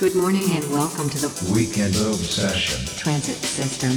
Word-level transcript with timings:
Good 0.00 0.14
morning 0.14 0.42
and 0.56 0.64
welcome 0.64 1.10
to 1.10 1.18
the 1.18 1.54
Weekend 1.54 1.96
Obsession. 1.96 2.86
Transit 3.02 3.36
System. 3.36 3.90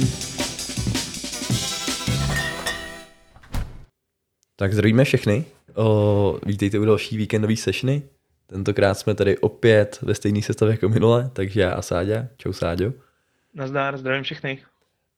Tak 4.56 4.72
zdravíme 4.72 5.04
všechny. 5.04 5.44
O, 5.74 6.38
vítejte 6.46 6.78
u 6.78 6.84
další 6.84 7.16
víkendové 7.16 7.56
sessiony. 7.56 8.02
Tentokrát 8.46 8.94
jsme 8.94 9.14
tady 9.14 9.38
opět 9.38 9.98
ve 10.02 10.14
stejné 10.14 10.42
sestavě 10.42 10.72
jako 10.72 10.88
minule, 10.88 11.30
takže 11.32 11.60
já 11.60 11.72
a 11.72 11.82
Sáďa. 11.82 12.26
Čau 12.36 12.52
Sáďo. 12.52 12.92
Nazdár, 13.54 13.98
zdravím 13.98 14.22
všechny. 14.22 14.58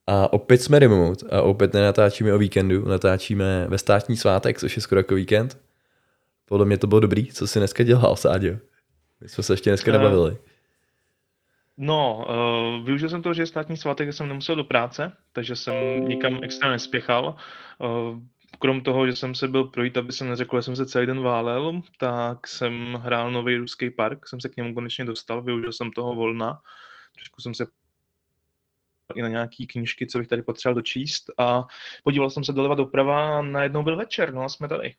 A 0.07 0.33
opět 0.33 0.63
jsme 0.63 0.79
remote 0.79 1.27
a 1.31 1.43
opět 1.43 1.73
nenatáčíme 1.75 2.35
o 2.35 2.39
víkendu, 2.39 2.89
natáčíme 2.89 3.67
ve 3.69 3.79
státní 3.79 4.17
svátek, 4.17 4.59
což 4.59 4.77
je 4.77 4.83
skoro 4.83 4.99
jako 4.99 5.15
víkend. 5.15 5.59
Podle 6.45 6.67
mě 6.67 6.79
to 6.79 6.87
bylo 6.87 7.01
dobrý, 7.01 7.33
co 7.33 7.47
jsi 7.47 7.59
dneska 7.59 7.83
dělal, 7.85 8.17
Sáďo. 8.17 8.57
My 9.21 9.29
jsme 9.29 9.43
se 9.43 9.53
ještě 9.53 9.71
dneska 9.71 9.91
Eh, 9.91 9.99
nebavili. 9.99 10.37
No, 11.77 12.27
uh, 12.29 12.85
využil 12.85 13.09
jsem 13.09 13.23
toho, 13.23 13.35
že 13.35 13.43
je 13.43 13.47
státní 13.47 13.77
svátek, 13.77 14.13
jsem 14.13 14.29
nemusel 14.29 14.57
do 14.57 14.65
práce, 14.65 15.17
takže 15.33 15.57
jsem 15.57 15.75
nikam 16.09 16.41
extra 16.43 16.71
nespěchal. 16.71 17.37
Uh, 17.79 18.21
krom 18.59 18.81
toho, 18.81 19.07
že 19.07 19.17
jsem 19.17 19.35
se 19.35 19.49
byl 19.49 19.65
projít, 19.65 19.97
aby 19.97 20.13
jsem 20.13 20.29
neřekl, 20.29 20.59
že 20.59 20.63
jsem 20.63 20.77
se 20.77 20.87
celý 20.87 21.07
den 21.07 21.21
válel, 21.21 21.83
tak 21.99 22.47
jsem 22.47 22.95
hrál 22.95 23.31
nový 23.31 23.57
ruský 23.57 23.91
park, 23.91 24.29
jsem 24.29 24.41
se 24.41 24.49
k 24.49 24.57
němu 24.57 24.75
konečně 24.75 25.05
dostal, 25.05 25.43
využil 25.43 25.73
jsem 25.73 25.91
toho 25.91 26.15
volna. 26.15 26.61
Trošku 27.15 27.41
jsem 27.41 27.55
se 27.55 27.67
i 29.15 29.23
na 29.23 29.29
nějaký 29.29 29.67
knížky, 29.67 30.07
co 30.07 30.19
bych 30.19 30.29
tady 30.29 30.43
potřeboval 30.43 30.75
dočíst 30.75 31.31
a 31.39 31.65
podíval 32.05 32.31
jsem 32.31 32.45
se 32.45 32.53
doleva 32.53 32.75
doprava 32.75 33.39
a 33.39 33.43
najednou 33.43 33.83
byl 33.83 33.97
večer, 33.97 34.35
no 34.35 34.43
a 34.43 34.49
jsme 34.49 34.69
tady. 34.69 34.95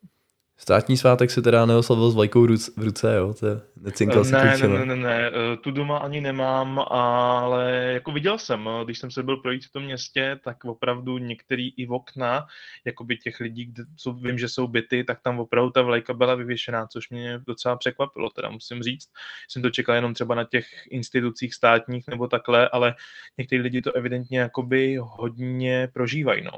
Státní 0.57 0.97
svátek 0.97 1.31
se 1.31 1.41
teda 1.41 1.65
neoslavil 1.65 2.11
s 2.11 2.15
vlajkou 2.15 2.43
v 2.77 2.83
ruce, 2.83 3.15
jo? 3.15 3.33
To 3.33 3.47
je, 3.47 3.61
necinkal 3.81 4.23
Ne, 4.23 4.57
ne, 4.57 4.67
ne, 4.67 4.85
ne, 4.85 4.95
ne, 4.95 5.27
eh, 5.27 5.57
tu 5.57 5.71
doma 5.71 5.97
ani 5.97 6.21
nemám, 6.21 6.79
ale 6.79 7.71
jako 7.93 8.11
viděl 8.11 8.37
jsem, 8.37 8.67
eh, 8.67 8.85
když 8.85 8.99
jsem 8.99 9.11
se 9.11 9.23
byl 9.23 9.37
projít 9.37 9.65
v 9.65 9.71
tom 9.71 9.83
městě, 9.83 10.39
tak 10.43 10.65
opravdu 10.65 11.17
některý 11.17 11.73
i 11.77 11.85
v 11.85 11.91
okna, 11.91 12.47
jakoby 12.85 13.17
těch 13.17 13.39
lidí, 13.39 13.65
kde 13.65 13.83
jsou, 13.97 14.13
vím, 14.13 14.37
že 14.37 14.49
jsou 14.49 14.67
byty, 14.67 15.03
tak 15.03 15.21
tam 15.21 15.39
opravdu 15.39 15.71
ta 15.71 15.81
vlajka 15.81 16.13
byla 16.13 16.35
vyvěšená, 16.35 16.87
což 16.87 17.09
mě 17.09 17.39
docela 17.47 17.75
překvapilo, 17.75 18.29
teda 18.29 18.49
musím 18.49 18.83
říct. 18.83 19.09
Jsem 19.49 19.61
to 19.61 19.69
čekal 19.69 19.95
jenom 19.95 20.13
třeba 20.13 20.35
na 20.35 20.43
těch 20.43 20.65
institucích 20.89 21.53
státních 21.53 22.07
nebo 22.07 22.27
takhle, 22.27 22.69
ale 22.69 22.95
někteří 23.37 23.61
lidi 23.61 23.81
to 23.81 23.91
evidentně 23.91 24.39
jakoby 24.39 24.97
hodně 25.01 25.89
prožívají, 25.93 26.43
no. 26.43 26.51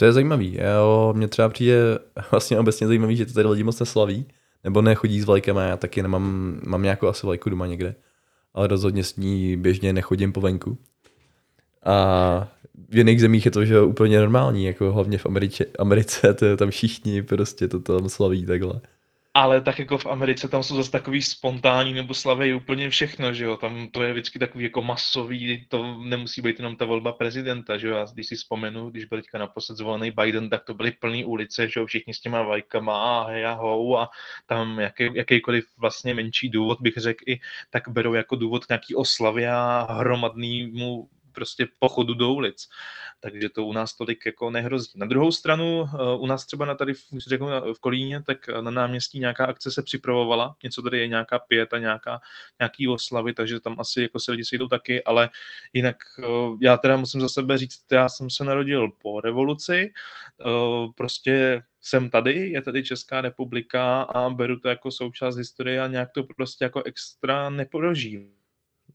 To 0.00 0.04
je 0.04 0.12
zajímavý. 0.12 0.58
Jo, 0.74 1.12
mně 1.16 1.28
třeba 1.28 1.48
přijde 1.48 1.98
vlastně 2.30 2.58
obecně 2.58 2.86
zajímavý, 2.86 3.16
že 3.16 3.26
to 3.26 3.32
tady 3.32 3.48
lidi 3.48 3.62
moc 3.64 3.80
neslaví, 3.80 4.26
nebo 4.64 4.82
nechodí 4.82 5.20
s 5.20 5.24
vlajkama, 5.24 5.62
já 5.62 5.76
taky 5.76 6.02
nemám, 6.02 6.56
mám 6.66 6.82
nějakou 6.82 7.06
asi 7.06 7.26
vlajku 7.26 7.50
doma 7.50 7.66
někde, 7.66 7.94
ale 8.54 8.66
rozhodně 8.66 9.04
s 9.04 9.16
ní 9.16 9.56
běžně 9.56 9.92
nechodím 9.92 10.32
po 10.32 10.40
venku. 10.40 10.78
A 11.84 12.48
v 12.88 12.96
jiných 12.96 13.20
zemích 13.20 13.44
je 13.44 13.50
to 13.50 13.64
že 13.64 13.80
úplně 13.80 14.20
normální, 14.20 14.64
jako 14.64 14.92
hlavně 14.92 15.18
v 15.18 15.26
Americe, 15.26 15.66
Americe, 15.78 16.34
to 16.34 16.44
je 16.44 16.56
tam 16.56 16.70
všichni 16.70 17.22
prostě 17.22 17.68
to 17.68 17.80
tam 17.80 18.08
slaví 18.08 18.46
takhle. 18.46 18.80
Ale 19.40 19.60
tak 19.60 19.78
jako 19.78 19.98
v 19.98 20.06
Americe 20.06 20.48
tam 20.48 20.62
jsou 20.62 20.76
zase 20.76 20.90
takový 20.90 21.22
spontánní 21.22 21.94
nebo 21.94 22.14
slaví 22.14 22.54
úplně 22.54 22.90
všechno, 22.90 23.34
že 23.34 23.44
jo, 23.44 23.56
tam 23.56 23.88
to 23.88 24.02
je 24.02 24.12
vždycky 24.12 24.38
takový 24.38 24.64
jako 24.64 24.82
masový, 24.82 25.66
to 25.68 25.96
nemusí 26.04 26.42
být 26.42 26.58
jenom 26.58 26.76
ta 26.76 26.84
volba 26.84 27.12
prezidenta, 27.12 27.78
že 27.78 27.88
jo, 27.88 27.96
já 27.96 28.06
když 28.14 28.26
si 28.26 28.36
vzpomenu, 28.36 28.90
když 28.90 29.04
byl 29.04 29.18
teďka 29.18 29.38
naposled 29.38 29.78
zvolený 29.78 30.10
Biden, 30.10 30.50
tak 30.50 30.64
to 30.64 30.74
byly 30.74 30.90
plný 30.90 31.24
ulice, 31.24 31.68
že 31.68 31.80
jo, 31.80 31.86
všichni 31.86 32.14
s 32.14 32.20
těma 32.20 32.42
vajkama 32.42 33.20
a 33.20 33.26
hej 33.28 33.46
a 33.46 33.52
hou 33.52 33.96
a 33.98 34.10
tam 34.46 34.78
jaký, 34.78 35.10
jakýkoliv 35.14 35.64
vlastně 35.78 36.14
menší 36.14 36.48
důvod, 36.48 36.80
bych 36.80 36.94
řekl 36.96 37.24
i, 37.26 37.40
tak 37.70 37.88
berou 37.88 38.14
jako 38.14 38.36
důvod 38.36 38.62
nějaký 38.68 38.94
oslavě 38.94 39.50
a 39.52 39.86
hromadnému 39.90 41.08
prostě 41.32 41.68
pochodu 41.78 42.14
do 42.14 42.32
ulic. 42.32 42.68
Takže 43.20 43.48
to 43.48 43.64
u 43.64 43.72
nás 43.72 43.96
tolik 43.96 44.26
jako 44.26 44.50
nehrozí. 44.50 44.90
Na 44.96 45.06
druhou 45.06 45.32
stranu, 45.32 45.84
eh, 45.94 46.16
u 46.18 46.26
nás 46.26 46.46
třeba 46.46 46.64
na 46.64 46.74
tady, 46.74 46.92
řeknu 47.26 47.48
v 47.74 47.80
Kolíně, 47.80 48.22
tak 48.22 48.48
na 48.48 48.70
náměstí 48.70 49.18
nějaká 49.18 49.46
akce 49.46 49.70
se 49.70 49.82
připravovala, 49.82 50.56
něco 50.62 50.82
tady 50.82 50.98
je 50.98 51.08
nějaká 51.08 51.38
pěta, 51.38 51.78
nějaká, 51.78 52.20
nějaký 52.60 52.88
oslavy, 52.88 53.34
takže 53.34 53.60
tam 53.60 53.80
asi 53.80 54.02
jako 54.02 54.20
se 54.20 54.32
lidi 54.32 54.44
sejdou 54.44 54.68
taky, 54.68 55.04
ale 55.04 55.30
jinak 55.72 55.96
eh, 56.18 56.22
já 56.60 56.76
teda 56.76 56.96
musím 56.96 57.20
za 57.20 57.28
sebe 57.28 57.58
říct, 57.58 57.92
já 57.92 58.08
jsem 58.08 58.30
se 58.30 58.44
narodil 58.44 58.88
po 59.02 59.20
revoluci, 59.20 59.92
eh, 60.40 60.44
prostě 60.96 61.62
jsem 61.80 62.10
tady, 62.10 62.50
je 62.50 62.62
tady 62.62 62.84
Česká 62.84 63.20
republika 63.20 64.02
a 64.02 64.30
beru 64.30 64.58
to 64.58 64.68
jako 64.68 64.90
součást 64.90 65.36
historie 65.36 65.80
a 65.82 65.86
nějak 65.86 66.10
to 66.12 66.22
prostě 66.24 66.64
jako 66.64 66.82
extra 66.82 67.50
neprožívám. 67.50 68.39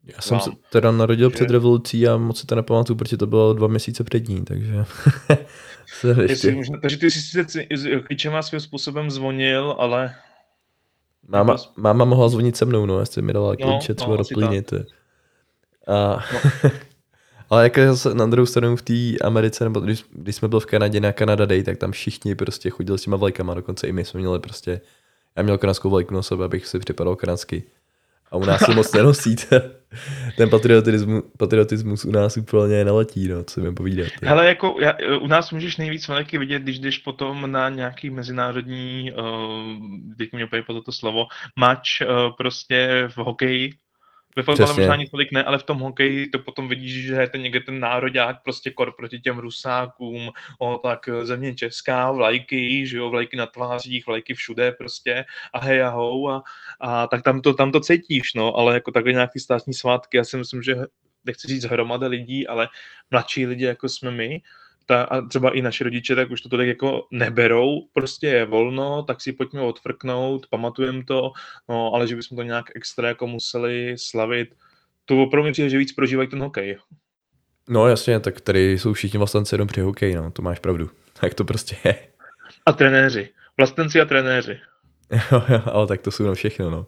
Já 0.05 0.21
jsem 0.21 0.39
se 0.39 0.49
Vám. 0.49 0.59
teda 0.69 0.91
narodil 0.91 1.29
Že- 1.29 1.35
před 1.35 1.49
revolucí 1.49 2.07
a 2.07 2.17
moc 2.17 2.39
si 2.39 2.47
to 2.47 2.55
nepamatuju, 2.55 2.97
protože 2.97 3.17
to 3.17 3.27
bylo 3.27 3.53
dva 3.53 3.67
měsíce 3.67 4.03
před 4.03 4.27
ní, 4.27 4.45
takže 4.45 4.85
Jestli 6.21 6.55
možná, 6.55 6.79
takže 6.81 6.97
ty 6.97 7.11
jsi 7.11 7.21
sice 7.21 7.65
klíčema 8.03 8.41
svým 8.41 8.59
způsobem 8.59 9.11
zvonil, 9.11 9.75
ale 9.79 10.15
Máma, 11.27 11.57
máma 11.77 12.05
mohla 12.05 12.29
zvonit 12.29 12.57
se 12.57 12.65
mnou, 12.65 12.85
no, 12.85 12.99
jestli 12.99 13.21
mi 13.21 13.33
dala 13.33 13.49
No, 13.49 13.55
klíče 13.55 13.91
no, 13.91 13.95
třeba 13.95 14.15
do 14.15 14.21
asi 14.21 14.33
plínity. 14.33 14.85
A, 15.87 16.19
ale 17.49 17.63
jako 17.63 17.81
zase 17.81 18.15
na 18.15 18.25
druhou 18.25 18.45
stranu 18.45 18.75
v 18.75 18.81
té 18.81 19.17
Americe, 19.23 19.63
nebo 19.63 19.79
když, 19.79 20.05
když 20.11 20.35
jsme 20.35 20.47
byli 20.47 20.61
v 20.61 20.65
Kanadě 20.65 20.99
na 20.99 21.11
Canada 21.11 21.45
Day, 21.45 21.63
tak 21.63 21.77
tam 21.77 21.91
všichni 21.91 22.35
prostě 22.35 22.69
chodili 22.69 22.99
s 22.99 23.01
těma 23.01 23.17
vlajkama, 23.17 23.53
dokonce 23.53 23.87
i 23.87 23.91
my 23.91 24.05
jsme 24.05 24.19
měli 24.19 24.39
prostě, 24.39 24.81
já 25.35 25.43
měl 25.43 25.57
kanadskou 25.57 25.89
vlajku 25.89 26.13
na 26.13 26.21
sobě, 26.21 26.45
abych 26.45 26.67
si 26.67 26.79
připadal 26.79 27.15
kanadsky. 27.15 27.63
A 28.31 28.37
u 28.37 28.45
nás 28.45 28.61
se 28.65 28.73
moc 28.73 28.93
nenosí, 28.93 29.35
ten- 30.37 30.49
patriotismus, 30.49 31.23
patriotismus 31.37 32.05
u 32.05 32.11
nás 32.11 32.37
úplně 32.37 32.85
neletí, 32.85 33.27
no, 33.27 33.43
co 33.43 33.61
mi 33.61 33.73
povídat. 33.73 34.07
hele, 34.23 34.47
jako 34.47 34.75
já, 34.81 34.97
u 35.21 35.27
nás 35.27 35.51
můžeš 35.51 35.77
nejvíc 35.77 36.07
vlajky 36.07 36.37
vidět, 36.37 36.61
když 36.61 36.79
jdeš 36.79 36.97
potom 36.97 37.51
na 37.51 37.69
nějaký 37.69 38.09
mezinárodní, 38.09 39.11
uh, 39.11 40.15
teď 40.17 40.33
mi 40.33 40.45
úplně 40.45 40.61
po 40.61 40.73
toto 40.73 40.91
slovo, 40.91 41.25
match 41.59 42.01
uh, 42.01 42.35
prostě 42.37 43.07
v 43.07 43.17
hokeji. 43.17 43.73
Ve 44.35 44.43
fotbale 44.43 44.73
možná 44.73 44.93
ani 44.93 45.07
tolik 45.07 45.31
ne, 45.31 45.43
ale 45.43 45.57
v 45.57 45.63
tom 45.63 45.79
hokeji 45.79 46.27
to 46.27 46.39
potom 46.39 46.67
vidíš, 46.67 47.05
že 47.05 47.13
je 47.13 47.29
ten 47.29 47.41
někde 47.41 47.59
ten 47.59 47.79
nároďák 47.79 48.43
prostě 48.43 48.71
kor 48.71 48.93
proti 48.97 49.19
těm 49.19 49.37
rusákům, 49.37 50.31
o, 50.59 50.77
tak 50.77 51.07
eh, 51.07 51.25
země 51.25 51.55
česká, 51.55 52.11
vlajky, 52.11 52.87
že 52.87 52.97
jo, 52.97 53.09
vlajky 53.09 53.37
na 53.37 53.45
tvářích, 53.45 54.07
vlajky 54.07 54.33
všude 54.33 54.71
prostě 54.71 55.25
a 55.53 55.59
hej 55.59 55.83
a 55.83 55.89
hou 55.89 56.29
a, 56.29 56.43
a 56.79 57.07
tak 57.07 57.23
tam 57.23 57.41
to, 57.41 57.53
tam 57.53 57.71
to 57.71 57.79
cítíš, 57.79 58.33
no, 58.33 58.55
ale 58.55 58.73
jako 58.73 58.91
takhle 58.91 59.13
nějaký 59.13 59.39
státní 59.39 59.73
svátky, 59.73 60.17
já 60.17 60.23
si 60.23 60.37
myslím, 60.37 60.63
že 60.63 60.75
nechci 61.25 61.47
říct 61.47 61.63
hromada 61.63 62.07
lidí, 62.07 62.47
ale 62.47 62.67
mladší 63.11 63.45
lidi, 63.45 63.65
jako 63.65 63.89
jsme 63.89 64.11
my, 64.11 64.41
ta, 64.85 65.03
a 65.03 65.21
třeba 65.21 65.51
i 65.51 65.61
naši 65.61 65.83
rodiče, 65.83 66.15
tak 66.15 66.31
už 66.31 66.41
to 66.41 66.49
tolik 66.49 66.67
jako 66.67 67.07
neberou, 67.11 67.81
prostě 67.93 68.27
je 68.27 68.45
volno, 68.45 69.03
tak 69.03 69.21
si 69.21 69.33
pojďme 69.33 69.61
odfrknout, 69.61 70.47
pamatujeme 70.47 71.03
to, 71.03 71.31
no, 71.69 71.91
ale 71.93 72.07
že 72.07 72.15
bychom 72.15 72.35
to 72.35 72.43
nějak 72.43 72.65
extra 72.75 73.07
jako 73.07 73.27
museli 73.27 73.95
slavit, 73.97 74.49
to 75.05 75.23
opravdu 75.23 75.47
mi 75.47 75.51
přijde, 75.51 75.69
že 75.69 75.77
víc 75.77 75.93
prožívají 75.93 76.29
ten 76.29 76.41
hokej. 76.41 76.77
No 77.69 77.87
jasně, 77.87 78.19
tak 78.19 78.41
tady 78.41 78.79
jsou 78.79 78.93
všichni 78.93 79.17
vlastenci 79.17 79.55
jenom 79.55 79.67
při 79.67 79.81
hokeji, 79.81 80.15
no, 80.15 80.31
to 80.31 80.41
máš 80.41 80.59
pravdu. 80.59 80.89
Tak 81.19 81.33
to 81.33 81.45
prostě 81.45 81.75
je. 81.83 81.95
A 82.65 82.73
trenéři, 82.73 83.29
vlastenci 83.57 84.01
a 84.01 84.05
trenéři. 84.05 84.59
Jo, 85.11 85.43
jo, 85.49 85.61
ale 85.65 85.87
tak 85.87 86.01
to 86.01 86.11
jsou 86.11 86.23
na 86.23 86.33
všechno, 86.33 86.69
no. 86.69 86.87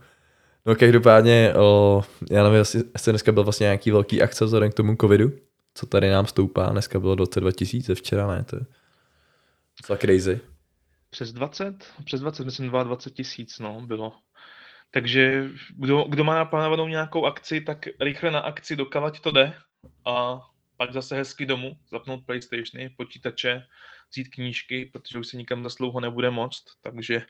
No 0.65 0.75
každopádně, 0.75 1.53
o, 1.55 2.03
já 2.31 2.43
nevím, 2.43 2.57
jestli 2.57 2.83
jestli 2.93 3.11
dneska 3.11 3.31
byl 3.31 3.43
vlastně 3.43 3.63
nějaký 3.63 3.91
velký 3.91 4.21
akce 4.21 4.45
vzhledem 4.45 4.71
k 4.71 4.73
tomu 4.73 4.95
covidu, 5.01 5.31
co 5.77 5.85
tady 5.85 6.09
nám 6.09 6.25
stoupá, 6.27 6.69
dneska 6.69 6.99
bylo 6.99 7.15
22 7.15 7.51
tisíce, 7.51 7.95
včera 7.95 8.27
ne, 8.27 8.43
to 8.43 8.55
je 8.55 8.65
docela 9.77 9.97
crazy. 9.97 10.39
Přes 11.09 11.33
20? 11.33 11.93
Přes 12.05 12.21
20, 12.21 12.43
myslím 12.43 12.69
22 12.69 13.15
tisíc, 13.15 13.59
no, 13.59 13.81
bylo. 13.81 14.13
Takže 14.91 15.49
kdo, 15.69 16.03
kdo 16.03 16.23
má 16.23 16.35
naplánovanou 16.35 16.87
nějakou 16.87 17.25
akci, 17.25 17.61
tak 17.61 17.85
rychle 17.99 18.31
na 18.31 18.39
akci 18.39 18.75
dokavať 18.75 19.19
to 19.19 19.31
jde 19.31 19.53
a 20.05 20.41
pak 20.77 20.93
zase 20.93 21.15
hezky 21.15 21.45
domů, 21.45 21.77
zapnout 21.91 22.25
Playstationy, 22.25 22.89
počítače, 22.89 23.63
vzít 24.11 24.27
knížky, 24.27 24.85
protože 24.85 25.19
už 25.19 25.27
se 25.27 25.37
nikam 25.37 25.63
za 25.63 25.69
dlouho 25.79 25.99
nebude 25.99 26.29
moct, 26.29 26.63
takže 26.81 27.21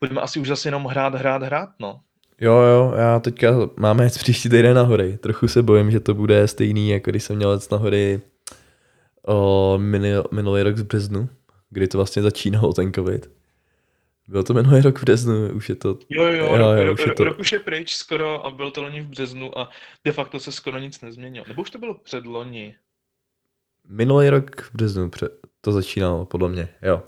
budeme 0.00 0.20
asi 0.20 0.40
už 0.40 0.48
zase 0.48 0.68
jenom 0.68 0.84
hrát, 0.84 1.14
hrát, 1.14 1.42
hrát, 1.42 1.70
no. 1.78 2.00
Jo, 2.40 2.52
jo, 2.52 2.92
já 2.96 3.20
teďka 3.20 3.52
máme 3.76 4.04
jít 4.04 4.14
příští 4.18 4.48
týden 4.48 4.76
na 4.76 4.82
hory, 4.82 5.18
trochu 5.18 5.48
se 5.48 5.62
bojím, 5.62 5.90
že 5.90 6.00
to 6.00 6.14
bude 6.14 6.48
stejný, 6.48 6.90
jako 6.90 7.10
když 7.10 7.24
jsem 7.24 7.36
měl 7.36 7.52
jet 7.52 7.70
na 7.72 7.78
hory 7.78 8.20
o, 9.28 9.78
minul, 9.82 10.24
minulý 10.32 10.62
rok 10.62 10.76
v 10.76 10.84
březnu, 10.84 11.28
kdy 11.70 11.88
to 11.88 11.98
vlastně 11.98 12.22
začínalo 12.22 12.72
ten 12.72 12.92
covid. 12.92 13.30
Byl 14.28 14.42
to 14.42 14.54
minulý 14.54 14.80
rok 14.80 14.98
v 14.98 15.02
březnu, 15.02 15.48
už 15.54 15.68
je 15.68 15.74
to 15.74 15.98
Jo, 16.08 16.22
jo, 16.24 16.30
Jo, 16.32 16.56
jo, 16.56 16.72
jo, 16.72 16.84
rok, 16.84 16.98
už 16.98 17.06
je 17.06 17.14
to- 17.14 17.24
rok 17.24 17.38
už 17.38 17.52
je 17.52 17.58
pryč 17.60 17.94
skoro 17.94 18.46
a 18.46 18.50
byl 18.50 18.70
to 18.70 18.82
loni 18.82 19.00
v 19.00 19.06
březnu 19.08 19.58
a 19.58 19.70
de 20.04 20.12
facto 20.12 20.40
se 20.40 20.52
skoro 20.52 20.78
nic 20.78 21.00
nezměnilo. 21.00 21.44
Nebo 21.48 21.62
už 21.62 21.70
to 21.70 21.78
bylo 21.78 21.94
předloni. 21.94 22.74
Minulý 23.88 24.28
rok 24.28 24.60
v 24.62 24.70
březnu 24.74 25.10
to 25.60 25.72
začínalo, 25.72 26.26
podle 26.26 26.48
mě, 26.48 26.68
jo. 26.82 27.02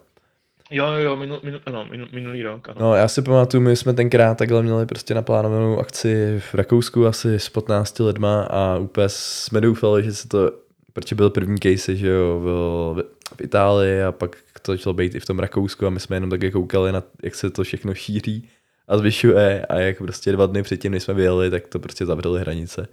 Jo, 0.70 0.86
jo, 0.86 0.98
jo, 0.98 1.16
minu, 1.16 1.40
minu, 1.42 1.58
ano, 1.66 1.86
minu, 1.90 2.06
minulý 2.12 2.42
rok, 2.42 2.68
ano. 2.68 2.76
No, 2.80 2.94
já 2.94 3.08
si 3.08 3.22
pamatuju, 3.22 3.62
my 3.62 3.76
jsme 3.76 3.92
tenkrát 3.92 4.38
takhle 4.38 4.62
měli 4.62 4.86
prostě 4.86 5.14
naplánovanou 5.14 5.78
akci 5.78 6.40
v 6.50 6.54
Rakousku 6.54 7.06
asi 7.06 7.34
s 7.34 7.48
15 7.48 7.98
lidma 7.98 8.42
a 8.42 8.78
úplně 8.78 9.08
jsme 9.08 9.60
doufali, 9.60 10.02
že 10.02 10.14
se 10.14 10.28
to, 10.28 10.52
protože 10.92 11.14
byl 11.14 11.30
první 11.30 11.58
case, 11.58 11.96
že 11.96 12.08
jo, 12.08 12.40
byl 12.42 13.04
v 13.36 13.40
Itálii 13.40 14.02
a 14.02 14.12
pak 14.12 14.36
to 14.62 14.72
začalo 14.72 14.94
být 14.94 15.14
i 15.14 15.20
v 15.20 15.26
tom 15.26 15.38
Rakousku 15.38 15.86
a 15.86 15.90
my 15.90 16.00
jsme 16.00 16.16
jenom 16.16 16.30
také 16.30 16.50
koukali 16.50 16.92
na, 16.92 17.02
jak 17.22 17.34
se 17.34 17.50
to 17.50 17.64
všechno 17.64 17.94
šíří 17.94 18.48
a 18.88 18.98
zvyšuje 18.98 19.66
a 19.66 19.78
jak 19.78 19.98
prostě 19.98 20.32
dva 20.32 20.46
dny 20.46 20.62
předtím, 20.62 20.92
než 20.92 21.02
jsme 21.02 21.14
vyjeli, 21.14 21.50
tak 21.50 21.68
to 21.68 21.78
prostě 21.78 22.06
zavřeli 22.06 22.40
hranice. 22.40 22.88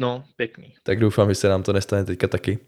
No, 0.00 0.24
pěkný. 0.36 0.74
Tak 0.82 1.00
doufám, 1.00 1.28
že 1.28 1.34
se 1.34 1.48
nám 1.48 1.62
to 1.62 1.72
nestane 1.72 2.04
teďka 2.04 2.28
taky. 2.28 2.58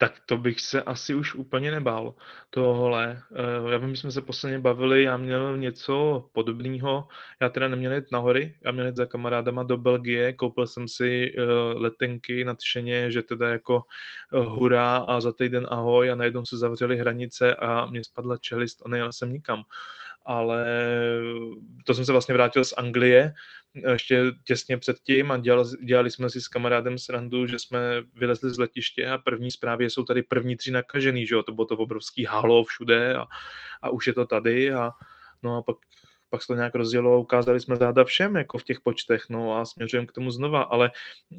Tak 0.00 0.20
to 0.26 0.36
bych 0.38 0.60
se 0.60 0.82
asi 0.82 1.14
už 1.14 1.34
úplně 1.34 1.70
nebál 1.70 2.14
tohle. 2.50 3.22
Eh, 3.68 3.72
Já 3.72 3.78
vím, 3.78 3.94
že 3.94 4.00
jsme 4.00 4.10
se 4.12 4.22
posledně 4.22 4.58
bavili, 4.58 5.02
já 5.02 5.16
měl 5.16 5.56
něco 5.56 6.24
podobného. 6.32 7.08
Já 7.40 7.48
teda 7.48 7.68
neměl 7.68 7.94
jít 7.94 8.12
na 8.12 8.18
hory, 8.18 8.54
já 8.64 8.70
měl 8.72 8.86
jít 8.86 8.96
za 8.96 9.06
kamarádama 9.06 9.62
do 9.62 9.76
Belgie, 9.76 10.32
koupil 10.32 10.66
jsem 10.66 10.88
si 10.88 11.34
eh, 11.38 11.42
letenky 11.74 12.44
nadšeně, 12.44 13.10
že 13.10 13.22
teda 13.22 13.48
jako 13.48 13.82
eh, 14.34 14.38
hurá 14.38 14.96
a 14.96 15.20
za 15.20 15.32
týden 15.32 15.66
ahoj 15.70 16.10
a 16.10 16.14
najednou 16.14 16.44
se 16.46 16.58
zavřely 16.58 16.96
hranice 16.96 17.54
a 17.54 17.86
mě 17.86 18.04
spadla 18.04 18.36
čelist 18.36 18.82
a 18.86 18.88
nejel 18.88 19.12
jsem 19.12 19.32
nikam. 19.32 19.62
Ale 20.26 20.66
to 21.86 21.94
jsem 21.94 22.04
se 22.04 22.12
vlastně 22.12 22.34
vrátil 22.34 22.64
z 22.64 22.74
Anglie, 22.76 23.32
ještě 23.74 24.24
těsně 24.44 24.78
předtím 24.78 25.30
a 25.30 25.36
dělali, 25.36 25.68
dělali 25.84 26.10
jsme 26.10 26.30
si 26.30 26.40
s 26.40 26.48
kamarádem 26.48 26.98
srandu, 26.98 27.46
že 27.46 27.58
jsme 27.58 28.02
vylezli 28.14 28.50
z 28.50 28.58
letiště 28.58 29.10
a 29.10 29.18
první 29.18 29.50
zprávy 29.50 29.90
jsou 29.90 30.04
tady 30.04 30.22
první 30.22 30.56
tři 30.56 30.70
nakažený, 30.70 31.26
že 31.26 31.34
jo, 31.34 31.42
to 31.42 31.52
bylo 31.52 31.66
to 31.66 31.76
obrovský 31.76 32.24
halo 32.24 32.64
všude 32.64 33.14
a, 33.14 33.26
a 33.82 33.90
už 33.90 34.06
je 34.06 34.12
to 34.12 34.26
tady 34.26 34.72
a 34.72 34.90
no 35.42 35.56
a 35.56 35.62
pak 35.62 35.76
pak 36.30 36.42
se 36.42 36.46
to 36.46 36.54
nějak 36.54 36.74
rozdělo 36.74 37.14
a 37.14 37.18
ukázali 37.18 37.60
jsme 37.60 37.76
záda 37.76 38.04
všem, 38.04 38.36
jako 38.36 38.58
v 38.58 38.64
těch 38.64 38.80
počtech, 38.80 39.24
no 39.28 39.56
a 39.56 39.64
směřujeme 39.64 40.06
k 40.06 40.12
tomu 40.12 40.30
znova, 40.30 40.62
ale 40.62 40.90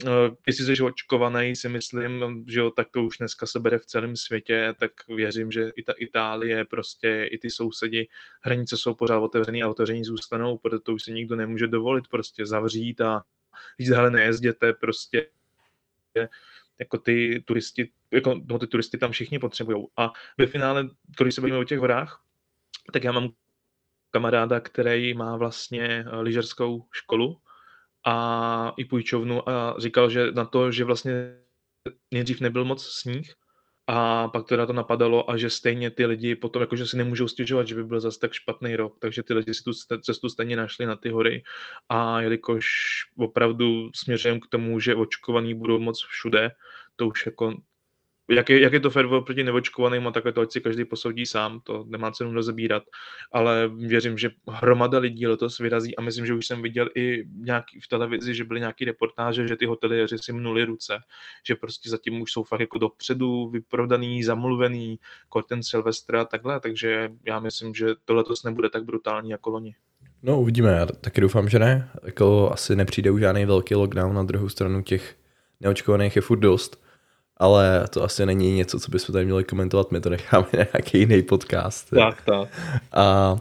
uh, 0.03 0.11
jestli 0.47 0.75
jsi 0.75 0.83
očkovaný, 0.83 1.55
si 1.55 1.69
myslím, 1.69 2.45
že 2.47 2.59
jo, 2.59 2.71
tak 2.71 2.87
to 2.91 3.03
už 3.03 3.17
dneska 3.17 3.45
se 3.45 3.59
bere 3.59 3.79
v 3.79 3.85
celém 3.85 4.15
světě, 4.15 4.73
tak 4.79 4.91
věřím, 5.07 5.51
že 5.51 5.71
i 5.75 5.83
ta 5.83 5.93
Itálie, 5.97 6.65
prostě 6.65 7.29
i 7.31 7.37
ty 7.37 7.49
sousedi, 7.49 8.07
hranice 8.41 8.77
jsou 8.77 8.93
pořád 8.93 9.19
otevřený 9.19 9.63
a 9.63 9.69
otevření 9.69 10.03
zůstanou, 10.03 10.57
protože 10.57 10.79
to 10.79 10.93
už 10.93 11.03
si 11.03 11.11
nikdo 11.11 11.35
nemůže 11.35 11.67
dovolit 11.67 12.07
prostě 12.07 12.45
zavřít 12.45 13.01
a 13.01 13.23
říct, 13.79 13.89
hele, 13.89 14.11
nejezděte, 14.11 14.73
prostě 14.73 15.27
jako 16.79 16.97
ty 16.97 17.43
turisti, 17.45 17.89
jako, 18.11 18.41
no, 18.49 18.59
ty 18.59 18.67
turisty 18.67 18.97
tam 18.97 19.11
všichni 19.11 19.39
potřebují. 19.39 19.87
A 19.97 20.11
ve 20.37 20.47
finále, 20.47 20.89
když 21.21 21.35
se 21.35 21.41
bavíme 21.41 21.57
o 21.57 21.63
těch 21.63 21.79
horách, 21.79 22.23
tak 22.93 23.03
já 23.03 23.11
mám 23.11 23.29
kamaráda, 24.11 24.59
který 24.59 25.13
má 25.13 25.37
vlastně 25.37 26.05
eh, 26.07 26.21
lyžařskou 26.21 26.85
školu 26.91 27.37
a 28.05 28.73
i 28.77 28.85
půjčovnu 28.85 29.49
a 29.49 29.75
říkal, 29.79 30.09
že 30.09 30.31
na 30.31 30.45
to, 30.45 30.71
že 30.71 30.83
vlastně 30.83 31.35
nejdřív 32.11 32.41
nebyl 32.41 32.65
moc 32.65 32.85
sníh 32.85 33.33
a 33.87 34.27
pak 34.27 34.47
teda 34.47 34.65
to 34.65 34.73
napadalo 34.73 35.31
a 35.31 35.37
že 35.37 35.49
stejně 35.49 35.91
ty 35.91 36.05
lidi 36.05 36.35
potom 36.35 36.61
jakože 36.61 36.87
si 36.87 36.97
nemůžou 36.97 37.27
stěžovat, 37.27 37.67
že 37.67 37.75
by 37.75 37.83
byl 37.83 37.99
zase 37.99 38.19
tak 38.19 38.33
špatný 38.33 38.75
rok, 38.75 38.97
takže 38.99 39.23
ty 39.23 39.33
lidi 39.33 39.53
si 39.53 39.63
tu 39.63 39.71
cestu 40.01 40.29
stejně 40.29 40.55
našli 40.55 40.85
na 40.85 40.95
ty 40.95 41.09
hory 41.09 41.43
a 41.89 42.21
jelikož 42.21 42.65
opravdu 43.17 43.89
směřujem 43.95 44.39
k 44.39 44.47
tomu, 44.47 44.79
že 44.79 44.95
očkovaní 44.95 45.53
budou 45.53 45.79
moc 45.79 46.05
všude, 46.05 46.51
to 46.95 47.07
už 47.07 47.25
jako 47.25 47.53
jak 48.29 48.49
je, 48.49 48.61
jak 48.61 48.73
je 48.73 48.79
to 48.79 48.89
fair 48.89 49.07
proti 49.07 49.43
neočkovaným 49.43 50.07
a 50.07 50.11
takhle 50.11 50.31
to 50.31 50.41
ať 50.41 50.51
si 50.51 50.61
každý 50.61 50.85
posoudí 50.85 51.25
sám, 51.25 51.59
to 51.63 51.85
nemá 51.87 52.11
cenu 52.11 52.33
rozebírat, 52.33 52.83
ale 53.31 53.67
věřím, 53.67 54.17
že 54.17 54.29
hromada 54.47 54.99
lidí 54.99 55.27
letos 55.27 55.57
vyrazí 55.57 55.95
a 55.95 56.01
myslím, 56.01 56.25
že 56.25 56.33
už 56.33 56.47
jsem 56.47 56.61
viděl 56.61 56.89
i 56.95 57.25
nějaký 57.35 57.79
v 57.79 57.87
televizi, 57.87 58.35
že 58.35 58.43
byly 58.43 58.59
nějaký 58.59 58.85
reportáže, 58.85 59.47
že 59.47 59.55
ty 59.55 59.65
hoteliéři 59.65 60.17
si 60.17 60.33
mnuli 60.33 60.65
ruce, 60.65 60.97
že 61.47 61.55
prostě 61.55 61.89
zatím 61.89 62.21
už 62.21 62.31
jsou 62.31 62.43
fakt 62.43 62.59
jako 62.59 62.77
dopředu 62.77 63.49
vyprodaný, 63.49 64.23
zamluvený, 64.23 64.99
Korten 65.29 65.63
Silvestra 65.63 66.21
a 66.21 66.25
takhle, 66.25 66.59
takže 66.59 67.09
já 67.25 67.39
myslím, 67.39 67.73
že 67.73 67.87
to 68.05 68.13
letos 68.13 68.43
nebude 68.43 68.69
tak 68.69 68.83
brutální 68.83 69.29
jako 69.29 69.49
loni. 69.49 69.75
No 70.23 70.41
uvidíme, 70.41 70.71
já 70.71 70.85
taky 70.85 71.21
doufám, 71.21 71.49
že 71.49 71.59
ne. 71.59 71.89
Jako 72.03 72.51
asi 72.51 72.75
nepřijde 72.75 73.11
už 73.11 73.21
žádný 73.21 73.45
velký 73.45 73.75
lockdown, 73.75 74.15
na 74.15 74.23
druhou 74.23 74.49
stranu 74.49 74.83
těch 74.83 75.15
neočkovaných 75.59 76.15
je 76.15 76.21
furt 76.21 76.39
dost 76.39 76.88
ale 77.39 77.87
to 77.89 78.03
asi 78.03 78.25
není 78.25 78.55
něco, 78.55 78.79
co 78.79 78.91
bychom 78.91 79.13
tady 79.13 79.25
měli 79.25 79.43
komentovat, 79.43 79.91
my 79.91 80.01
to 80.01 80.09
necháme 80.09 80.47
na 80.53 80.65
nějaký 80.73 80.99
jiný 80.99 81.23
podcast. 81.23 81.89
Tak, 81.89 82.21
tak. 82.21 82.49
A 82.91 83.37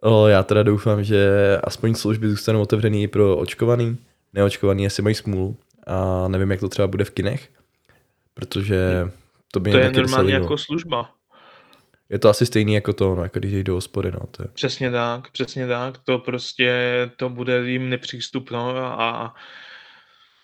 o, 0.00 0.26
já 0.26 0.42
teda 0.42 0.62
doufám, 0.62 1.04
že 1.04 1.28
aspoň 1.64 1.94
služby 1.94 2.28
zůstanou 2.28 2.60
otevřený 2.60 3.02
i 3.02 3.08
pro 3.08 3.36
očkovaný, 3.36 3.98
neočkovaný 4.32 4.86
asi 4.86 5.02
mají 5.02 5.14
smůlu 5.14 5.56
a 5.86 6.28
nevím, 6.28 6.50
jak 6.50 6.60
to 6.60 6.68
třeba 6.68 6.88
bude 6.88 7.04
v 7.04 7.10
kinech, 7.10 7.48
protože 8.34 9.10
to 9.52 9.60
by 9.60 9.70
To 9.70 9.78
je 9.78 9.92
normálně 9.92 10.34
jako 10.34 10.58
služba. 10.58 11.10
Je 12.10 12.18
to 12.18 12.28
asi 12.28 12.46
stejný 12.46 12.74
jako 12.74 12.92
to, 12.92 13.14
no, 13.14 13.22
jako 13.22 13.38
když 13.38 13.52
jdou 13.52 13.62
do 13.62 13.74
hospody, 13.74 14.10
no. 14.10 14.20
To 14.30 14.42
je... 14.42 14.48
Přesně 14.52 14.90
tak, 14.90 15.30
přesně 15.30 15.66
tak, 15.66 15.98
to 15.98 16.18
prostě, 16.18 17.10
to 17.16 17.28
bude 17.28 17.70
jim 17.70 17.88
nepřístupno 17.88 18.76
a 18.76 19.34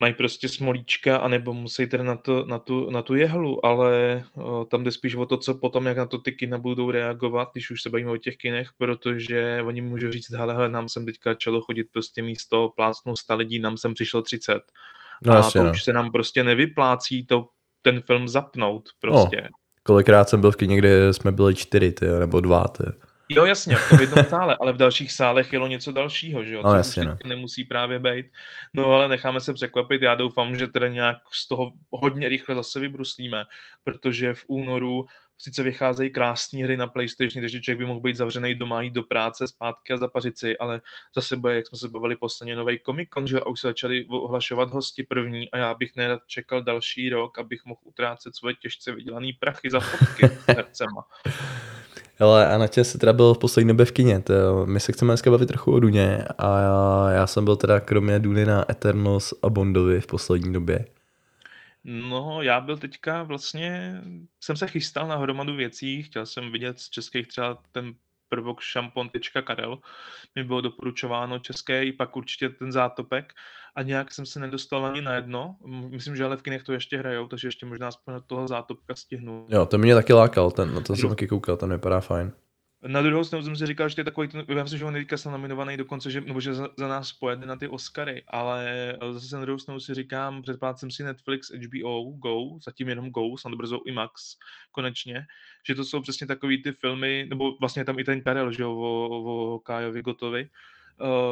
mají 0.03 0.15
prostě 0.15 0.49
smolíčka, 0.49 1.17
anebo 1.17 1.53
musí 1.53 1.87
teda 1.87 2.05
na, 2.05 2.17
to, 2.17 2.45
na, 2.45 2.59
tu, 2.59 2.91
na 2.91 3.03
tu 3.03 3.15
jehlu, 3.15 3.67
ale 3.67 4.25
o, 4.35 4.65
tam 4.65 4.85
jde 4.85 4.91
spíš 4.91 5.15
o 5.15 5.27
to, 5.27 5.37
co 5.37 5.55
potom, 5.55 5.87
jak 5.87 5.97
na 5.97 6.07
to 6.07 6.19
ty 6.19 6.33
kina 6.33 6.59
budou 6.59 6.91
reagovat, 6.91 7.49
když 7.53 7.71
už 7.71 7.83
se 7.83 7.91
bavíme 7.91 8.11
o 8.11 8.17
těch 8.17 8.37
kinech, 8.37 8.69
protože 8.79 9.63
oni 9.67 9.81
můžou 9.81 10.11
říct, 10.11 10.31
hele, 10.31 10.55
hele, 10.55 10.69
nám 10.69 10.89
sem 10.89 11.07
teďka 11.07 11.31
začalo 11.31 11.61
chodit 11.61 11.85
prostě 11.93 12.23
místo 12.23 12.73
plácnou 12.77 13.17
100 13.17 13.37
lidí, 13.37 13.59
nám 13.59 13.77
sem 13.77 13.95
přišlo 13.95 14.23
30. 14.23 14.63
No, 15.23 15.33
a 15.33 15.37
jasně, 15.37 15.61
to 15.61 15.65
no. 15.65 15.71
už 15.71 15.85
se 15.85 15.93
nám 15.93 16.13
prostě 16.13 16.45
nevyplácí 16.45 17.27
to, 17.27 17.49
ten 17.83 18.01
film 18.01 18.29
zapnout 18.29 18.89
prostě. 19.01 19.41
No, 19.43 19.49
kolikrát 19.83 20.29
jsem 20.29 20.41
byl 20.41 20.51
v 20.51 20.57
kině, 20.57 20.77
kde 20.77 21.13
jsme 21.13 21.33
byli 21.33 21.55
čtyři, 21.55 21.93
ty, 21.93 22.07
nebo 22.07 22.41
dva, 22.41 22.69
ty. 22.69 22.85
Jo, 23.34 23.44
jasně, 23.44 23.76
v 23.76 23.88
tom 23.88 24.00
jednom 24.00 24.25
sále, 24.25 24.56
ale 24.61 24.73
v 24.73 24.76
dalších 24.76 25.12
sálech 25.12 25.52
jelo 25.52 25.67
něco 25.67 25.93
dalšího, 25.93 26.44
že 26.44 26.55
jo? 26.55 26.62
No, 26.64 26.75
jasně, 26.75 27.05
no. 27.05 27.17
nemusí 27.25 27.64
právě 27.64 27.99
být. 27.99 28.26
No 28.75 28.87
ale 28.87 29.08
necháme 29.08 29.40
se 29.40 29.52
překvapit, 29.52 30.02
já 30.02 30.14
doufám, 30.14 30.56
že 30.56 30.67
teda 30.67 30.88
nějak 30.88 31.17
z 31.32 31.49
toho 31.49 31.73
hodně 31.90 32.29
rychle 32.29 32.55
zase 32.55 32.81
vybruslíme, 32.81 33.44
protože 33.84 34.34
v 34.34 34.44
únoru 34.46 35.06
sice 35.43 35.62
vycházejí 35.62 36.11
krásné 36.11 36.64
hry 36.64 36.76
na 36.76 36.87
PlayStation, 36.87 37.43
takže 37.43 37.61
člověk 37.61 37.79
by 37.79 37.87
mohl 37.87 38.00
být 38.00 38.17
zavřený 38.17 38.55
doma, 38.55 38.82
jít 38.82 38.93
do 38.93 39.03
práce, 39.03 39.48
zpátky 39.48 39.93
a 39.93 39.96
zapařit 39.96 40.39
si, 40.39 40.58
ale 40.58 40.81
zase 41.15 41.36
bude, 41.36 41.55
jak 41.55 41.67
jsme 41.67 41.79
se 41.79 41.89
bavili 41.89 42.17
posledně, 42.17 42.56
nový 42.56 42.81
Comic 42.86 43.08
Con, 43.15 43.27
že 43.27 43.41
a 43.41 43.46
už 43.46 43.60
se 43.60 43.67
začali 43.67 44.05
ohlašovat 44.05 44.70
hosti 44.70 45.03
první 45.03 45.51
a 45.51 45.58
já 45.58 45.74
bych 45.74 45.96
nerad 45.96 46.20
čekal 46.27 46.62
další 46.62 47.10
rok, 47.10 47.39
abych 47.39 47.65
mohl 47.65 47.81
utrácet 47.84 48.36
svoje 48.36 48.55
těžce 48.55 48.93
vydělané 48.93 49.29
prachy 49.41 49.70
za 49.70 49.81
fotky 49.81 50.31
hercema. 50.48 51.05
Ale 52.22 52.46
a 52.48 52.58
na 52.58 52.67
tě 52.67 52.84
se 52.84 52.98
teda 52.98 53.12
byl 53.12 53.34
v 53.34 53.38
poslední 53.38 53.69
době 53.69 53.86
v 53.86 53.93
kině. 53.93 54.20
To, 54.20 54.67
my 54.67 54.81
se 54.81 54.93
chceme 54.93 55.10
dneska 55.10 55.31
bavit 55.31 55.46
trochu 55.46 55.72
o 55.72 55.81
Duně 55.81 56.24
a 56.38 56.60
já, 56.60 57.10
já 57.10 57.26
jsem 57.26 57.44
byl 57.44 57.56
teda 57.56 57.81
kromě 57.81 58.19
Duny 58.19 58.44
na 58.46 58.70
Eternals 58.70 59.34
a 59.43 59.50
Bondovi 59.50 60.00
v 60.00 60.06
poslední 60.06 60.52
době. 60.52 60.86
No, 61.84 62.43
já 62.43 62.60
byl 62.60 62.79
teďka 62.79 63.22
vlastně, 63.22 64.00
jsem 64.41 64.56
se 64.56 64.67
chystal 64.67 65.08
na 65.08 65.17
hromadu 65.17 65.56
věcí, 65.56 66.02
chtěl 66.02 66.26
jsem 66.26 66.52
vidět 66.52 66.81
z 66.81 66.91
českých 66.91 67.29
třeba 67.29 67.58
ten 67.72 67.94
prvok 68.32 68.60
šampon.karel, 68.60 69.79
mi 70.34 70.44
bylo 70.44 70.60
doporučováno 70.60 71.39
české, 71.39 71.93
pak 71.93 72.17
určitě 72.17 72.48
ten 72.48 72.72
zátopek 72.72 73.32
a 73.74 73.82
nějak 73.82 74.12
jsem 74.12 74.27
se 74.27 74.41
nedostal 74.41 74.86
ani 74.86 75.01
na 75.01 75.15
jedno. 75.15 75.56
Myslím, 75.89 76.17
že 76.17 76.24
ale 76.24 76.36
v 76.36 76.43
kinech 76.43 76.62
to 76.62 76.72
ještě 76.72 76.98
hrajou, 76.98 77.29
takže 77.29 77.48
ještě 77.48 77.67
možná 77.67 77.89
aspoň 77.89 78.15
toho 78.27 78.48
zátopka 78.48 78.94
stihnu. 78.94 79.46
Jo, 79.48 79.67
to 79.67 79.79
mě 79.79 79.94
taky 79.94 80.12
lákal, 80.12 80.51
ten, 80.51 80.74
na 80.74 80.81
to 80.81 80.96
jsem 80.96 81.08
taky 81.08 81.29
koukal, 81.29 81.56
ten 81.56 81.72
vypadá 81.72 82.01
fajn. 82.01 82.32
Na 82.86 83.03
druhou 83.03 83.24
stranu 83.24 83.44
jsem 83.44 83.56
si 83.56 83.67
říkal, 83.67 83.89
že 83.89 83.94
to 83.94 84.01
je 84.01 84.05
takový, 84.05 84.29
já 84.48 84.62
myslím, 84.62 84.79
že 84.79 84.84
on 84.84 84.94
teďka 84.94 85.17
jsem 85.17 85.32
nominovaný 85.32 85.77
dokonce, 85.77 86.10
že, 86.10 86.20
nebo 86.20 86.41
že 86.41 86.55
za, 86.55 86.69
za, 86.79 86.89
nás 86.89 87.12
pojede 87.12 87.46
na 87.46 87.56
ty 87.56 87.69
Oscary, 87.69 88.22
ale 88.29 88.96
zase 89.12 89.36
na 89.36 89.43
druhou 89.43 89.58
stranu 89.58 89.81
si 89.81 89.94
říkám, 89.94 90.43
předplácím 90.43 90.91
si 90.91 91.05
Netflix, 91.05 91.51
HBO, 91.51 92.03
Go, 92.03 92.58
zatím 92.65 92.89
jenom 92.89 93.10
Go, 93.10 93.36
snad 93.36 93.55
brzo 93.55 93.81
i 93.86 93.93
Max, 93.93 94.36
konečně, 94.70 95.27
že 95.67 95.74
to 95.74 95.84
jsou 95.84 96.01
přesně 96.01 96.27
takový 96.27 96.62
ty 96.62 96.72
filmy, 96.72 97.27
nebo 97.31 97.56
vlastně 97.60 97.84
tam 97.84 97.98
i 97.98 98.05
ten 98.05 98.20
Karel, 98.20 98.53
že 98.53 98.62
jo, 98.62 98.72
o, 98.72 99.55
o 99.55 99.58
Kájovi 99.58 100.03
Gotovi, 100.03 100.48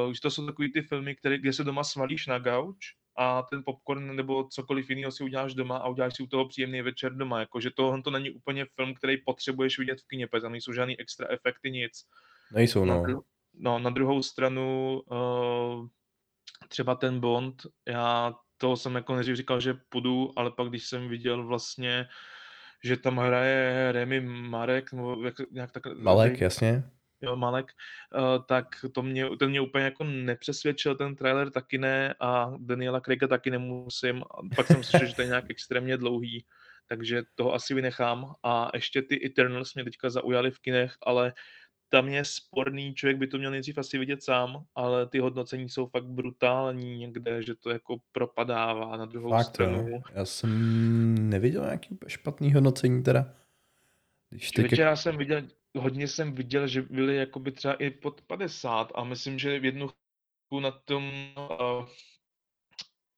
uh, 0.07 0.12
že 0.12 0.21
to 0.21 0.30
jsou 0.30 0.47
takový 0.47 0.73
ty 0.73 0.83
filmy, 0.83 1.14
které, 1.16 1.38
kde 1.38 1.52
se 1.52 1.64
doma 1.64 1.85
svalíš 1.85 2.26
na 2.26 2.38
gauč 2.38 2.95
a 3.17 3.43
ten 3.43 3.62
popcorn 3.64 4.17
nebo 4.17 4.45
cokoliv 4.45 4.90
jiného 4.90 5.12
si 5.12 5.25
uděláš 5.25 5.55
doma 5.55 5.76
a 5.76 5.88
uděláš 5.88 6.17
si 6.17 6.23
u 6.23 6.26
toho 6.26 6.49
příjemný 6.49 6.83
večer 6.83 7.14
doma. 7.14 7.40
Jakože 7.40 7.71
to, 7.71 8.02
to 8.02 8.11
není 8.11 8.31
úplně 8.31 8.67
film, 8.75 8.95
který 8.95 9.17
potřebuješ 9.17 9.79
vidět 9.79 10.00
v 10.00 10.07
kině, 10.07 10.26
protože 10.26 10.43
tam 10.43 10.52
nejsou 10.52 10.73
žádný 10.73 11.00
extra 11.00 11.26
efekty, 11.31 11.71
nic. 11.71 11.93
Nejsou, 12.52 12.85
no. 12.85 13.02
Na, 13.07 13.21
no, 13.55 13.79
na 13.79 13.90
druhou 13.90 14.23
stranu 14.23 15.00
uh, 15.07 15.87
třeba 16.69 16.95
ten 16.95 17.21
Bond, 17.21 17.62
já 17.88 18.35
toho 18.57 18.76
jsem 18.76 18.95
jako 18.95 19.14
nejdřív 19.14 19.37
říkal, 19.37 19.61
že 19.61 19.75
půjdu, 19.88 20.33
ale 20.37 20.50
pak 20.50 20.69
když 20.69 20.87
jsem 20.87 21.09
viděl 21.09 21.47
vlastně 21.47 22.07
že 22.85 22.97
tam 22.97 23.17
hraje 23.17 23.93
Remy 23.93 24.21
Marek, 24.21 24.93
nebo 24.93 25.25
jak, 25.25 25.35
nějak 25.50 25.73
tak... 25.73 25.87
Malek, 25.87 26.40
jasně. 26.40 26.90
Jo, 27.23 27.37
Malek, 27.37 27.73
uh, 28.15 28.45
tak 28.45 28.67
to 28.93 29.03
mě, 29.03 29.27
ten 29.39 29.50
mě 29.50 29.61
úplně 29.61 29.85
jako 29.85 30.05
nepřesvědčil, 30.05 30.95
ten 30.97 31.17
trailer 31.17 31.50
taky 31.50 31.79
ne 31.79 32.15
a 32.21 32.53
Daniela 32.59 33.00
Craiga 33.00 33.27
taky 33.27 33.50
nemusím. 33.50 34.23
A 34.31 34.55
pak 34.57 34.67
jsem 34.67 34.85
slyšel, 34.85 35.09
že 35.09 35.15
to 35.15 35.23
je 35.23 35.29
nějak 35.29 35.45
extrémně 35.49 35.97
dlouhý, 35.97 36.45
takže 36.89 37.23
toho 37.35 37.55
asi 37.55 37.75
vynechám. 37.75 38.35
A 38.43 38.71
ještě 38.75 39.03
ty 39.03 39.27
Eternals 39.27 39.75
mě 39.75 39.85
teďka 39.85 40.11
zaujaly 40.11 40.50
v 40.50 40.59
kinech, 40.59 40.95
ale 41.03 41.33
tam 41.89 42.09
je 42.09 42.25
sporný, 42.25 42.95
člověk 42.95 43.19
by 43.19 43.27
to 43.27 43.39
měl 43.39 43.50
nejdřív 43.50 43.79
asi 43.79 43.99
vidět 43.99 44.23
sám, 44.23 44.65
ale 44.75 45.07
ty 45.07 45.19
hodnocení 45.19 45.69
jsou 45.69 45.87
fakt 45.87 46.07
brutální 46.07 46.99
někde, 46.99 47.43
že 47.43 47.55
to 47.55 47.71
jako 47.71 47.97
propadává 48.12 48.97
na 48.97 49.05
druhou 49.05 49.31
Fakt, 49.31 49.47
stranu. 49.47 49.89
jo. 49.89 50.00
Já 50.15 50.25
jsem 50.25 50.50
neviděl 51.31 51.65
nějaký 51.65 51.99
špatný 52.07 52.53
hodnocení 52.53 53.03
teda. 53.03 53.35
Když 54.31 54.50
teď, 54.50 54.71
Večera 54.71 54.97
jsem 54.97 55.17
viděl, 55.17 55.43
hodně 55.79 56.09
jsem 56.09 56.33
viděl, 56.33 56.67
že 56.67 56.83
byli 56.83 57.17
jakoby 57.17 57.53
třeba 57.53 57.75
i 57.75 57.91
pod 57.91 58.21
50 58.21 58.93
a 58.95 59.05
myslím, 59.05 59.39
že 59.39 59.59
v 59.59 59.65
jednu 59.65 59.89
chvíli 59.89 60.62
na 60.62 60.71
tom 60.71 61.12
uh, 61.37 61.87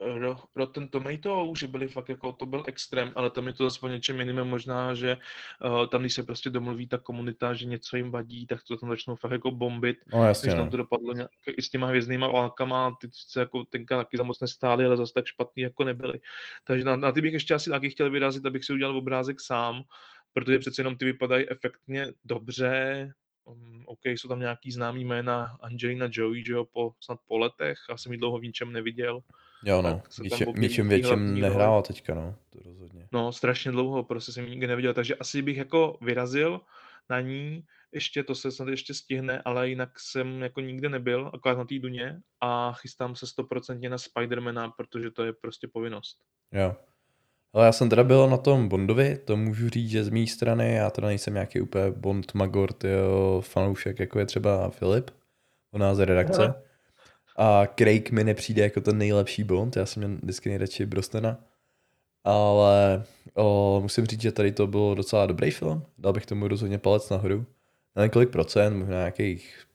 Ro- 0.00 0.44
Rotten 0.56 0.88
Tomato, 0.88 1.52
že 1.58 1.68
byli 1.68 1.88
fakt 1.88 2.08
jako, 2.08 2.32
to 2.32 2.46
byl 2.46 2.64
extrém, 2.66 3.12
ale 3.14 3.30
tam 3.30 3.46
je 3.46 3.52
to 3.52 3.70
zase 3.70 3.88
něčem 3.88 4.20
jiným, 4.20 4.44
možná, 4.44 4.94
že 4.94 5.16
uh, 5.64 5.86
tam, 5.86 6.00
když 6.00 6.14
se 6.14 6.22
prostě 6.22 6.50
domluví 6.50 6.88
ta 6.88 6.98
komunita, 6.98 7.54
že 7.54 7.66
něco 7.66 7.96
jim 7.96 8.10
vadí, 8.10 8.46
tak 8.46 8.62
to 8.68 8.76
tam 8.76 8.88
začnou 8.88 9.16
fakt 9.16 9.30
jako 9.32 9.50
bombit. 9.50 9.96
no 10.12 10.24
jasně, 10.24 10.46
Když 10.46 10.54
no. 10.54 10.62
tam 10.62 10.70
to 10.70 10.76
dopadlo 10.76 11.12
nějak, 11.14 11.30
i 11.56 11.62
s 11.62 11.70
těma 11.70 11.86
hvězdnýma 11.86 12.28
válkama, 12.28 12.96
ty 13.00 13.08
se 13.12 13.40
jako 13.40 13.64
tenka 13.64 13.96
taky 13.96 14.16
za 14.16 14.22
moc 14.22 14.40
nestály, 14.40 14.84
ale 14.84 14.96
zase 14.96 15.12
tak 15.12 15.26
špatný 15.26 15.62
jako 15.62 15.84
nebyly. 15.84 16.20
Takže 16.64 16.84
na, 16.84 16.96
na 16.96 17.12
ty 17.12 17.20
bych 17.20 17.32
ještě 17.32 17.54
asi 17.54 17.70
taky 17.70 17.90
chtěl 17.90 18.10
vyrazit, 18.10 18.46
abych 18.46 18.64
si 18.64 18.72
udělal 18.72 18.96
obrázek 18.96 19.40
sám, 19.40 19.82
protože 20.32 20.58
přece 20.58 20.80
jenom 20.80 20.96
ty 20.96 21.04
vypadají 21.04 21.50
efektně 21.50 22.06
dobře, 22.24 23.12
Um, 23.44 23.82
OK, 23.86 24.04
jsou 24.04 24.28
tam 24.28 24.40
nějaký 24.40 24.72
známý 24.72 25.04
jména 25.04 25.56
Angelina 25.60 26.08
Jolie, 26.12 26.44
že 26.44 26.52
jo, 26.52 26.64
po, 26.64 26.94
snad 27.00 27.18
po 27.26 27.38
letech, 27.38 27.78
já 27.90 27.96
jsem 27.96 28.12
ji 28.12 28.18
dlouho 28.18 28.38
v 28.38 28.42
ničem 28.42 28.72
neviděl. 28.72 29.20
Jo, 29.64 29.82
no. 29.82 30.02
Ničem, 30.22 30.48
ničem 30.56 30.88
větším 30.88 31.40
nehrála 31.40 31.82
teďka, 31.82 32.14
no. 32.14 32.36
To 32.50 32.58
rozhodně. 32.64 33.08
No, 33.12 33.32
strašně 33.32 33.70
dlouho, 33.70 34.02
prostě 34.02 34.32
jsem 34.32 34.44
ji 34.44 34.50
nikdy 34.50 34.66
neviděl, 34.66 34.94
takže 34.94 35.14
asi 35.14 35.42
bych 35.42 35.56
jako 35.56 35.98
vyrazil 36.00 36.60
na 37.10 37.20
ní, 37.20 37.64
ještě 37.92 38.22
to 38.22 38.34
se 38.34 38.50
snad 38.50 38.68
ještě 38.68 38.94
stihne, 38.94 39.42
ale 39.44 39.68
jinak 39.68 40.00
jsem 40.00 40.42
jako 40.42 40.60
nikde 40.60 40.88
nebyl, 40.88 41.30
akorát 41.34 41.58
na 41.58 41.64
té 41.64 41.78
duně 41.78 42.20
a 42.40 42.72
chystám 42.72 43.16
se 43.16 43.26
stoprocentně 43.26 43.88
na 43.88 43.98
Spidermana, 43.98 44.70
protože 44.70 45.10
to 45.10 45.24
je 45.24 45.32
prostě 45.32 45.68
povinnost. 45.68 46.18
Jo. 46.52 46.76
Ale 47.52 47.66
já 47.66 47.72
jsem 47.72 47.88
teda 47.88 48.04
byl 48.04 48.28
na 48.30 48.36
tom 48.36 48.68
Bondovi, 48.68 49.18
to 49.24 49.36
můžu 49.36 49.68
říct, 49.68 49.90
že 49.90 50.04
z 50.04 50.08
mé 50.08 50.26
strany, 50.26 50.74
já 50.74 50.90
teda 50.90 51.08
nejsem 51.08 51.34
nějaký 51.34 51.60
úplně 51.60 51.90
Bond 51.90 52.34
Magor, 52.34 52.72
tyjo, 52.72 53.40
fanoušek, 53.46 54.00
jako 54.00 54.18
je 54.18 54.26
třeba 54.26 54.70
Filip, 54.70 55.10
u 55.72 55.78
nás 55.78 55.96
z 55.96 56.04
redakce. 56.04 56.54
A 57.36 57.66
Craig 57.78 58.10
mi 58.10 58.24
nepřijde 58.24 58.62
jako 58.62 58.80
ten 58.80 58.98
nejlepší 58.98 59.44
Bond, 59.44 59.76
já 59.76 59.86
jsem 59.86 60.02
měl 60.04 60.18
vždycky 60.22 60.48
nejradši 60.48 60.86
Brostena. 60.86 61.38
Ale 62.24 63.04
o, 63.34 63.80
musím 63.82 64.06
říct, 64.06 64.22
že 64.22 64.32
tady 64.32 64.52
to 64.52 64.66
byl 64.66 64.94
docela 64.94 65.26
dobrý 65.26 65.50
film, 65.50 65.82
dal 65.98 66.12
bych 66.12 66.26
tomu 66.26 66.48
rozhodně 66.48 66.78
palec 66.78 67.10
nahoru. 67.10 67.46
Na 67.96 68.02
několik 68.02 68.30
procent, 68.30 68.78
možná 68.78 68.94
nějakých 68.94 69.66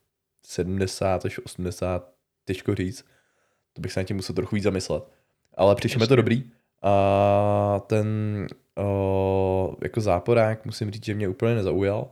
70 0.44 1.26
až 1.26 1.40
80, 1.40 2.14
těžko 2.46 2.76
říct. 2.76 3.06
To 3.74 3.82
bych 3.82 3.92
se 3.92 4.00
na 4.00 4.04
tím 4.04 4.16
musel 4.16 4.36
trochu 4.36 4.56
víc 4.56 4.64
zamyslet. 4.64 5.04
Ale 5.54 5.76
přišlo 5.76 6.00
mi 6.00 6.08
to 6.08 6.16
dobrý. 6.16 6.44
A 6.82 7.82
ten 7.88 8.08
o, 8.78 9.76
jako 9.84 10.02
záporák 10.02 10.66
musím 10.66 10.92
říct, 10.92 11.06
že 11.06 11.14
mě 11.14 11.28
úplně 11.28 11.56
nezaujal. 11.56 12.12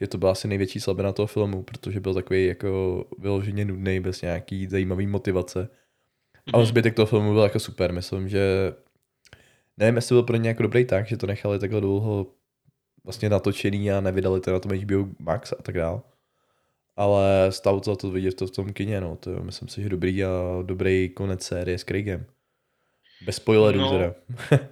Že 0.00 0.06
to 0.08 0.18
byla 0.18 0.32
asi 0.32 0.48
největší 0.48 0.80
slabina 0.80 1.12
toho 1.12 1.26
filmu, 1.26 1.62
protože 1.62 2.00
byl 2.00 2.14
takový 2.14 2.46
jako 2.46 3.04
vyloženě 3.18 3.64
nudný, 3.64 4.00
bez 4.00 4.22
nějaký 4.22 4.66
zajímavý 4.66 5.06
motivace. 5.06 5.68
Ale 6.52 6.62
Mhm. 6.62 6.68
zbytek 6.68 6.94
toho 6.94 7.06
filmu 7.06 7.32
byl 7.32 7.42
jako 7.42 7.60
super. 7.60 7.92
Myslím, 7.92 8.28
že 8.28 8.72
nevím, 9.76 9.96
jestli 9.96 10.14
byl 10.14 10.22
pro 10.22 10.36
ně 10.36 10.48
jako 10.48 10.62
dobrý 10.62 10.84
tak, 10.84 11.06
že 11.06 11.16
to 11.16 11.26
nechali 11.26 11.58
takhle 11.58 11.80
dlouho 11.80 12.26
vlastně 13.04 13.28
natočený 13.30 13.92
a 13.92 14.00
nevydali 14.00 14.40
to 14.40 14.52
na 14.52 14.58
tom 14.58 14.72
HBO 14.72 15.08
Max 15.18 15.52
a 15.52 15.62
tak 15.62 15.74
dál. 15.74 16.02
Ale 16.96 17.46
stalo 17.50 17.80
to 17.80 17.90
za 17.90 17.96
to 17.96 18.10
vidět 18.10 18.34
to 18.34 18.46
v 18.46 18.50
tom 18.50 18.72
kině, 18.72 19.00
no. 19.00 19.16
To 19.16 19.30
je, 19.30 19.40
myslím 19.40 19.68
si, 19.68 19.82
že 19.82 19.88
dobrý 19.88 20.24
a 20.24 20.28
dobrý 20.62 21.08
konec 21.08 21.42
série 21.42 21.78
s 21.78 21.84
Craigem. 21.84 22.26
Bez 23.24 23.36
spoilerů 23.36 23.78
No. 23.78 23.90
teda. 23.90 24.14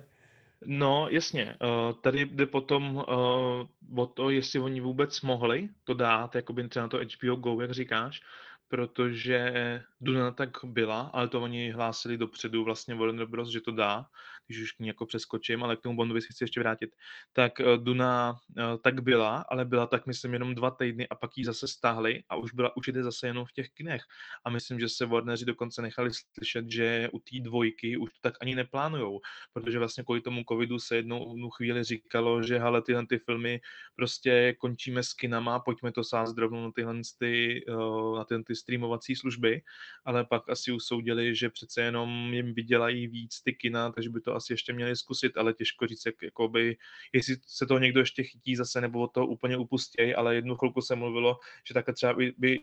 No, 0.67 1.07
jasně. 1.11 1.57
Uh, 1.63 1.93
tady 2.01 2.25
jde 2.27 2.47
potom 2.47 2.97
uh, 2.97 4.01
o 4.03 4.07
to, 4.07 4.31
jestli 4.31 4.61
oni 4.61 4.81
vůbec 4.81 5.21
mohli 5.21 5.69
to 5.85 5.95
dát, 5.95 6.35
jakoby 6.35 6.69
třeba 6.69 6.83
na 6.83 6.89
to 6.89 6.99
HBO 6.99 7.37
Go, 7.37 7.61
jak 7.63 7.71
říkáš, 7.71 8.23
protože 8.69 9.53
Duna 10.01 10.31
tak 10.31 10.51
byla, 10.65 11.01
ale 11.13 11.29
to 11.29 11.41
oni 11.41 11.71
hlásili 11.71 12.19
dopředu 12.19 12.65
vlastně 12.65 12.95
Warner 12.95 13.27
Bros., 13.27 13.49
že 13.49 13.61
to 13.61 13.71
dá, 13.71 14.07
když 14.51 14.63
už 14.63 14.73
k 14.73 14.79
ní 14.79 14.89
jako 14.89 15.07
přeskočím, 15.07 15.65
ale 15.65 15.77
k 15.77 15.81
tomu 15.81 15.97
Bondovi 15.97 16.23
si 16.23 16.29
chci 16.33 16.45
ještě 16.45 16.61
vrátit. 16.61 16.91
Tak 17.33 17.61
uh, 17.61 17.85
Duna 17.85 18.33
uh, 18.33 18.65
tak 18.83 19.01
byla, 19.01 19.45
ale 19.49 19.65
byla 19.65 19.87
tak 19.87 20.07
myslím 20.07 20.33
jenom 20.33 20.55
dva 20.55 20.71
týdny 20.71 21.09
a 21.09 21.15
pak 21.15 21.31
ji 21.37 21.45
zase 21.45 21.69
stáhli 21.69 22.23
a 22.29 22.37
už 22.37 22.55
byla 22.55 22.73
jde 22.87 23.03
zase 23.03 23.27
jenom 23.27 23.45
v 23.45 23.53
těch 23.53 23.71
kinech. 23.71 24.03
A 24.45 24.51
myslím, 24.51 24.81
že 24.81 24.89
se 24.89 25.07
Warneri 25.07 25.45
dokonce 25.45 25.83
nechali 25.83 26.11
slyšet, 26.35 26.71
že 26.71 27.09
u 27.13 27.19
té 27.19 27.41
dvojky 27.41 27.97
už 27.97 28.11
to 28.11 28.19
tak 28.21 28.35
ani 28.41 28.55
neplánujou, 28.55 29.21
protože 29.53 29.79
vlastně 29.79 30.05
kvůli 30.05 30.21
tomu 30.21 30.43
covidu 30.49 30.79
se 30.79 30.97
jednou 30.97 31.35
jednu 31.35 31.51
chvíli 31.51 31.85
říkalo, 31.85 32.43
že 32.43 32.59
hele, 32.59 32.83
tyhle 32.83 33.07
ty 33.07 33.19
filmy 33.19 33.61
prostě 33.97 34.55
končíme 34.59 35.03
s 35.03 35.13
kinama, 35.13 35.59
pojďme 35.59 35.93
to 35.93 36.05
sázt 36.05 36.39
rovnou 36.39 36.65
na 36.65 36.73
tyhle 36.73 37.01
ty, 37.19 37.65
uh, 37.69 38.19
na 38.19 38.25
tyhle 38.25 38.45
ty 38.45 38.57
streamovací 38.57 39.17
služby, 39.17 39.63
ale 40.05 40.25
pak 40.25 40.49
asi 40.49 40.73
usoudili, 40.73 41.35
že 41.35 41.51
přece 41.51 41.83
jenom 41.83 42.35
jim 42.35 42.55
vydělají 42.55 43.07
víc 43.07 43.43
ty 43.43 43.53
kina, 43.53 43.93
takže 43.93 44.11
by 44.11 44.21
to 44.21 44.35
asi 44.41 44.53
ještě 44.53 44.73
měli 44.73 44.97
zkusit, 44.97 45.37
ale 45.37 45.55
těžko 45.55 45.87
říct, 45.87 46.07
jak, 46.07 46.15
jakoby, 46.23 46.77
jestli 47.13 47.37
se 47.47 47.67
toho 47.67 47.79
někdo 47.79 48.01
ještě 48.01 48.23
chytí 48.25 48.57
zase, 48.57 48.81
nebo 48.81 49.09
toho 49.09 49.27
úplně 49.27 49.57
upustějí, 49.57 50.15
ale 50.15 50.35
jednu 50.35 50.57
chvilku 50.57 50.81
se 50.81 50.97
mluvilo, 50.97 51.39
že 51.69 51.75
takhle 51.75 51.95
třeba 51.95 52.15
by, 52.15 52.33
by 52.39 52.59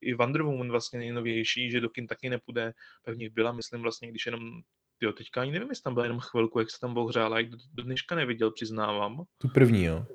i 0.00 0.14
Wonder 0.14 0.42
Woman 0.42 0.70
vlastně 0.70 0.98
nejnovější, 0.98 1.70
že 1.70 1.80
do 1.80 1.88
kin 1.88 2.06
taky 2.06 2.28
nepůjde, 2.28 2.72
nich 3.14 3.30
byla, 3.30 3.52
myslím 3.52 3.82
vlastně, 3.82 4.08
když 4.08 4.26
jenom 4.26 4.62
Jo, 5.00 5.12
teďka 5.12 5.40
ani 5.40 5.52
nevím, 5.52 5.68
jestli 5.68 5.82
tam 5.82 5.94
byla 5.94 6.06
jenom 6.06 6.20
chvilku, 6.20 6.58
jak 6.58 6.70
se 6.70 6.80
tam 6.80 6.94
bohřála, 6.94 7.38
jak 7.38 7.48
do, 7.48 7.56
do 7.74 7.82
dneška 7.82 8.14
neviděl, 8.14 8.50
přiznávám. 8.50 9.24
Tu 9.38 9.48
první, 9.48 9.84
jo. 9.84 10.06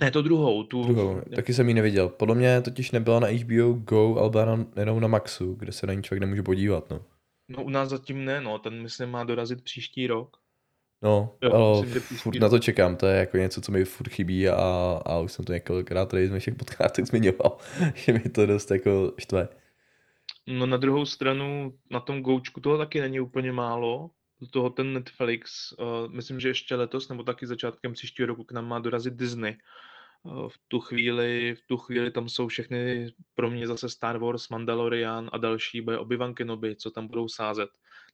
Ne, 0.00 0.10
to 0.10 0.22
druhou, 0.22 0.64
tu... 0.64 0.82
Druhou. 0.82 1.20
Taky 1.36 1.54
jsem 1.54 1.68
ji 1.68 1.74
neviděl. 1.74 2.08
Podle 2.08 2.34
mě 2.34 2.60
totiž 2.60 2.90
nebyla 2.90 3.20
na 3.20 3.28
HBO 3.28 3.72
Go, 3.72 4.16
ale 4.18 4.30
byla 4.30 4.44
na, 4.44 4.66
jenom 4.76 5.00
na 5.00 5.08
Maxu, 5.08 5.54
kde 5.54 5.72
se 5.72 5.86
na 5.86 5.94
ní 5.94 6.02
člověk 6.02 6.20
nemůže 6.20 6.42
podívat, 6.42 6.90
no. 6.90 7.04
No 7.48 7.64
u 7.64 7.70
nás 7.70 7.88
zatím 7.88 8.24
ne, 8.24 8.40
no, 8.40 8.58
ten 8.58 8.82
myslím 8.82 9.10
má 9.10 9.24
dorazit 9.24 9.64
příští 9.64 10.06
rok. 10.06 10.36
No, 11.02 11.36
Jo, 11.42 11.52
ale 11.52 11.86
myslím, 11.86 12.18
furt 12.18 12.34
rok. 12.34 12.42
na 12.42 12.48
to 12.48 12.58
čekám, 12.58 12.96
to 12.96 13.06
je 13.06 13.18
jako 13.18 13.36
něco, 13.36 13.60
co 13.60 13.72
mi 13.72 13.84
furt 13.84 14.08
chybí 14.08 14.48
a, 14.48 14.54
a 15.06 15.18
už 15.18 15.32
jsem 15.32 15.44
to 15.44 15.52
několikrát 15.52 16.06
tady 16.08 16.28
z 16.28 16.38
všech 16.38 16.54
podcastech 16.54 17.06
zmiňoval, 17.06 17.58
že 17.94 18.12
mi 18.12 18.20
to 18.20 18.46
dost 18.46 18.70
jako 18.70 19.12
štve. 19.18 19.48
No 20.46 20.66
na 20.66 20.76
druhou 20.76 21.06
stranu, 21.06 21.78
na 21.90 22.00
tom 22.00 22.22
Goučku 22.22 22.60
toho 22.60 22.78
taky 22.78 23.00
není 23.00 23.20
úplně 23.20 23.52
málo. 23.52 24.10
Do 24.40 24.46
toho 24.46 24.70
ten 24.70 24.92
Netflix, 24.92 25.72
uh, 25.72 26.12
myslím, 26.12 26.40
že 26.40 26.48
ještě 26.48 26.74
letos 26.74 27.08
nebo 27.08 27.22
taky 27.22 27.46
začátkem 27.46 27.92
příštího 27.92 28.26
roku 28.26 28.44
k 28.44 28.52
nám 28.52 28.68
má 28.68 28.78
dorazit 28.78 29.14
Disney. 29.14 29.56
Uh, 30.22 30.48
v 30.48 30.54
tu 30.68 30.80
chvíli, 30.80 31.54
v 31.54 31.66
tu 31.66 31.76
chvíli 31.76 32.10
tam 32.10 32.28
jsou 32.28 32.48
všechny 32.48 33.12
pro 33.34 33.50
mě 33.50 33.66
zase 33.66 33.88
Star 33.88 34.18
Wars, 34.18 34.48
Mandalorian 34.48 35.30
a 35.32 35.38
další, 35.38 35.80
bude 35.80 35.98
Obi-Wan 35.98 36.34
Kenobi, 36.34 36.76
co 36.76 36.90
tam 36.90 37.06
budou 37.06 37.28
sázet. 37.28 37.68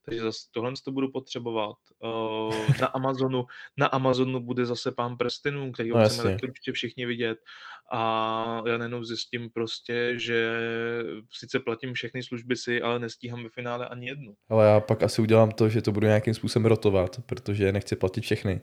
Takže 0.05 0.21
zase 0.21 0.39
tohle 0.51 0.73
to 0.85 0.93
budu 0.93 1.13
potřebovat. 1.13 1.77
Uh, 1.99 2.55
na 2.81 2.87
Amazonu, 2.87 3.45
na 3.77 3.87
Amazonu 3.87 4.41
bude 4.41 4.67
zase 4.67 4.93
Pán 4.93 5.17
prstenů, 5.17 5.73
který 5.73 5.91
No 5.91 6.05
chceme 6.05 6.31
taky 6.31 6.47
určitě 6.47 6.73
všichni 6.73 7.07
vidět. 7.07 7.39
A 7.93 8.63
já 8.67 8.79
nejenom 8.79 9.05
zjistím 9.05 9.51
prostě, 9.51 10.15
že 10.17 10.63
sice 11.31 11.61
platím 11.61 11.95
všechny 11.95 12.23
služby 12.23 12.57
si, 12.57 12.83
ale 12.83 12.99
nestíhám 12.99 13.43
ve 13.43 13.49
finále 13.49 13.89
ani 13.89 14.07
jednu. 14.07 14.35
Ale 14.49 14.67
já 14.67 14.81
pak 14.81 15.03
asi 15.03 15.23
udělám 15.23 15.51
to, 15.51 15.69
že 15.69 15.83
to 15.83 15.93
budu 15.93 16.07
nějakým 16.07 16.35
způsobem 16.35 16.67
rotovat, 16.67 17.21
protože 17.27 17.73
nechci 17.73 17.97
platit 17.97 18.21
všechny. 18.21 18.61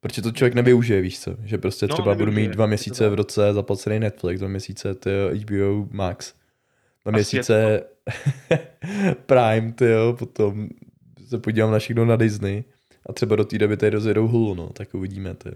Protože 0.00 0.22
to 0.22 0.32
člověk 0.32 0.54
nevyužije, 0.54 1.00
víš 1.00 1.20
co? 1.20 1.36
Že 1.44 1.58
prostě 1.58 1.86
No, 1.86 1.94
třeba 1.94 2.14
budu 2.14 2.26
mít 2.26 2.34
nevyužije, 2.34 2.54
dva 2.54 2.66
měsíce 2.66 3.08
v 3.08 3.14
roce 3.14 3.52
zaplacený 3.52 3.98
Netflix, 4.00 4.40
dva 4.40 4.48
měsíce 4.48 4.94
ty 4.94 5.10
HBO 5.34 5.88
Max, 5.90 6.34
dva 7.04 7.10
Asi 7.10 7.16
měsíce 7.16 7.84
Prime, 9.26 9.72
ty 9.72 9.84
jo, 9.84 10.16
potom 10.18 10.68
se 11.26 11.38
podívám 11.38 11.70
na 11.70 11.78
všechno 11.78 12.04
na 12.04 12.16
Disney 12.16 12.64
a 13.06 13.12
třeba 13.12 13.36
do 13.36 13.44
té 13.44 13.58
doby 13.58 13.76
tady 13.76 13.90
rozjedou 13.90 14.28
Hulu, 14.28 14.54
no, 14.54 14.68
tak 14.68 14.94
uvidíme, 14.94 15.34
ty. 15.34 15.50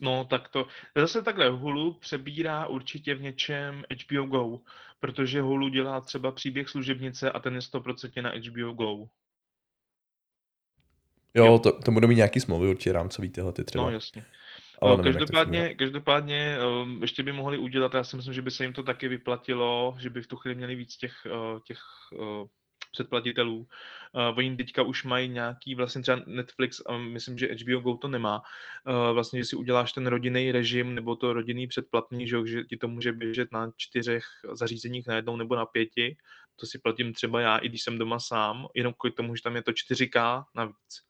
No 0.00 0.24
tak 0.24 0.48
to, 0.48 0.66
zase 0.96 1.22
takhle 1.22 1.48
Hulu 1.48 1.94
přebírá 1.94 2.66
určitě 2.66 3.14
v 3.14 3.22
něčem 3.22 3.84
HBO 4.04 4.26
Go, 4.26 4.60
protože 5.00 5.40
Hulu 5.40 5.68
dělá 5.68 6.00
třeba 6.00 6.32
příběh 6.32 6.68
služebnice 6.68 7.30
a 7.30 7.40
ten 7.40 7.54
je 7.54 7.60
100% 7.60 8.22
na 8.22 8.30
HBO 8.30 8.72
Go. 8.72 9.08
Jo, 11.34 11.46
Jo. 11.46 11.58
to, 11.58 11.72
to 11.72 11.90
budou 11.90 12.08
mít 12.08 12.14
nějaký 12.14 12.40
smlouvy 12.40 12.68
určitě 12.68 12.92
rámcový 12.92 13.28
tyhle 13.28 13.52
ty 13.52 13.64
třeba. 13.64 13.84
No 13.84 13.90
jasně. 13.90 14.24
ale 14.80 14.90
No, 14.90 15.02
nevím, 15.02 15.12
každopádně, 15.12 15.74
každopádně 15.74 16.58
um, 16.82 17.02
ještě 17.02 17.22
by 17.22 17.32
mohli 17.32 17.58
udělat, 17.58 17.94
já 17.94 18.04
si 18.04 18.16
myslím, 18.16 18.34
že 18.34 18.42
by 18.42 18.50
se 18.50 18.64
jim 18.64 18.72
to 18.72 18.82
taky 18.82 19.08
vyplatilo, 19.08 19.96
že 20.00 20.10
by 20.10 20.22
v 20.22 20.26
tu 20.26 20.36
chvíli 20.36 20.54
měli 20.54 20.74
víc 20.74 20.96
těch, 20.96 21.26
uh, 21.26 21.60
těch 21.60 21.78
uh, 22.12 22.46
předplatitelů. 22.92 23.58
Uh, 23.58 24.38
oni 24.38 24.56
teďka 24.56 24.82
už 24.82 25.04
mají 25.04 25.28
nějaký, 25.28 25.74
vlastně 25.74 26.02
třeba 26.02 26.22
Netflix, 26.26 26.82
a 26.86 26.96
myslím, 26.96 27.38
že 27.38 27.48
HBO 27.54 27.80
Go 27.80 27.96
to 27.96 28.08
nemá, 28.08 28.42
uh, 28.86 29.14
vlastně, 29.14 29.40
že 29.40 29.44
si 29.44 29.56
uděláš 29.56 29.92
ten 29.92 30.06
rodinný 30.06 30.52
režim 30.52 30.94
nebo 30.94 31.16
to 31.16 31.32
rodinný 31.32 31.66
předplatný, 31.66 32.28
že, 32.28 32.46
že 32.46 32.64
ti 32.64 32.76
to 32.76 32.88
může 32.88 33.12
běžet 33.12 33.52
na 33.52 33.70
čtyřech 33.76 34.24
zařízeních 34.52 35.06
najednou 35.06 35.36
nebo 35.36 35.56
na 35.56 35.66
pěti, 35.66 36.16
to 36.56 36.66
si 36.66 36.78
platím 36.78 37.12
třeba 37.12 37.40
já, 37.40 37.56
i 37.56 37.68
když 37.68 37.82
jsem 37.82 37.98
doma 37.98 38.20
sám, 38.20 38.66
jenom 38.74 38.94
kvůli 38.98 39.12
tomu, 39.12 39.36
že 39.36 39.42
tam 39.42 39.56
je 39.56 39.62
to 39.62 39.72
4K 39.72 40.44
navíc 40.54 41.09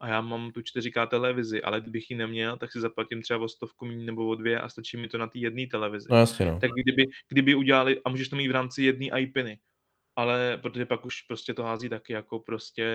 a 0.00 0.08
já 0.08 0.20
mám 0.20 0.52
tu 0.52 0.60
4K 0.60 1.08
televizi, 1.08 1.62
ale 1.62 1.80
kdybych 1.80 2.10
ji 2.10 2.16
neměl, 2.16 2.56
tak 2.56 2.72
si 2.72 2.80
zaplatím 2.80 3.22
třeba 3.22 3.44
o 3.44 3.48
stovku 3.48 3.86
méně 3.86 4.04
nebo 4.04 4.28
o 4.28 4.34
dvě 4.34 4.60
a 4.60 4.68
stačí 4.68 4.96
mi 4.96 5.08
to 5.08 5.18
na 5.18 5.26
té 5.26 5.38
jedné 5.38 5.66
televizi. 5.66 6.06
No 6.10 6.16
jasně, 6.16 6.46
no. 6.46 6.58
Tak 6.60 6.70
kdyby, 6.70 7.06
kdyby 7.28 7.54
udělali, 7.54 8.00
a 8.04 8.10
můžeš 8.10 8.28
to 8.28 8.36
mít 8.36 8.48
v 8.48 8.50
rámci 8.50 8.82
jedné 8.82 9.20
IPiny, 9.20 9.58
ale 10.16 10.58
protože 10.62 10.86
pak 10.86 11.06
už 11.06 11.22
prostě 11.22 11.54
to 11.54 11.62
hází 11.62 11.88
taky 11.88 12.12
jako 12.12 12.38
prostě, 12.38 12.86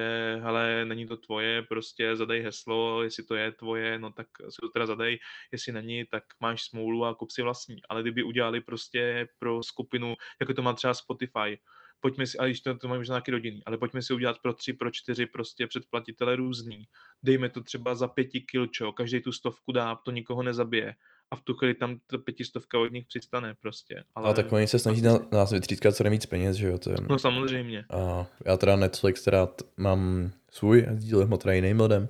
hele, 0.44 0.86
není 0.86 1.08
to 1.08 1.18
tvoje, 1.18 1.62
prostě 1.62 2.16
zadej 2.16 2.42
heslo, 2.42 3.04
jestli 3.04 3.24
to 3.24 3.36
je 3.36 3.52
tvoje, 3.52 4.00
no 4.00 4.12
tak 4.12 4.28
si 4.50 4.58
to 4.62 4.70
teda 4.70 4.86
zadej, 4.86 5.20
jestli 5.52 5.74
není, 5.74 6.06
tak 6.06 6.24
máš 6.40 6.64
smůlu 6.64 7.06
a 7.06 7.16
kup 7.16 7.32
si 7.32 7.42
vlastní. 7.42 7.76
Ale 7.90 8.02
kdyby 8.02 8.24
udělali 8.24 8.62
prostě 8.62 9.28
pro 9.40 9.64
skupinu, 9.64 10.16
jako 10.42 10.54
to 10.54 10.62
má 10.62 10.74
třeba 10.74 10.94
Spotify, 10.94 11.60
pojďme 12.00 12.28
si, 12.28 12.38
a 12.38 12.46
když 12.46 12.62
to, 12.62 12.78
to 12.78 12.88
mají 12.88 13.00
možná 13.00 13.14
nějaký 13.14 13.32
rodinný, 13.32 13.62
ale 13.66 13.78
pojďme 13.78 14.02
si 14.02 14.14
udělat 14.14 14.38
pro 14.42 14.54
tři, 14.54 14.74
pro 14.74 14.92
čtyři 14.92 15.26
prostě 15.26 15.68
předplatitele 15.68 16.36
různý. 16.36 16.84
Dejme 17.24 17.50
to 17.50 17.64
třeba 17.64 17.96
za 17.96 18.08
pěti 18.08 18.42
kilčo, 18.42 18.92
každý 18.92 19.22
tu 19.22 19.32
stovku 19.32 19.72
dá, 19.72 19.96
to 19.96 20.12
nikoho 20.12 20.44
nezabije. 20.44 20.96
A 21.32 21.36
v 21.36 21.42
tu 21.42 21.54
chvíli 21.54 21.74
tam 21.74 22.00
ta 22.08 22.18
pětistovka 22.18 22.80
od 22.80 22.92
nich 22.92 23.06
přistane 23.06 23.56
prostě. 23.62 24.04
Ale, 24.16 24.26
Ale 24.26 24.36
tak 24.36 24.52
oni 24.52 24.68
se 24.68 24.80
snaží 24.80 25.02
na 25.02 25.20
nás 25.32 25.52
vytřískat 25.52 25.96
co 25.96 26.04
nejvíc 26.04 26.26
peněz, 26.26 26.58
že 26.58 26.68
jo, 26.68 26.78
to 26.78 26.90
je... 26.90 26.98
No 27.10 27.20
samozřejmě. 27.20 27.86
A 27.90 28.28
já 28.46 28.58
teda 28.58 28.76
Netflix 28.76 29.24
teda 29.24 29.46
t- 29.46 29.66
mám 29.78 30.32
svůj 30.52 30.86
a 30.90 30.94
sdílím 30.96 31.30
ho 31.30 31.38
teda 31.38 31.54
jiným 31.54 31.80
lidem, 31.80 32.10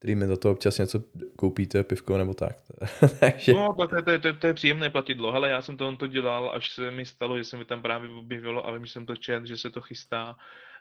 který 0.00 0.14
mi 0.14 0.26
za 0.26 0.36
to 0.36 0.50
občas 0.50 0.78
něco 0.78 1.04
koupíte, 1.36 1.84
pivko 1.84 2.18
nebo 2.18 2.34
tak. 2.34 2.56
Takže, 3.20 3.52
No, 3.52 3.74
to, 3.74 3.88
to, 3.88 4.18
to, 4.18 4.32
to, 4.34 4.46
je 4.46 4.54
příjemné 4.54 4.90
platidlo. 4.90 5.32
Hele, 5.32 5.50
já 5.50 5.62
jsem 5.62 5.76
to, 5.76 5.96
to 5.96 6.06
dělal, 6.06 6.52
až 6.54 6.70
se 6.70 6.90
mi 6.90 7.06
stalo, 7.06 7.38
že 7.38 7.44
se 7.44 7.56
mi 7.56 7.64
tam 7.64 7.82
právě 7.82 8.10
objevilo 8.10 8.66
a 8.66 8.72
vím, 8.72 8.86
že 8.86 8.92
jsem 8.92 9.06
to 9.06 9.16
čet, 9.16 9.46
že 9.46 9.56
se 9.56 9.70
to 9.70 9.80
chystá, 9.80 10.36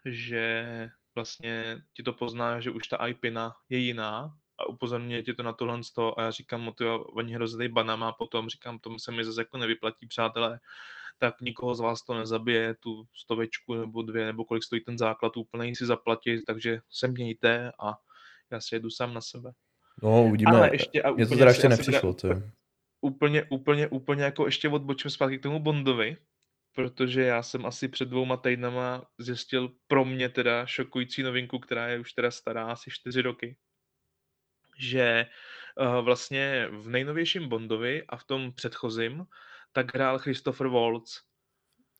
že 0.05 0.65
vlastně 1.15 1.81
ti 1.93 2.03
to 2.03 2.13
pozná, 2.13 2.59
že 2.59 2.71
už 2.71 2.87
ta 2.87 3.07
IPina 3.07 3.55
je 3.69 3.77
jiná 3.77 4.33
a 4.57 4.69
upozorňuje 4.69 5.23
tě 5.23 5.33
to 5.33 5.43
na 5.43 5.53
tohle 5.53 5.79
a 6.17 6.21
já 6.21 6.31
říkám, 6.31 6.65
no 6.65 6.73
to 6.73 6.99
oni 6.99 7.33
hrozný 7.33 7.67
banama 7.67 8.11
potom 8.11 8.49
říkám, 8.49 8.79
tomu 8.79 8.99
se 8.99 9.11
mi 9.11 9.25
zase 9.25 9.41
jako 9.41 9.57
nevyplatí, 9.57 10.07
přátelé, 10.07 10.59
tak 11.17 11.41
nikoho 11.41 11.75
z 11.75 11.79
vás 11.79 12.01
to 12.01 12.13
nezabije, 12.13 12.75
tu 12.79 13.03
stovečku 13.15 13.73
nebo 13.75 14.01
dvě, 14.01 14.25
nebo 14.25 14.45
kolik 14.45 14.63
stojí 14.63 14.83
ten 14.83 14.97
základ 14.97 15.37
úplný 15.37 15.75
si 15.75 15.85
zaplatit, 15.85 16.41
takže 16.47 16.79
se 16.89 17.07
mějte 17.07 17.71
a 17.79 17.97
já 18.51 18.61
si 18.61 18.75
jedu 18.75 18.89
sám 18.89 19.13
na 19.13 19.21
sebe. 19.21 19.51
no 20.03 20.23
uvidíme. 20.23 20.51
Ale 20.51 20.69
ještě, 20.73 21.01
a 21.01 21.11
Mně 21.11 21.25
to 21.25 21.37
teda 21.37 21.51
ještě 21.51 21.69
nepřišlo, 21.69 22.13
to 22.13 22.29
úplně, 23.01 23.43
úplně, 23.49 23.87
úplně 23.87 24.23
jako 24.23 24.45
ještě 24.45 24.69
odbočím 24.69 25.11
zpátky 25.11 25.39
k 25.39 25.43
tomu 25.43 25.59
Bondovi, 25.59 26.17
protože 26.75 27.21
já 27.21 27.43
jsem 27.43 27.65
asi 27.65 27.87
před 27.87 28.09
dvouma 28.09 28.37
týdnama 28.37 29.05
zjistil 29.17 29.71
pro 29.87 30.05
mě 30.05 30.29
teda 30.29 30.65
šokující 30.65 31.23
novinku, 31.23 31.59
která 31.59 31.87
je 31.87 31.99
už 31.99 32.13
teda 32.13 32.31
stará 32.31 32.71
asi 32.71 32.91
čtyři 32.91 33.21
roky, 33.21 33.57
že 34.77 35.25
uh, 35.79 36.05
vlastně 36.05 36.67
v 36.71 36.89
nejnovějším 36.89 37.49
Bondovi 37.49 38.03
a 38.09 38.17
v 38.17 38.23
tom 38.23 38.51
předchozím 38.53 39.25
tak 39.71 39.93
hrál 39.93 40.19
Christopher 40.19 40.67
Waltz. 40.67 41.28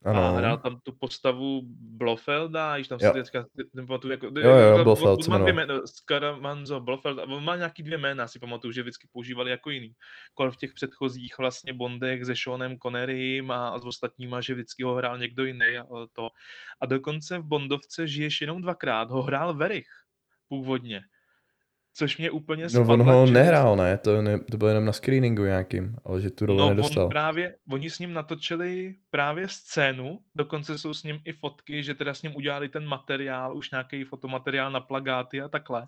A 0.06 0.12
hrál 0.12 0.54
Ano, 0.54 0.58
tam 0.58 0.80
tu 0.84 0.92
postavu 0.92 1.62
Blofelda, 1.80 2.78
již 2.78 2.88
tam 2.88 3.00
se 3.00 3.06
teďka 3.14 3.46
nepamatuju, 3.74 4.12
jako, 4.12 4.26
Jo, 4.26 4.32
jo, 4.56 4.76
on- 4.76 4.84
Blofeld 4.84 5.28
má 5.28 5.38
dvě 5.38 5.54
jména, 5.54 5.74
Scaramanzo, 5.88 6.80
Blofeld, 6.80 7.20
a 7.20 7.24
on 7.24 7.44
má 7.44 7.56
nějaký 7.56 7.84
dvě 7.84 7.98
jména, 7.98 8.28
si 8.28 8.40
pamatuju, 8.40 8.72
že 8.72 8.82
vždycky 8.82 9.08
používali 9.12 9.52
jako 9.52 9.70
jiný. 9.70 9.94
Kol 10.34 10.52
v 10.52 10.58
těch 10.58 10.74
předchozích 10.74 11.38
vlastně 11.38 11.74
Bondech 11.74 12.26
se 12.26 12.34
Seanem 12.36 12.78
Connerym 12.78 13.52
a, 13.52 13.70
a 13.70 13.80
s 13.80 13.86
ostatníma, 13.86 14.42
že 14.42 14.54
vždycky 14.54 14.84
ho 14.84 14.96
hrál 14.96 15.18
někdo 15.18 15.46
jiný 15.46 15.78
a 15.78 15.86
to. 16.14 16.30
A 16.82 16.86
dokonce 16.86 17.38
v 17.38 17.44
Bondovce 17.44 18.08
žiješ 18.08 18.42
jenom 18.42 18.62
dvakrát, 18.62 19.12
ho 19.12 19.22
hrál 19.22 19.54
Verich 19.54 19.88
původně. 20.48 21.02
Což 22.00 22.18
mě 22.18 22.32
úplně 22.32 22.68
no 22.74 22.80
on 22.80 22.86
spadla 22.86 23.06
ho 23.06 23.12
čelist. 23.26 23.34
nehrál, 23.34 23.76
ne? 23.76 23.98
To, 23.98 24.22
ne, 24.22 24.40
to 24.40 24.58
bylo 24.58 24.68
jenom 24.70 24.86
na 24.86 24.94
screeningu 24.94 25.44
nějakým, 25.44 25.96
ale 26.06 26.22
že 26.22 26.30
tu 26.30 26.46
roli 26.46 26.60
No, 26.60 26.66
on 26.68 26.76
nedostal. 26.76 27.10
právě, 27.10 27.56
oni 27.72 27.90
s 27.90 28.00
ním 28.00 28.14
natočili 28.14 28.96
právě 29.10 29.48
scénu, 29.48 30.20
dokonce 30.36 30.78
jsou 30.78 30.94
s 30.94 31.04
ním 31.04 31.20
i 31.26 31.34
fotky, 31.34 31.84
že 31.84 31.94
teda 31.94 32.14
s 32.14 32.22
ním 32.22 32.36
udělali 32.36 32.70
ten 32.70 32.86
materiál, 32.88 33.58
už 33.58 33.72
nějaký 33.72 34.04
fotomateriál 34.04 34.72
na 34.72 34.80
plagáty 34.80 35.42
a 35.42 35.48
takhle. 35.48 35.88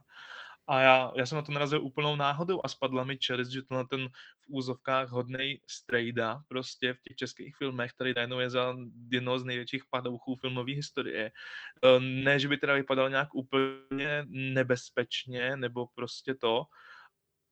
A 0.71 0.81
já, 0.81 1.11
já 1.15 1.25
jsem 1.25 1.35
na 1.35 1.41
to 1.41 1.51
narazil 1.51 1.83
úplnou 1.83 2.15
náhodou 2.15 2.61
a 2.63 2.67
spadla 2.67 3.03
mi 3.03 3.17
čelist, 3.17 3.51
že 3.51 3.61
to 3.61 3.75
na 3.75 3.83
ten 3.83 4.07
v 4.09 4.45
úzovkách 4.47 5.09
hodnej 5.09 5.61
strejda 5.67 6.43
prostě 6.47 6.93
v 6.93 7.01
těch 7.01 7.17
českých 7.17 7.55
filmech, 7.55 7.91
který 7.93 8.13
najednou 8.15 8.39
je 8.39 8.49
za 8.49 8.75
jednoho 9.11 9.39
z 9.39 9.43
největších 9.43 9.83
padouchů 9.89 10.35
filmové 10.35 10.71
historie. 10.73 11.31
Eh, 11.83 11.99
Ne, 11.99 12.39
že 12.39 12.47
by 12.47 12.57
teda 12.57 12.73
vypadal 12.73 13.09
nějak 13.09 13.35
úplně 13.35 14.25
nebezpečně, 14.27 15.57
nebo 15.57 15.87
prostě 15.95 16.35
to, 16.35 16.65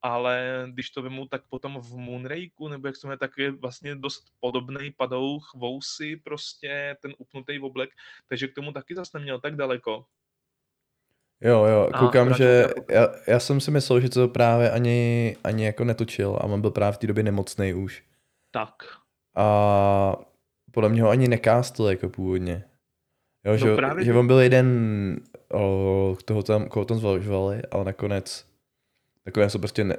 ale 0.01 0.65
když 0.71 0.89
to 0.89 1.01
vemu, 1.01 1.27
tak 1.27 1.43
potom 1.49 1.81
v 1.81 1.97
Moonrakeu, 1.97 2.67
nebo 2.67 2.87
jak 2.87 2.95
jmenuje, 3.03 3.17
tak 3.17 3.31
je 3.37 3.51
vlastně 3.51 3.95
dost 3.95 4.23
podobný 4.39 4.91
padouch, 4.91 5.51
vousy, 5.55 6.15
prostě 6.23 6.97
ten 7.01 7.13
upnutý 7.17 7.59
oblek, 7.59 7.89
takže 8.27 8.47
k 8.47 8.55
tomu 8.55 8.71
taky 8.71 8.95
zase 8.95 9.17
neměl 9.17 9.39
tak 9.39 9.55
daleko. 9.55 10.05
Jo, 11.41 11.65
jo, 11.65 11.89
koukám, 11.99 12.33
že 12.33 12.35
se 12.35 12.73
já, 12.89 13.07
já 13.27 13.39
jsem 13.39 13.59
si 13.59 13.71
myslel, 13.71 13.99
že 13.99 14.09
to 14.09 14.27
právě 14.27 14.71
ani, 14.71 15.35
ani 15.43 15.65
jako 15.65 15.83
netočil 15.83 16.35
a 16.41 16.43
on 16.43 16.61
byl 16.61 16.71
právě 16.71 16.93
v 16.93 16.97
té 16.97 17.07
době 17.07 17.23
nemocný 17.23 17.73
už. 17.73 18.03
Tak. 18.51 18.73
A 19.35 20.15
podle 20.71 20.89
mě 20.89 21.01
ho 21.03 21.09
ani 21.09 21.27
nekástl 21.27 21.83
jako 21.83 22.09
původně. 22.09 22.63
Jo, 23.45 23.51
No 23.51 23.57
že, 23.57 23.75
právě, 23.75 24.05
že 24.05 24.13
on 24.13 24.27
byl 24.27 24.39
jeden, 24.39 24.67
o, 25.53 26.17
toho 26.25 26.43
tam, 26.43 26.69
koho 26.69 26.85
tam 26.85 26.97
zvažovali, 26.97 27.61
ale 27.71 27.85
nakonec, 27.85 28.45
nakonec 29.25 29.53
to 29.53 29.59
prostě 29.59 29.83
ne, 29.83 29.97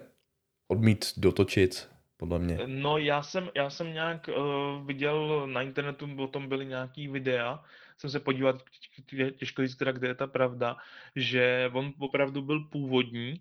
odmít 0.68 1.04
dotočit, 1.16 1.88
podle 2.16 2.38
mě. 2.38 2.58
No 2.66 2.98
já 2.98 3.22
jsem, 3.22 3.48
já 3.54 3.70
jsem 3.70 3.92
nějak 3.92 4.28
uh, 4.28 4.86
viděl 4.86 5.46
na 5.46 5.62
internetu, 5.62 6.08
o 6.18 6.26
tom 6.26 6.48
byly 6.48 6.66
nějaký 6.66 7.08
videa, 7.08 7.64
jsem 8.00 8.10
se 8.10 8.20
podívat, 8.20 8.62
tě- 9.10 9.30
těžko 9.30 9.62
říct 9.62 9.76
kde 9.76 10.08
je 10.08 10.14
ta 10.14 10.26
pravda, 10.26 10.76
že 11.16 11.70
on 11.72 11.92
opravdu 11.98 12.42
byl 12.42 12.64
původní, 12.64 13.34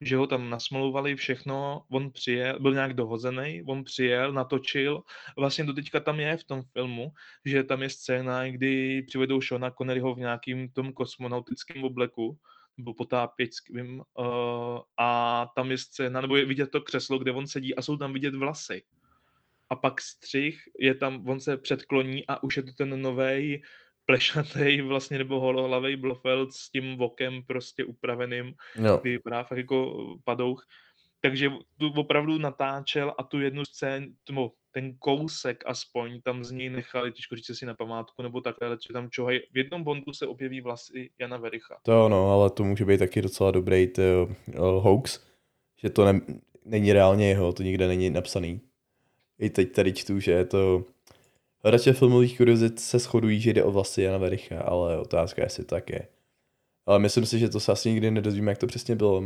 že 0.00 0.16
ho 0.16 0.26
tam 0.26 0.50
nasmlouvali 0.50 1.16
všechno, 1.16 1.84
on 1.88 2.10
přijel, 2.10 2.60
byl 2.60 2.72
nějak 2.72 2.94
dohozený, 2.94 3.62
on 3.66 3.84
přijel, 3.84 4.32
natočil, 4.32 5.02
vlastně 5.36 5.64
do 5.64 5.72
teďka 5.72 6.00
tam 6.00 6.20
je 6.20 6.36
v 6.36 6.44
tom 6.44 6.62
filmu, 6.62 7.12
že 7.44 7.64
tam 7.64 7.82
je 7.82 7.90
scéna, 7.90 8.48
kdy 8.48 9.02
přivedou 9.02 9.40
Shona 9.40 9.70
Conneryho 9.70 10.14
v 10.14 10.18
nějakým 10.18 10.68
tom 10.68 10.92
kosmonautickém 10.92 11.84
obleku, 11.84 12.38
nebo 12.76 12.94
potápěčským, 12.94 14.02
uh, 14.18 14.26
a 14.96 15.46
tam 15.56 15.70
je 15.70 15.78
scéna, 15.78 16.20
nebo 16.20 16.36
je 16.36 16.44
vidět 16.44 16.70
to 16.70 16.80
křeslo, 16.80 17.18
kde 17.18 17.32
on 17.32 17.46
sedí 17.46 17.74
a 17.74 17.82
jsou 17.82 17.96
tam 17.96 18.12
vidět 18.12 18.34
vlasy. 18.34 18.82
A 19.70 19.76
pak 19.76 20.00
střih, 20.00 20.62
je 20.78 20.94
tam, 20.94 21.28
on 21.28 21.40
se 21.40 21.56
předkloní 21.56 22.26
a 22.26 22.42
už 22.42 22.56
je 22.56 22.62
to 22.62 22.72
ten 22.72 23.02
novej 23.02 23.62
plešatý 24.12 24.80
vlastně 24.80 25.18
nebo 25.18 25.40
holohlavý 25.40 25.96
Blofeld 25.96 26.52
s 26.52 26.70
tím 26.70 26.96
vokem 26.96 27.42
prostě 27.46 27.84
upraveným, 27.84 28.54
No, 28.78 28.96
kdy 28.96 29.10
vypadá 29.10 29.42
fakt 29.42 29.58
jako 29.58 30.06
padouch. 30.24 30.66
Takže 31.20 31.50
tu 31.78 31.92
opravdu 31.96 32.38
natáčel 32.38 33.14
a 33.18 33.22
tu 33.22 33.40
jednu 33.40 33.64
scénu, 33.64 34.06
ten 34.70 34.96
kousek 34.98 35.64
aspoň 35.66 36.20
tam 36.22 36.44
z 36.44 36.50
něj 36.50 36.70
nechali, 36.70 37.12
těžko 37.12 37.36
říct 37.36 37.58
si 37.58 37.66
na 37.66 37.74
památku, 37.74 38.22
nebo 38.22 38.40
takhle, 38.40 38.68
ale 38.68 38.76
že 38.86 38.92
tam 38.92 39.10
čohaj. 39.10 39.40
V 39.52 39.58
jednom 39.58 39.84
Bondu 39.84 40.12
se 40.12 40.26
objeví 40.26 40.60
vlasy 40.60 41.10
Jana 41.20 41.36
Vericha. 41.36 41.76
to 41.82 42.08
no, 42.08 42.32
ale 42.32 42.50
to 42.50 42.64
může 42.64 42.84
být 42.84 42.98
taky 42.98 43.22
docela 43.22 43.50
dobrý 43.50 43.86
to, 43.86 44.02
uh, 44.48 44.82
hoax, 44.82 45.20
že 45.82 45.90
to 45.90 46.04
ne, 46.04 46.20
není 46.64 46.92
reálně 46.92 47.28
jeho, 47.28 47.52
to 47.52 47.62
nikde 47.62 47.88
není 47.88 48.10
napsaný. 48.10 48.60
I 49.38 49.50
teď 49.50 49.72
tady 49.72 49.92
čtu, 49.92 50.20
že 50.20 50.32
je 50.32 50.44
to... 50.44 50.84
Hledače 51.64 51.92
filmových 51.92 52.36
kuriozit 52.36 52.80
se 52.80 52.98
shodují, 52.98 53.40
že 53.40 53.52
jde 53.52 53.64
o 53.64 53.70
vlasy 53.70 54.02
Jana 54.02 54.18
Vericha, 54.18 54.60
ale 54.60 54.98
otázka 54.98 55.42
je, 55.42 55.46
jestli 55.46 55.64
to 55.64 55.74
tak 55.74 55.90
je. 55.90 56.08
Ale 56.86 56.98
myslím 56.98 57.26
si, 57.26 57.38
že 57.38 57.48
to 57.48 57.60
se 57.60 57.72
asi 57.72 57.90
nikdy 57.90 58.10
nedozvíme, 58.10 58.52
jak 58.52 58.58
to 58.58 58.66
přesně 58.66 58.96
bylo, 58.96 59.22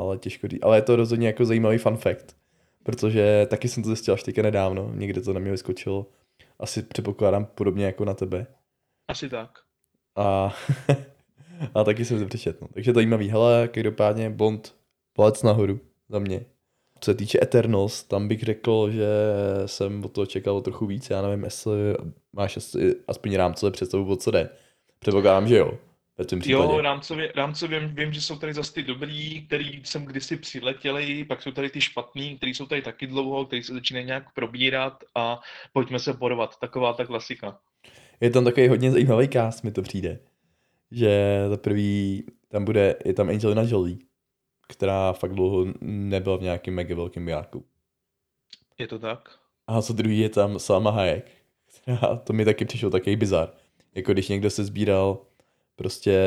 ale 0.00 0.18
těžko 0.18 0.48
říct. 0.48 0.62
Ale 0.62 0.76
je 0.76 0.82
to 0.82 0.96
rozhodně 0.96 1.26
jako 1.26 1.44
zajímavý 1.44 1.78
fun 1.78 1.96
fact, 1.96 2.36
protože 2.82 3.46
taky 3.50 3.68
jsem 3.68 3.82
to 3.82 3.88
zjistil 3.88 4.14
až 4.14 4.22
teďka 4.22 4.42
nedávno, 4.42 4.90
někde 4.94 5.20
to 5.20 5.32
na 5.32 5.40
mě 5.40 5.50
vyskočilo. 5.50 6.06
Asi 6.58 6.82
předpokládám 6.82 7.44
podobně 7.44 7.84
jako 7.86 8.04
na 8.04 8.14
tebe. 8.14 8.46
Asi 9.08 9.28
tak. 9.28 9.50
A 10.16 10.54
A 11.74 11.84
taky 11.84 12.04
jsem 12.04 12.18
si 12.18 12.26
přečet, 12.26 12.60
no. 12.60 12.68
Takže 12.74 12.92
to 12.92 12.96
zajímavý. 12.96 13.28
Hele, 13.28 13.68
každopádně 13.68 14.30
Bond 14.30 14.74
palec 15.12 15.42
nahoru 15.42 15.80
za 16.08 16.18
mě. 16.18 16.44
Co 17.04 17.10
se 17.10 17.14
týče 17.14 17.38
Eternals, 17.42 18.04
tam 18.04 18.28
bych 18.28 18.42
řekl, 18.42 18.90
že 18.90 19.08
jsem 19.66 20.04
od 20.04 20.12
toho 20.12 20.26
čekal 20.26 20.60
trochu 20.60 20.86
víc. 20.86 21.10
Já 21.10 21.22
nevím, 21.22 21.44
jestli 21.44 21.72
máš 22.32 22.56
asi, 22.56 22.94
aspoň 23.08 23.34
rámcové 23.34 23.72
představu, 23.72 24.12
o 24.12 24.16
co 24.16 24.30
jde. 24.30 24.48
Předpokládám, 24.98 25.48
že 25.48 25.56
jo. 25.56 25.78
V 26.18 26.26
tom 26.26 26.40
případě. 26.40 26.64
Jo, 26.64 26.80
rámcově, 26.80 27.32
rámcově 27.36 27.80
vím, 27.80 27.94
vím, 27.94 28.12
že 28.12 28.20
jsou 28.20 28.38
tady 28.38 28.54
zase 28.54 28.72
ty 28.72 28.82
dobrý, 28.82 29.46
který 29.46 29.82
jsem 29.84 30.04
kdysi 30.04 30.36
přiletěli, 30.36 31.24
pak 31.24 31.42
jsou 31.42 31.50
tady 31.52 31.70
ty 31.70 31.80
špatný, 31.80 32.36
který 32.36 32.54
jsou 32.54 32.66
tady 32.66 32.82
taky 32.82 33.06
dlouho, 33.06 33.44
který 33.44 33.62
se 33.62 33.74
začínají 33.74 34.06
nějak 34.06 34.34
probírat 34.34 35.04
a 35.14 35.40
pojďme 35.72 35.98
se 35.98 36.14
porovat. 36.14 36.56
Taková 36.60 36.92
ta 36.92 37.04
klasika. 37.04 37.58
Je 38.20 38.30
tam 38.30 38.44
takový 38.44 38.68
hodně 38.68 38.92
zajímavý 38.92 39.28
cast, 39.28 39.64
mi 39.64 39.72
to 39.72 39.82
přijde. 39.82 40.18
Že 40.90 41.44
za 41.48 41.56
prvý 41.56 42.24
tam 42.48 42.64
bude, 42.64 42.96
je 43.04 43.14
tam 43.14 43.28
Angelina 43.28 43.62
Jolie, 43.62 43.96
která 44.68 45.12
fakt 45.12 45.34
dlouho 45.34 45.66
nebyla 45.80 46.36
v 46.36 46.42
nějakém 46.42 46.74
mega 46.74 46.94
velkém 46.94 47.28
járku. 47.28 47.64
Je 48.78 48.88
to 48.88 48.98
tak? 48.98 49.38
A 49.66 49.82
co 49.82 49.92
druhý 49.92 50.18
je 50.18 50.28
tam 50.28 50.58
Salma 50.58 50.90
Hayek, 50.90 51.30
která, 51.80 52.16
to 52.16 52.32
mi 52.32 52.44
taky 52.44 52.64
přišlo 52.64 52.90
takový 52.90 53.16
bizar. 53.16 53.52
Jako 53.94 54.12
když 54.12 54.28
někdo 54.28 54.50
se 54.50 54.64
sbíral 54.64 55.26
prostě 55.76 56.20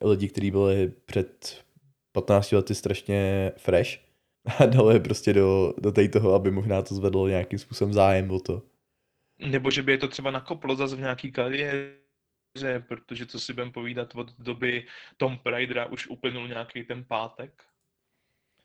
lidi, 0.00 0.28
kteří 0.28 0.50
byli 0.50 0.92
před 1.04 1.64
15 2.12 2.52
lety 2.52 2.74
strašně 2.74 3.52
fresh 3.56 3.90
a 4.58 4.66
dal 4.66 4.92
je 4.92 5.00
prostě 5.00 5.32
do, 5.32 5.74
do 5.78 5.92
tej 5.92 6.08
toho, 6.08 6.34
aby 6.34 6.50
možná 6.50 6.82
to 6.82 6.94
zvedlo 6.94 7.28
nějakým 7.28 7.58
způsobem 7.58 7.92
zájem 7.92 8.30
o 8.30 8.40
to. 8.40 8.62
Nebo 9.38 9.70
že 9.70 9.82
by 9.82 9.92
je 9.92 9.98
to 9.98 10.08
třeba 10.08 10.30
nakoplo 10.30 10.76
zase 10.76 10.96
v 10.96 11.00
nějaký 11.00 11.32
kariéře, 11.32 11.94
protože 12.88 13.26
co 13.26 13.40
si 13.40 13.52
budeme 13.52 13.72
povídat 13.72 14.14
od 14.14 14.32
doby 14.38 14.86
Tom 15.16 15.38
Pridera 15.38 15.86
už 15.86 16.06
uplynul 16.06 16.48
nějaký 16.48 16.84
ten 16.84 17.04
pátek. 17.04 17.62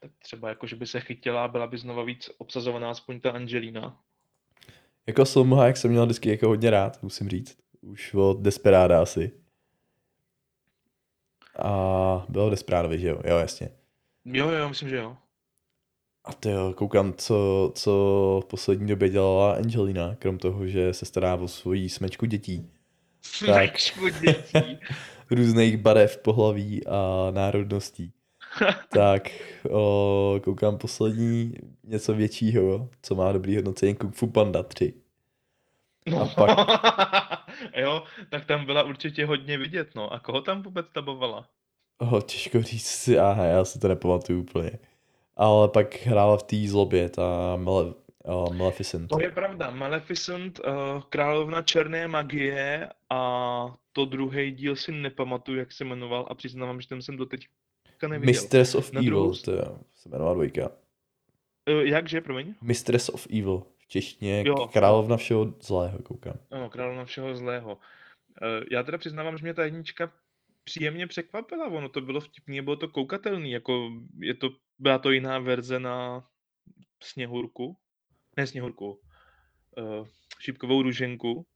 Tak 0.00 0.10
třeba 0.18 0.48
jako, 0.48 0.66
že 0.66 0.76
by 0.76 0.86
se 0.86 1.00
chytila 1.00 1.44
a 1.44 1.48
byla 1.48 1.66
by 1.66 1.78
znova 1.78 2.04
víc 2.04 2.30
obsazovaná 2.38 2.90
aspoň 2.90 3.20
ta 3.20 3.30
Angelina. 3.30 4.00
Jako 5.06 5.24
Salma 5.24 5.66
jak 5.66 5.76
jsem 5.76 5.90
měl 5.90 6.04
vždycky 6.04 6.28
jako 6.28 6.48
hodně 6.48 6.70
rád, 6.70 7.02
musím 7.02 7.28
říct. 7.28 7.58
Už 7.80 8.14
od 8.14 8.40
Desperada 8.40 9.02
asi. 9.02 9.32
A 11.58 12.26
bylo 12.28 12.50
Desperadovi, 12.50 12.98
že 12.98 13.08
jo? 13.08 13.20
Jo, 13.24 13.38
jasně. 13.38 13.68
Jo, 14.24 14.50
jo, 14.50 14.68
myslím, 14.68 14.88
že 14.88 14.96
jo. 14.96 15.16
A 16.24 16.32
to 16.32 16.50
jo, 16.50 16.72
koukám, 16.76 17.12
co, 17.12 17.72
co 17.74 18.40
v 18.44 18.46
poslední 18.46 18.86
době 18.86 19.08
dělala 19.08 19.54
Angelina, 19.54 20.14
krom 20.14 20.38
toho, 20.38 20.66
že 20.66 20.92
se 20.92 21.06
stará 21.06 21.34
o 21.34 21.48
svoji 21.48 21.88
smečku 21.88 22.26
dětí. 22.26 22.70
Smečku 23.24 24.08
dětí. 24.20 24.78
Různých 25.30 25.76
barev, 25.76 26.18
pohlaví 26.18 26.86
a 26.86 27.30
národností. 27.30 28.12
tak 28.88 29.30
o, 29.70 30.40
koukám 30.44 30.78
poslední 30.78 31.54
něco 31.84 32.14
většího, 32.14 32.88
co 33.02 33.14
má 33.14 33.32
dobrý 33.32 33.56
hodnocení 33.56 33.94
Kung 33.94 34.14
Fu 34.14 34.26
Panda 34.26 34.62
3. 34.62 34.94
No. 36.06 36.20
A 36.20 36.26
pak... 36.26 36.58
jo, 37.76 38.02
tak 38.30 38.44
tam 38.44 38.66
byla 38.66 38.82
určitě 38.82 39.26
hodně 39.26 39.58
vidět, 39.58 39.94
no. 39.94 40.12
A 40.12 40.18
koho 40.18 40.40
tam 40.40 40.62
vůbec 40.62 40.86
tabovala? 40.92 41.48
Oh, 41.98 42.20
těžko 42.20 42.62
říct 42.62 42.86
si, 42.86 43.18
aha, 43.18 43.44
já 43.44 43.64
si 43.64 43.78
to 43.78 43.88
nepamatuju 43.88 44.40
úplně. 44.40 44.70
Ale 45.36 45.68
pak 45.68 46.06
hrála 46.06 46.36
v 46.36 46.42
té 46.42 46.56
zlobě, 46.66 47.08
ta 47.08 47.56
uh, 48.24 48.56
Maleficent. 48.56 49.08
To 49.08 49.20
je 49.20 49.30
pravda, 49.30 49.70
Maleficent, 49.70 50.60
uh, 50.60 51.02
královna 51.08 51.62
černé 51.62 52.08
magie 52.08 52.88
a 53.10 53.20
to 53.92 54.04
druhý 54.04 54.50
díl 54.52 54.76
si 54.76 54.92
nepamatuju, 54.92 55.58
jak 55.58 55.72
se 55.72 55.84
jmenoval 55.84 56.26
a 56.30 56.34
přiznávám, 56.34 56.80
že 56.80 56.88
ten 56.88 57.02
jsem 57.02 57.16
doteď 57.16 57.48
neviděl. 58.08 58.26
Mistress 58.26 58.74
of 58.74 58.92
Na 58.92 59.00
Evil, 59.00 59.10
druhou- 59.10 59.34
to 59.44 59.52
je, 59.52 59.62
se 59.94 60.08
jmenovala 60.08 60.34
dvojka. 60.34 60.68
Uh, 61.70 61.80
jakže, 61.80 62.20
promiň? 62.20 62.54
Mistress 62.62 63.08
of 63.08 63.26
Evil, 63.30 63.62
v 63.78 63.86
češtině 63.88 64.42
Jo. 64.46 64.68
královna 64.72 65.16
všeho 65.16 65.54
zlého, 65.62 65.98
koukám. 65.98 66.38
Ano, 66.50 66.70
královna 66.70 67.04
všeho 67.04 67.36
zlého. 67.36 67.78
Eh, 68.42 68.64
Já 68.70 68.82
teda 68.82 68.98
přiznávám, 68.98 69.38
že 69.38 69.42
mě 69.42 69.54
ta 69.54 69.64
jednička 69.64 70.12
příjemně 70.64 71.06
překvapila. 71.06 71.66
Ono 71.66 71.88
to 71.88 72.00
bylo 72.00 72.20
vtipný, 72.20 72.60
bylo 72.62 72.76
to 72.76 72.88
koukatelný. 72.88 73.50
Jako 73.50 73.90
je 74.20 74.34
to, 74.34 74.50
byla 74.78 74.98
to 74.98 75.10
jiná 75.10 75.38
verze 75.38 75.80
na 75.80 76.24
Sněhurku. 77.02 77.76
Ne 78.36 78.46
Sněhurku. 78.46 79.00
Uh, 79.78 80.06
šipkovou 80.40 80.82
ruženku. 80.82 81.46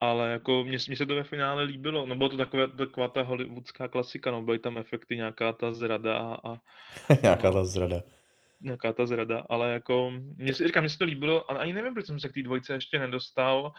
Ale 0.00 0.30
jako 0.30 0.64
mně, 0.64 0.78
mně 0.88 0.96
se 0.96 1.06
to 1.06 1.14
ve 1.14 1.24
finále 1.24 1.62
líbilo. 1.62 2.06
No 2.06 2.16
bylo 2.16 2.28
to 2.28 2.36
takové, 2.36 2.68
taková 2.68 3.08
ta 3.08 3.22
hollywoodská 3.22 3.88
klasika. 3.88 4.30
No 4.30 4.42
byly 4.42 4.58
tam 4.58 4.78
efekty, 4.78 5.16
nějaká 5.16 5.52
ta 5.52 5.72
zrada 5.72 6.18
a, 6.18 6.52
a 6.52 6.56
Nějaká 7.22 7.52
ta 7.52 7.64
zrada. 7.64 8.02
nějaká 8.60 8.92
ta 8.92 9.06
zrada, 9.06 9.46
ale 9.50 9.72
jako, 9.72 10.10
mně 10.36 10.54
se, 10.54 10.66
říkám, 10.66 10.82
mně 10.82 10.90
se 10.90 10.98
to 10.98 11.04
líbilo, 11.04 11.50
ale 11.50 11.58
ani 11.60 11.72
nevím, 11.72 11.94
proč 11.94 12.06
jsem 12.06 12.20
se 12.20 12.28
k 12.28 12.34
té 12.34 12.42
dvojce 12.42 12.74
ještě 12.74 12.98
nedostal. 12.98 13.72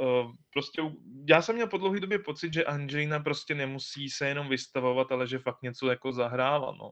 Uh, 0.00 0.32
prostě, 0.52 0.82
já 1.28 1.42
jsem 1.42 1.54
měl 1.54 1.66
po 1.66 1.78
dlouhé 1.78 2.00
době 2.00 2.18
pocit, 2.18 2.52
že 2.54 2.64
Angelina 2.64 3.20
prostě 3.20 3.54
nemusí 3.54 4.10
se 4.10 4.28
jenom 4.28 4.48
vystavovat, 4.48 5.12
ale 5.12 5.26
že 5.26 5.38
fakt 5.38 5.62
něco 5.62 5.90
jako 5.90 6.12
zahrála, 6.12 6.72
no. 6.78 6.90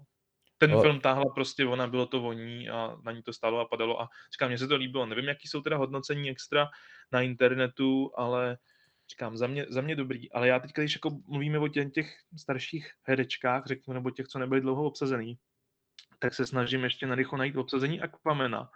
Ten 0.61 0.81
film 0.81 1.01
táhla 1.01 1.25
prostě 1.35 1.67
ona, 1.67 1.87
bylo 1.87 2.07
to 2.07 2.21
voní 2.21 2.69
a 2.69 2.97
na 3.05 3.13
ní 3.13 3.23
to 3.23 3.33
stálo 3.33 3.61
a 3.61 3.65
padalo 3.65 4.03
a 4.03 4.09
říkám, 4.33 4.49
mně 4.49 4.59
se 4.59 4.69
to 4.69 4.77
líbilo. 4.77 5.07
Nevím, 5.07 5.29
jaký 5.29 5.49
jsou 5.49 5.61
teda 5.61 5.77
hodnocení 5.77 6.31
extra 6.31 6.69
na 7.13 7.21
internetu, 7.21 8.11
ale 8.17 8.59
říkám, 9.11 9.37
za 9.37 9.47
mě, 9.47 9.67
za 9.69 9.81
mě 9.81 9.97
dobrý. 9.97 10.33
Ale 10.33 10.49
já 10.49 10.59
teď, 10.59 10.73
když 10.73 10.95
jako 10.95 11.11
mluvíme 11.27 11.59
o 11.59 11.69
těch, 11.69 11.93
těch 11.93 12.17
starších 12.37 12.91
herečkách, 13.03 13.67
řeknu, 13.67 13.95
nebo 13.95 14.11
těch, 14.11 14.27
co 14.29 14.39
nebyli 14.39 14.61
dlouho 14.61 14.85
obsazený, 14.85 15.39
tak 16.19 16.35
se 16.35 16.47
snažím 16.47 16.85
ještě 16.85 17.07
narychlo 17.07 17.39
najít 17.39 17.57
obsazení 17.57 18.01
Aquamena, 18.01 18.71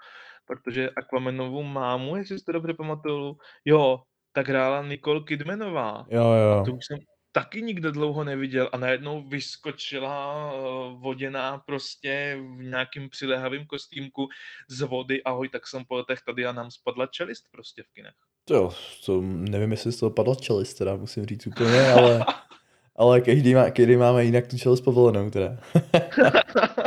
protože 0.47 0.91
Aquamenovou 0.91 1.63
mámu, 1.63 2.17
jestli 2.17 2.39
si 2.39 2.45
to 2.45 2.53
dobře 2.53 2.75
pamatuju, 2.75 3.39
jo, 3.65 4.03
tak 4.33 4.49
hrála 4.49 4.83
Nicole 4.83 5.21
Kidmanová. 5.21 6.07
Jo, 6.09 6.33
jo. 6.33 6.63
To 6.67 6.73
už 6.73 6.87
jsem 6.87 6.99
taky 7.35 7.63
nikdo 7.63 7.93
dlouho 7.93 8.25
neviděl 8.25 8.69
a 8.73 8.77
najednou 8.77 9.23
vyskočila 9.23 10.53
uh, 10.53 11.01
voděná 11.01 11.59
prostě 11.59 12.39
v 12.57 12.63
nějakým 12.63 13.09
přilehavým 13.09 13.67
kostýmku 13.67 14.29
z 14.69 14.81
vody, 14.81 15.23
ahoj, 15.23 15.49
tak 15.49 15.67
jsem 15.67 15.85
po 15.85 15.95
letech 15.95 16.19
tady 16.27 16.47
a 16.47 16.53
nám 16.53 16.71
spadla 16.71 17.07
čelist 17.07 17.45
prostě 17.51 17.83
v 17.83 17.93
kinech. 17.93 18.15
To, 18.45 18.71
to 19.07 19.21
nevím, 19.23 19.71
jestli 19.71 19.93
z 19.93 19.97
toho 19.97 20.11
padla 20.11 20.35
čelist, 20.35 20.79
teda 20.79 20.97
musím 20.97 21.27
říct 21.27 21.47
úplně, 21.47 21.89
ale, 21.89 22.25
ale 22.97 23.21
každý, 23.21 23.55
má, 23.55 23.71
každý 23.71 23.97
máme 23.97 24.25
jinak 24.25 24.47
tu 24.47 24.59
čelist 24.59 24.85
povolenou, 24.85 25.31
teda. 25.31 25.57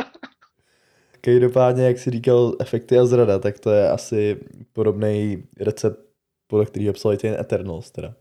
Každopádně, 1.20 1.84
jak 1.84 1.98
si 1.98 2.10
říkal, 2.10 2.56
efekty 2.60 2.98
a 2.98 3.06
zrada, 3.06 3.38
tak 3.38 3.58
to 3.58 3.70
je 3.70 3.90
asi 3.90 4.40
podobný 4.72 5.44
recept, 5.60 6.00
podle 6.46 6.66
kterého 6.66 6.92
psali 6.92 7.16
ten 7.16 7.34
Eternals, 7.40 7.90
teda. 7.90 8.14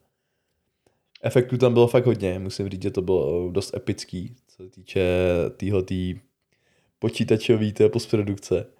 Efektů 1.24 1.58
tam 1.58 1.74
bylo 1.74 1.88
fakt 1.88 2.06
hodně, 2.06 2.40
musím 2.40 2.70
říct, 2.70 2.84
že 2.84 2.92
to 2.92 3.02
bylo 3.02 3.52
dost 3.52 3.74
epický, 3.74 4.36
co 4.48 4.64
se 4.64 4.70
týče 4.70 5.06
týhle 5.58 5.84
tý 5.84 6.20
počítačový 7.00 7.74
té 7.74 7.90
postprodukce. 7.90 8.74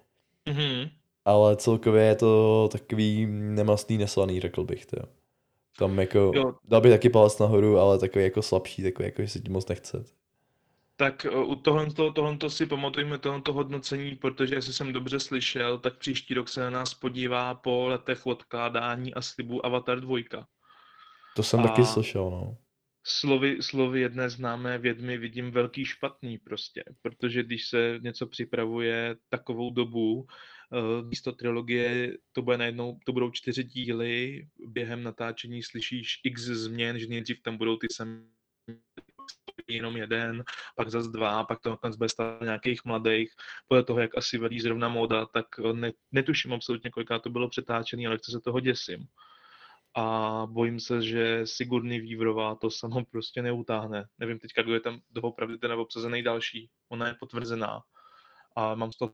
Mhm. 0.48 0.88
Ale 1.24 1.56
celkově 1.56 2.04
je 2.04 2.14
to 2.14 2.68
takový 2.72 3.26
nemastný, 3.30 3.98
neslaný, 3.98 4.40
řekl 4.40 4.64
bych 4.64 4.86
to. 4.86 4.96
Tam 5.78 5.98
jako, 5.98 6.32
Jo. 6.34 6.54
dal 6.64 6.80
bych 6.80 6.92
taky 6.92 7.08
palec 7.08 7.38
nahoru, 7.38 7.78
ale 7.78 7.98
takový 7.98 8.24
jako 8.24 8.42
slabší, 8.42 8.82
takový 8.82 9.06
jako, 9.06 9.22
že 9.22 9.28
se 9.28 9.40
ti 9.40 9.50
moc 9.50 9.68
nechce. 9.68 10.04
Tak 10.96 11.26
uh, 11.32 11.50
u 11.50 11.54
tohle, 11.54 11.86
tohle 12.14 12.36
si 12.48 12.66
pamatujeme 12.66 13.18
tohoto 13.18 13.52
hodnocení, 13.52 14.16
protože 14.16 14.54
jestli 14.54 14.72
jsem 14.72 14.92
dobře 14.92 15.20
slyšel, 15.20 15.78
tak 15.78 15.98
příští 15.98 16.34
rok 16.34 16.48
se 16.48 16.60
na 16.60 16.70
nás 16.70 16.94
podívá 16.94 17.54
po 17.54 17.86
letech 17.88 18.26
odkládání 18.26 19.14
a 19.14 19.22
slibu 19.22 19.66
Avatar 19.66 20.00
2. 20.00 20.18
To 21.38 21.42
jsem 21.42 21.60
A- 21.60 21.62
taky 21.62 21.84
slyšel, 21.84 22.30
no. 22.30 22.56
Slovy, 23.06 23.62
slovy 23.62 24.00
jedné 24.00 24.30
známé 24.30 24.78
vědmy 24.78 25.18
vidím 25.18 25.50
velký 25.50 25.84
špatný 25.84 26.38
prostě, 26.38 26.84
protože 27.02 27.42
když 27.42 27.68
se 27.68 27.98
něco 28.02 28.26
připravuje 28.26 29.16
takovou 29.28 29.70
dobu, 29.70 30.26
eh, 30.26 31.02
místo 31.02 31.32
trilogie 31.32 32.16
to 32.32 32.42
bude 32.42 32.58
najednou, 32.58 32.98
to 33.06 33.12
budou 33.12 33.30
čtyři 33.30 33.64
díly, 33.64 34.46
během 34.66 35.02
natáčení 35.02 35.62
slyšíš 35.62 36.20
x 36.24 36.42
změn, 36.42 36.98
že 36.98 37.06
nejdřív 37.06 37.42
tam 37.42 37.56
budou 37.56 37.76
ty 37.76 37.86
samé 37.92 38.22
jenom 39.68 39.96
jeden, 39.96 40.44
pak 40.76 40.90
zase 40.90 41.10
dva, 41.10 41.44
pak 41.44 41.60
to 41.60 41.70
nakonec 41.70 41.96
bude 41.96 42.08
stát 42.08 42.42
nějakých 42.42 42.84
mladých, 42.84 43.30
podle 43.68 43.84
toho, 43.84 44.00
jak 44.00 44.16
asi 44.18 44.38
velí 44.38 44.60
zrovna 44.60 44.88
móda, 44.88 45.26
tak 45.26 45.46
ne, 45.72 45.92
netuším 46.12 46.52
absolutně, 46.52 46.90
kolikrát 46.90 47.22
to 47.22 47.30
bylo 47.30 47.48
přetáčené, 47.48 48.06
ale 48.06 48.18
chce 48.18 48.32
se 48.32 48.40
toho 48.40 48.60
děsím. 48.60 49.06
A 49.94 50.46
bojím 50.50 50.80
se, 50.80 51.02
že 51.02 51.40
Sigurny 51.44 52.00
Vývrová 52.00 52.54
to 52.54 52.70
samo 52.70 53.04
prostě 53.04 53.42
neutáhne. 53.42 54.04
Nevím 54.18 54.38
teďka, 54.38 54.62
kdo 54.62 54.74
je 54.74 54.80
tam 54.80 55.00
doopravdy 55.10 55.58
ten 55.58 55.72
obsazený 55.72 56.22
další. 56.22 56.70
Ona 56.88 57.08
je 57.08 57.14
potvrzená. 57.20 57.80
A 58.56 58.74
mám 58.74 58.92
z 58.92 58.96
toho 58.96 59.12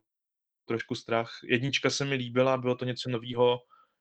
trošku 0.64 0.94
strach. 0.94 1.30
Jednička 1.44 1.90
se 1.90 2.04
mi 2.04 2.14
líbila, 2.14 2.56
bylo 2.56 2.74
to 2.74 2.84
něco 2.84 3.10
nového, 3.10 3.58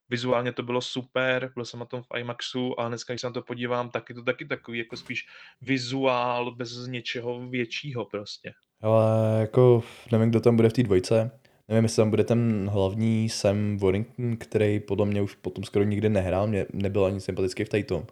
vizuálně 0.09 0.53
to 0.53 0.63
bylo 0.63 0.81
super, 0.81 1.51
byl 1.55 1.65
jsem 1.65 1.79
na 1.79 1.85
tom 1.85 2.03
v 2.03 2.17
IMAXu, 2.17 2.79
ale 2.79 2.89
dneska, 2.89 3.13
když 3.13 3.21
se 3.21 3.27
na 3.27 3.33
to 3.33 3.41
podívám, 3.41 3.89
tak 3.89 4.09
je 4.09 4.15
to 4.15 4.23
taky 4.23 4.45
takový 4.45 4.79
jako 4.79 4.97
spíš 4.97 5.25
vizuál 5.61 6.55
bez 6.55 6.87
něčeho 6.87 7.47
většího 7.49 8.05
prostě. 8.05 8.51
Ale 8.81 9.37
jako 9.39 9.83
nevím, 10.11 10.29
kdo 10.29 10.39
tam 10.39 10.55
bude 10.55 10.69
v 10.69 10.73
té 10.73 10.83
dvojce. 10.83 11.39
Nevím, 11.67 11.83
jestli 11.83 11.95
tam 12.01 12.09
bude 12.09 12.23
ten 12.23 12.69
hlavní 12.69 13.29
Sam 13.29 13.77
Warrington, 13.77 14.37
který 14.37 14.79
podle 14.79 15.05
mě 15.05 15.21
už 15.21 15.35
potom 15.35 15.63
skoro 15.63 15.85
nikdy 15.85 16.09
nehrál, 16.09 16.47
mě 16.47 16.65
nebyl 16.73 17.05
ani 17.05 17.21
sympatický 17.21 17.63
v 17.63 17.69
Tatum. 17.69 18.05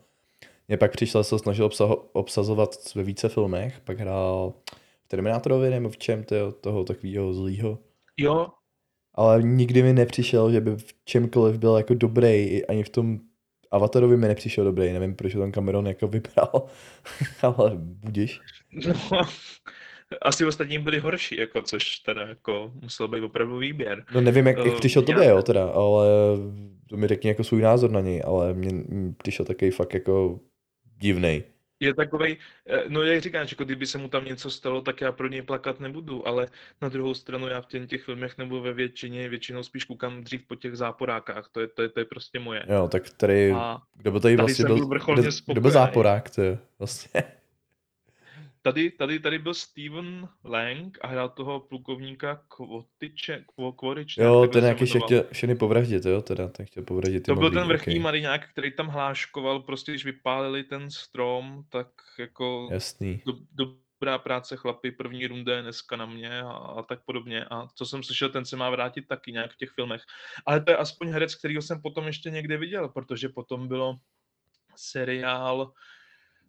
Mě 0.67 0.77
pak 0.77 0.91
přišel, 0.91 1.23
se 1.23 1.39
snažil 1.39 1.65
obsaho- 1.67 2.05
obsazovat 2.13 2.69
ve 2.95 3.03
více 3.03 3.29
filmech, 3.29 3.79
pak 3.83 3.99
hrál 3.99 4.53
v 5.03 5.07
Terminátorovi 5.07 5.69
nebo 5.69 5.89
v 5.89 5.97
čem 5.97 6.23
to, 6.23 6.51
toho 6.51 6.83
takového 6.83 7.33
zlýho. 7.33 7.79
Jo, 8.17 8.47
Ale 9.15 9.43
nikdy 9.43 9.83
mi 9.83 9.93
nepřišel, 9.93 10.51
že 10.51 10.61
by 10.61 10.75
v 10.75 10.93
čemkoliv 11.05 11.57
byl 11.57 11.77
jako 11.77 11.93
dobrý, 11.93 12.65
ani 12.65 12.83
v 12.83 12.89
tom 12.89 13.19
Avatarovi 13.71 14.17
mi 14.17 14.27
nepřišel 14.27 14.63
dobrý, 14.63 14.93
nevím, 14.93 15.15
proč 15.15 15.35
ho 15.35 15.41
tam 15.41 15.51
Cameron 15.51 15.87
jako 15.87 16.07
vybral, 16.07 16.67
ale 17.41 17.71
budíš. 17.75 18.39
no, 19.11 19.21
asi 20.21 20.45
ostatní 20.45 20.79
byli 20.79 20.99
horší, 20.99 21.37
jako, 21.39 21.61
což 21.61 21.99
teda 21.99 22.21
jako 22.21 22.71
musel 22.81 23.07
být 23.07 23.21
opravdu 23.21 23.57
výběr. 23.57 24.05
No 24.13 24.21
nevím, 24.21 24.47
jak, 24.47 24.57
jak 24.57 24.67
Eh, 24.67 24.77
přišel 24.77 25.01
tobě, 25.01 25.25
jo, 25.25 25.41
teda, 25.41 25.67
ale 25.69 26.07
to 26.89 26.97
mi 26.97 27.07
řekni 27.07 27.27
jako 27.27 27.43
svůj 27.43 27.61
názor 27.61 27.91
na 27.91 28.01
něj, 28.01 28.21
ale 28.25 28.53
mně 28.53 28.83
přišel 29.17 29.45
takový 29.45 29.71
fakt 29.71 29.93
jako 29.93 30.39
divnej. 30.97 31.43
je 31.79 31.93
takovej, 31.93 32.37
eh, 32.69 32.83
no 32.87 33.03
jak 33.03 33.21
říkáš, 33.21 33.51
jako 33.51 33.63
kdyby 33.63 33.85
se 33.85 33.97
mu 33.97 34.07
tam 34.07 34.25
něco 34.25 34.49
stalo, 34.49 34.81
tak 34.81 35.01
já 35.01 35.11
pro 35.11 35.27
něj 35.27 35.41
plakat 35.41 35.79
nebudu, 35.79 36.27
ale 36.27 36.47
na 36.81 36.89
druhou 36.89 37.13
stranu 37.13 37.47
já 37.47 37.61
v 37.61 37.65
těch, 37.65 37.89
těch 37.89 38.03
filmech 38.03 38.37
nebo 38.37 38.61
ve 38.61 38.73
většině, 38.73 39.29
většinou 39.29 39.63
spíš 39.63 39.85
koukám 39.85 40.23
dřív 40.23 40.41
po 40.47 40.55
těch 40.55 40.75
záporákách, 40.75 41.49
to 41.51 41.59
je, 41.59 41.67
to 41.67 41.81
je, 41.81 41.89
to 41.89 41.99
je 41.99 42.05
prostě 42.05 42.39
moje. 42.39 42.63
Jo, 42.69 42.87
tak 42.87 43.09
tady, 43.09 43.51
A 43.51 43.77
kdo 43.97 44.11
byl 44.11 44.19
tady 44.19 44.35
tady 44.35 44.45
vlastně 44.45 44.65
byl, 44.65 44.85
kdo, 44.85 45.21
kdo 45.47 45.61
byl 45.61 45.71
záporák, 45.71 46.29
to 46.29 46.41
je 46.41 46.57
vlastně. 46.79 47.23
Tady, 48.61 48.91
tady, 48.91 49.19
tady 49.19 49.39
byl 49.39 49.53
Steven 49.53 50.29
Lang 50.43 50.97
a 51.01 51.07
hrál 51.07 51.29
toho 51.29 51.59
plukovníka 51.59 52.41
Kvotiče, 52.47 53.45
Kvo- 53.57 53.75
Kvorič, 53.75 54.17
nějak 54.17 54.31
Jo, 54.31 54.47
ten 54.47 54.63
nějaký 54.63 54.85
chtěl 54.85 55.25
všechny 55.31 55.55
povraždit, 55.55 56.05
jo, 56.05 56.21
teda, 56.21 56.47
ten 56.47 56.65
chtěl 56.65 56.83
povraždit 56.83 57.25
To 57.25 57.33
byl 57.35 57.43
modrý, 57.43 57.59
ten 57.59 57.67
vrchní 57.67 57.93
okej. 57.93 57.99
mariňák, 57.99 58.49
který 58.49 58.71
tam 58.71 58.87
hláškoval, 58.87 59.59
prostě 59.59 59.91
když 59.91 60.05
vypálili 60.05 60.63
ten 60.63 60.91
strom, 60.91 61.63
tak 61.69 61.87
jako 62.19 62.69
Jasný. 62.71 63.21
do, 63.25 63.33
dobrá 63.51 64.17
práce 64.17 64.55
chlapi, 64.55 64.91
první 64.91 65.27
runda 65.27 65.61
dneska 65.61 65.95
na 65.95 66.05
mě 66.05 66.41
a, 66.41 66.51
a 66.51 66.83
tak 66.83 67.05
podobně. 67.05 67.45
A 67.45 67.67
co 67.75 67.85
jsem 67.85 68.03
slyšel, 68.03 68.29
ten 68.29 68.45
se 68.45 68.57
má 68.57 68.69
vrátit 68.69 69.07
taky 69.07 69.31
nějak 69.31 69.51
v 69.51 69.57
těch 69.57 69.69
filmech. 69.69 70.01
Ale 70.45 70.61
to 70.63 70.71
je 70.71 70.77
aspoň 70.77 71.07
herec, 71.09 71.35
kterýho 71.35 71.61
jsem 71.61 71.81
potom 71.81 72.07
ještě 72.07 72.29
někde 72.29 72.57
viděl, 72.57 72.89
protože 72.89 73.29
potom 73.29 73.67
bylo 73.67 73.97
seriál 74.75 75.73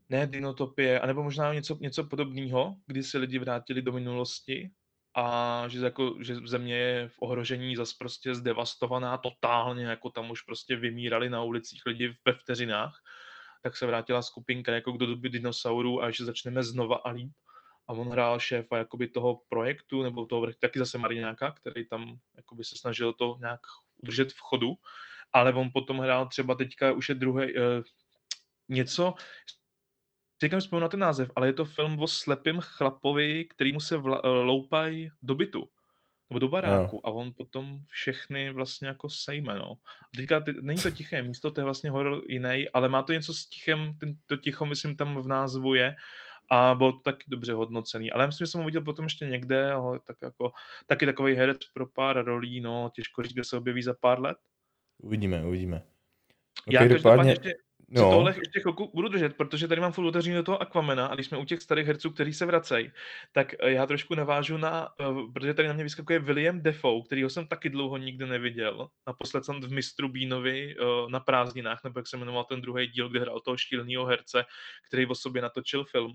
ne 0.09 0.27
Dinotopie, 0.27 1.01
anebo 1.01 1.23
možná 1.23 1.55
něco, 1.55 1.77
něco 1.81 2.05
podobného, 2.05 2.77
kdy 2.87 3.03
se 3.03 3.19
lidi 3.19 3.39
vrátili 3.39 3.83
do 3.83 3.93
minulosti 3.93 4.71
a 5.15 5.65
že, 5.69 5.85
jako, 5.85 6.17
že 6.21 6.37
země 6.45 6.77
je 6.77 7.09
v 7.09 7.15
ohrožení 7.21 7.77
zas 7.77 7.93
prostě 7.93 8.35
zdevastovaná 8.35 9.19
totálně, 9.19 9.85
jako 9.85 10.11
tam 10.11 10.31
už 10.31 10.43
prostě 10.43 10.77
vymírali 10.77 11.31
na 11.31 11.43
ulicích 11.43 11.83
lidi 11.87 12.15
ve 12.27 12.33
vteřinách, 12.33 13.03
tak 13.63 13.77
se 13.77 13.87
vrátila 13.87 14.23
skupinka 14.23 14.73
jako 14.73 14.91
do 14.91 15.07
doby 15.07 15.29
dinosaurů 15.29 16.03
a 16.03 16.11
že 16.11 16.25
začneme 16.25 16.63
znova 16.63 16.97
a 16.97 17.11
líp. 17.11 17.33
A 17.89 17.93
on 17.93 18.09
hrál 18.09 18.41
šéfa 18.41 18.77
jakoby 18.77 19.09
toho 19.09 19.41
projektu, 19.49 20.03
nebo 20.03 20.27
toho 20.27 20.47
taky 20.61 20.79
zase 20.79 20.99
Mariňáka, 20.99 21.51
který 21.53 21.89
tam 21.89 22.19
jakoby 22.37 22.65
se 22.65 22.79
snažil 22.79 23.13
to 23.13 23.37
nějak 23.41 23.61
udržet 24.03 24.33
v 24.33 24.39
chodu, 24.39 24.75
ale 25.33 25.53
on 25.53 25.71
potom 25.73 25.99
hrál 25.99 26.29
třeba 26.29 26.55
teďka 26.55 26.93
už 26.93 27.09
je 27.09 27.15
druhý, 27.15 27.57
uh, 27.57 27.63
něco, 28.69 29.15
Říkám, 30.43 30.61
vzpomínám 30.61 30.83
na 30.83 30.89
ten 30.89 31.01
název, 31.01 31.31
ale 31.37 31.47
je 31.47 31.53
to 31.53 31.65
film 31.65 31.99
o 31.99 32.07
slepým 32.07 32.61
chlapovi, 32.61 33.45
kterýmu 33.45 33.81
se 33.81 33.97
vla, 33.97 34.21
eh, 34.25 34.29
loupají 34.29 35.11
do 35.23 35.35
bytu 35.35 35.69
nebo 36.31 36.39
do 36.39 36.49
baráku 36.49 37.07
a 37.07 37.11
on 37.11 37.33
potom 37.37 37.79
všechny 37.87 38.51
vlastně 38.53 38.89
jako 38.89 39.09
sejme, 39.11 39.55
no. 39.55 39.73
A 40.03 40.17
teďka, 40.17 40.41
ty, 40.41 40.55
není 40.61 40.83
to 40.83 40.91
tiché 40.91 41.23
místo, 41.23 41.51
to 41.51 41.61
je 41.61 41.65
vlastně 41.65 41.91
horor 41.91 42.23
jiný, 42.29 42.69
ale 42.75 42.89
má 42.89 43.03
to 43.03 43.13
něco 43.13 43.35
s 43.35 43.47
tichem, 43.47 43.95
ten, 43.99 44.17
to 44.27 44.37
ticho, 44.37 44.67
myslím, 44.67 44.97
tam 44.97 45.23
v 45.23 45.27
názvu 45.27 45.75
je 45.75 45.95
a 46.51 46.75
bylo 46.75 46.93
to 46.93 46.99
taky 46.99 47.25
dobře 47.29 47.53
hodnocený. 47.53 48.13
Ale 48.13 48.23
já 48.23 48.27
myslím, 48.27 48.45
že 48.47 48.51
jsem 48.51 48.61
ho 48.61 48.67
viděl 48.67 48.83
potom 48.83 49.05
ještě 49.05 49.27
někde, 49.27 49.73
ale 49.73 50.01
tak 50.07 50.17
jako, 50.23 50.53
taky 50.87 51.07
takový 51.07 51.35
herec 51.35 51.59
pro 51.75 51.87
pár 51.87 52.25
rolí, 52.25 52.61
no, 52.61 52.91
těžko 52.95 53.23
říct, 53.23 53.33
kde 53.33 53.45
se 53.45 53.57
objeví 53.57 53.83
za 53.83 53.95
pár 53.95 54.21
let. 54.21 54.39
Uvidíme, 54.99 55.45
uvidíme. 55.47 55.83
Já 56.71 56.81
Okay, 56.81 56.89
každopádně 56.89 57.33
dokladně, 57.35 57.51
ještě, 57.51 57.63
No. 57.95 58.11
tohle 58.11 58.35
ještě 58.39 58.61
chvilku 58.61 58.91
budu 58.95 59.09
držet, 59.09 59.37
protože 59.37 59.69
tady 59.69 59.81
mám 59.81 59.93
furt 59.93 60.07
otevřený 60.07 60.37
do 60.37 60.43
toho 60.43 60.63
Aquamena 60.63 61.07
a 61.07 61.15
když 61.15 61.27
jsme 61.27 61.39
u 61.39 61.45
těch 61.45 61.63
starých 61.63 61.87
herců, 61.87 62.11
kteří 62.11 62.33
se 62.33 62.47
vracejí, 62.47 62.93
tak 63.33 63.55
eh, 63.61 63.71
já 63.71 63.87
trošku 63.87 64.15
navážu 64.15 64.57
na, 64.57 64.89
uh, 65.01 65.33
protože 65.33 65.55
tady 65.55 65.69
na 65.69 65.75
mě 65.75 65.85
vyskakuje 65.85 66.19
William 66.19 66.61
Defoe, 66.61 67.03
kterýho 67.07 67.31
jsem 67.31 67.47
taky 67.47 67.71
dlouho 67.71 67.97
nikdy 67.97 68.27
neviděl. 68.27 68.89
Naposled 69.07 69.45
jsem 69.45 69.61
v 69.61 69.73
Mistru 69.73 70.09
Beanovi 70.09 70.77
uh, 70.77 71.11
na 71.11 71.21
prázdninách, 71.21 71.85
nebo 71.85 71.99
jak 71.99 72.09
se 72.09 72.17
jmenoval 72.17 72.45
ten 72.45 72.61
druhý 72.61 72.87
díl, 72.87 73.09
kde 73.09 73.21
hrál 73.21 73.41
toho 73.41 73.57
šíleného 73.57 74.07
herce, 74.07 74.45
který 74.89 75.07
o 75.07 75.15
sobě 75.15 75.43
natočil 75.43 75.85
film. 75.85 76.13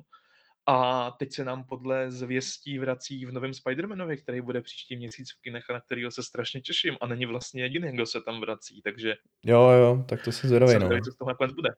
A 0.69 1.11
teď 1.11 1.33
se 1.33 1.45
nám 1.45 1.63
podle 1.63 2.11
zvěstí 2.11 2.79
vrací 2.79 3.25
v 3.25 3.31
novém 3.31 3.51
Spider-Manovi, 3.51 4.17
který 4.17 4.41
bude 4.41 4.61
příští 4.61 4.97
měsíc 4.97 5.31
v 5.31 5.41
kinech 5.41 5.69
a 5.69 5.73
na 5.73 5.81
kterého 5.81 6.11
se 6.11 6.23
strašně 6.23 6.61
těším. 6.61 6.97
A 7.01 7.07
není 7.07 7.25
vlastně 7.25 7.63
jediný, 7.63 7.91
kdo 7.91 8.05
se 8.05 8.21
tam 8.21 8.41
vrací, 8.41 8.81
takže 8.81 9.15
jo, 9.45 9.61
jo, 9.61 10.05
tak 10.09 10.23
to 10.23 10.31
jsem 10.31 10.47
zvědavý, 10.47 10.73
no. 10.79 11.01
co 11.01 11.11
z 11.11 11.17
toho 11.17 11.29
nakonec 11.29 11.53
bude. 11.53 11.69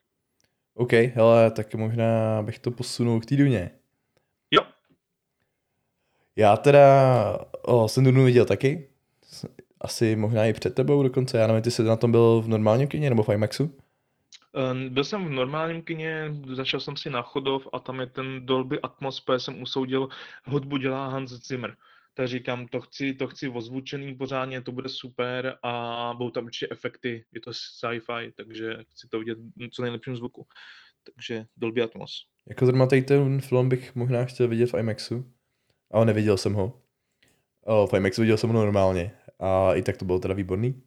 OK, 0.73 0.93
hele, 0.93 1.51
tak 1.51 1.75
možná 1.75 2.41
bych 2.41 2.59
to 2.59 2.71
posunul 2.71 3.21
k 3.21 3.25
té 3.25 3.35
Duně. 3.35 3.71
Jo, 4.51 4.61
Já 6.35 6.57
teda 6.57 6.85
o, 7.61 7.87
jsem 7.87 8.03
Dunu 8.03 8.25
viděl 8.25 8.45
taky, 8.45 8.89
asi 9.81 10.15
možná 10.15 10.45
i 10.45 10.53
před 10.53 10.75
tebou 10.75 11.03
dokonce, 11.03 11.37
já 11.37 11.47
nevím, 11.47 11.61
ty 11.61 11.71
jsi 11.71 11.83
na 11.83 11.95
tom 11.95 12.11
byl 12.11 12.41
v 12.41 12.47
normálním 12.47 12.87
kině 12.87 13.09
nebo 13.09 13.23
v 13.23 13.29
IMAXu? 13.29 13.77
Eh, 14.59 14.89
Byl 14.89 15.03
jsem 15.03 15.25
v 15.25 15.29
normálním 15.29 15.81
kině, 15.81 16.35
začal 16.53 16.79
jsem 16.79 16.97
si 16.97 17.09
na 17.09 17.21
Chodov 17.21 17.67
a 17.73 17.79
tam 17.79 17.99
je 17.99 18.07
ten 18.07 18.45
Dolby 18.45 18.81
Atmos, 18.81 19.23
jsem 19.37 19.61
usoudil, 19.61 20.09
hudbu 20.45 20.77
dělá 20.77 21.07
Hans 21.07 21.31
Zimmer. 21.31 21.75
Tak 22.13 22.27
říkám, 22.27 22.67
to 22.67 22.81
chci, 22.81 23.13
to 23.13 23.27
chci 23.27 23.49
ozvučený 23.49 24.15
pořádně, 24.15 24.61
to 24.61 24.71
bude 24.71 24.89
super 24.89 25.57
a 25.63 26.13
budou 26.17 26.29
tam 26.29 26.45
určitě 26.45 26.67
efekty, 26.71 27.25
je 27.31 27.41
to 27.41 27.53
sci-fi, 27.53 28.31
takže 28.35 28.77
chci 28.89 29.07
to 29.07 29.19
vidět 29.19 29.37
co 29.71 29.81
nejlepším 29.81 30.15
zvuku. 30.15 30.47
Takže 31.15 31.45
Dolby 31.57 31.81
Atmos. 31.81 32.11
Jako 32.47 32.65
zrovna 32.65 32.85
tady 32.85 33.01
ten 33.01 33.41
film 33.41 33.69
bych 33.69 33.95
možná 33.95 34.25
chtěl 34.25 34.47
vidět 34.47 34.71
v 34.71 34.77
IMAXu, 34.79 35.33
ale 35.91 36.05
neviděl 36.05 36.37
jsem 36.37 36.53
ho. 36.53 36.81
O, 37.63 37.87
v 37.87 37.93
IMAXu 37.93 38.21
viděl 38.21 38.37
jsem 38.37 38.49
ho 38.49 38.53
normálně 38.53 39.11
a 39.39 39.75
i 39.75 39.81
tak 39.81 39.97
to 39.97 40.05
bylo 40.05 40.19
teda 40.19 40.33
výborný. 40.33 40.83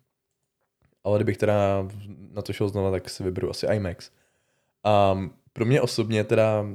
Ale 1.05 1.19
kdybych 1.19 1.37
teda 1.37 1.89
na 2.33 2.43
to 2.43 2.53
šel 2.53 2.69
znova, 2.69 2.91
tak 2.91 3.11
si 3.11 3.23
vyberu 3.23 3.51
asi 3.51 3.67
IMAX. 3.67 4.11
A 4.85 5.19
pro 5.53 5.65
mě 5.65 5.81
osobně 5.81 6.25
teda, 6.25 6.67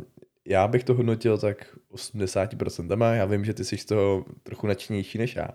já 0.45 0.67
bych 0.67 0.83
to 0.83 0.93
hodnotil 0.93 1.37
tak 1.37 1.77
80%. 1.91 3.13
Já 3.13 3.25
vím, 3.25 3.45
že 3.45 3.53
ty 3.53 3.65
jsi 3.65 3.77
z 3.77 3.85
toho 3.85 4.25
trochu 4.43 4.67
nadšenější 4.67 5.17
než 5.17 5.35
já. 5.35 5.47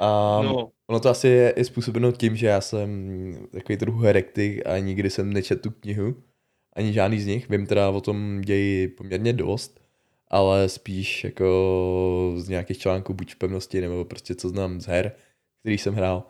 A 0.00 0.40
No, 0.42 0.70
ono 0.86 1.00
to 1.00 1.08
asi 1.08 1.28
je 1.28 1.50
i 1.50 1.64
způsobeno 1.64 2.12
tím, 2.12 2.36
že 2.36 2.46
já 2.46 2.60
jsem 2.60 3.48
takový 3.52 3.78
trochu 3.78 3.98
herektik 3.98 4.66
a 4.66 4.78
nikdy 4.78 5.10
jsem 5.10 5.32
nečetl 5.32 5.60
tu 5.62 5.70
knihu. 5.70 6.22
Ani 6.72 6.92
žádný 6.92 7.20
z 7.20 7.26
nich. 7.26 7.48
Vím 7.48 7.66
teda 7.66 7.90
o 7.90 8.00
tom 8.00 8.40
ději 8.40 8.88
poměrně 8.88 9.32
dost, 9.32 9.80
ale 10.28 10.68
spíš 10.68 11.24
jako 11.24 12.34
z 12.36 12.48
nějakých 12.48 12.78
článků 12.78 13.14
buď 13.14 13.34
v 13.34 13.36
pevnosti, 13.38 13.80
nebo 13.80 14.04
prostě 14.04 14.34
co 14.34 14.48
znám 14.48 14.80
z 14.80 14.86
her, 14.86 15.12
který 15.60 15.78
jsem 15.78 15.94
hrál. 15.94 16.24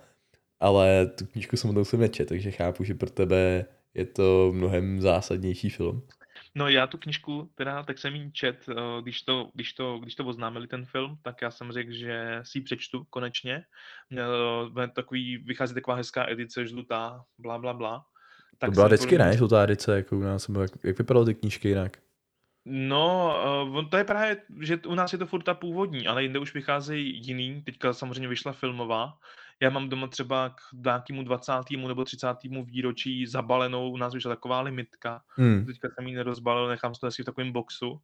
Ale 0.60 1.06
tu 1.06 1.26
knížku 1.26 1.56
jsem 1.56 1.70
o 1.70 1.74
tom 1.74 1.84
jsem 1.84 2.00
nečet, 2.00 2.28
takže 2.28 2.50
chápu, 2.50 2.84
že 2.84 2.94
pro 2.94 3.10
tebe 3.10 3.64
je 3.94 4.04
to 4.06 4.52
mnohem 4.54 5.00
zásadnější 5.00 5.70
film. 5.70 6.02
No 6.54 6.68
já 6.68 6.86
tu 6.86 6.98
knižku, 6.98 7.50
teda, 7.54 7.82
tak 7.82 7.98
jsem 7.98 8.14
jí 8.14 8.32
čet, 8.32 8.66
eh, 8.70 9.02
když 9.02 9.22
to, 9.22 9.50
když 9.54 9.72
to, 9.72 9.98
když 9.98 10.14
to 10.14 10.24
oznámili 10.26 10.66
ten 10.66 10.86
film, 10.86 11.18
tak 11.22 11.42
já 11.42 11.50
jsem 11.50 11.72
řekl, 11.72 11.92
že 11.92 12.40
si 12.42 12.58
ji 12.58 12.62
přečtu 12.62 13.06
konečně. 13.10 13.62
Bude 14.68 14.88
takový, 14.88 15.36
vychází 15.38 15.74
taková 15.74 15.96
hezká 15.96 16.30
edice, 16.30 16.66
žlutá, 16.66 17.24
bla, 17.38 17.58
bla, 17.58 17.72
bla. 17.74 18.04
Tak 18.58 18.70
to 18.70 18.74
byla 18.74 18.86
vždycky, 18.86 19.06
podle 19.06 19.24
ne? 19.24 19.30
mě- 19.30 19.38
Žlutá 19.38 19.62
edice, 19.62 19.96
jako 19.96 20.16
u 20.16 20.20
nás, 20.20 20.48
jak, 20.60 20.70
jak 20.84 20.98
vypadaly 20.98 21.26
ty 21.26 21.34
knížky 21.34 21.68
jinak? 21.68 21.98
No, 22.64 23.34
uh, 23.66 23.76
on 23.76 23.88
to 23.88 23.96
je 23.96 24.04
právě, 24.04 24.36
že 24.60 24.78
u 24.86 24.94
nás 24.94 25.12
je 25.12 25.18
to 25.18 25.26
furt 25.26 25.42
ta 25.42 25.54
původní, 25.54 26.06
ale 26.06 26.22
jinde 26.22 26.38
už 26.38 26.54
vycházejí 26.54 27.26
jiný. 27.26 27.62
Teďka 27.62 27.92
samozřejmě 27.92 28.28
vyšla 28.28 28.52
filmová. 28.52 29.18
Já 29.62 29.70
mám 29.70 29.88
doma 29.88 30.06
třeba 30.06 30.48
k 30.50 30.60
nějakému 30.84 31.22
20. 31.22 31.52
nebo 31.88 32.04
30. 32.04 32.26
výročí 32.64 33.26
zabalenou, 33.26 33.90
u 33.90 33.96
nás 33.96 34.14
vyšla 34.14 34.34
taková 34.34 34.60
limitka. 34.60 35.22
Hmm. 35.28 35.66
Teďka 35.66 35.88
jsem 35.88 36.06
ji 36.06 36.14
nerozbalil, 36.14 36.68
nechám 36.68 36.92
to 37.00 37.06
asi 37.06 37.22
v 37.22 37.26
takovém 37.26 37.52
boxu. 37.52 38.00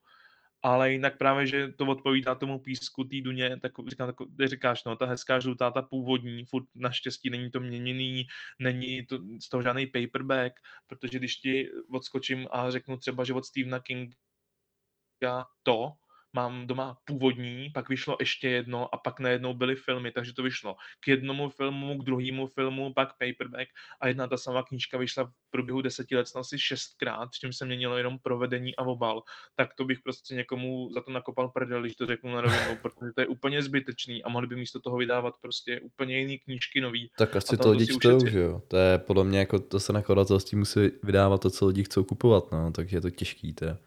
ale 0.62 0.92
jinak 0.92 1.18
právě, 1.18 1.46
že 1.46 1.68
to 1.72 1.86
odpovídá 1.86 2.34
tomu 2.34 2.58
písku 2.58 3.04
té 3.04 3.20
duně, 3.20 3.60
tak 3.60 3.72
říkám, 3.88 4.08
tak, 4.08 4.16
říkáš, 4.48 4.84
no, 4.84 4.96
ta 4.96 5.06
hezká 5.06 5.40
žlutá, 5.40 5.70
ta 5.70 5.82
původní, 5.82 6.44
furt 6.44 6.64
naštěstí 6.74 7.30
není 7.30 7.50
to 7.50 7.60
měněný, 7.60 8.26
není 8.58 9.06
to 9.06 9.18
z 9.44 9.48
toho 9.48 9.62
žádný 9.62 9.86
paperback, 9.86 10.52
protože 10.86 11.18
když 11.18 11.36
ti 11.36 11.70
odskočím 11.92 12.48
a 12.50 12.70
řeknu 12.70 12.96
třeba, 12.96 13.24
že 13.24 13.32
od 13.34 13.44
Stephena 13.44 13.80
Kinga 13.80 15.44
to, 15.62 15.92
mám 16.34 16.66
doma 16.66 16.96
původní, 17.04 17.70
pak 17.70 17.88
vyšlo 17.88 18.16
ještě 18.20 18.48
jedno 18.48 18.94
a 18.94 18.98
pak 18.98 19.20
najednou 19.20 19.54
byly 19.54 19.76
filmy, 19.76 20.12
takže 20.12 20.32
to 20.32 20.42
vyšlo 20.42 20.76
k 21.00 21.08
jednomu 21.08 21.48
filmu, 21.48 21.98
k 21.98 22.04
druhému 22.04 22.46
filmu, 22.46 22.92
pak 22.92 23.08
paperback 23.08 23.68
a 24.00 24.08
jedna 24.08 24.26
ta 24.26 24.36
samá 24.36 24.62
knížka 24.62 24.98
vyšla 24.98 25.24
v 25.24 25.30
průběhu 25.50 25.82
deseti 25.82 26.16
let 26.16 26.26
asi 26.36 26.58
šestkrát, 26.58 27.34
s 27.34 27.38
čím 27.38 27.52
se 27.52 27.64
měnilo 27.64 27.96
jenom 27.96 28.18
provedení 28.18 28.76
a 28.76 28.82
obal, 28.82 29.22
tak 29.56 29.74
to 29.74 29.84
bych 29.84 30.00
prostě 30.00 30.34
někomu 30.34 30.90
za 30.94 31.00
to 31.00 31.10
nakopal 31.10 31.48
prdel, 31.48 31.80
když 31.80 31.96
to 31.96 32.06
řeknu 32.06 32.32
na 32.32 32.40
rovinu, 32.40 32.76
protože 32.82 33.12
to 33.14 33.20
je 33.20 33.26
úplně 33.26 33.62
zbytečný 33.62 34.24
a 34.24 34.28
mohli 34.28 34.46
by 34.46 34.56
místo 34.56 34.80
toho 34.80 34.96
vydávat 34.96 35.34
prostě 35.40 35.80
úplně 35.80 36.18
jiný 36.18 36.38
knížky 36.38 36.80
nový. 36.80 37.10
Tak 37.18 37.36
asi 37.36 37.56
to 37.56 37.70
lidi 37.70 37.86
čtou, 37.86 38.26
že 38.26 38.40
jo? 38.40 38.62
To 38.68 38.76
je 38.76 38.98
podle 38.98 39.24
mě 39.24 39.38
jako 39.38 39.58
to 39.58 39.80
se 39.80 39.92
nakladatelství 39.92 40.58
musí 40.58 40.80
vydávat 41.02 41.40
to, 41.40 41.50
co 41.50 41.66
lidi 41.66 41.84
chcou 41.84 42.04
kupovat, 42.04 42.52
no, 42.52 42.72
takže 42.72 42.96
je 42.96 43.00
to 43.00 43.10
těžký, 43.10 43.52
to 43.52 43.64
je. 43.64 43.78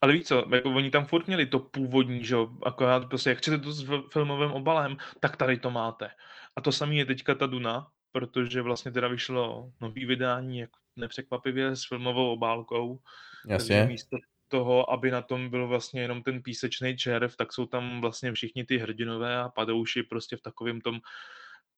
Ale 0.00 0.12
víš 0.12 0.26
co, 0.26 0.44
jako 0.54 0.70
oni 0.74 0.90
tam 0.90 1.06
furt 1.06 1.26
měli 1.26 1.46
to 1.46 1.58
původní, 1.58 2.24
že 2.24 2.34
jo, 2.34 2.48
akorát 2.66 3.08
prostě, 3.08 3.30
jak 3.30 3.38
chcete 3.38 3.58
to 3.58 3.72
s 3.72 3.86
filmovým 4.12 4.50
obalem, 4.50 4.96
tak 5.20 5.36
tady 5.36 5.58
to 5.58 5.70
máte. 5.70 6.10
A 6.56 6.60
to 6.60 6.72
samé 6.72 6.94
je 6.94 7.04
teďka 7.06 7.34
ta 7.34 7.46
Duna, 7.46 7.86
protože 8.12 8.62
vlastně 8.62 8.92
teda 8.92 9.08
vyšlo 9.08 9.72
nový 9.80 10.04
vydání, 10.04 10.58
jak 10.58 10.70
nepřekvapivě, 10.96 11.76
s 11.76 11.88
filmovou 11.88 12.32
obálkou. 12.32 13.00
Jasně. 13.46 13.76
Takže 13.76 13.88
místo 13.88 14.16
toho, 14.48 14.90
aby 14.90 15.10
na 15.10 15.22
tom 15.22 15.50
byl 15.50 15.68
vlastně 15.68 16.00
jenom 16.00 16.22
ten 16.22 16.42
písečný 16.42 16.96
červ, 16.96 17.36
tak 17.36 17.52
jsou 17.52 17.66
tam 17.66 18.00
vlastně 18.00 18.32
všichni 18.32 18.64
ty 18.64 18.78
hrdinové 18.78 19.38
a 19.38 19.48
padouši 19.48 20.02
prostě 20.02 20.36
v 20.36 20.42
takovém 20.42 20.80
tom 20.80 21.00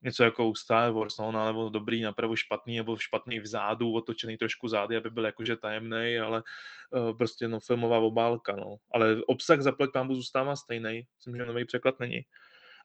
něco 0.03 0.25
jako 0.25 0.49
u 0.49 0.55
Star 0.55 0.93
Wars, 0.93 1.19
no, 1.19 1.47
nebo 1.47 1.69
dobrý 1.69 2.03
napravo 2.03 2.37
špatný, 2.37 2.77
nebo 2.77 2.97
špatný 2.97 3.41
vzadu, 3.41 3.93
otočený 3.93 4.37
trošku 4.37 4.69
zády, 4.69 4.97
aby 4.97 5.11
byl 5.11 5.25
jakože 5.25 5.57
tajemný, 5.57 6.19
ale 6.19 6.43
uh, 6.91 7.17
prostě 7.17 7.49
no, 7.49 7.61
filmová 7.61 7.99
obálka, 7.99 8.57
no. 8.57 8.77
Ale 8.95 9.17
obsah 9.27 9.61
zaplať 9.61 9.91
pámu 9.93 10.15
zůstává 10.15 10.57
stejný, 10.57 11.07
myslím, 11.17 11.37
že 11.37 11.47
nový 11.47 11.65
překlad 11.65 12.01
není. 12.01 12.21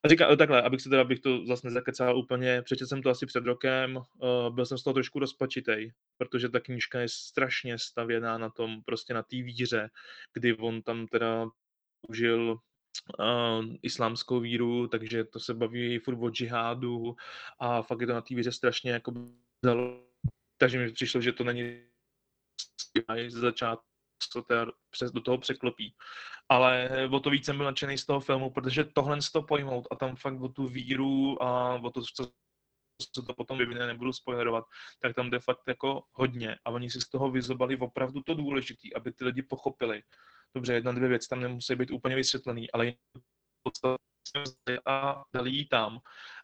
A 0.04 0.08
říkám 0.08 0.38
takhle, 0.38 0.62
abych 0.62 0.82
se 0.82 0.90
teda, 0.90 1.02
abych 1.02 1.20
to 1.20 1.46
zase 1.46 1.68
nezakecal 1.68 2.18
úplně, 2.18 2.62
přečetl 2.62 2.88
jsem 2.88 3.02
to 3.02 3.10
asi 3.10 3.26
před 3.26 3.46
rokem, 3.46 3.98
uh, 3.98 4.56
byl 4.56 4.66
jsem 4.66 4.78
z 4.78 4.84
toho 4.84 4.94
trošku 4.94 5.20
rozpačitej, 5.20 5.92
protože 6.18 6.50
ta 6.50 6.60
knížka 6.60 7.00
je 7.00 7.10
strašně 7.10 7.80
stavěná 7.80 8.38
na 8.38 8.50
tom, 8.50 8.82
prostě 8.86 9.14
na 9.14 9.24
té 9.24 9.36
víře, 9.36 9.90
kdy 10.34 10.58
on 10.58 10.82
tam 10.82 11.08
teda 11.08 11.48
užil 12.10 12.58
uh, 13.20 13.66
islámskou 13.82 14.40
víru, 14.40 14.88
takže 14.88 15.24
to 15.24 15.40
se 15.40 15.54
baví 15.54 16.00
furt 16.00 16.18
o 16.20 16.30
džihádu 16.30 17.16
a 17.60 17.82
fakt 17.82 18.02
je 18.02 18.08
to 18.08 18.14
na 18.14 18.22
té 18.22 18.36
víře 18.36 18.52
strašně 18.52 18.92
jako 18.92 19.14
takže 20.58 20.80
mi 20.80 20.92
přišlo, 20.92 21.22
že 21.22 21.32
to 21.32 21.44
není 21.44 21.82
z 23.28 23.34
začátku 23.34 23.86
to 24.34 24.46
přes 24.90 25.12
do 25.12 25.22
toho 25.22 25.38
překlopí. 25.38 25.96
Ale 26.50 26.90
o 27.12 27.20
to 27.20 27.30
víc 27.30 27.46
jsem 27.46 27.58
byl 27.58 27.66
nadšený 27.66 27.98
z 27.98 28.06
toho 28.06 28.20
filmu, 28.20 28.50
protože 28.50 28.84
tohle 28.84 29.22
z 29.22 29.32
toho 29.32 29.44
pojmout 29.44 29.88
a 29.92 29.96
tam 29.96 30.16
fakt 30.16 30.42
o 30.42 30.50
tu 30.50 30.68
víru 30.68 31.44
a 31.44 31.76
o 31.76 31.92
to, 31.92 32.02
co 32.02 32.32
co 33.12 33.24
to 33.24 33.34
potom 33.34 33.58
vyvine, 33.58 33.88
nebudu 33.88 34.14
spoilerovat, 34.14 34.64
tak 35.00 35.16
tam 35.16 35.30
jde 35.30 35.40
fakt 35.40 35.62
jako 35.68 36.04
hodně 36.12 36.58
a 36.66 36.70
oni 36.70 36.90
si 36.90 37.02
z 37.02 37.10
toho 37.10 37.32
vyzobali 37.32 37.78
opravdu 37.78 38.22
to 38.22 38.34
důležité, 38.34 38.90
aby 38.96 39.12
ty 39.12 39.26
lidi 39.26 39.42
pochopili, 39.42 40.04
dobře, 40.56 40.74
jedna, 40.74 40.92
dvě 40.92 41.10
věci 41.10 41.30
tam 41.30 41.42
nemusí 41.42 41.76
být 41.76 41.92
úplně 41.92 42.16
vysvětlený, 42.16 42.72
ale 42.72 42.94
a 44.86 45.24
dali 45.34 45.52
jí 45.52 45.66
tam 45.66 46.00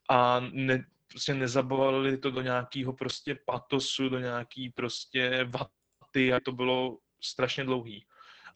a 0.10 0.40
ne, 0.40 0.86
prostě 1.08 1.34
nezabavili 1.34 2.18
to 2.18 2.32
do 2.32 2.42
nějakého 2.42 2.94
prostě 2.94 3.38
patosu, 3.46 4.10
do 4.10 4.20
nějaký 4.20 4.70
prostě 4.70 5.50
vaty 5.50 6.34
a 6.34 6.40
to 6.40 6.52
bylo 6.52 6.98
strašně 7.24 7.64
dlouhý. 7.64 8.06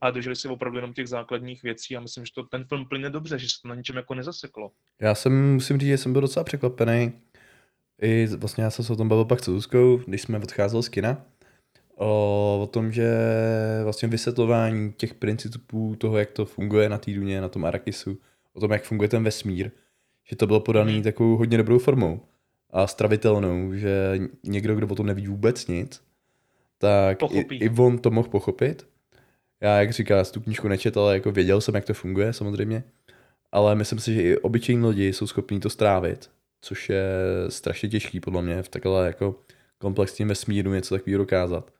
A 0.02 0.12
drželi 0.12 0.36
se 0.36 0.50
opravdu 0.50 0.78
jenom 0.78 0.94
těch 0.94 1.10
základních 1.10 1.64
věcí 1.64 1.98
a 1.98 2.00
myslím, 2.00 2.26
že 2.26 2.34
to 2.34 2.44
ten 2.44 2.66
film 2.66 2.86
plyne 2.86 3.10
dobře, 3.10 3.40
že 3.40 3.48
se 3.48 3.62
to 3.62 3.68
na 3.68 3.76
ničem 3.76 3.96
jako 3.96 4.14
nezaseklo. 4.16 4.72
Já 5.02 5.16
jsem, 5.16 5.54
musím 5.54 5.80
říct, 5.80 5.88
že 5.88 5.98
jsem 5.98 6.12
byl 6.12 6.22
docela 6.22 6.44
překvapený. 6.44 7.22
I 8.02 8.28
vlastně 8.28 8.64
já 8.64 8.70
jsem 8.70 8.86
se 8.86 8.94
o 8.94 8.96
tom 8.96 9.10
bavil 9.10 9.26
pak 9.26 9.40
s 9.40 9.46
Zuzkou, 9.46 9.98
když 9.98 10.22
jsme 10.22 10.38
odcházeli 10.38 10.84
z 10.84 10.90
kina, 10.90 11.26
o, 11.96 12.60
o 12.64 12.68
tom, 12.68 12.92
že 12.92 13.10
vlastně 13.84 14.08
vysvětlování 14.08 14.94
těch 14.98 15.14
principů 15.14 15.96
toho, 15.98 16.18
jak 16.18 16.32
to 16.32 16.46
funguje 16.46 16.90
na 16.90 16.98
té 16.98 17.12
duně, 17.12 17.42
na 17.42 17.50
tom 17.50 17.66
Arakisu, 17.66 18.18
o 18.54 18.60
tom, 18.60 18.72
jak 18.72 18.84
funguje 18.84 19.10
ten 19.10 19.24
vesmír, 19.24 19.72
že 20.24 20.36
to 20.36 20.48
bylo 20.48 20.60
podaný 20.60 20.94
mhm. 20.94 21.04
takovou 21.04 21.38
hodně 21.38 21.58
dobrou 21.58 21.80
formou 21.80 22.22
a 22.70 22.88
stravitelnou, 22.88 23.74
že 23.74 24.20
někdo, 24.44 24.76
kdo 24.76 24.88
o 24.88 24.96
tom 24.96 25.06
neví 25.06 25.28
vůbec 25.28 25.68
nic, 25.68 26.02
tak 26.78 27.18
i, 27.32 27.40
i 27.40 27.70
on 27.70 27.98
to 27.98 28.12
mohl 28.12 28.30
pochopit. 28.30 28.88
Já, 29.62 29.80
jak 29.80 29.94
říká, 29.94 30.24
tu 30.24 30.42
knížku 30.42 30.68
nečet, 30.68 30.98
ale 30.98 31.14
jako 31.14 31.32
věděl 31.32 31.62
jsem, 31.62 31.76
jak 31.76 31.86
to 31.86 31.94
funguje 31.94 32.34
samozřejmě. 32.34 32.84
Ale 33.52 33.76
myslím 33.76 34.00
si, 34.00 34.14
že 34.14 34.22
i 34.22 34.38
obyčejní 34.38 34.86
lidi 34.86 35.14
jsou 35.14 35.28
schopní 35.28 35.60
to 35.60 35.70
strávit, 35.70 36.30
což 36.62 36.90
je 36.90 37.06
strašně 37.50 37.90
těžký 37.90 38.20
podle 38.20 38.42
mě 38.42 38.64
v 38.64 38.70
takhle 38.70 39.08
jako 39.08 39.36
komplexním 39.78 40.28
vesmíru 40.28 40.74
něco 40.74 40.96
takového 40.96 41.18
dokázat 41.18 41.75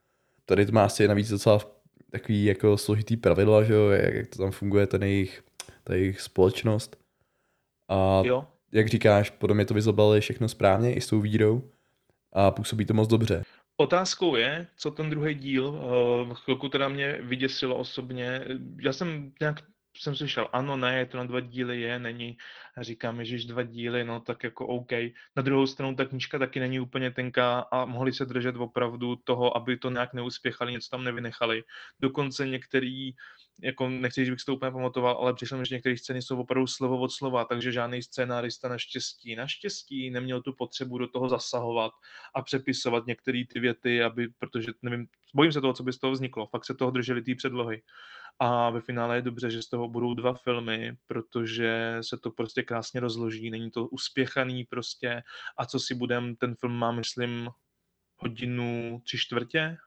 tady 0.46 0.66
to 0.66 0.72
má 0.72 0.86
asi 0.86 1.08
navíc 1.08 1.30
docela 1.30 1.60
takový 2.12 2.46
jako 2.46 2.78
složitý 2.78 3.18
pravidla, 3.18 3.64
že 3.64 3.74
jo, 3.74 3.90
jak, 3.90 4.28
to 4.28 4.38
tam 4.38 4.52
funguje, 4.52 4.88
ten 4.88 5.04
jejich, 5.04 5.44
ta 5.84 5.94
jejich 5.94 6.22
společnost. 6.22 6.98
A 7.90 8.22
jo. 8.26 8.48
jak 8.72 8.88
říkáš, 8.88 9.30
podle 9.30 9.56
mě 9.56 9.66
to 9.66 9.74
vyzobali 9.74 10.22
všechno 10.22 10.50
správně 10.50 10.94
i 10.94 11.02
s 11.02 11.08
tou 11.08 11.20
vírou 11.20 11.72
a 12.34 12.52
působí 12.52 12.86
to 12.86 12.94
moc 12.94 13.10
dobře. 13.10 13.44
Otázkou 13.78 14.36
je, 14.36 14.68
co 14.78 14.92
ten 14.92 15.10
druhý 15.10 15.36
díl, 15.36 15.68
uh, 15.68 16.34
chvilku 16.34 16.70
teda 16.70 16.90
mě 16.90 17.20
vyděsilo 17.22 17.76
osobně. 17.76 18.46
Já 18.82 18.94
jsem 18.94 19.32
nějak 19.40 19.64
jsem 19.98 20.16
slyšel, 20.16 20.48
ano, 20.54 20.78
ne, 20.78 21.00
je 21.00 21.06
to 21.06 21.18
na 21.18 21.24
dva 21.24 21.40
díly, 21.40 21.82
je, 21.82 22.00
není. 22.00 22.38
A 22.78 22.84
říkám, 22.84 23.26
že 23.26 23.48
dva 23.48 23.64
díly, 23.64 24.04
no 24.04 24.20
tak 24.20 24.44
jako 24.44 24.68
OK. 24.68 24.92
Na 25.36 25.42
druhou 25.42 25.68
stranu 25.68 25.96
ta 25.96 26.06
knížka 26.06 26.40
taky 26.40 26.60
není 26.60 26.80
úplně 26.80 27.12
tenká 27.12 27.60
a 27.60 27.86
mohli 27.86 28.14
se 28.14 28.26
držet 28.26 28.56
opravdu 28.56 29.16
toho, 29.16 29.58
aby 29.58 29.78
to 29.78 29.90
nějak 29.90 30.14
neuspěchali, 30.14 30.72
něco 30.72 30.90
tam 30.90 31.04
nevynechali. 31.04 31.64
Dokonce 32.00 32.48
některý, 32.48 33.12
jako 33.62 33.90
nechci, 33.90 34.26
že 34.26 34.32
bych 34.32 34.40
si 34.40 34.46
to 34.46 34.56
úplně 34.56 34.72
pamatoval, 34.72 35.18
ale 35.18 35.34
přišlo 35.34 35.58
mi, 35.58 35.66
že 35.66 35.76
některé 35.76 35.98
scény 35.98 36.22
jsou 36.22 36.40
opravdu 36.40 36.68
slovo 36.68 37.00
od 37.00 37.12
slova, 37.12 37.46
takže 37.46 37.72
žádný 37.72 38.02
scénárista 38.02 38.70
naštěstí, 38.70 39.36
naštěstí 39.36 40.10
neměl 40.10 40.42
tu 40.42 40.54
potřebu 40.54 40.98
do 40.98 41.08
toho 41.08 41.30
zasahovat 41.30 41.92
a 42.36 42.42
přepisovat 42.42 43.08
některé 43.08 43.44
ty 43.54 43.60
věty, 43.60 44.04
aby, 44.04 44.28
protože 44.40 44.72
nevím, 44.82 45.08
bojím 45.36 45.52
se 45.52 45.62
toho, 45.62 45.74
co 45.74 45.84
by 45.84 45.94
z 45.94 46.00
toho 46.00 46.12
vzniklo. 46.12 46.48
Fakt 46.48 46.66
se 46.66 46.74
toho 46.74 46.92
drželi 46.92 47.22
ty 47.22 47.36
předlohy 47.36 47.82
a 48.40 48.70
ve 48.70 48.82
finále 48.82 49.16
je 49.16 49.22
dobře, 49.22 49.52
že 49.52 49.62
z 49.62 49.70
toho 49.70 49.88
budou 49.88 50.14
dva 50.14 50.34
filmy, 50.34 50.98
protože 51.08 51.98
se 52.02 52.18
to 52.18 52.32
prostě 52.32 52.64
krásně 52.64 53.00
rozloží, 53.00 53.50
není 53.50 53.72
to 53.72 53.88
uspěchaný 53.88 54.64
prostě 54.64 55.24
a 55.58 55.66
co 55.66 55.80
si 55.80 55.96
budem, 55.96 56.36
ten 56.36 56.56
film 56.56 56.74
má, 56.74 56.92
myslím, 56.92 57.50
hodinu 58.18 59.02
tři 59.06 59.18
čtvrtě, 59.18 59.78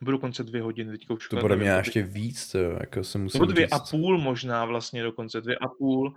nebo 0.00 0.10
dokonce 0.10 0.44
dvě 0.44 0.62
hodiny. 0.62 0.90
Teďka 0.90 1.14
už 1.14 1.28
to 1.28 1.36
bude 1.36 1.56
mě 1.56 1.68
ještě 1.68 2.02
víc, 2.02 2.52
to, 2.52 2.58
jako 2.58 3.04
se 3.04 3.18
musím 3.18 3.40
Nebo 3.40 3.52
dvě 3.52 3.66
říct. 3.66 3.72
a 3.72 3.78
půl 3.90 4.18
možná 4.18 4.64
vlastně 4.64 5.02
dokonce, 5.02 5.40
dvě 5.40 5.56
a 5.56 5.68
půl 5.68 6.14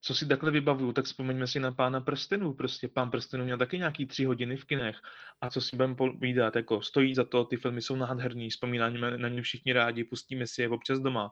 co 0.00 0.14
si 0.14 0.26
takhle 0.26 0.50
vybavuju, 0.50 0.92
tak 0.92 1.04
vzpomeňme 1.04 1.46
si 1.46 1.60
na 1.60 1.72
pána 1.72 2.00
prstenů. 2.00 2.54
Prostě 2.54 2.88
pán 2.88 3.10
prstenů 3.10 3.44
měl 3.44 3.58
taky 3.58 3.78
nějaký 3.78 4.06
tři 4.06 4.24
hodiny 4.24 4.56
v 4.56 4.64
kinech. 4.64 4.96
A 5.40 5.50
co 5.50 5.60
si 5.60 5.76
budeme 5.76 5.94
povídat, 5.94 6.56
jako 6.56 6.82
stojí 6.82 7.14
za 7.14 7.24
to, 7.24 7.44
ty 7.44 7.56
filmy 7.56 7.82
jsou 7.82 7.96
nádherný, 7.96 8.50
vzpomínáme 8.50 9.18
na 9.18 9.28
ně 9.28 9.42
všichni 9.42 9.72
rádi, 9.72 10.04
pustíme 10.04 10.46
si 10.46 10.62
je 10.62 10.68
občas 10.68 10.98
doma. 10.98 11.30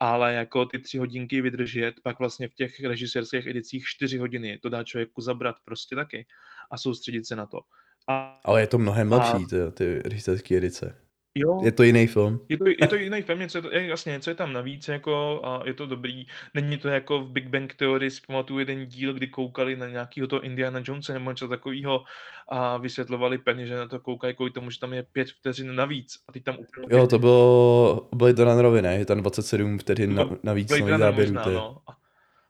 Ale 0.00 0.34
jako 0.34 0.66
ty 0.66 0.78
tři 0.78 0.98
hodinky 0.98 1.40
vydržet, 1.40 1.94
pak 2.02 2.18
vlastně 2.18 2.48
v 2.48 2.54
těch 2.54 2.80
režisérských 2.84 3.46
edicích 3.46 3.84
čtyři 3.86 4.18
hodiny, 4.18 4.58
to 4.62 4.68
dá 4.68 4.84
člověku 4.84 5.20
zabrat 5.20 5.56
prostě 5.64 5.96
taky 5.96 6.26
a 6.70 6.78
soustředit 6.78 7.26
se 7.26 7.36
na 7.36 7.46
to. 7.46 7.60
A, 8.08 8.40
Ale 8.44 8.60
je 8.60 8.66
to 8.66 8.78
mnohem 8.78 9.12
lepší, 9.12 9.46
ty, 9.46 9.56
ty 9.74 10.02
režisérské 10.04 10.56
edice. 10.56 11.05
Jo. 11.38 11.60
Je 11.64 11.72
to 11.72 11.82
jiný 11.82 12.06
film. 12.06 12.40
Je 12.48 12.58
to, 12.58 12.64
je 12.68 12.88
to 12.88 12.96
jiný 12.96 13.22
film, 13.22 13.38
něco 13.38 13.58
je, 13.58 13.62
to, 13.62 13.72
je 13.72 13.86
jasně, 13.86 14.12
něco 14.12 14.30
je 14.30 14.34
tam 14.34 14.52
navíc 14.52 14.88
jako, 14.88 15.40
a 15.44 15.62
je 15.66 15.74
to 15.74 15.86
dobrý. 15.86 16.26
Není 16.54 16.78
to 16.78 16.88
jako 16.88 17.20
v 17.20 17.30
Big 17.30 17.48
Bang 17.48 17.74
Theory, 17.74 18.10
si 18.10 18.20
pamatuju 18.26 18.58
jeden 18.58 18.86
díl, 18.86 19.14
kdy 19.14 19.26
koukali 19.26 19.76
na 19.76 19.88
nějakého 19.88 20.26
to 20.26 20.42
Indiana 20.42 20.80
Jonesa 20.84 21.12
nebo 21.12 21.30
něco 21.30 21.48
takového 21.48 22.04
a 22.48 22.76
vysvětlovali 22.76 23.38
Penny, 23.38 23.66
že 23.66 23.76
na 23.76 23.88
to 23.88 24.00
koukají 24.00 24.34
kvůli 24.34 24.50
tomu, 24.50 24.70
že 24.70 24.80
tam 24.80 24.92
je 24.92 25.02
pět 25.02 25.28
vteřin 25.28 25.74
navíc 25.74 26.18
a 26.28 26.32
ty 26.32 26.40
tam 26.40 26.56
úplně... 26.58 26.86
Jo, 26.90 27.06
to 27.06 27.18
bylo 27.18 28.08
Blade 28.14 28.44
Runnerovi, 28.44 28.82
ne? 28.82 28.94
Je 28.94 29.06
tam 29.06 29.20
27 29.20 29.78
vteřin 29.78 30.14
na, 30.14 30.30
navíc 30.42 30.68
Blade 30.68 30.98
záběrů. 30.98 31.32
Možná, 31.32 31.52
no. 31.52 31.78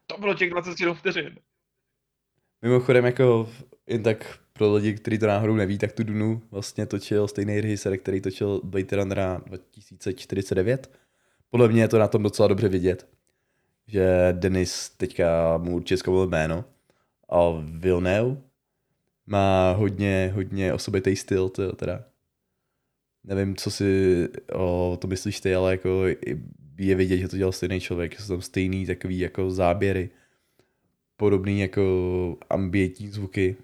To 0.07 0.19
bylo 0.19 0.35
těch 0.35 0.51
27 0.51 0.95
vteřin. 0.95 1.39
Mimochodem, 2.63 3.05
jako 3.05 3.49
jen 3.87 4.03
tak 4.03 4.39
pro 4.59 4.75
lidi, 4.75 4.95
kteří 4.95 5.19
to 5.19 5.27
náhodou 5.27 5.55
neví, 5.55 5.79
tak 5.79 5.93
tu 5.93 6.05
Dunu 6.05 6.43
vlastně 6.51 6.87
točil 6.87 7.29
stejný 7.29 7.61
režisér, 7.61 7.99
který 7.99 8.21
točil 8.21 8.61
Blade 8.65 8.97
Runnera 8.97 9.43
2049. 9.47 10.91
podle 11.51 11.69
mě 11.69 11.83
je 11.83 11.89
to 11.89 11.99
na 11.99 12.09
tom 12.09 12.23
docela 12.23 12.49
dobře 12.49 12.69
vidět, 12.69 13.09
že 13.87 14.29
Denis 14.33 14.89
teďka 14.89 15.59
mu 15.59 15.75
určitě 15.77 15.97
zkoumil 15.97 16.27
jméno 16.27 16.65
a 17.29 17.39
Villeneuve 17.61 18.41
má 19.27 19.73
hodně, 19.73 20.33
hodně 20.35 20.73
osobitý 20.73 21.17
styl, 21.17 21.49
to 21.49 21.77
teda. 21.77 22.05
Nevím, 23.25 23.57
co 23.57 23.71
si 23.71 24.29
o 24.53 24.99
to 25.01 25.09
myslíš 25.09 25.41
ty, 25.41 25.55
ale 25.55 25.71
jako 25.71 26.05
je 26.79 26.95
vidět, 26.95 27.19
že 27.19 27.29
to 27.29 27.37
dělal 27.37 27.53
stejný 27.53 27.81
člověk, 27.81 28.21
jsou 28.21 28.29
tam 28.29 28.43
stejný 28.43 28.87
takový 28.87 29.19
jako 29.19 29.51
záběry, 29.51 30.11
podobný 31.17 31.61
jako 31.61 31.83
ambientní 32.51 33.09
zvuky. 33.09 33.57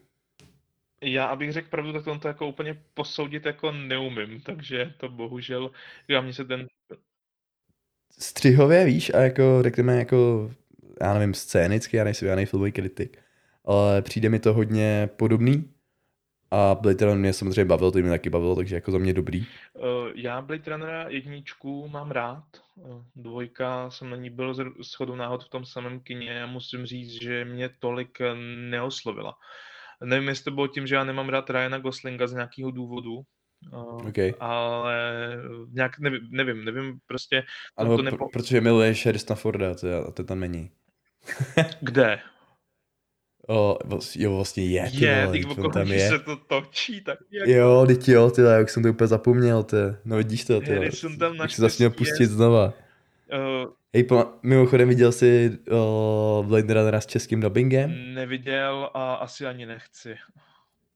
Já, 1.02 1.26
abych 1.26 1.52
řekl 1.52 1.68
pravdu, 1.68 1.92
tak 1.92 2.20
to 2.20 2.28
jako 2.28 2.48
úplně 2.48 2.82
posoudit 2.94 3.46
jako 3.46 3.72
neumím, 3.72 4.40
takže 4.40 4.94
to 4.96 5.08
bohužel, 5.08 5.70
já 6.08 6.20
mě 6.20 6.32
se 6.32 6.44
ten... 6.44 6.66
Střihově, 8.18 8.84
víš, 8.84 9.14
a 9.14 9.20
jako 9.20 9.62
řekněme 9.62 9.98
jako, 9.98 10.50
já 11.00 11.14
nevím, 11.14 11.34
scénicky, 11.34 11.96
já 11.96 12.04
nejsem 12.04 12.28
žádný 12.28 12.46
filmový 12.46 12.72
kritik, 12.72 13.18
ale 13.64 14.02
přijde 14.02 14.28
mi 14.28 14.38
to 14.38 14.54
hodně 14.54 15.08
podobný, 15.16 15.72
a 16.54 16.74
Blade 16.74 17.04
Runner 17.04 17.18
mě 17.18 17.32
samozřejmě 17.32 17.64
bavil, 17.64 17.90
to 17.90 17.98
mě 17.98 18.10
taky 18.10 18.30
bavilo, 18.30 18.56
takže 18.56 18.74
jako 18.74 18.90
za 18.90 18.98
mě 18.98 19.14
dobrý. 19.14 19.46
Uh, 19.74 19.86
já 20.14 20.42
Blade 20.42 20.70
Runnera 20.70 21.08
jedničku 21.08 21.88
mám 21.88 22.10
rád. 22.10 22.44
Uh, 22.74 23.02
dvojka 23.16 23.90
jsem 23.90 24.10
na 24.10 24.16
ní 24.16 24.30
byl 24.30 24.54
s 24.82 24.94
chodou 24.94 25.16
náhod 25.16 25.44
v 25.44 25.48
tom 25.48 25.64
samém 25.64 26.00
kině 26.00 26.42
a 26.42 26.46
musím 26.46 26.86
říct, 26.86 27.22
že 27.22 27.44
mě 27.44 27.70
tolik 27.78 28.18
neoslovila. 28.70 29.34
Nevím, 30.04 30.28
jestli 30.28 30.44
to 30.44 30.50
bylo 30.50 30.66
tím, 30.68 30.86
že 30.86 30.94
já 30.94 31.04
nemám 31.04 31.28
rád 31.28 31.50
Ryana 31.50 31.78
Goslinga 31.78 32.26
z 32.26 32.32
nějakého 32.32 32.70
důvodu, 32.70 33.24
Uh, 33.72 34.06
okay. 34.08 34.34
Ale 34.40 34.96
nějak 35.72 35.98
nevím, 35.98 36.20
nevím, 36.30 36.64
nevím 36.64 36.98
prostě. 37.06 37.42
Ano, 37.76 37.96
to 37.96 38.02
nepo... 38.02 38.28
protože 38.28 38.60
miluješ 38.60 39.06
Harrisona 39.06 39.36
Forda, 39.36 39.74
to, 39.74 40.12
to 40.12 40.24
tam 40.24 40.40
není. 40.40 40.70
Kde? 41.80 42.18
O, 43.48 43.78
jo, 44.16 44.36
vlastně 44.36 44.64
je, 44.64 44.90
ty 44.90 45.04
je, 45.04 45.26
vole, 45.26 45.38
ty 45.38 45.62
tam 45.72 45.86
je. 45.86 46.08
se 46.08 46.18
to 46.18 46.36
točí, 46.36 47.00
tak 47.00 47.18
jak... 47.30 47.48
Jo, 47.48 47.84
teď 47.86 48.08
jo, 48.08 48.30
ty 48.30 48.40
jak 48.42 48.70
jsem 48.70 48.82
to 48.82 48.88
úplně 48.88 49.08
zapomněl, 49.08 49.62
ty. 49.62 49.76
No 50.04 50.16
vidíš 50.16 50.44
to, 50.44 50.60
ty. 50.60 50.92
jsem 50.92 51.18
tam 51.18 51.36
na 51.36 51.48
se 51.48 51.62
zase 51.62 51.76
měl 51.78 51.90
pustit 51.90 52.26
znova. 52.26 52.72
Uh, 53.32 53.72
Hej, 53.94 54.04
po, 54.04 54.38
mimochodem 54.42 54.88
viděl 54.88 55.12
jsi 55.12 55.58
uh, 55.70 56.46
Blade 56.46 56.74
Runnera 56.74 57.00
s 57.00 57.06
českým 57.06 57.40
dubbingem? 57.40 58.14
Neviděl 58.14 58.90
a 58.94 59.14
asi 59.14 59.46
ani 59.46 59.66
nechci. 59.66 60.16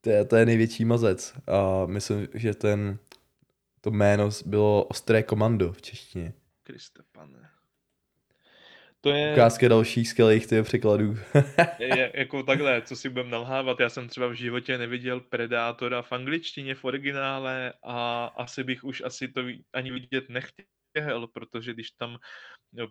To 0.00 0.10
je, 0.10 0.24
to 0.24 0.36
je 0.36 0.46
největší 0.46 0.84
mazec. 0.84 1.34
A 1.46 1.86
myslím, 1.86 2.28
že 2.34 2.54
ten, 2.54 2.98
to 3.80 3.90
jméno 3.90 4.30
bylo 4.46 4.84
Ostré 4.84 5.22
komando 5.22 5.72
v 5.72 5.82
češtině. 5.82 6.32
Kriste 6.62 7.02
pane. 7.12 7.48
To 9.00 9.10
je... 9.10 9.32
Ukázka 9.32 9.68
dalších 9.68 10.08
skvělých 10.08 10.46
těch 10.46 10.64
překladů. 10.64 11.16
je, 11.78 12.12
jako 12.14 12.42
takhle, 12.42 12.82
co 12.82 12.96
si 12.96 13.08
budem 13.08 13.30
nalhávat, 13.30 13.80
já 13.80 13.88
jsem 13.88 14.08
třeba 14.08 14.26
v 14.26 14.32
životě 14.32 14.78
neviděl 14.78 15.20
Predátora 15.20 16.02
v 16.02 16.12
angličtině 16.12 16.74
v 16.74 16.84
originále 16.84 17.72
a 17.82 18.24
asi 18.24 18.64
bych 18.64 18.84
už 18.84 19.02
asi 19.04 19.28
to 19.28 19.42
ani 19.72 19.92
vidět 19.92 20.24
nechtěl, 20.28 21.26
protože 21.26 21.74
když 21.74 21.90
tam 21.90 22.18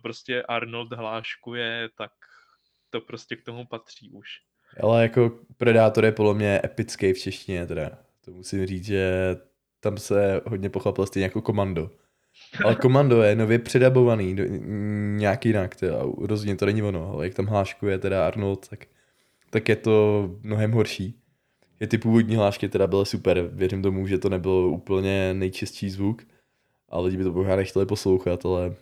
prostě 0.02 0.42
Arnold 0.42 0.92
hláškuje, 0.92 1.88
tak 1.98 2.12
to 2.90 3.00
prostě 3.00 3.36
k 3.36 3.42
tomu 3.42 3.66
patří 3.66 4.10
už. 4.10 4.28
Ale 4.82 5.02
jako 5.02 5.38
Predátor 5.56 6.04
je 6.04 6.12
podle 6.12 6.34
mě 6.34 6.60
epický 6.64 7.12
v 7.12 7.18
češtině 7.18 7.66
teda. 7.66 7.90
To 8.24 8.30
musím 8.30 8.66
říct, 8.66 8.84
že 8.84 9.36
tam 9.80 9.98
se 9.98 10.40
hodně 10.46 10.70
pochopil 10.70 11.06
stejně 11.06 11.24
jako 11.24 11.42
komando. 11.42 11.90
Ale 12.64 12.74
komando 12.74 13.22
je 13.22 13.36
nově 13.36 13.58
předabovaný, 13.58 14.36
do, 14.36 14.44
nějak 15.16 15.46
jinak, 15.46 15.76
teda, 15.76 15.98
rozhodně 16.18 16.56
to 16.56 16.66
není 16.66 16.82
ono, 16.82 17.12
ale 17.12 17.24
jak 17.24 17.34
tam 17.34 17.46
hláškuje 17.46 17.98
teda 17.98 18.26
Arnold, 18.26 18.68
tak, 18.68 18.86
tak 19.50 19.68
je 19.68 19.76
to 19.76 20.28
mnohem 20.42 20.72
horší. 20.72 21.20
Je 21.80 21.86
ty 21.86 21.98
původní 21.98 22.36
hlášky 22.36 22.68
teda 22.68 22.86
byly 22.86 23.06
super, 23.06 23.50
věřím 23.52 23.82
tomu, 23.82 24.06
že 24.06 24.18
to 24.18 24.28
nebyl 24.28 24.52
úplně 24.52 25.34
nejčistší 25.34 25.90
zvuk, 25.90 26.22
a 26.88 27.00
lidi 27.00 27.16
by 27.16 27.24
to 27.24 27.32
možná 27.32 27.56
nechtěli 27.56 27.86
poslouchat, 27.86 28.46
ale 28.46 28.76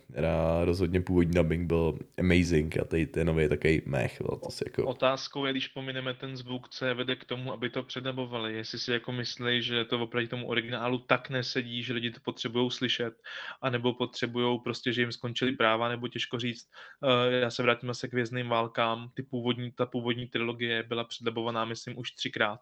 rozhodně 0.63 1.01
původní 1.01 1.33
dubbing 1.33 1.67
byl 1.67 1.99
amazing 2.19 2.77
a 2.77 2.85
tady 2.85 3.05
ten 3.05 3.27
nový 3.27 3.49
takový 3.49 3.81
mech. 3.85 4.17
To 4.43 4.51
si 4.51 4.63
jako... 4.67 4.85
Otázkou 4.85 5.45
je, 5.45 5.51
když 5.51 5.67
pomineme 5.67 6.13
ten 6.13 6.37
zvuk, 6.37 6.69
co 6.69 6.85
je 6.85 6.93
vede 6.93 7.15
k 7.15 7.25
tomu, 7.25 7.53
aby 7.53 7.69
to 7.69 7.83
předabovali. 7.83 8.55
Jestli 8.55 8.79
si 8.79 8.91
jako 8.91 9.11
myslí, 9.11 9.61
že 9.61 9.85
to 9.85 9.99
oproti 9.99 10.27
tomu 10.27 10.47
originálu 10.47 10.97
tak 10.97 11.29
nesedí, 11.29 11.83
že 11.83 11.93
lidi 11.93 12.11
to 12.11 12.19
potřebují 12.23 12.71
slyšet, 12.71 13.13
anebo 13.61 13.93
potřebují 13.93 14.59
prostě, 14.63 14.93
že 14.93 15.01
jim 15.01 15.11
skončily 15.11 15.51
práva, 15.51 15.89
nebo 15.89 16.07
těžko 16.07 16.39
říct. 16.39 16.67
Uh, 17.03 17.33
já 17.33 17.49
se 17.49 17.63
vrátím 17.63 17.93
se 17.93 18.07
k 18.07 18.13
vězným 18.13 18.49
válkám. 18.49 19.09
Ty 19.13 19.23
původní, 19.23 19.71
ta 19.71 19.85
původní 19.85 20.27
trilogie 20.27 20.83
byla 20.83 21.03
předabovaná, 21.03 21.65
myslím, 21.65 21.97
už 21.97 22.11
třikrát. 22.11 22.59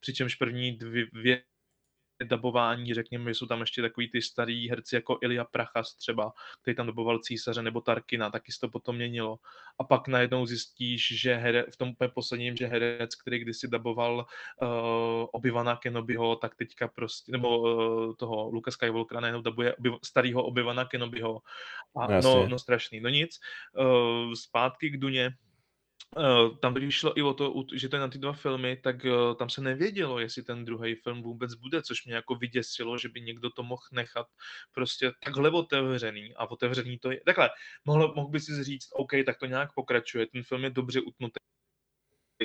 Přičemž 0.00 0.34
první 0.34 0.78
dvě 1.12 1.42
dabování, 2.24 2.94
řekněme, 2.94 3.30
že 3.30 3.34
jsou 3.34 3.46
tam 3.46 3.60
ještě 3.60 3.82
takový 3.82 4.10
ty 4.10 4.22
starý 4.22 4.68
herci 4.68 4.94
jako 4.94 5.18
Ilya 5.22 5.44
Prachas 5.44 5.94
třeba, 5.94 6.32
který 6.62 6.74
tam 6.74 6.86
daboval 6.86 7.18
císaře 7.18 7.62
nebo 7.62 7.80
Tarkina, 7.80 8.30
taky 8.30 8.52
se 8.52 8.60
to 8.60 8.68
potom 8.68 8.96
měnilo. 8.96 9.38
A 9.78 9.84
pak 9.84 10.08
najednou 10.08 10.46
zjistíš, 10.46 11.20
že 11.20 11.34
here, 11.34 11.64
v 11.72 11.76
tom 11.76 11.88
úplně 11.88 12.08
posledním, 12.08 12.56
že 12.56 12.66
herec, 12.66 13.14
který 13.14 13.38
kdysi 13.38 13.68
daboval 13.68 14.26
uh, 14.62 14.68
Obyvana 15.32 15.76
Kenobiho, 15.76 16.36
tak 16.36 16.54
teďka 16.54 16.88
prostě, 16.88 17.32
nebo 17.32 17.58
uh, 17.58 18.14
toho 18.14 18.50
Luka 18.50 18.70
Skywalkera 18.70 19.20
najednou 19.20 19.42
dabuje 19.42 19.74
obyv, 19.74 19.92
starýho 20.04 20.44
Obyvana 20.44 20.84
Kenobiho. 20.84 21.42
A, 21.96 22.20
no, 22.20 22.46
no, 22.48 22.58
strašný. 22.58 23.00
No 23.00 23.08
nic, 23.08 23.40
uh, 23.78 24.32
zpátky 24.32 24.90
k 24.90 24.96
Duně, 24.96 25.36
tam 26.60 26.74
když 26.74 26.94
šlo 26.94 27.18
i 27.18 27.22
o 27.22 27.34
to, 27.34 27.64
že 27.74 27.88
to 27.88 27.96
je 27.96 28.00
na 28.00 28.08
ty 28.08 28.18
dva 28.18 28.32
filmy, 28.32 28.76
tak 28.76 29.04
uh, 29.04 29.34
tam 29.34 29.50
se 29.50 29.60
nevědělo, 29.60 30.18
jestli 30.18 30.42
ten 30.42 30.64
druhý 30.64 30.94
film 30.94 31.22
vůbec 31.22 31.54
bude, 31.54 31.82
což 31.82 32.04
mě 32.04 32.14
jako 32.14 32.34
vyděsilo, 32.34 32.98
že 32.98 33.08
by 33.08 33.20
někdo 33.20 33.50
to 33.50 33.62
mohl 33.62 33.82
nechat 33.92 34.26
prostě 34.72 35.12
takhle 35.24 35.50
otevřený 35.50 36.34
a 36.36 36.50
otevřený 36.50 36.98
to 36.98 37.10
je. 37.10 37.20
Takhle, 37.26 37.50
mohl, 37.84 38.14
mohl 38.14 38.28
by 38.28 38.40
si 38.40 38.64
říct, 38.64 38.88
OK, 38.92 39.12
tak 39.26 39.38
to 39.38 39.46
nějak 39.46 39.74
pokračuje, 39.74 40.26
ten 40.26 40.42
film 40.42 40.64
je 40.64 40.70
dobře 40.70 41.00
utnutý, 41.00 41.36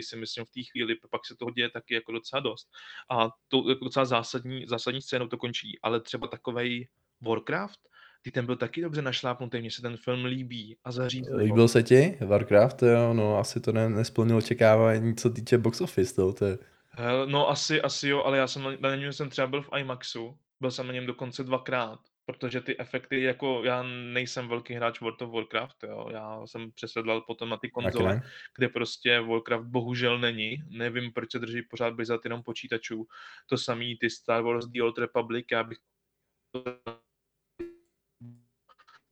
si 0.01 0.15
myslím 0.15 0.45
v 0.45 0.51
té 0.51 0.63
chvíli, 0.63 0.95
pak 1.09 1.25
se 1.25 1.35
toho 1.35 1.51
děje 1.51 1.69
taky 1.69 1.93
jako 1.93 2.11
docela 2.11 2.39
dost. 2.39 2.69
A 3.09 3.29
to 3.47 3.69
jako 3.69 3.85
docela 3.85 4.05
zásadní, 4.05 4.65
zásadní 4.67 5.01
scénou 5.01 5.27
to 5.27 5.37
končí, 5.37 5.79
ale 5.83 6.01
třeba 6.01 6.27
takovej 6.27 6.87
Warcraft, 7.21 7.79
ty 8.21 8.31
ten 8.31 8.45
byl 8.45 8.55
taky 8.55 8.81
dobře 8.81 9.01
našlápnutý, 9.01 9.59
mně 9.59 9.71
se 9.71 9.81
ten 9.81 9.97
film 9.97 10.25
líbí 10.25 10.77
a 10.83 10.91
zařízl. 10.91 11.35
Líbil 11.35 11.67
se 11.67 11.83
ti 11.83 12.17
Warcraft? 12.21 12.83
Jo, 12.83 13.13
no 13.13 13.37
asi 13.37 13.59
to 13.59 13.71
ne, 13.71 13.89
nesplnilo 13.89 14.37
očekávání, 14.37 15.15
co 15.15 15.29
týče 15.29 15.57
box 15.57 15.81
office, 15.81 16.15
to, 16.15 16.33
to 16.33 16.45
je... 16.45 16.57
No 17.25 17.49
asi, 17.49 17.81
asi 17.81 18.09
jo, 18.09 18.23
ale 18.23 18.37
já 18.37 18.47
jsem 18.47 18.63
na, 18.63 18.71
na 18.79 18.95
něm 18.95 19.13
jsem 19.13 19.29
třeba 19.29 19.47
byl 19.47 19.61
v 19.61 19.69
IMAXu, 19.77 20.37
byl 20.59 20.71
jsem 20.71 20.87
na 20.87 20.93
něm 20.93 21.05
dokonce 21.05 21.43
dvakrát, 21.43 21.99
protože 22.25 22.61
ty 22.61 22.79
efekty, 22.79 23.21
jako 23.21 23.61
já 23.63 23.83
nejsem 24.13 24.47
velký 24.47 24.73
hráč 24.73 25.01
World 25.01 25.21
of 25.21 25.31
Warcraft, 25.31 25.83
jo, 25.83 26.07
já 26.11 26.41
jsem 26.45 26.71
přesedlal 26.71 27.21
potom 27.21 27.49
na 27.49 27.57
ty 27.57 27.69
konzole, 27.69 28.21
kde 28.57 28.69
prostě 28.69 29.19
Warcraft 29.19 29.65
bohužel 29.65 30.19
není, 30.19 30.57
nevím, 30.69 31.13
proč 31.13 31.31
se 31.31 31.39
drží 31.39 31.61
pořád 31.61 31.93
za 32.03 32.19
jenom 32.23 32.43
počítačů, 32.43 33.07
to 33.49 33.57
samý 33.57 33.97
ty 33.97 34.09
Star 34.09 34.43
Wars 34.43 34.65
The 34.65 34.81
Old 34.83 34.97
Republic, 34.97 35.45
já 35.51 35.63
bych 35.63 35.77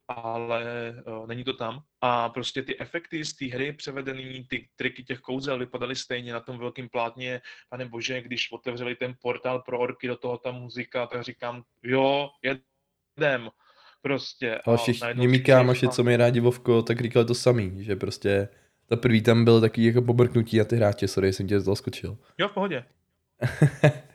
ale 0.10 0.96
uh, 1.08 1.28
není 1.28 1.44
to 1.44 1.54
tam. 1.54 1.82
A 2.02 2.30
prostě 2.30 2.64
ty 2.64 2.80
efekty 2.80 3.26
z 3.26 3.34
té 3.34 3.46
hry 3.46 3.74
převedený, 3.74 4.46
ty 4.50 4.68
triky 4.76 5.04
těch 5.04 5.20
kouzel 5.20 5.60
vypadaly 5.60 5.96
stejně 5.96 6.34
na 6.34 6.40
tom 6.40 6.58
velkém 6.58 6.90
plátně. 6.90 7.42
Pane 7.70 7.86
bože, 7.86 8.22
když 8.22 8.52
otevřeli 8.52 8.96
ten 8.96 9.16
portál 9.22 9.62
pro 9.62 9.80
orky, 9.80 10.08
do 10.08 10.16
toho 10.18 10.38
ta 10.38 10.52
muzika, 10.52 11.08
tak 11.08 11.24
říkám, 11.24 11.64
jo, 11.84 12.30
jedem. 12.44 13.50
Prostě. 14.02 14.60
Ale 14.66 14.78
všichni 14.78 15.28
mý 15.28 15.40
kámoši, 15.40 15.88
co 15.88 16.04
mi 16.04 16.18
rádi 16.18 16.40
Vovko, 16.40 16.82
tak 16.82 17.02
říkali 17.02 17.26
to 17.26 17.36
samý, 17.36 17.84
že 17.84 17.96
prostě 17.96 18.50
ta 18.90 18.96
první 18.96 19.22
tam 19.22 19.46
byl 19.46 19.62
takový 19.62 19.86
jako 19.86 20.02
pobrknutí 20.02 20.58
na 20.58 20.64
ty 20.64 20.76
hráče, 20.76 21.08
sorry, 21.08 21.34
jsem 21.34 21.48
tě 21.48 21.60
zaskočil. 21.60 22.18
Jo, 22.38 22.48
v 22.48 22.52
pohodě. 22.52 22.84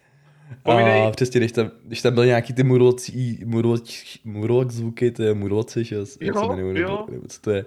Povídej. 0.62 1.06
A 1.06 1.10
přesně, 1.10 1.40
když 1.40 1.52
tam, 1.52 1.70
když 1.84 2.02
tam 2.02 2.14
byl 2.14 2.26
nějaký 2.26 2.52
ty 2.52 2.62
murlocí, 2.62 3.40
murloc, 3.44 4.18
murloc 4.24 4.70
zvuky, 4.70 5.10
to 5.10 5.22
je 5.22 5.34
murloci, 5.34 5.84
že? 5.84 5.96
Jak 5.96 6.38
se 6.38 6.44
jmenuji, 6.46 6.72
nebo, 6.72 7.06
nebo, 7.10 7.28
co 7.28 7.40
to 7.40 7.50
je. 7.50 7.64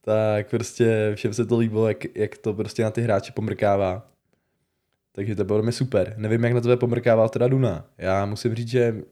Tak 0.00 0.50
prostě 0.50 1.12
všem 1.14 1.34
se 1.34 1.46
to 1.46 1.58
líbilo, 1.58 1.88
jak, 1.88 2.16
jak 2.16 2.38
to 2.38 2.54
prostě 2.54 2.82
na 2.82 2.90
ty 2.90 3.02
hráče 3.02 3.32
pomrkává. 3.32 4.10
Takže 5.12 5.36
to 5.36 5.44
bylo 5.44 5.62
mi 5.62 5.72
super. 5.72 6.14
Nevím, 6.16 6.44
jak 6.44 6.52
na 6.52 6.60
to 6.60 6.76
pomrkával 6.76 7.28
teda 7.28 7.48
Duna. 7.48 7.86
Já 7.98 8.26
musím 8.26 8.54
říct, 8.54 8.68
že 8.68 9.02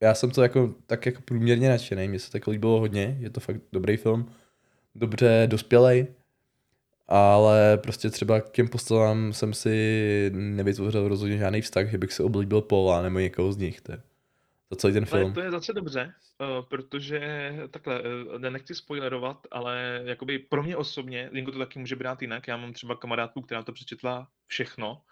já 0.00 0.14
jsem 0.14 0.30
to 0.30 0.42
jako, 0.42 0.74
tak 0.86 1.06
jako 1.06 1.22
průměrně 1.24 1.68
nadšený. 1.68 2.08
Mně 2.08 2.18
se 2.18 2.30
tak 2.30 2.46
líbilo 2.46 2.80
hodně, 2.80 3.16
je 3.20 3.30
to 3.30 3.40
fakt 3.40 3.60
dobrý 3.72 3.96
film. 3.96 4.28
Dobře 4.94 5.46
dospělej 5.46 6.06
ale 7.08 7.78
prostě 7.78 8.10
třeba 8.10 8.40
k 8.40 8.50
těm 8.50 8.68
postavám 8.68 9.32
jsem 9.32 9.54
si 9.54 10.30
nevytvořil 10.34 11.08
rozhodně 11.08 11.38
žádný 11.38 11.60
vztah, 11.60 11.90
že 11.90 11.98
bych 11.98 12.12
si 12.12 12.22
oblíbil 12.22 12.60
Paula 12.62 13.02
nebo 13.02 13.18
někoho 13.18 13.52
z 13.52 13.56
nich. 13.56 13.80
To. 13.80 13.92
za 14.70 14.76
celý 14.76 14.92
ten 14.92 15.06
Ale 15.12 15.20
film. 15.20 15.34
to 15.34 15.40
je 15.40 15.50
zase 15.50 15.72
dobře, 15.72 16.12
uh, 16.40 16.64
protože 16.68 17.52
takhle, 17.70 18.02
uh, 18.02 18.38
nechci 18.38 18.74
spoilerovat, 18.74 19.46
ale 19.50 20.02
jakoby 20.04 20.38
pro 20.38 20.62
mě 20.62 20.76
osobně, 20.76 21.30
Linko 21.32 21.52
to 21.52 21.58
taky 21.58 21.78
může 21.78 21.96
brát 21.96 22.22
jinak, 22.22 22.48
já 22.48 22.56
mám 22.56 22.72
třeba 22.72 22.96
kamarádku, 22.96 23.42
která 23.42 23.62
to 23.62 23.72
přečetla 23.72 24.28
všechno 24.46 25.02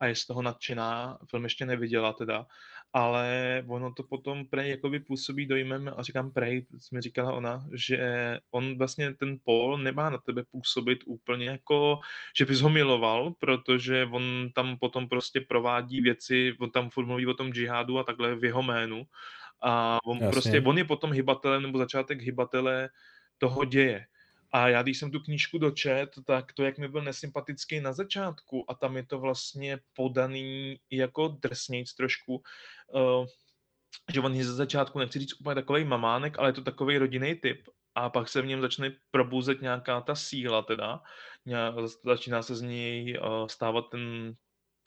a 0.00 0.06
je 0.06 0.14
z 0.14 0.26
toho 0.26 0.42
nadšená, 0.42 1.18
film 1.30 1.44
ještě 1.44 1.66
neviděla 1.66 2.12
teda, 2.12 2.46
ale 2.94 3.62
ono 3.66 3.92
to 3.92 4.02
potom 4.02 4.46
prej 4.46 4.70
jakoby 4.70 5.00
působí 5.00 5.46
dojmem, 5.46 5.92
a 5.96 6.02
říkám 6.02 6.30
prej, 6.30 6.66
mi 6.92 7.00
říkala 7.00 7.32
ona, 7.32 7.66
že 7.74 7.98
on 8.50 8.78
vlastně 8.78 9.14
ten 9.14 9.38
Paul 9.44 9.78
nemá 9.78 10.10
na 10.10 10.18
tebe 10.18 10.44
působit 10.50 10.98
úplně 11.06 11.46
jako, 11.46 11.98
že 12.38 12.44
bys 12.44 12.60
ho 12.60 12.68
miloval, 12.68 13.34
protože 13.38 14.08
on 14.12 14.48
tam 14.54 14.78
potom 14.78 15.08
prostě 15.08 15.40
provádí 15.40 16.00
věci, 16.00 16.56
on 16.60 16.70
tam 16.70 16.90
furt 16.90 17.06
mluví 17.06 17.26
o 17.26 17.34
tom 17.34 17.52
džihádu 17.52 17.98
a 17.98 18.04
takhle 18.04 18.34
v 18.34 18.44
jeho 18.44 18.62
jménu 18.62 19.02
a 19.62 19.98
on 20.04 20.16
Jasně. 20.16 20.30
prostě, 20.30 20.60
on 20.60 20.78
je 20.78 20.84
potom 20.84 21.12
hybatelem 21.12 21.62
nebo 21.62 21.78
začátek 21.78 22.20
hybatele 22.20 22.88
toho 23.38 23.64
děje. 23.64 24.06
A 24.54 24.68
já, 24.68 24.82
když 24.82 24.98
jsem 24.98 25.10
tu 25.10 25.20
knížku 25.20 25.58
dočet, 25.58 26.10
tak 26.26 26.52
to, 26.52 26.62
jak 26.62 26.78
mi 26.78 26.88
byl 26.88 27.02
nesympatický 27.02 27.80
na 27.80 27.92
začátku, 27.92 28.70
a 28.70 28.74
tam 28.74 28.96
je 28.96 29.06
to 29.06 29.18
vlastně 29.18 29.78
podaný 29.94 30.78
jako 30.90 31.28
drsnějc 31.28 31.94
trošku, 31.94 32.42
uh, 32.94 33.26
že 34.12 34.20
on 34.20 34.34
je 34.34 34.44
ze 34.44 34.54
začátku, 34.54 34.98
nechci 34.98 35.18
říct 35.18 35.40
úplně 35.40 35.54
takový 35.54 35.84
mamánek, 35.84 36.38
ale 36.38 36.48
je 36.48 36.52
to 36.52 36.62
takový 36.62 36.98
rodinný 36.98 37.34
typ. 37.34 37.68
A 37.94 38.10
pak 38.10 38.28
se 38.28 38.42
v 38.42 38.46
něm 38.46 38.60
začne 38.60 38.96
probouzet 39.10 39.62
nějaká 39.62 40.00
ta 40.00 40.14
síla 40.14 40.62
teda. 40.62 41.02
Začíná 42.04 42.42
se 42.42 42.56
z 42.56 42.62
něj 42.62 43.18
uh, 43.18 43.46
stávat 43.46 43.90
ten 43.90 44.34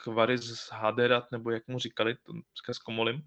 Kvaris 0.03 0.69
Haderat, 0.71 1.31
nebo 1.31 1.51
jak 1.51 1.67
mu 1.67 1.79
říkali, 1.79 2.15
to 2.15 2.33
dneska 2.33 2.73
zkomolím, 2.73 3.21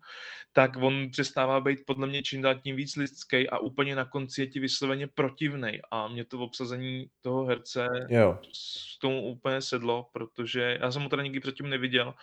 tak 0.52 0.76
on 0.76 1.10
přestává 1.10 1.60
být 1.60 1.78
podle 1.86 2.06
mě 2.06 2.22
čím 2.22 2.42
dál 2.42 2.54
tím 2.54 2.76
víc 2.76 2.96
lidský 2.96 3.48
a 3.48 3.58
úplně 3.58 3.96
na 3.96 4.04
konci 4.04 4.40
je 4.40 4.46
ti 4.46 4.60
vysloveně 4.60 5.06
protivnej. 5.06 5.82
A 5.90 6.08
mě 6.08 6.24
to 6.24 6.38
v 6.38 6.42
obsazení 6.42 7.10
toho 7.20 7.44
herce 7.44 7.86
Jo, 8.08 8.38
s 8.52 8.98
tomu 8.98 9.22
úplně 9.22 9.62
sedlo, 9.62 10.06
protože 10.12 10.78
já 10.80 10.92
jsem 10.92 11.02
ho 11.02 11.08
teda 11.08 11.22
nikdy 11.22 11.40
předtím 11.40 11.68
neviděl 11.68 12.14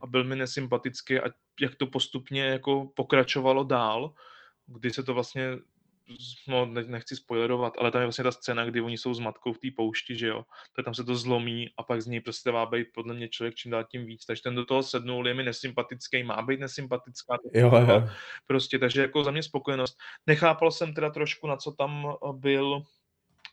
a 0.00 0.06
byl 0.06 0.24
mi 0.24 0.36
nesympatický 0.36 1.20
a 1.20 1.24
jak 1.60 1.74
to 1.74 1.86
postupně 1.86 2.44
jako 2.44 2.92
pokračovalo 2.96 3.64
dál, 3.64 4.14
kdy 4.66 4.90
se 4.90 5.02
to 5.02 5.14
vlastně 5.14 5.50
no, 6.48 6.66
ne- 6.66 6.82
nechci 6.82 7.16
spoilerovat, 7.16 7.72
ale 7.78 7.90
tam 7.90 8.00
je 8.00 8.06
vlastně 8.06 8.24
ta 8.24 8.32
scéna, 8.32 8.64
kdy 8.64 8.80
oni 8.80 8.98
jsou 8.98 9.14
s 9.14 9.18
matkou 9.18 9.52
v 9.52 9.58
té 9.58 9.68
poušti, 9.76 10.16
že 10.16 10.26
jo, 10.26 10.44
tak 10.76 10.84
tam 10.84 10.94
se 10.94 11.04
to 11.04 11.16
zlomí 11.16 11.68
a 11.78 11.82
pak 11.82 12.02
z 12.02 12.06
něj 12.06 12.20
prostě 12.20 12.52
má 12.52 12.66
být 12.66 12.86
podle 12.94 13.14
mě 13.14 13.28
člověk 13.28 13.54
čím 13.54 13.70
dál 13.70 13.84
tím 13.84 14.06
víc, 14.06 14.26
takže 14.26 14.42
ten 14.42 14.54
do 14.54 14.64
toho 14.64 14.82
sednul, 14.82 15.28
je 15.28 15.34
mi 15.34 15.42
nesympatický, 15.42 16.22
má 16.22 16.42
být 16.42 16.60
nesympatická, 16.60 17.38
jo, 17.54 17.70
jo. 17.88 18.08
prostě, 18.46 18.78
takže 18.78 19.00
jako 19.00 19.24
za 19.24 19.30
mě 19.30 19.42
spokojenost. 19.42 19.98
Nechápal 20.26 20.70
jsem 20.70 20.94
teda 20.94 21.10
trošku, 21.10 21.46
na 21.46 21.56
co 21.56 21.72
tam 21.72 22.06
eh, 22.06 22.32
byl, 22.32 22.82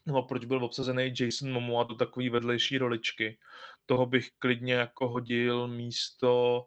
nebo 0.05 0.23
proč 0.23 0.45
byl 0.45 0.65
obsazený 0.65 1.13
Jason 1.19 1.51
Momoa 1.51 1.83
do 1.83 1.95
takové 1.95 2.29
vedlejší 2.29 2.77
roličky. 2.77 3.37
Toho 3.85 4.05
bych 4.05 4.29
klidně 4.39 4.73
jako 4.73 5.09
hodil 5.09 5.67
místo, 5.67 6.65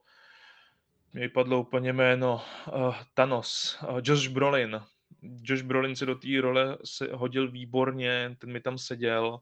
mě 1.15 1.23
vypadlo 1.23 1.61
úplně 1.61 1.93
jméno, 1.93 2.43
uh, 2.73 2.95
Thanos, 3.15 3.79
uh, 3.83 4.01
Josh 4.05 4.29
Brolin. 4.29 4.81
Josh 5.23 5.63
Brolin 5.63 5.97
se 5.97 6.07
do 6.07 6.15
té 6.15 6.41
role 6.41 6.79
se 6.85 7.09
hodil 7.13 7.51
výborně, 7.51 8.37
ten 8.39 8.53
mi 8.53 8.61
tam 8.61 8.79
seděl, 8.79 9.39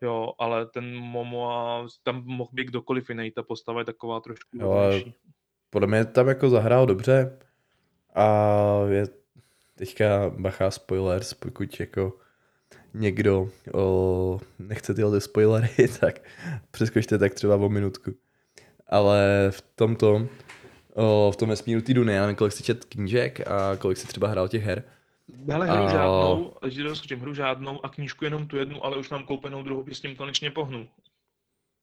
jo, 0.00 0.32
ale 0.38 0.66
ten 0.66 0.96
Momoa, 0.96 1.86
tam 2.02 2.22
mohl 2.24 2.50
být 2.52 2.68
kdokoliv 2.68 3.08
jiný, 3.08 3.30
ta 3.30 3.42
postava 3.42 3.80
je 3.80 3.84
taková 3.84 4.20
trošku 4.20 4.58
Jo, 4.58 5.02
podle 5.70 5.88
mě 5.88 6.04
tam 6.04 6.28
jako 6.28 6.50
zahrál 6.50 6.86
dobře 6.86 7.38
a 8.14 8.48
je 8.88 9.06
teďka 9.74 10.30
bacha 10.30 10.70
spoilers, 10.70 11.34
pokud 11.34 11.80
jako 11.80 12.18
někdo 12.94 13.48
o, 13.74 14.40
nechce 14.58 14.94
tyhle 14.94 15.20
spoilery, 15.20 15.88
tak 16.00 16.20
přeskočte 16.70 17.18
tak 17.18 17.34
třeba 17.34 17.56
o 17.56 17.68
minutku. 17.68 18.14
Ale 18.86 19.48
v 19.50 19.60
tomto, 19.74 20.28
o, 20.94 21.30
v 21.34 21.36
tom 21.36 21.48
vesmíru 21.48 21.80
té 21.80 21.94
Duny, 21.94 22.12
já 22.12 22.20
nevím, 22.20 22.36
kolik 22.36 22.52
si 22.52 22.62
čet 22.62 22.84
knížek 22.84 23.48
a 23.48 23.76
kolik 23.76 23.98
si 23.98 24.06
třeba 24.06 24.28
hrál 24.28 24.48
těch 24.48 24.62
her. 24.62 24.82
Hele, 25.48 25.66
hru 25.66 25.84
A- 25.84 25.90
žádnou, 25.90 26.54
že 26.66 26.82
doskočím, 26.82 27.20
hru 27.20 27.34
žádnou 27.34 27.84
a 27.84 27.88
knížku 27.88 28.24
jenom 28.24 28.46
tu 28.46 28.56
jednu, 28.56 28.84
ale 28.84 28.96
už 28.96 29.10
mám 29.10 29.24
koupenou 29.24 29.62
druhou, 29.62 29.84
s 29.92 30.00
tím 30.00 30.16
konečně 30.16 30.50
pohnu. 30.50 30.88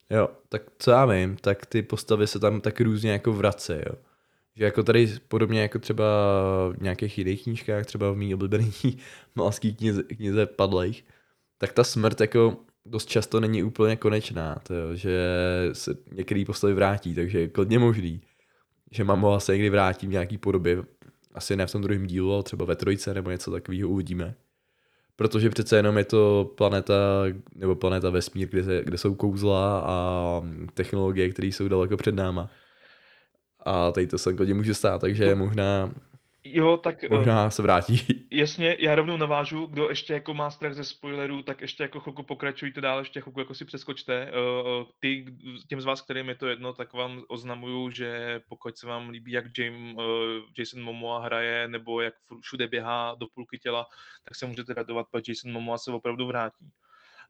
Jo, 0.10 0.30
tak 0.50 0.62
co 0.80 0.92
já 0.92 1.06
vím, 1.06 1.38
tak 1.38 1.66
ty 1.66 1.82
postavy 1.82 2.28
se 2.28 2.40
tam 2.40 2.62
tak 2.62 2.82
různě 2.82 3.12
jako 3.12 3.34
vrací, 3.34 3.74
jo. 3.74 3.96
Že 4.56 4.66
jako 4.66 4.84
tady 4.84 5.08
podobně 5.28 5.62
jako 5.62 5.80
třeba 5.80 6.06
v 6.78 6.82
nějakých 6.82 7.18
jiných 7.18 7.44
knížkách, 7.44 7.86
třeba 7.86 8.12
v 8.12 8.16
mý 8.16 8.34
oblíbený 8.34 8.72
malský 9.36 9.76
knize, 9.76 10.04
knize 10.04 10.46
padlejch, 10.46 11.04
tak 11.58 11.74
ta 11.74 11.84
smrt 11.84 12.22
jako 12.22 12.58
dost 12.86 13.10
často 13.10 13.40
není 13.40 13.64
úplně 13.64 13.96
konečná, 13.96 14.56
to 14.56 14.74
jo, 14.74 14.96
že 14.96 15.20
se 15.74 15.98
některý 16.12 16.46
postavy 16.46 16.74
vrátí, 16.74 17.16
takže 17.16 17.40
je 17.40 17.48
klidně 17.48 17.80
možný, 17.80 18.22
že 18.92 19.04
Mamoa 19.04 19.40
se 19.40 19.52
někdy 19.52 19.70
vrátí 19.70 20.08
v 20.08 20.10
nějaký 20.10 20.38
podobě, 20.38 20.84
asi 21.34 21.56
ne 21.56 21.68
v 21.68 21.72
tom 21.72 21.82
druhém 21.82 22.08
dílu, 22.08 22.34
ale 22.34 22.44
třeba 22.44 22.66
ve 22.66 22.76
trojce 22.76 23.14
nebo 23.14 23.32
něco 23.32 23.52
takového 23.52 23.90
uvidíme. 23.90 24.36
Protože 25.16 25.50
přece 25.50 25.76
jenom 25.76 25.98
je 25.98 26.04
to 26.04 26.52
planeta, 26.58 26.96
nebo 27.56 27.76
planeta 27.76 28.10
vesmír, 28.10 28.48
kde, 28.50 28.64
se, 28.64 28.82
kde 28.84 28.98
jsou 28.98 29.16
kouzla 29.16 29.80
a 29.80 30.42
technologie, 30.74 31.30
které 31.30 31.48
jsou 31.48 31.68
daleko 31.68 31.98
před 31.98 32.16
náma. 32.16 32.50
A 33.66 33.92
tady 33.92 34.08
to 34.08 34.18
se 34.18 34.34
klidně 34.34 34.54
může 34.54 34.74
stát, 34.74 35.02
takže 35.02 35.36
možná, 35.36 35.92
Jo, 36.44 36.78
tak 36.78 37.04
eh, 37.04 37.10
možná 37.10 37.50
se 37.50 37.62
vrátí. 37.62 38.02
jasně, 38.32 38.78
já 38.80 38.96
rovnou 38.96 39.18
navážu, 39.18 39.66
kdo 39.66 39.90
ještě 39.90 40.14
jako 40.14 40.34
má 40.34 40.52
strach 40.52 40.74
ze 40.74 40.84
spoilerů, 40.84 41.44
tak 41.44 41.62
ještě 41.62 41.84
jako 41.84 42.00
chvilku 42.00 42.24
pokračujte 42.24 42.82
dál, 42.82 43.00
ještě 43.00 43.22
chvilku 43.22 43.40
jako 43.40 43.54
si 43.54 43.66
přeskočte. 43.66 44.14
Eh, 44.14 44.32
eh, 44.32 44.86
Ty, 45.00 45.26
těm 45.68 45.82
z 45.82 45.86
vás, 45.86 46.02
kterým 46.02 46.30
je 46.30 46.36
to 46.36 46.48
jedno, 46.48 46.74
tak 46.74 46.94
vám 46.94 47.24
oznamuju, 47.28 47.92
že 47.92 48.42
pokud 48.50 48.78
se 48.78 48.88
vám 48.88 49.10
líbí, 49.10 49.32
jak 49.32 49.46
James, 49.58 49.96
Jason 50.58 50.82
Momoa 50.82 51.24
hraje, 51.24 51.68
nebo 51.68 52.02
jak 52.02 52.14
všude 52.42 52.68
běhá 52.68 53.16
do 53.20 53.28
půlky 53.36 53.60
těla, 53.60 53.86
tak 54.24 54.36
se 54.36 54.46
můžete 54.46 54.74
radovat, 54.74 55.08
protože 55.12 55.32
Jason 55.32 55.52
Momoa 55.52 55.78
se 55.78 55.92
opravdu 55.92 56.28
vrátí. 56.28 56.72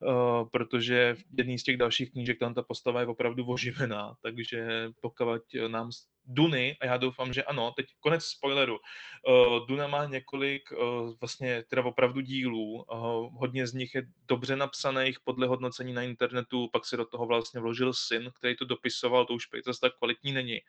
Uh, 0.01 0.49
protože 0.49 1.15
v 1.15 1.37
jedné 1.37 1.57
z 1.57 1.63
těch 1.63 1.77
dalších 1.77 2.11
knížek 2.11 2.39
tam 2.39 2.53
ta 2.53 2.63
postava 2.63 3.01
je 3.01 3.07
opravdu 3.07 3.45
oživená, 3.45 4.15
takže 4.21 4.89
pokud 5.01 5.41
nám 5.67 5.91
Duny, 6.25 6.77
a 6.81 6.85
já 6.85 6.97
doufám, 6.97 7.33
že 7.33 7.43
ano, 7.43 7.71
teď 7.75 7.85
konec 7.99 8.25
spoileru, 8.25 8.77
uh, 8.77 9.67
Duna 9.67 9.87
má 9.87 10.05
několik 10.05 10.71
uh, 10.71 11.13
vlastně 11.19 11.63
teda 11.67 11.83
opravdu 11.83 12.21
dílů, 12.21 12.73
uh, 12.73 13.39
hodně 13.39 13.67
z 13.67 13.73
nich 13.73 13.95
je 13.95 14.03
dobře 14.27 14.55
napsaných 14.55 15.19
podle 15.19 15.47
hodnocení 15.47 15.93
na 15.93 16.01
internetu, 16.01 16.69
pak 16.73 16.85
se 16.85 16.97
do 16.97 17.05
toho 17.05 17.25
vlastně 17.25 17.59
vložil 17.61 17.93
syn, 17.93 18.31
který 18.35 18.55
to 18.55 18.65
dopisoval, 18.65 19.25
to 19.25 19.33
už 19.33 19.47
zase 19.65 19.79
tak 19.79 19.97
kvalitní 19.97 20.31
není, 20.31 20.59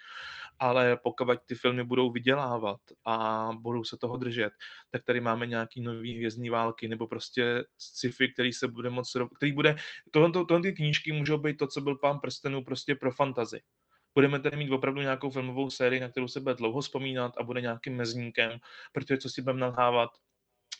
ale 0.58 0.96
pokud 0.96 1.26
ty 1.46 1.54
filmy 1.54 1.84
budou 1.84 2.10
vydělávat 2.10 2.80
a 3.04 3.48
budou 3.60 3.84
se 3.84 3.96
toho 3.96 4.16
držet, 4.16 4.52
tak 4.90 5.04
tady 5.04 5.20
máme 5.20 5.46
nějaký 5.46 5.80
nový 5.80 6.16
hvězdní 6.16 6.50
války, 6.50 6.88
nebo 6.88 7.06
prostě 7.06 7.64
sci-fi, 7.78 8.32
který 8.32 8.52
se 8.52 8.68
bude 8.68 8.90
moc, 8.90 9.16
který 9.36 9.52
bude, 9.52 9.76
tohle, 10.10 10.30
tohle 10.32 10.62
ty 10.62 10.72
knížky 10.72 11.12
můžou 11.12 11.38
být 11.38 11.56
to, 11.56 11.66
co 11.66 11.80
byl 11.80 11.96
Pán 11.96 12.18
prstenů 12.20 12.64
prostě 12.64 12.94
pro 12.94 13.12
fantazy. 13.12 13.60
Budeme 14.14 14.40
tady 14.40 14.56
mít 14.56 14.70
opravdu 14.70 15.00
nějakou 15.00 15.30
filmovou 15.30 15.70
sérii, 15.70 16.00
na 16.00 16.08
kterou 16.08 16.28
se 16.28 16.40
bude 16.40 16.54
dlouho 16.54 16.80
vzpomínat 16.80 17.38
a 17.38 17.42
bude 17.42 17.60
nějakým 17.60 17.96
mezníkem, 17.96 18.58
protože 18.92 19.18
co 19.18 19.28
si 19.28 19.42
budeme 19.42 19.60
nalhávat, 19.60 20.10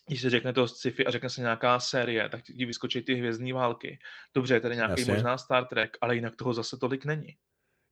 když 0.08 0.20
se 0.20 0.30
řekne 0.30 0.52
to 0.52 0.68
sci-fi 0.68 1.06
a 1.06 1.10
řekne 1.10 1.30
se 1.30 1.40
nějaká 1.40 1.80
série, 1.80 2.28
tak 2.28 2.42
ti 2.42 2.66
vyskočí 2.66 3.02
ty 3.02 3.14
hvězdní 3.14 3.52
války. 3.52 3.98
Dobře, 4.34 4.54
je 4.54 4.60
tady 4.60 4.76
nějaký 4.76 5.00
Jasně. 5.00 5.14
možná 5.14 5.38
Star 5.38 5.64
Trek, 5.66 5.96
ale 6.00 6.14
jinak 6.14 6.36
toho 6.36 6.54
zase 6.54 6.76
tolik 6.76 7.04
není. 7.04 7.36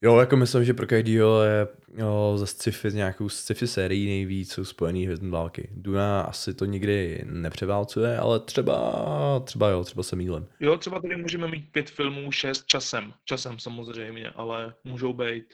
Jo, 0.03 0.19
jako 0.19 0.37
myslím, 0.37 0.65
že 0.65 0.75
pro 0.75 0.87
každýho 0.87 1.43
je 1.43 1.69
jo, 1.97 2.35
za 2.37 2.47
sci-fi 2.47 2.93
nějakou 2.93 3.29
sci-fi 3.29 3.67
sérií 3.67 4.07
nejvíc 4.07 4.53
jsou 4.53 4.65
spojený 4.65 5.05
hvězdní 5.05 5.31
války. 5.31 5.69
Duna 5.73 6.21
asi 6.23 6.55
to 6.55 6.65
nikdy 6.65 7.23
nepřeválcuje, 7.27 8.19
ale 8.19 8.41
třeba, 8.41 9.41
třeba 9.45 9.69
jo, 9.71 9.85
třeba 9.85 10.03
se 10.03 10.17
mýlím. 10.17 10.47
Jo, 10.61 10.77
třeba 10.79 11.01
tady 11.01 11.17
můžeme 11.17 11.49
mít 11.49 11.73
pět 11.73 11.91
filmů, 11.91 12.33
šest 12.33 12.67
časem. 12.67 13.13
Časem 13.25 13.59
samozřejmě, 13.59 14.31
ale 14.31 14.75
můžou 14.85 15.13
být. 15.13 15.45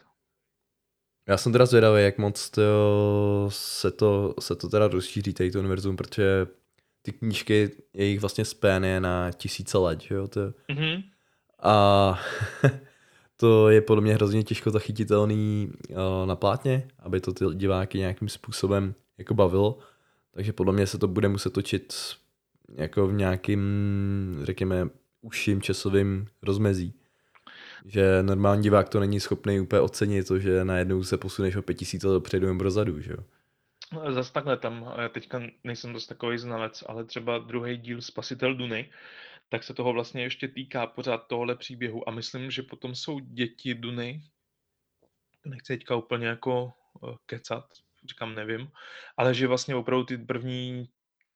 Já 1.28 1.36
jsem 1.36 1.52
teda 1.52 1.66
zvědavý, 1.66 2.02
jak 2.02 2.18
moc 2.18 2.50
to, 2.50 2.62
se, 3.48 3.90
to, 3.90 4.34
se 4.40 4.54
to 4.56 4.68
teda 4.68 4.88
rozšíří, 4.88 5.32
tady 5.34 5.50
to 5.50 5.58
univerzum, 5.58 5.96
protože 5.96 6.46
ty 7.02 7.12
knížky, 7.12 7.70
jejich 7.94 8.20
vlastně 8.20 8.44
spén 8.44 8.84
je 8.84 9.00
na 9.00 9.32
tisíce 9.32 9.78
let, 9.78 10.00
jo, 10.10 10.28
to, 10.28 10.40
Mhm. 10.70 11.02
a 11.62 12.18
to 13.36 13.68
je 13.68 13.80
podle 13.80 14.02
mě 14.02 14.14
hrozně 14.14 14.42
těžko 14.42 14.70
zachytitelný 14.70 15.70
uh, 15.90 15.96
na 16.26 16.36
plátně, 16.36 16.88
aby 16.98 17.20
to 17.20 17.32
ty 17.32 17.44
diváky 17.54 17.98
nějakým 17.98 18.28
způsobem 18.28 18.94
jako 19.18 19.34
bavilo, 19.34 19.78
takže 20.30 20.52
podle 20.52 20.72
mě 20.72 20.86
se 20.86 20.98
to 20.98 21.08
bude 21.08 21.28
muset 21.28 21.52
točit 21.52 21.94
jako 22.74 23.06
v 23.06 23.12
nějakým, 23.12 23.60
řekněme, 24.42 24.88
užším 25.20 25.62
časovým 25.62 26.26
rozmezí. 26.42 26.94
Že 27.84 28.22
normální 28.22 28.62
divák 28.62 28.88
to 28.88 29.00
není 29.00 29.20
schopný 29.20 29.60
úplně 29.60 29.80
ocenit 29.80 30.28
to, 30.28 30.38
že 30.38 30.64
najednou 30.64 31.04
se 31.04 31.18
posuneš 31.18 31.56
o 31.56 31.62
pět 31.62 31.74
tisíc 31.74 32.02
let 32.02 32.12
dopředu 32.12 32.46
nebo 32.46 32.64
dozadu, 32.64 33.00
že 33.00 33.12
jo. 33.12 33.18
Zas 34.10 34.30
takhle 34.30 34.56
tam, 34.56 34.92
já 34.98 35.08
teďka 35.08 35.42
nejsem 35.64 35.92
dost 35.92 36.06
takový 36.06 36.38
znalec, 36.38 36.84
ale 36.86 37.04
třeba 37.04 37.38
druhý 37.38 37.76
díl 37.76 38.00
Spasitel 38.00 38.54
Duny, 38.54 38.90
tak 39.54 39.64
se 39.64 39.74
toho 39.74 39.92
vlastně 39.92 40.22
ještě 40.22 40.48
týká 40.48 40.86
pořád 40.86 41.18
tohle 41.18 41.56
příběhu 41.56 42.08
a 42.08 42.12
myslím, 42.12 42.50
že 42.50 42.62
potom 42.62 42.94
jsou 42.94 43.18
děti 43.18 43.74
Duny, 43.74 44.22
nechci 45.44 45.76
teďka 45.76 45.96
úplně 45.96 46.26
jako 46.26 46.72
eh, 47.08 47.16
kecat, 47.26 47.64
říkám 48.08 48.34
nevím, 48.34 48.70
ale 49.16 49.34
že 49.34 49.46
vlastně 49.46 49.74
opravdu 49.74 50.04
ty 50.04 50.18
první 50.18 50.88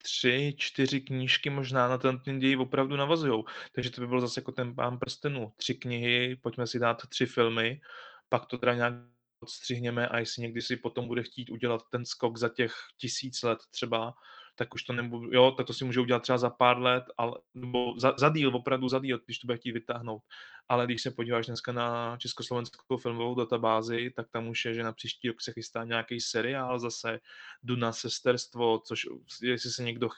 tři, 0.03 0.55
čtyři 0.59 1.01
knížky 1.01 1.51
možná 1.51 1.89
na 1.89 1.99
ten, 1.99 2.19
ten 2.19 2.39
děj 2.39 2.57
opravdu 2.57 2.97
navazují. 2.97 3.45
Takže 3.73 3.91
to 3.91 4.01
by 4.01 4.07
bylo 4.07 4.21
zase 4.21 4.41
jako 4.41 4.53
ten 4.53 4.75
pán 4.75 4.99
prstenů. 4.99 5.53
Tři 5.57 5.75
knihy, 5.75 6.37
pojďme 6.37 6.67
si 6.67 6.79
dát 6.79 7.07
tři 7.09 7.27
filmy, 7.27 7.81
pak 8.29 8.47
to 8.47 8.59
teda 8.59 8.75
nějak 8.75 8.95
odstřihněme 9.41 10.09
a 10.09 10.19
jestli 10.19 10.43
někdy 10.43 10.63
si 10.63 10.77
potom 10.77 11.07
bude 11.07 11.23
chtít 11.23 11.51
udělat 11.51 11.83
ten 11.91 12.05
skok 12.05 12.37
za 12.37 12.49
těch 12.49 12.75
tisíc 12.97 13.43
let 13.43 13.59
třeba, 13.71 14.15
tak 14.59 14.75
už 14.75 14.83
to 14.83 14.93
nebudu, 14.93 15.33
jo, 15.33 15.51
tak 15.51 15.67
to 15.67 15.73
si 15.73 15.85
může 15.85 16.01
udělat 16.01 16.23
třeba 16.23 16.39
za 16.39 16.51
pár 16.51 16.79
let, 16.79 17.05
ale, 17.19 17.39
nebo 17.55 17.95
za, 17.99 18.15
za 18.19 18.29
díl, 18.29 18.57
opravdu 18.57 18.89
za 18.89 18.99
díl, 18.99 19.21
když 19.25 19.39
to 19.39 19.47
bude 19.47 19.59
chtít 19.59 19.73
vytáhnout. 19.73 20.23
Ale 20.69 20.87
když 20.87 21.03
se 21.03 21.11
podíváš 21.11 21.47
dneska 21.47 21.73
na 21.73 22.17
československou 22.17 22.97
filmovou 22.97 23.35
databázi, 23.35 24.11
tak 24.17 24.27
tam 24.31 24.49
už 24.49 24.65
je, 24.65 24.75
že 24.75 24.83
na 24.83 24.93
příští 24.93 25.29
rok 25.29 25.41
se 25.41 25.53
chystá 25.53 25.85
nějaký 25.85 26.21
seriál 26.21 26.79
zase, 26.79 27.21
Duna 27.63 27.93
sesterstvo, 27.93 28.79
což 28.79 29.07
jestli 29.43 29.71
se 29.71 29.83
někdo, 29.83 30.09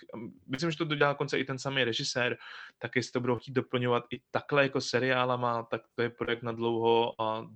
myslím, 0.47 0.70
že 0.70 0.76
to 0.76 0.84
dodělá 0.84 1.14
konce 1.14 1.38
i 1.38 1.45
ten 1.45 1.59
samý 1.59 1.84
režisér, 1.84 2.36
tak 2.78 2.97
jestli 2.97 3.12
to 3.12 3.20
budou 3.20 3.36
chtít 3.36 3.53
doplňovat 3.53 4.05
i 4.11 4.20
takhle 4.30 4.62
jako 4.62 4.80
seriálama, 4.80 5.62
tak 5.62 5.82
to 5.95 6.03
je 6.03 6.11
projekt 6.11 6.43
na 6.43 6.53
dlouho 6.53 7.20
a 7.20 7.47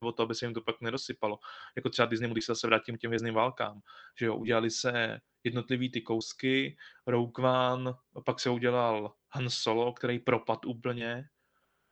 o 0.00 0.12
to, 0.12 0.22
aby 0.22 0.34
se 0.34 0.46
jim 0.46 0.54
to 0.54 0.60
pak 0.60 0.80
nedosypalo. 0.80 1.38
Jako 1.76 1.90
třeba 1.90 2.06
Disney, 2.06 2.30
když 2.30 2.44
se 2.44 2.52
zase 2.52 2.66
vrátím 2.66 2.96
k 2.96 3.00
těm 3.00 3.10
vězným 3.10 3.34
válkám, 3.34 3.80
že 4.18 4.26
jo, 4.26 4.36
udělali 4.36 4.70
se 4.70 5.20
jednotlivý 5.44 5.90
ty 5.90 6.00
kousky, 6.00 6.76
Rogue 7.06 7.48
One, 7.48 7.92
pak 8.24 8.40
se 8.40 8.50
udělal 8.50 9.14
Han 9.30 9.50
Solo, 9.50 9.92
který 9.92 10.18
propad 10.18 10.64
úplně 10.66 11.24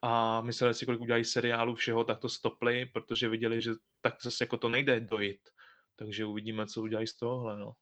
a 0.01 0.41
mysleli 0.41 0.73
si, 0.73 0.85
kolik 0.85 1.01
udělají 1.01 1.25
seriálu 1.25 1.75
všeho, 1.75 2.03
tak 2.03 2.19
to 2.19 2.29
stopli, 2.29 2.85
protože 2.85 3.29
viděli, 3.29 3.61
že 3.61 3.71
tak 4.01 4.15
zase 4.23 4.43
jako 4.43 4.57
to 4.57 4.69
nejde 4.69 4.99
dojít. 4.99 5.49
Takže 5.95 6.25
uvidíme, 6.25 6.67
co 6.67 6.81
udělají 6.81 7.07
z 7.07 7.17
tohohle, 7.17 7.57
no. 7.57 7.73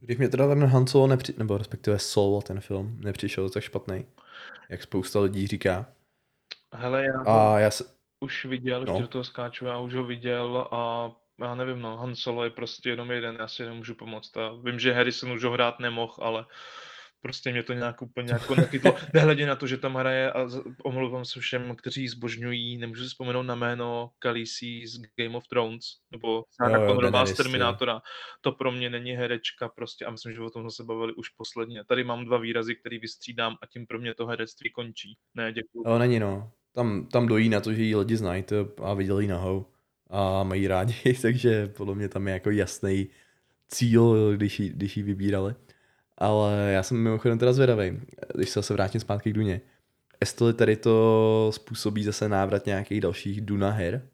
Když 0.00 0.18
mě 0.18 0.28
teda 0.28 0.48
ten 0.48 0.64
Han 0.64 0.86
Solo 0.86 1.06
nepři... 1.06 1.34
nebo 1.38 1.58
respektive 1.58 1.98
Solo, 1.98 2.42
ten 2.42 2.60
film, 2.60 3.00
nepřišel 3.00 3.50
tak 3.50 3.62
špatný, 3.62 4.06
jak 4.70 4.82
spousta 4.82 5.20
lidí 5.20 5.46
říká. 5.46 5.92
Hele, 6.74 7.04
já, 7.04 7.22
A 7.26 7.58
já 7.58 7.70
se... 7.70 7.99
už 8.20 8.44
viděl, 8.44 8.84
No. 8.84 9.00
no. 9.00 9.06
to 9.08 9.24
skáču, 9.24 9.64
já 9.66 9.78
už 9.78 9.94
ho 9.94 10.04
viděl 10.04 10.68
a 10.70 11.12
já 11.40 11.54
nevím, 11.54 11.80
no, 11.80 11.96
Han 11.96 12.16
Solo 12.16 12.44
je 12.44 12.50
prostě 12.50 12.90
jenom 12.90 13.10
jeden, 13.10 13.36
já 13.40 13.48
si 13.48 13.64
nemůžu 13.64 13.94
pomoct. 13.94 14.36
A 14.36 14.52
vím, 14.64 14.78
že 14.78 14.92
Harrison 14.92 15.32
už 15.32 15.44
ho 15.44 15.50
hrát 15.50 15.78
nemohl, 15.80 16.14
ale 16.18 16.46
prostě 17.22 17.52
mě 17.52 17.62
to 17.62 17.72
nějak 17.72 18.02
úplně 18.02 18.32
jako 18.32 18.54
nechytlo. 18.54 18.94
Nehledě 19.14 19.46
na 19.46 19.56
to, 19.56 19.66
že 19.66 19.76
tam 19.76 19.94
hraje, 19.94 20.32
a 20.32 20.46
omlouvám 20.84 21.24
se 21.24 21.40
všem, 21.40 21.76
kteří 21.76 22.08
zbožňují, 22.08 22.78
nemůžu 22.78 23.02
si 23.02 23.08
vzpomenout 23.08 23.42
na 23.42 23.54
jméno 23.54 24.10
Khaleesi 24.18 24.86
z 24.86 25.00
Game 25.16 25.36
of 25.36 25.48
Thrones, 25.48 25.84
nebo 26.10 26.44
Sarah 26.50 26.80
jo, 26.80 26.86
Connorová 26.86 27.26
z. 27.26 27.36
Terminátora. 27.36 28.00
To 28.40 28.52
pro 28.52 28.72
mě 28.72 28.90
není 28.90 29.12
herečka 29.12 29.68
prostě 29.68 30.04
a 30.04 30.10
myslím, 30.10 30.32
že 30.32 30.42
o 30.42 30.50
tom 30.50 30.70
se 30.70 30.84
bavili 30.84 31.12
už 31.12 31.28
posledně. 31.28 31.84
Tady 31.84 32.04
mám 32.04 32.24
dva 32.24 32.38
výrazy, 32.38 32.76
který 32.76 32.98
vystřídám 32.98 33.56
a 33.62 33.66
tím 33.66 33.86
pro 33.86 33.98
mě 33.98 34.14
to 34.14 34.26
herectví 34.26 34.70
končí. 34.70 35.16
Ne, 35.34 35.52
děkuji. 35.52 35.82
Jo, 35.86 35.98
není 35.98 36.18
no. 36.18 36.52
Tam, 36.72 37.06
tam 37.06 37.26
dojí 37.26 37.48
na 37.48 37.60
to, 37.60 37.74
že 37.74 37.82
ji 37.82 37.96
lidi 37.96 38.16
znají 38.16 38.44
a 38.82 38.94
viděli 38.94 39.26
nahou 39.26 39.66
a 40.10 40.42
mají 40.42 40.68
rádi, 40.68 41.14
takže 41.22 41.68
podle 41.68 41.94
mě 41.94 42.08
tam 42.08 42.28
je 42.28 42.34
jako 42.34 42.50
jasný 42.50 43.08
cíl, 43.68 44.32
když 44.36 44.60
ji, 44.60 44.68
když 44.68 44.96
ji 44.96 45.02
vybírali. 45.02 45.54
Ale 46.18 46.70
já 46.72 46.82
jsem 46.82 46.96
mimochodem 46.96 47.38
teda 47.38 47.52
zvědavý, 47.52 48.00
když 48.34 48.50
se 48.50 48.58
zase 48.58 48.72
vrátím 48.74 49.00
zpátky 49.00 49.30
k 49.30 49.34
Duně. 49.34 49.60
Jestli 50.20 50.54
tady 50.54 50.76
to 50.76 51.50
způsobí 51.54 52.04
zase 52.04 52.28
návrat 52.28 52.66
nějakých 52.66 53.00
dalších 53.00 53.40
Duna 53.40 53.70
her, 53.70 54.08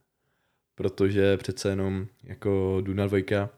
protože 0.75 1.37
přece 1.37 1.69
jenom 1.69 2.07
jako 2.25 2.81
Duna 2.81 3.07
2 3.07 3.49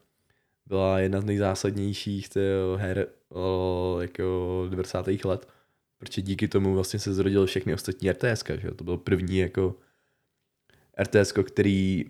byla 0.67 0.99
jedna 0.99 1.21
z 1.21 1.25
nejzásadnějších 1.25 2.29
her 2.77 3.07
jako 4.01 4.67
90. 4.71 5.07
let, 5.25 5.49
protože 5.99 6.23
díky 6.23 6.49
tomu 6.49 6.75
vlastně 6.75 6.99
se 6.99 7.15
zrodily 7.15 7.47
všechny 7.47 7.75
ostatní 7.75 8.11
RTS, 8.11 8.45
že 8.59 8.69
jo? 8.69 8.75
to 8.75 8.85
byl 8.85 8.97
první 8.97 9.39
jako 9.39 9.75
RTS, 11.03 11.33
který 11.33 12.05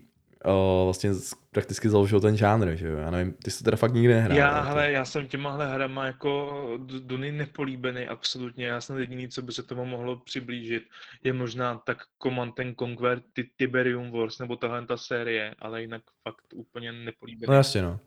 o, 0.45 0.81
vlastně 0.85 1.13
z- 1.13 1.33
prakticky 1.51 1.89
založil 1.89 2.21
ten 2.21 2.37
žánr, 2.37 2.75
že 2.75 2.87
jo, 2.87 2.97
já 2.97 3.11
nevím, 3.11 3.33
ty 3.33 3.51
jsi 3.51 3.57
to 3.57 3.63
teda 3.63 3.77
fakt 3.77 3.93
nikdy 3.93 4.13
nehrál. 4.13 4.37
Já, 4.37 4.61
hele, 4.61 4.91
já 4.91 5.05
jsem 5.05 5.27
těmahle 5.27 5.73
hrama 5.73 6.05
jako 6.05 6.61
Duny 6.99 7.31
nepolíbený 7.31 8.07
absolutně. 8.07 8.65
Já 8.65 8.81
jsem 8.81 8.97
jediný, 8.97 9.29
co 9.29 9.41
by 9.41 9.51
se 9.51 9.63
tomu 9.63 9.85
mohlo 9.85 10.17
přiblížit, 10.19 10.83
je 11.23 11.33
možná 11.33 11.77
tak 11.77 11.97
Command 12.23 12.59
and 12.59 12.75
Conquer, 12.79 13.21
ty 13.33 13.49
Tiberium 13.55 14.11
Wars, 14.11 14.39
nebo 14.39 14.55
tahle 14.55 14.85
ta 14.85 14.97
série, 14.97 15.55
ale 15.59 15.81
jinak 15.81 16.01
fakt 16.23 16.43
úplně 16.53 16.91
nepolíbený. 16.91 17.49
No 17.49 17.53
jasně 17.55 17.81
no. 17.81 17.99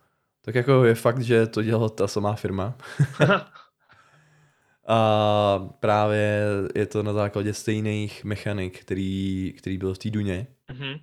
Tak 0.44 0.54
jako 0.54 0.84
je 0.84 0.94
fakt, 0.94 1.20
že 1.20 1.46
to 1.46 1.62
dělala 1.62 1.88
ta 1.88 2.08
samá 2.08 2.34
firma. 2.34 2.78
A 4.92 5.68
právě 5.80 6.42
je 6.74 6.86
to 6.86 7.02
na 7.02 7.12
základě 7.12 7.54
stejných 7.54 8.24
mechanik, 8.24 8.80
který, 8.80 9.54
který 9.58 9.78
byl 9.78 9.94
v 9.94 9.98
té 9.98 10.10
Duně. 10.10 10.46
Mhm. 10.70 10.98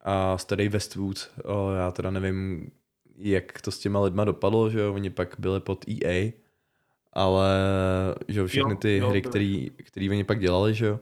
A 0.00 0.38
starý 0.38 0.68
Westwood, 0.68 1.30
o, 1.44 1.70
já 1.72 1.90
teda 1.90 2.10
nevím, 2.10 2.70
jak 3.16 3.60
to 3.60 3.70
s 3.70 3.78
těma 3.78 4.00
lidma 4.00 4.24
dopadlo, 4.24 4.70
že 4.70 4.80
jo, 4.80 4.94
oni 4.94 5.10
pak 5.10 5.34
byli 5.38 5.60
pod 5.60 5.84
EA, 5.88 6.32
ale 7.12 7.50
že 8.28 8.40
jo, 8.40 8.46
všechny 8.46 8.70
Jo, 8.72 8.76
ty 8.78 8.96
jo, 8.96 9.08
hry, 9.10 9.20
byli. 9.20 9.30
který, 9.30 9.70
který 9.84 10.10
oni 10.10 10.24
pak 10.24 10.40
dělali, 10.40 10.74
že 10.74 10.86
jo, 10.86 11.00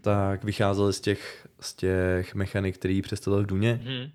tak 0.00 0.44
vycházely 0.44 0.92
z 0.92 1.00
těch, 1.00 1.46
z 1.60 1.74
těch 1.74 2.34
mechanik, 2.34 2.74
který 2.78 3.02
představili 3.02 3.42
v 3.42 3.46
Duně, 3.46 3.80
Mhm. 3.84 4.10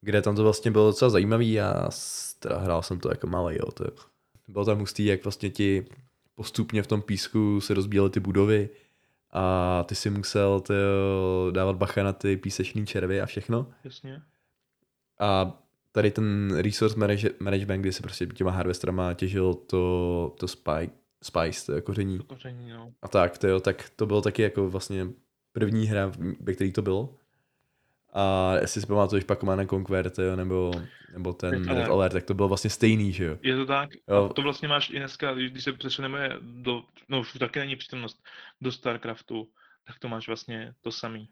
kde 0.00 0.22
tam 0.22 0.36
to 0.36 0.42
vlastně 0.42 0.70
bylo 0.70 0.86
docela 0.86 1.10
zajímavý 1.10 1.60
a 1.60 1.88
teda 2.38 2.58
hrál 2.58 2.82
jsem 2.82 3.00
to 3.00 3.08
jako 3.08 3.26
malý, 3.26 3.56
jo, 3.56 3.70
to 3.72 3.84
bylo 4.48 4.64
tam 4.64 4.78
hustý, 4.78 5.04
jak 5.04 5.24
vlastně 5.24 5.50
ti 5.50 5.86
postupně 6.34 6.82
v 6.82 6.86
tom 6.86 7.02
písku 7.02 7.60
se 7.60 7.74
rozbíjely 7.74 8.10
ty 8.10 8.20
budovy 8.20 8.68
a 9.30 9.84
ty 9.88 9.94
si 9.94 10.10
musel 10.10 10.60
ty, 10.60 10.74
dávat 11.50 11.76
bacha 11.76 12.02
na 12.02 12.12
ty 12.12 12.36
písečný 12.36 12.86
červy 12.86 13.20
a 13.20 13.26
všechno. 13.26 13.66
Jasně. 13.84 14.22
A 15.20 15.58
tady 15.92 16.10
ten 16.10 16.56
resource 16.56 16.98
manage- 16.98 17.32
management, 17.40 17.80
kdy 17.80 17.92
se 17.92 18.02
prostě 18.02 18.26
těma 18.26 18.50
harvesterama 18.50 19.14
těžil 19.14 19.54
to, 19.54 20.34
to 20.38 20.48
spike, 20.48 20.92
spice, 21.22 21.72
to 21.72 21.82
koření 21.82 22.18
To 22.18 22.24
koření, 22.24 22.70
no. 22.70 22.92
a 23.02 23.08
tak, 23.08 23.38
to 23.38 23.48
jo, 23.48 23.60
tak 23.60 23.90
to 23.96 24.06
bylo 24.06 24.22
taky 24.22 24.42
jako 24.42 24.70
vlastně 24.70 25.06
první 25.52 25.86
hra, 25.86 26.12
ve 26.40 26.54
který 26.54 26.72
to 26.72 26.82
bylo. 26.82 27.14
A 28.12 28.54
jestli 28.60 28.80
si 28.80 28.86
pamatuješ 28.86 29.24
pak 29.24 29.40
Command 29.40 29.60
and 29.60 29.70
Conquer, 29.70 30.12
jo, 30.18 30.36
nebo, 30.36 30.72
nebo 31.12 31.32
ten 31.32 31.68
Red 31.68 31.88
Alert. 31.88 32.12
Tak 32.12 32.24
to 32.24 32.34
bylo 32.34 32.48
vlastně 32.48 32.70
stejný, 32.70 33.12
že 33.12 33.24
jo. 33.24 33.38
Je 33.42 33.56
to 33.56 33.66
tak? 33.66 33.90
Jo. 34.08 34.28
A 34.30 34.32
to 34.32 34.42
vlastně 34.42 34.68
máš 34.68 34.90
i 34.90 34.98
dneska, 34.98 35.34
když 35.34 35.50
když 35.50 35.64
se 35.64 35.72
přesuneme 35.72 36.30
do, 36.40 36.82
no 37.08 37.20
už 37.20 37.32
taky 37.32 37.58
není 37.58 37.76
přítomnost, 37.76 38.22
do 38.60 38.72
StarCraftu, 38.72 39.48
tak 39.84 39.98
to 39.98 40.08
máš 40.08 40.26
vlastně 40.26 40.74
to 40.80 40.92
samý. 40.92 41.28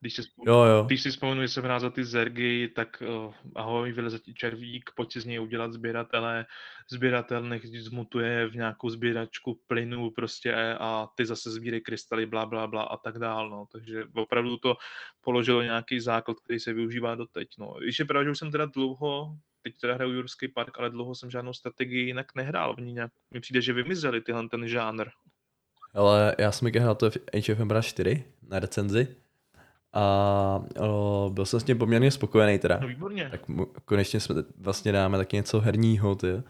Když 0.00 0.14
si, 0.14 0.22
vzpom- 0.22 0.44
Jo, 0.48 0.64
jo. 0.64 0.84
když 0.86 1.02
si 1.02 1.10
vzpomenu, 1.10 1.42
že 1.42 1.48
jsem 1.48 1.64
hrál 1.64 1.80
za 1.80 1.90
ty 1.90 2.04
zergy, 2.04 2.68
tak 2.68 3.02
uh, 3.26 3.34
ahoj, 3.54 3.92
vyleze 3.92 4.18
ti 4.18 4.34
červík, 4.34 4.90
pojď 4.96 5.12
si 5.12 5.20
z 5.20 5.24
něj 5.24 5.40
udělat 5.40 5.72
sběratele, 5.72 6.46
sběratel 6.90 7.42
nech 7.42 7.66
zmutuje 7.66 8.46
v 8.48 8.54
nějakou 8.54 8.90
sběračku 8.90 9.60
plynu 9.66 10.10
prostě 10.10 10.54
a 10.80 11.08
ty 11.14 11.26
zase 11.26 11.50
sbírej 11.50 11.80
krystaly, 11.80 12.26
bla, 12.26 12.46
bla, 12.46 12.66
bla 12.66 12.82
a 12.82 12.96
tak 12.96 13.18
dál, 13.18 13.50
no. 13.50 13.66
Takže 13.72 14.04
opravdu 14.14 14.56
to 14.56 14.76
položilo 15.20 15.62
nějaký 15.62 16.00
základ, 16.00 16.40
který 16.40 16.60
se 16.60 16.72
využívá 16.72 17.14
doteď, 17.14 17.48
no. 17.58 17.74
Když 17.82 17.98
je 17.98 18.04
pravda, 18.04 18.24
že 18.24 18.30
už 18.30 18.38
jsem 18.38 18.50
teda 18.50 18.66
dlouho 18.66 19.36
teď 19.62 19.74
teda 19.80 19.94
hraju 19.94 20.12
Jurský 20.12 20.48
park, 20.48 20.78
ale 20.78 20.90
dlouho 20.90 21.14
jsem 21.14 21.30
žádnou 21.30 21.52
strategii 21.52 22.06
jinak 22.06 22.34
nehrál. 22.34 22.74
Oni 22.78 22.92
nějak, 22.92 23.12
mi 23.34 23.40
přijde, 23.40 23.62
že 23.62 23.72
vymizeli 23.72 24.20
tyhle 24.20 24.48
ten 24.48 24.68
žánr. 24.68 25.06
Ale 25.94 26.36
já 26.38 26.52
jsem 26.52 26.68
hrál 26.72 26.94
to 26.94 27.10
v 27.10 27.16
Age 27.34 27.52
of 27.52 27.60
Empires 27.60 27.86
4 27.86 28.24
na 28.48 28.58
recenzi 28.58 29.16
a 29.92 30.64
o, 30.80 31.30
byl 31.34 31.46
jsem 31.46 31.60
s 31.60 31.64
tím 31.64 31.78
poměrně 31.78 32.10
spokojený 32.10 32.58
teda. 32.58 32.78
No 32.80 32.88
výborně. 32.88 33.28
Tak 33.30 33.48
mu, 33.48 33.66
konečně 33.84 34.20
jsme 34.20 34.34
vlastně 34.58 34.92
dáme 34.92 35.18
taky 35.18 35.36
něco 35.36 35.60
herního, 35.60 36.14
ty. 36.14 36.42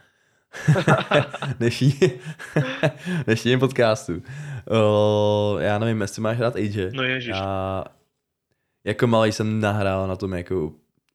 dnešní, 1.59 1.95
dnešním 3.25 3.59
podcastu. 3.61 4.23
O, 4.71 5.57
já 5.61 5.79
nevím, 5.79 6.01
jestli 6.01 6.23
máš 6.23 6.39
rád 6.39 6.57
Age. 6.57 6.91
No 6.95 7.03
ježiš. 7.03 7.29
Já 7.37 7.85
jako 8.85 9.07
malý 9.07 9.33
jsem 9.33 9.61
nahrál 9.61 10.09
na 10.09 10.17
tom 10.17 10.33
jako 10.33 10.73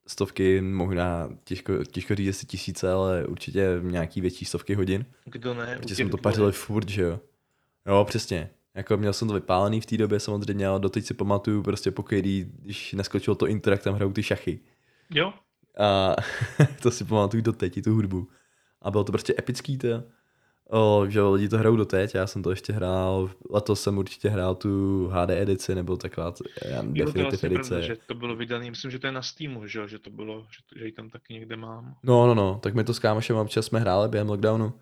stovky, 0.07 0.61
možná 0.61 1.29
těžko, 1.43 1.83
těžko 1.83 2.15
říct 2.15 2.27
jestli 2.27 2.47
tisíce, 2.47 2.91
ale 2.91 3.25
určitě 3.25 3.79
nějaký 3.81 4.21
větší 4.21 4.45
stovky 4.45 4.73
hodin. 4.75 5.05
Kdo 5.25 5.53
ne? 5.53 5.77
Protože 5.81 5.95
jsme 5.95 6.09
to 6.09 6.17
pařili 6.17 6.51
furt, 6.51 6.89
že 6.89 7.01
jo. 7.01 7.19
Jo, 7.87 8.05
přesně. 8.05 8.49
Jako 8.75 8.97
měl 8.97 9.13
jsem 9.13 9.27
to 9.27 9.33
vypálený 9.33 9.81
v 9.81 9.85
té 9.85 9.97
době 9.97 10.19
samozřejmě, 10.19 10.67
ale 10.67 10.79
doteď 10.79 11.05
si 11.05 11.13
pamatuju 11.13 11.63
prostě 11.63 11.91
po 11.91 12.03
který, 12.03 12.51
když 12.61 12.93
neskočilo 12.93 13.35
to 13.35 13.47
intro, 13.47 13.71
jak 13.73 13.83
tam 13.83 13.95
hrajou 13.95 14.11
ty 14.11 14.23
šachy. 14.23 14.59
Jo? 15.09 15.33
A 15.79 16.15
to 16.81 16.91
si 16.91 17.05
pamatuju 17.05 17.43
doteď, 17.43 17.83
tu 17.83 17.93
hudbu. 17.93 18.27
A 18.81 18.91
bylo 18.91 19.03
to 19.03 19.11
prostě 19.11 19.35
epický 19.39 19.77
to. 19.77 20.03
O, 20.69 21.05
že 21.09 21.21
lidi 21.21 21.49
to 21.49 21.57
hrajou 21.57 21.75
doteď, 21.75 22.15
já 22.15 22.27
jsem 22.27 22.43
to 22.43 22.49
ještě 22.49 22.73
hrál, 22.73 23.29
letos 23.49 23.81
jsem 23.81 23.97
určitě 23.97 24.29
hrál 24.29 24.55
tu 24.55 25.07
HD 25.07 25.29
edici, 25.29 25.75
nebo 25.75 25.97
taková 25.97 26.33
já, 26.65 26.83
Jo, 26.93 27.05
to 27.11 27.21
vlastně 27.21 27.47
edice. 27.47 27.69
pravda, 27.69 27.87
že 27.87 27.97
to 28.05 28.13
bylo 28.13 28.35
vydané, 28.35 28.69
myslím, 28.69 28.91
že 28.91 28.99
to 28.99 29.07
je 29.07 29.11
na 29.11 29.21
Steamu, 29.21 29.67
že, 29.67 29.79
jo, 29.79 29.87
že 29.87 29.99
to 29.99 30.09
bylo, 30.09 30.39
že, 30.49 30.57
to, 30.69 30.79
že 30.79 30.85
ji 30.85 30.91
tam 30.91 31.09
taky 31.09 31.33
někde 31.33 31.55
mám. 31.55 31.95
No, 32.03 32.27
no, 32.27 32.35
no, 32.35 32.59
tak 32.63 32.75
my 32.75 32.83
to 32.83 32.93
s 32.93 32.99
kámošem 32.99 33.35
občas 33.35 33.65
jsme 33.65 33.79
hráli 33.79 34.09
během 34.09 34.29
lockdownu. 34.29 34.73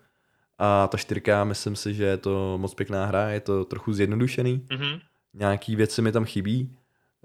A 0.58 0.88
ta 0.88 0.98
čtyřka, 0.98 1.44
myslím 1.44 1.76
si, 1.76 1.94
že 1.94 2.04
je 2.04 2.16
to 2.16 2.58
moc 2.58 2.74
pěkná 2.74 3.06
hra, 3.06 3.28
je 3.28 3.40
to 3.40 3.64
trochu 3.64 3.92
zjednodušený. 3.92 4.66
Mhm. 4.72 4.98
Nějaký 5.34 5.76
věci 5.76 6.02
mi 6.02 6.12
tam 6.12 6.24
chybí. 6.24 6.76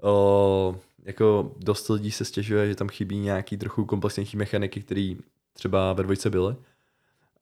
O, 0.02 0.76
jako 1.04 1.54
dost 1.56 1.88
lidí 1.88 2.10
se 2.10 2.24
stěžuje, 2.24 2.68
že 2.68 2.74
tam 2.74 2.88
chybí 2.88 3.18
nějaký 3.18 3.56
trochu 3.56 3.84
komplexnější 3.84 4.36
mechaniky, 4.36 4.80
které 4.80 5.14
třeba 5.52 5.92
ve 5.92 6.02
dvojce 6.02 6.30
byly. 6.30 6.56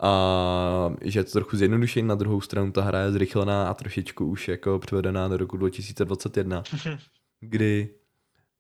A 0.01 0.95
že 1.01 1.20
je 1.20 1.24
to 1.24 1.32
trochu 1.32 1.57
zjednodušený, 1.57 2.09
na 2.09 2.14
druhou 2.14 2.41
stranu 2.41 2.72
ta 2.72 2.82
hra 2.82 3.01
je 3.01 3.12
zrychlená 3.12 3.68
a 3.68 3.74
trošičku 3.74 4.26
už 4.26 4.49
jako 4.49 4.78
převedená 4.78 5.28
do 5.28 5.36
roku 5.36 5.57
2021, 5.57 6.62
kdy 7.41 7.89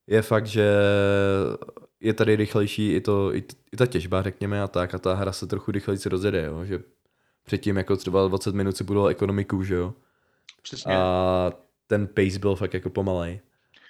je 0.06 0.22
fakt, 0.22 0.46
že 0.46 0.74
je 2.00 2.14
tady 2.14 2.36
rychlejší 2.36 2.92
i, 2.92 3.00
to, 3.00 3.34
i, 3.34 3.44
i 3.72 3.76
ta 3.76 3.86
těžba, 3.86 4.22
řekněme, 4.22 4.62
a 4.62 4.68
tak, 4.68 4.94
a 4.94 4.98
ta 4.98 5.14
hra 5.14 5.32
se 5.32 5.46
trochu 5.46 5.70
rychleji 5.70 5.98
rozjede, 6.06 6.44
jo, 6.44 6.64
že 6.64 6.80
předtím 7.48 7.76
jako 7.76 7.96
třeba 7.96 8.28
20 8.28 8.54
minut 8.54 8.76
si 8.76 8.84
budoval 8.84 9.08
ekonomiku, 9.08 9.64
že 9.64 9.74
jo, 9.74 9.94
Přesně. 10.62 10.96
a 10.96 11.52
ten 11.86 12.06
pace 12.06 12.38
byl 12.38 12.56
fakt 12.56 12.74
jako 12.74 12.90
pomalej. 12.90 13.40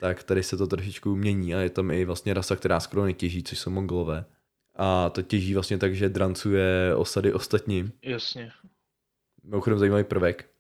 Tak 0.01 0.23
tady 0.23 0.43
se 0.43 0.57
to 0.57 0.67
trošičku 0.67 1.17
mění 1.17 1.55
a 1.55 1.59
je 1.59 1.71
tam 1.71 1.91
i 1.91 2.05
vlastně 2.05 2.35
rasa, 2.35 2.57
která 2.57 2.81
skoro 2.81 3.05
netěží, 3.05 3.43
což 3.43 3.59
jsou 3.59 3.71
mongolové. 3.71 4.25
A 4.77 5.11
to 5.11 5.23
těží 5.23 5.55
vlastně 5.55 5.79
tak, 5.79 5.95
že 5.95 6.09
drancuje 6.09 6.95
osady 6.97 7.33
ostatním. 7.33 7.93
Jasně. 8.03 8.51
Mimochodem 9.45 9.79
zajímavý 9.79 10.05
prvek. 10.05 10.51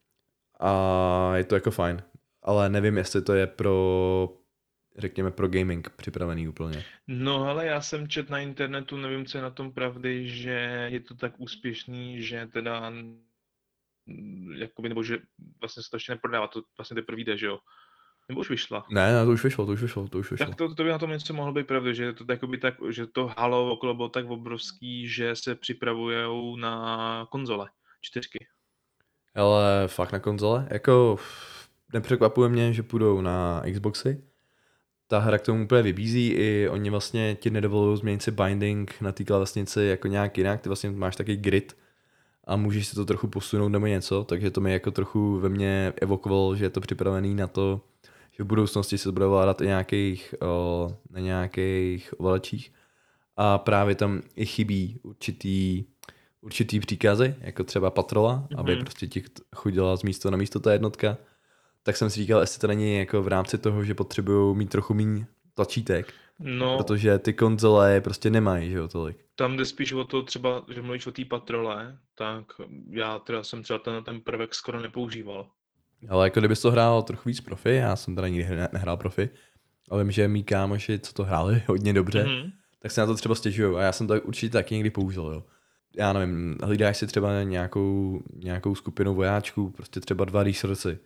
A 0.60 1.32
je 1.36 1.44
to 1.44 1.54
jako 1.54 1.70
fajn. 1.70 2.02
Ale 2.42 2.68
nevím, 2.68 2.96
jestli 2.96 3.22
to 3.22 3.34
je 3.34 3.46
pro, 3.46 4.28
řekněme, 4.98 5.30
pro 5.30 5.48
gaming 5.48 5.90
připravený 5.90 6.48
úplně. 6.48 6.84
No 7.06 7.44
ale 7.44 7.66
já 7.66 7.80
jsem 7.80 8.08
čet 8.08 8.30
na 8.30 8.38
internetu, 8.38 8.96
nevím, 8.96 9.26
co 9.26 9.38
je 9.38 9.42
na 9.42 9.50
tom 9.50 9.72
pravdy, 9.72 10.28
že 10.28 10.88
je 10.90 11.00
to 11.00 11.14
tak 11.14 11.32
úspěšný, 11.38 12.22
že 12.22 12.46
teda 12.52 12.90
mm, 12.90 14.52
jakoby, 14.56 14.88
nebo 14.88 15.02
že 15.02 15.18
vlastně 15.60 15.82
se 15.82 15.90
to 15.90 15.96
ještě 15.96 16.12
neprodává, 16.12 16.46
to 16.46 16.62
vlastně 16.78 16.94
teprve 16.94 17.20
jde, 17.20 17.38
že 17.38 17.46
jo? 17.46 17.58
Nebo 18.28 18.40
už 18.40 18.50
vyšla? 18.50 18.86
Ne, 18.90 19.12
ne, 19.12 19.24
to 19.24 19.30
už 19.30 19.44
vyšlo, 19.44 19.66
to 19.66 19.72
už 19.72 19.82
vyšlo, 19.82 20.08
to 20.08 20.18
už 20.18 20.30
vyšlo. 20.30 20.46
Tak 20.46 20.56
to, 20.56 20.74
to 20.74 20.84
by 20.84 20.90
na 20.90 20.98
tom 20.98 21.10
něco 21.10 21.34
mohlo 21.34 21.52
být 21.52 21.66
pravda, 21.66 21.92
že 21.92 22.12
to 22.12 22.24
jakoby 22.30 22.58
tak, 22.58 22.74
že 22.90 23.06
to 23.06 23.30
halo 23.38 23.72
okolo 23.72 23.94
bylo 23.94 24.08
tak 24.08 24.26
obrovský, 24.26 25.08
že 25.08 25.36
se 25.36 25.54
připravujou 25.54 26.56
na 26.56 27.26
konzole, 27.30 27.70
čtyřky. 28.00 28.46
Ale 29.34 29.88
fakt 29.88 30.12
na 30.12 30.18
konzole, 30.18 30.68
jako 30.70 31.16
nepřekvapuje 31.92 32.48
mě, 32.48 32.72
že 32.72 32.82
půjdou 32.82 33.20
na 33.20 33.62
Xboxy. 33.72 34.27
Ta 35.10 35.18
hra 35.18 35.38
k 35.38 35.42
tomu 35.42 35.64
úplně 35.64 35.82
vybízí, 35.82 36.28
i 36.28 36.68
oni 36.68 36.90
vlastně 36.90 37.36
ti 37.40 37.50
nedovolují 37.50 37.98
změnit 37.98 38.22
si 38.22 38.30
binding 38.30 38.94
na 39.00 39.12
té 39.12 39.24
klávesnici 39.24 39.82
jako 39.82 40.08
nějak 40.08 40.38
jinak, 40.38 40.60
ty 40.60 40.68
vlastně 40.68 40.90
máš 40.90 41.16
taky 41.16 41.36
grid 41.36 41.76
a 42.44 42.56
můžeš 42.56 42.86
si 42.86 42.94
to 42.94 43.04
trochu 43.04 43.28
posunout 43.28 43.68
nebo 43.68 43.86
něco, 43.86 44.24
takže 44.24 44.50
to 44.50 44.60
mi 44.60 44.72
jako 44.72 44.90
trochu 44.90 45.38
ve 45.38 45.48
mně 45.48 45.92
evokovalo, 46.02 46.56
že 46.56 46.64
je 46.64 46.70
to 46.70 46.80
připravený 46.80 47.34
na 47.34 47.46
to, 47.46 47.80
že 48.32 48.42
v 48.44 48.46
budoucnosti 48.46 48.98
se 48.98 49.04
to 49.04 49.12
bude 49.12 49.26
vládat 49.26 49.60
i 49.60 49.66
nějakých, 49.66 50.34
o, 50.40 50.90
na 51.10 51.20
nějakých 51.20 52.14
ovladačích 52.20 52.72
a 53.36 53.58
právě 53.58 53.94
tam 53.94 54.22
i 54.36 54.46
chybí 54.46 54.98
určitý, 55.02 55.84
určitý 56.40 56.80
příkazy, 56.80 57.34
jako 57.40 57.64
třeba 57.64 57.90
patrola, 57.90 58.46
mm-hmm. 58.50 58.60
aby 58.60 58.74
Mhm. 58.74 58.84
prostě 58.84 59.06
ti 59.06 59.24
chodila 59.56 59.96
z 59.96 60.02
místa 60.02 60.30
na 60.30 60.36
místo 60.36 60.60
ta 60.60 60.72
jednotka, 60.72 61.16
tak 61.88 61.96
jsem 61.96 62.10
si 62.10 62.20
říkal, 62.20 62.40
jestli 62.40 62.60
to 62.60 62.66
není 62.66 62.98
jako 62.98 63.22
v 63.22 63.28
rámci 63.28 63.58
toho, 63.58 63.84
že 63.84 63.94
potřebují 63.94 64.56
mít 64.56 64.70
trochu 64.70 64.94
míň 64.94 65.26
tlačítek, 65.54 66.12
No, 66.40 66.76
protože 66.76 67.18
ty 67.18 67.32
konzole 67.32 68.00
prostě 68.00 68.30
nemají, 68.30 68.70
že 68.70 68.76
jo, 68.76 68.88
tolik. 68.88 69.16
tam 69.36 69.56
jde 69.56 69.64
spíš 69.64 69.92
o 69.92 70.04
to 70.04 70.22
třeba, 70.22 70.62
že 70.74 70.82
mluvíš 70.82 71.06
o 71.06 71.12
té 71.12 71.24
patrole, 71.24 71.98
tak 72.14 72.44
já 72.90 73.18
teda 73.18 73.42
jsem 73.42 73.62
třeba 73.62 73.78
ten, 73.78 74.04
ten 74.04 74.20
prvek 74.20 74.54
skoro 74.54 74.80
nepoužíval. 74.80 75.50
Ale 76.08 76.26
jako 76.26 76.40
kdybys 76.40 76.60
to 76.60 76.70
hrál 76.70 77.02
trochu 77.02 77.28
víc 77.28 77.40
profi, 77.40 77.74
já 77.74 77.96
jsem 77.96 78.14
teda 78.14 78.28
nikdy 78.28 78.56
ne- 78.56 78.68
nehrál 78.72 78.96
profi, 78.96 79.30
ale 79.90 80.04
vím, 80.04 80.10
že 80.10 80.28
mý 80.28 80.44
kámoši, 80.44 80.98
co 80.98 81.12
to 81.12 81.24
hráli 81.24 81.62
hodně 81.68 81.92
dobře, 81.92 82.24
mm-hmm. 82.24 82.42
Mhm. 82.42 82.50
tak 82.82 82.92
se 82.92 83.00
na 83.00 83.06
to 83.06 83.14
třeba 83.14 83.34
stěžují 83.34 83.76
a 83.76 83.80
já 83.82 83.92
jsem 83.92 84.06
to 84.06 84.20
určitě 84.20 84.52
taky 84.52 84.74
někdy 84.74 84.90
použil, 84.90 85.22
jo. 85.22 85.44
Já 85.98 86.12
nevím, 86.12 86.56
hlídáš 86.62 86.96
si 86.96 87.06
třeba 87.06 87.42
nějakou, 87.42 88.20
nějakou 88.34 88.74
skupinu 88.74 89.14
vojáčků, 89.14 89.70
prostě 89.70 90.00
třeba 90.00 90.24
dva 90.24 90.42
resourcy 90.42 90.98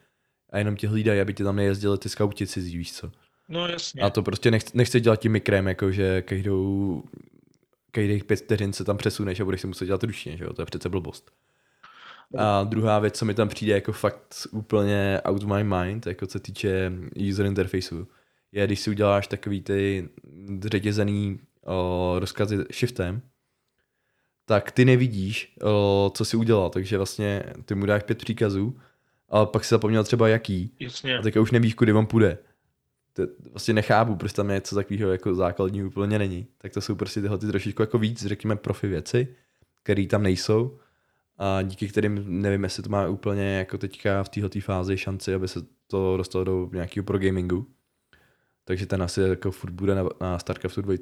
a 0.52 0.58
jenom 0.58 0.76
ti 0.76 0.86
hlídají, 0.86 1.20
aby 1.20 1.34
ti 1.34 1.44
tam 1.44 1.56
nejezdili 1.56 1.98
ty 1.98 2.08
skauti 2.08 2.46
cizí, 2.46 2.76
víš 2.76 2.92
co. 2.92 3.12
No 3.48 3.68
jasně. 3.68 4.02
A 4.02 4.10
to 4.10 4.22
prostě 4.22 4.50
nechci, 4.50 4.70
nechci 4.74 5.00
dělat 5.00 5.20
tím 5.20 5.32
mikrem, 5.32 5.66
jako 5.66 5.92
že 5.92 6.22
každou, 6.22 7.02
každých 7.90 8.24
pět 8.24 8.36
vteřin 8.36 8.72
se 8.72 8.84
tam 8.84 8.96
přesuneš 8.96 9.40
a 9.40 9.44
budeš 9.44 9.60
si 9.60 9.66
muset 9.66 9.86
dělat 9.86 10.04
ručně, 10.04 10.36
že 10.36 10.44
jo, 10.44 10.52
to 10.52 10.62
je 10.62 10.66
přece 10.66 10.88
blbost. 10.88 11.30
A 12.38 12.64
druhá 12.64 12.98
věc, 12.98 13.18
co 13.18 13.24
mi 13.24 13.34
tam 13.34 13.48
přijde 13.48 13.72
jako 13.72 13.92
fakt 13.92 14.34
úplně 14.50 15.20
out 15.24 15.42
of 15.42 15.48
my 15.48 15.64
mind, 15.64 16.06
jako 16.06 16.26
co 16.26 16.32
se 16.32 16.40
týče 16.40 16.92
user 17.28 17.46
interfaceu, 17.46 18.06
je, 18.52 18.66
když 18.66 18.80
si 18.80 18.90
uděláš 18.90 19.26
takový 19.26 19.60
ty 19.60 20.08
řetězený 20.64 21.38
o, 21.64 22.14
rozkazy 22.18 22.56
shiftem, 22.72 23.22
tak 24.44 24.70
ty 24.70 24.84
nevidíš, 24.84 25.56
o, 25.62 26.12
co 26.14 26.24
si 26.24 26.36
udělal, 26.36 26.70
takže 26.70 26.96
vlastně 26.96 27.44
ty 27.64 27.74
mu 27.74 27.86
dáš 27.86 28.02
pět 28.02 28.18
příkazů, 28.18 28.78
ale 29.32 29.46
pak 29.46 29.64
si 29.64 29.74
zapomněl 29.74 30.04
třeba 30.04 30.28
jaký, 30.28 30.74
Jasně. 30.80 31.18
a 31.18 31.22
teďka 31.22 31.40
už 31.40 31.50
nevíš, 31.50 31.74
kudy 31.74 31.92
on 31.92 32.06
půjde. 32.06 32.38
To 33.12 33.22
vlastně 33.50 33.74
nechápu, 33.74 34.16
proč 34.16 34.32
tam 34.32 34.48
něco 34.48 34.74
takového 34.74 35.12
jako 35.12 35.34
základní 35.34 35.84
úplně 35.84 36.18
není. 36.18 36.46
Tak 36.58 36.72
to 36.72 36.80
jsou 36.80 36.94
prostě 36.94 37.20
tyhle 37.20 37.38
ty 37.38 37.46
trošičku 37.46 37.82
jako 37.82 37.98
víc, 37.98 38.26
řekněme, 38.26 38.56
profi 38.56 38.88
věci, 38.88 39.36
které 39.82 40.06
tam 40.06 40.22
nejsou 40.22 40.78
a 41.38 41.62
díky 41.62 41.88
kterým 41.88 42.42
nevím, 42.42 42.64
jestli 42.64 42.82
to 42.82 42.88
má 42.88 43.08
úplně 43.08 43.58
jako 43.58 43.78
teďka 43.78 44.22
v 44.22 44.28
této 44.28 44.60
fázi 44.60 44.96
šanci, 44.96 45.34
aby 45.34 45.48
se 45.48 45.60
to 45.86 46.16
dostalo 46.16 46.44
do 46.44 46.70
nějakého 46.72 47.04
pro 47.04 47.18
gamingu. 47.18 47.66
Takže 48.64 48.86
ten 48.86 49.02
asi 49.02 49.20
jako 49.20 49.50
furt 49.50 49.72
bude 49.72 49.94
na, 49.94 50.04
na 50.20 50.38
StarCraftu 50.38 50.82
2, 50.82 50.94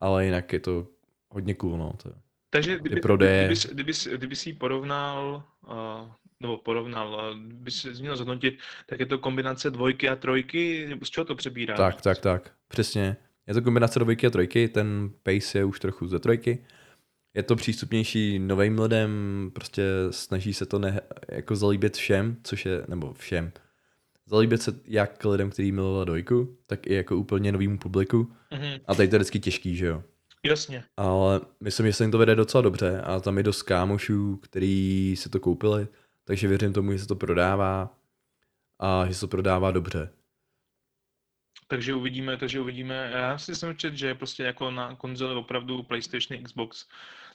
ale 0.00 0.24
jinak 0.24 0.52
je 0.52 0.60
to 0.60 0.86
hodně 1.28 1.54
cool, 1.54 1.78
no. 1.78 1.92
To. 2.02 2.12
Takže 2.50 2.78
kdyby, 2.78 3.00
prodeje. 3.00 3.46
kdyby, 3.46 3.60
kdyby, 3.60 3.92
kdyby, 3.92 4.16
kdyby 4.16 4.36
si 4.36 4.48
ji 4.48 4.52
porovnal, 4.52 5.42
uh, 5.66 6.10
nebo 6.42 6.58
porovnal, 6.58 7.34
kdyby 7.46 7.70
si 7.70 7.88
měl 7.90 8.16
zhodnotit, 8.16 8.58
tak 8.86 9.00
je 9.00 9.06
to 9.06 9.18
kombinace 9.18 9.70
dvojky 9.70 10.08
a 10.08 10.16
trojky, 10.16 10.88
z 11.02 11.10
čeho 11.10 11.24
to 11.24 11.34
přebírá? 11.34 11.76
Tak, 11.76 12.00
tak, 12.02 12.18
tak, 12.18 12.52
přesně. 12.68 13.16
Je 13.46 13.54
to 13.54 13.62
kombinace 13.62 13.98
dvojky 13.98 14.26
a 14.26 14.30
trojky, 14.30 14.68
ten 14.68 15.10
pace 15.22 15.58
je 15.58 15.64
už 15.64 15.80
trochu 15.80 16.06
ze 16.08 16.18
trojky. 16.18 16.64
Je 17.34 17.42
to 17.42 17.56
přístupnější 17.56 18.38
novým 18.38 18.78
lidem, 18.78 19.10
prostě 19.54 19.82
snaží 20.10 20.54
se 20.54 20.66
to 20.66 20.78
ne, 20.78 21.00
jako 21.28 21.56
zalíbit 21.56 21.96
všem, 21.96 22.36
což 22.42 22.66
je, 22.66 22.84
nebo 22.88 23.12
všem, 23.12 23.52
zalíbit 24.26 24.62
se 24.62 24.80
jak 24.84 25.24
lidem, 25.24 25.50
kteří 25.50 25.72
milovali 25.72 26.06
dvojku, 26.06 26.56
tak 26.66 26.86
i 26.86 26.94
jako 26.94 27.16
úplně 27.16 27.52
novému 27.52 27.78
publiku. 27.78 28.32
Mhm, 28.50 28.80
A 28.86 28.94
tady 28.94 29.08
to 29.08 29.14
je 29.14 29.18
vždycky 29.18 29.40
těžký, 29.40 29.76
že 29.76 29.86
jo. 29.86 30.02
jasně. 30.44 30.84
Ale 30.96 31.40
myslím, 31.60 31.86
že 31.86 31.92
se 31.92 32.04
jim 32.04 32.10
to 32.10 32.18
vede 32.18 32.34
docela 32.34 32.62
dobře 32.62 33.00
a 33.00 33.20
tam 33.20 33.36
je 33.38 33.42
dost 33.42 33.62
kámošů, 33.62 34.36
který 34.36 35.14
si 35.18 35.28
to 35.28 35.40
koupili, 35.40 35.86
takže 36.24 36.48
věřím 36.48 36.72
tomu, 36.72 36.92
že 36.92 36.98
se 36.98 37.06
to 37.06 37.16
prodává 37.16 37.98
a 38.78 39.06
že 39.06 39.14
se 39.14 39.20
to 39.20 39.28
prodává 39.28 39.70
dobře. 39.70 40.12
Takže 41.68 41.94
uvidíme, 41.94 42.36
takže 42.36 42.60
uvidíme. 42.60 43.10
Já 43.14 43.38
si 43.38 43.54
jsem 43.54 43.76
čet, 43.76 43.94
že 43.94 44.14
prostě 44.14 44.42
jako 44.42 44.70
na 44.70 44.96
konzoli 44.96 45.34
opravdu 45.34 45.82
PlayStation, 45.82 46.42
Xbox, 46.44 46.88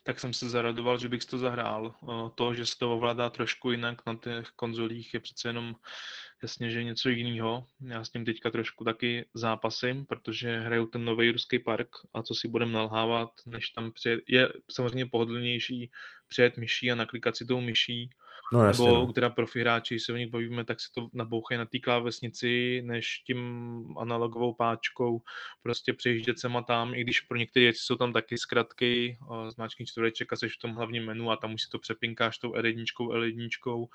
tak 0.04 0.20
jsem 0.20 0.34
se 0.34 0.50
zaradoval, 0.50 1.00
že 1.00 1.10
bych 1.10 1.26
to 1.26 1.38
zahrál. 1.38 1.96
To, 2.36 2.54
že 2.54 2.66
se 2.66 2.78
to 2.78 2.94
ovládá 2.94 3.30
trošku 3.30 3.72
jinak 3.72 4.06
na 4.06 4.16
těch 4.16 4.50
konzolích, 4.56 5.14
je 5.14 5.20
přece 5.20 5.50
jenom 5.50 5.76
jasně, 6.44 6.72
že 6.72 6.84
něco 6.84 7.10
jiného. 7.10 7.68
Já 7.82 8.04
s 8.04 8.10
tím 8.10 8.26
teďka 8.26 8.52
trošku 8.52 8.84
taky 8.84 9.26
zápasím, 9.34 10.06
protože 10.06 10.60
hraju 10.60 10.86
ten 10.86 11.06
nový 11.06 11.32
ruský 11.32 11.60
park 11.60 11.90
a 12.14 12.22
co 12.24 12.36
si 12.36 12.48
budem 12.48 12.72
nalhávat, 12.72 13.30
než 13.46 13.70
tam 13.70 13.92
přijet. 13.92 14.20
Je 14.28 14.54
samozřejmě 14.72 15.06
pohodlnější 15.06 15.92
přijet 16.28 16.58
myší 16.58 16.92
a 16.92 16.96
naklikat 16.96 17.38
si 17.38 17.46
tou 17.46 17.62
myší, 17.62 18.10
No 18.54 18.64
jasně, 18.64 18.86
nebo 18.86 18.98
no. 18.98 19.14
teda 19.14 19.30
profi 19.30 19.62
hráči, 19.62 19.94
když 19.94 20.04
se 20.04 20.14
o 20.14 20.16
nich 20.16 20.32
bavíme, 20.32 20.66
tak 20.66 20.80
si 20.82 20.92
to 20.92 21.10
nabouchají 21.14 21.58
na 21.58 21.66
té 21.66 21.80
klávesnici, 21.80 22.82
než 22.86 23.20
tím 23.20 23.40
analogovou 24.00 24.54
páčkou 24.54 25.22
prostě 25.64 25.94
přejíždět 25.94 26.40
sem 26.40 26.58
a 26.58 26.62
tam, 26.62 26.94
i 26.94 27.04
když 27.04 27.22
pro 27.22 27.38
některé 27.38 27.64
věci 27.64 27.80
jsou 27.82 27.96
tam 27.96 28.14
taky 28.14 28.38
zkratky, 28.38 29.18
zmáčkni 29.50 29.86
čtvereček 29.86 30.34
a 30.34 30.36
jsi 30.36 30.50
v 30.50 30.58
tom 30.62 30.76
hlavním 30.76 31.06
menu 31.06 31.32
a 31.32 31.36
tam 31.36 31.54
už 31.54 31.62
si 31.62 31.70
to 31.70 31.80
přepinkáš 31.80 32.38
tou 32.38 32.52
R1, 32.52 32.84
L1, 33.00 33.88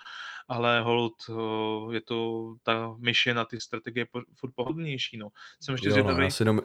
ale 0.48 0.80
hold, 0.80 1.14
eh, 1.30 1.94
je 1.94 2.00
to, 2.00 2.54
ta 2.62 2.94
myš 2.98 3.26
je 3.26 3.34
na 3.34 3.44
ty 3.44 3.60
strategie 3.60 4.06
furt 4.34 4.52
pohodlnější, 4.54 5.16
no. 5.16 5.28
Jsem 5.60 5.72
ještě 5.72 5.88
Jo, 5.88 6.04
no, 6.04 6.22
já 6.22 6.30
si 6.30 6.42
jenom, 6.42 6.60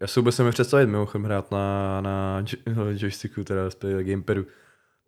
Já 0.00 0.06
si 0.06 0.20
vůbec 0.20 0.38
nemůžu 0.38 0.52
představit 0.52 0.86
mimochodem 0.86 1.24
hrát 1.24 1.50
na, 1.50 2.00
na 2.00 2.44
jo- 2.66 2.86
joysticku, 2.96 3.44
teda 3.44 3.64
respektive 3.64 4.04
gamepadu. 4.04 4.46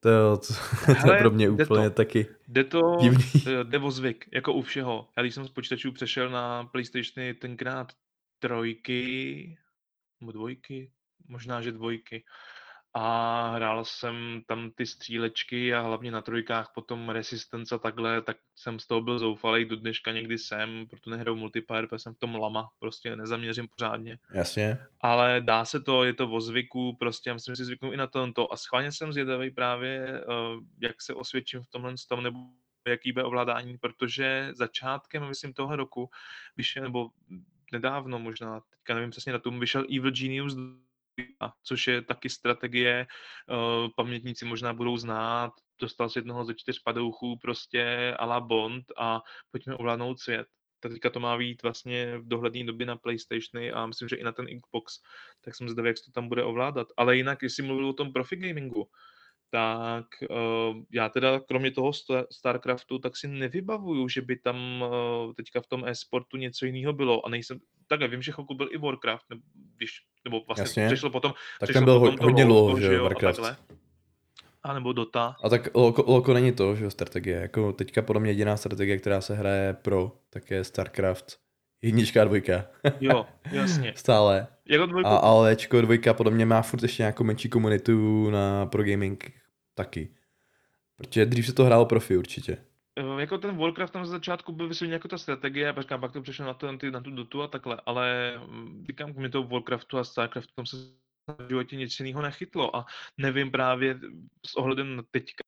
To, 0.87 0.91
je- 0.91 0.97
to, 0.97 1.03
to 1.07 1.13
je 1.13 1.19
pro 1.19 1.31
mě 1.31 1.51
úplně 1.51 1.91
to. 1.91 1.95
taky 1.97 2.27
Jde 2.49 2.65
to, 2.65 2.81
divný. 3.01 3.25
eh, 3.47 3.65
jde 3.65 3.79
o 3.79 3.91
zvyk, 3.91 4.29
jako 4.33 4.53
u 4.53 4.63
všeho. 4.63 5.09
Já 5.17 5.23
když 5.23 5.35
jsem 5.35 5.45
z 5.47 5.51
počítačů 5.51 5.93
přešel 5.93 6.31
na 6.31 6.65
PlayStationy 6.65 7.35
tenkrát 7.35 7.93
trojky, 8.39 9.59
nebo 10.21 10.33
dvojky, 10.33 10.91
možná, 11.29 11.63
že 11.63 11.73
dvojky. 11.73 12.25
A 12.99 13.51
hrál 13.55 13.85
jsem 13.85 14.43
tam 14.47 14.71
ty 14.71 14.87
střílečky 14.87 15.75
a 15.75 15.81
hlavně 15.81 16.11
na 16.11 16.23
trojkách 16.23 16.71
potom 16.75 17.09
Resistance 17.09 17.75
a 17.75 17.79
takhle, 17.79 18.23
tak 18.23 18.37
jsem 18.55 18.79
z 18.79 18.87
toho 18.87 19.01
byl 19.01 19.19
zoufalý, 19.19 19.65
do 19.65 19.77
dneška 19.77 20.13
někdy 20.13 20.39
jsem, 20.39 20.87
proto 20.91 21.11
nehraju 21.11 21.37
multiplayer, 21.37 21.87
protože 21.87 21.99
jsem 21.99 22.15
v 22.15 22.19
tom 22.19 22.35
lama, 22.35 22.69
prostě 22.79 23.17
nezaměřím 23.17 23.69
pořádně. 23.69 24.19
Jasně. 24.35 24.79
Ale 25.01 25.41
dá 25.45 25.65
se 25.65 25.81
to, 25.81 26.05
je 26.05 26.15
to 26.15 26.31
o 26.31 26.41
zvyku, 26.41 26.97
prostě 26.97 27.31
já 27.31 27.35
myslím, 27.35 27.53
že 27.53 27.57
si 27.57 27.65
zvyknu 27.65 27.93
i 27.93 27.97
na 27.97 28.07
to. 28.07 28.53
A 28.53 28.57
schválně 28.57 28.93
jsem 28.93 29.13
zvědavý 29.13 29.51
právě, 29.51 30.21
eh, 30.21 30.23
jak 30.81 31.03
se 31.03 31.15
osvědčím 31.15 31.63
v 31.63 31.71
tomhle 31.71 31.95
tom, 32.09 32.23
nebo 32.23 32.39
jaký 32.89 33.13
bude 33.13 33.25
ovládání, 33.25 33.79
protože 33.79 34.51
začátkem, 34.55 35.29
myslím, 35.29 35.53
toho 35.53 35.77
roku, 35.77 36.11
vyšel, 36.57 36.83
nebo 36.83 37.11
nedávno 37.73 38.19
možná, 38.19 38.61
teďka 38.61 38.95
nevím 38.95 39.11
přesně 39.11 39.33
datum, 39.33 39.61
vyšel 39.61 39.87
Evil 39.91 40.11
Genius 40.11 40.55
2, 40.55 40.86
což 41.63 41.87
je 41.87 42.03
taky 42.03 42.29
strategie, 42.29 43.07
eh, 43.07 43.89
pamětníci 43.97 44.45
možná 44.45 44.73
budou 44.73 44.97
znát, 44.97 45.53
dostal 45.81 46.09
z 46.09 46.17
jednoho 46.17 46.45
ze 46.45 46.55
čtyř 46.55 46.83
padouchů 46.83 47.39
prostě 47.43 48.15
a 48.19 48.25
la 48.27 48.41
Bond 48.41 48.85
a 48.99 49.21
pojďme 49.51 49.77
ovládnout 49.77 50.21
svět. 50.21 50.47
Teďka 50.81 51.11
to 51.11 51.21
má 51.21 51.39
být 51.39 51.63
vlastně 51.63 52.19
v 52.19 52.29
dohledné 52.29 52.65
době 52.65 52.87
na 52.87 52.97
PlayStationy 52.97 53.73
a 53.73 53.87
myslím, 53.87 54.09
že 54.09 54.17
i 54.17 54.25
na 54.25 54.33
ten 54.33 54.47
Xbox, 54.61 54.99
tak 55.41 55.55
jsem 55.55 55.69
zvědavý, 55.69 55.89
jak 55.89 55.99
se 55.99 56.05
to 56.05 56.13
tam 56.13 56.29
bude 56.29 56.45
ovládat. 56.45 56.89
Ale 56.97 57.17
jinak, 57.17 57.43
jestli 57.43 57.63
mluvil 57.63 57.89
o 57.89 57.93
tom 57.93 58.13
profi 58.13 58.37
gamingu, 58.37 58.89
tak 59.51 60.07
uh, 60.31 60.83
já 60.93 61.09
teda 61.09 61.41
kromě 61.41 61.71
toho 61.71 61.93
Sta- 61.93 62.27
Starcraftu, 62.33 62.99
tak 62.99 63.17
si 63.17 63.29
nevybavuju, 63.29 64.09
že 64.09 64.23
by 64.23 64.37
tam 64.37 64.83
uh, 64.83 65.33
teďka 65.35 65.61
v 65.61 65.67
tom 65.67 65.85
e-sportu 65.85 66.37
něco 66.37 66.67
jiného 66.67 66.93
bylo. 66.93 67.27
A 67.27 67.29
nejsem, 67.29 67.59
takhle 67.89 68.09
vím, 68.09 68.23
že 68.23 68.33
chvilku 68.33 68.55
byl 68.55 68.69
i 68.73 68.79
Warcraft, 68.79 69.25
nebo, 69.31 69.43
když, 69.77 69.91
nebo 70.25 70.43
vlastně 70.47 70.63
Jasně. 70.63 70.87
přešlo 70.87 71.11
potom, 71.11 71.33
Tak 71.33 71.67
přešlo 71.67 71.75
ten 71.81 71.85
byl 71.85 71.95
potom 71.99 72.11
ho, 72.13 72.17
to 72.19 72.25
hodně 72.25 72.45
dlouho, 72.45 72.81
že 72.81 72.95
jo, 72.95 73.01
a 73.01 73.03
Warcraft. 73.03 73.37
takhle. 73.41 73.57
A 74.63 74.73
nebo 74.75 74.93
Dota. 74.93 75.37
A 75.43 75.49
tak 75.49 75.69
Loko, 75.75 76.05
Loko 76.13 76.35
není 76.35 76.53
to, 76.53 76.77
že 76.77 76.85
jo, 76.85 76.91
strategie. 76.91 77.41
Jako 77.41 77.73
teďka 77.73 78.03
podle 78.03 78.21
mě 78.23 78.31
jediná 78.31 78.57
strategie, 78.57 78.99
která 78.99 79.21
se 79.21 79.35
hraje 79.35 79.73
pro, 79.83 80.13
tak 80.31 80.51
je 80.51 80.65
StarCraft. 80.65 81.39
Jednička 81.83 82.23
a 82.23 82.25
dvojka. 82.25 82.65
Jo, 83.01 83.27
jasně. 83.53 83.93
Stále. 83.97 84.47
Jako 84.69 84.87
dvojku, 84.87 85.09
A 85.09 85.17
Alečko 85.17 85.81
dvojka 85.81 86.15
podle 86.15 86.33
mě 86.33 86.47
má 86.47 86.63
furt 86.63 86.83
ještě 86.83 87.03
nějakou 87.03 87.25
menší 87.25 87.49
komunitu 87.49 88.31
na 88.31 88.67
pro 88.67 88.85
gaming 88.85 89.33
taky. 89.75 90.15
Protože 90.97 91.27
dřív 91.27 91.47
se 91.47 91.53
to 91.53 91.65
hrálo 91.65 91.87
profi 91.87 92.17
určitě. 92.17 92.59
Eh, 92.99 93.21
jako 93.21 93.39
ten 93.39 93.57
Warcraft 93.57 93.93
tam 93.93 94.07
z 94.07 94.09
začátku 94.09 94.53
byl 94.53 94.69
vysvětlený 94.69 94.93
jako 94.93 95.09
ta 95.09 95.19
strategie, 95.19 95.73
pak 95.73 95.83
říkám, 95.83 96.01
pak 96.01 96.13
to 96.13 96.23
přešlo 96.23 96.45
na, 96.47 96.55
ten, 96.55 96.79
ty, 96.79 96.91
na 96.91 97.01
tu 97.01 97.11
dotu 97.11 97.43
a 97.43 97.49
takhle, 97.49 97.81
ale 97.87 98.35
mm, 98.47 98.85
říkám, 98.87 99.13
mě 99.13 99.29
toho 99.29 99.49
Warcraftu 99.49 99.99
a 99.99 100.05
Starcraftu 100.05 100.53
tam 100.57 100.67
se 100.67 100.77
v 101.41 101.49
životě 101.49 101.77
nic 101.77 102.01
jiného 102.01 102.23
nechytlo 102.23 102.77
a 102.77 102.87
nevím 103.19 103.51
právě 103.51 104.01
s 104.47 104.55
ohledem 104.55 104.97
na 104.97 105.03
teďka, 105.11 105.45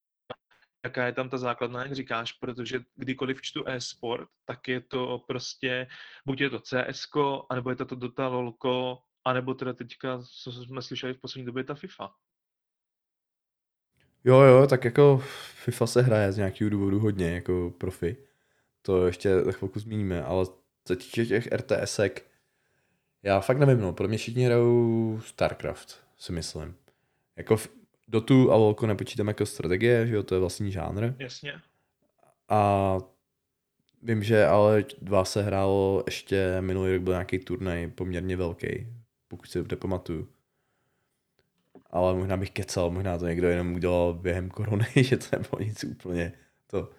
jaká 0.84 1.06
je 1.06 1.12
tam 1.12 1.28
ta 1.28 1.38
základná, 1.38 1.82
jak 1.82 1.94
říkáš, 1.94 2.32
protože 2.32 2.80
kdykoliv 2.96 3.42
čtu 3.42 3.68
e-sport, 3.68 4.28
tak 4.44 4.68
je 4.68 4.80
to 4.80 5.24
prostě, 5.26 5.86
buď 6.26 6.40
je 6.40 6.50
to 6.50 6.60
CS, 6.60 7.08
anebo 7.50 7.70
je 7.70 7.76
to 7.76 7.84
to 7.84 7.94
Dota, 7.94 8.28
LOLko, 8.28 8.98
anebo 9.24 9.54
teda 9.54 9.72
teďka, 9.72 10.22
co 10.42 10.52
jsme 10.52 10.82
slyšeli 10.82 11.14
v 11.14 11.20
poslední 11.20 11.46
době, 11.46 11.64
ta 11.64 11.74
FIFA. 11.74 12.14
Jo, 14.28 14.40
jo, 14.40 14.66
tak 14.66 14.84
jako 14.84 15.22
FIFA 15.54 15.86
se 15.86 16.02
hraje 16.02 16.32
z 16.32 16.36
nějakého 16.36 16.70
důvodu 16.70 16.98
hodně, 16.98 17.30
jako 17.30 17.72
profi. 17.78 18.16
To 18.82 19.06
ještě 19.06 19.40
za 19.44 19.52
chvilku 19.52 19.80
zmíníme, 19.80 20.24
ale 20.24 20.46
co 20.84 20.96
týče 20.96 21.26
těch 21.26 21.46
RTSek, 21.52 22.26
já 23.22 23.40
fakt 23.40 23.58
nevím, 23.58 23.80
no, 23.80 23.92
pro 23.92 24.08
mě 24.08 24.18
všichni 24.18 24.44
hrajou 24.44 25.20
StarCraft, 25.24 26.00
si 26.18 26.32
myslím. 26.32 26.74
Jako 27.36 27.56
v 27.56 27.68
Dotu 28.08 28.52
a 28.52 28.56
Volko 28.56 28.86
nepočítám 28.86 29.28
jako 29.28 29.46
strategie, 29.46 30.06
že 30.06 30.14
jo, 30.14 30.22
to 30.22 30.34
je 30.34 30.40
vlastní 30.40 30.72
žánr. 30.72 31.14
Jasně. 31.18 31.52
A 32.48 32.98
vím, 34.02 34.22
že 34.22 34.46
ale 34.46 34.84
dva 35.02 35.24
se 35.24 35.42
hrálo 35.42 36.02
ještě 36.06 36.56
minulý 36.60 36.92
rok 36.92 37.02
byl 37.02 37.12
nějaký 37.12 37.38
turnaj 37.38 37.86
poměrně 37.86 38.36
velký, 38.36 38.86
pokud 39.28 39.50
si 39.50 39.58
dobře 39.58 39.76
pamatuju. 39.76 40.28
Ale 41.90 42.14
možná 42.14 42.36
bych 42.36 42.50
kecal, 42.50 42.90
možná 42.90 43.18
to 43.18 43.26
někdo 43.26 43.48
jenom 43.48 43.74
udělal 43.74 44.14
během 44.14 44.50
korony, 44.50 44.86
že 44.96 45.16
to 45.16 45.26
nebylo 45.32 45.60
nic 45.60 45.84
úplně 45.84 46.32
to. 46.66 46.90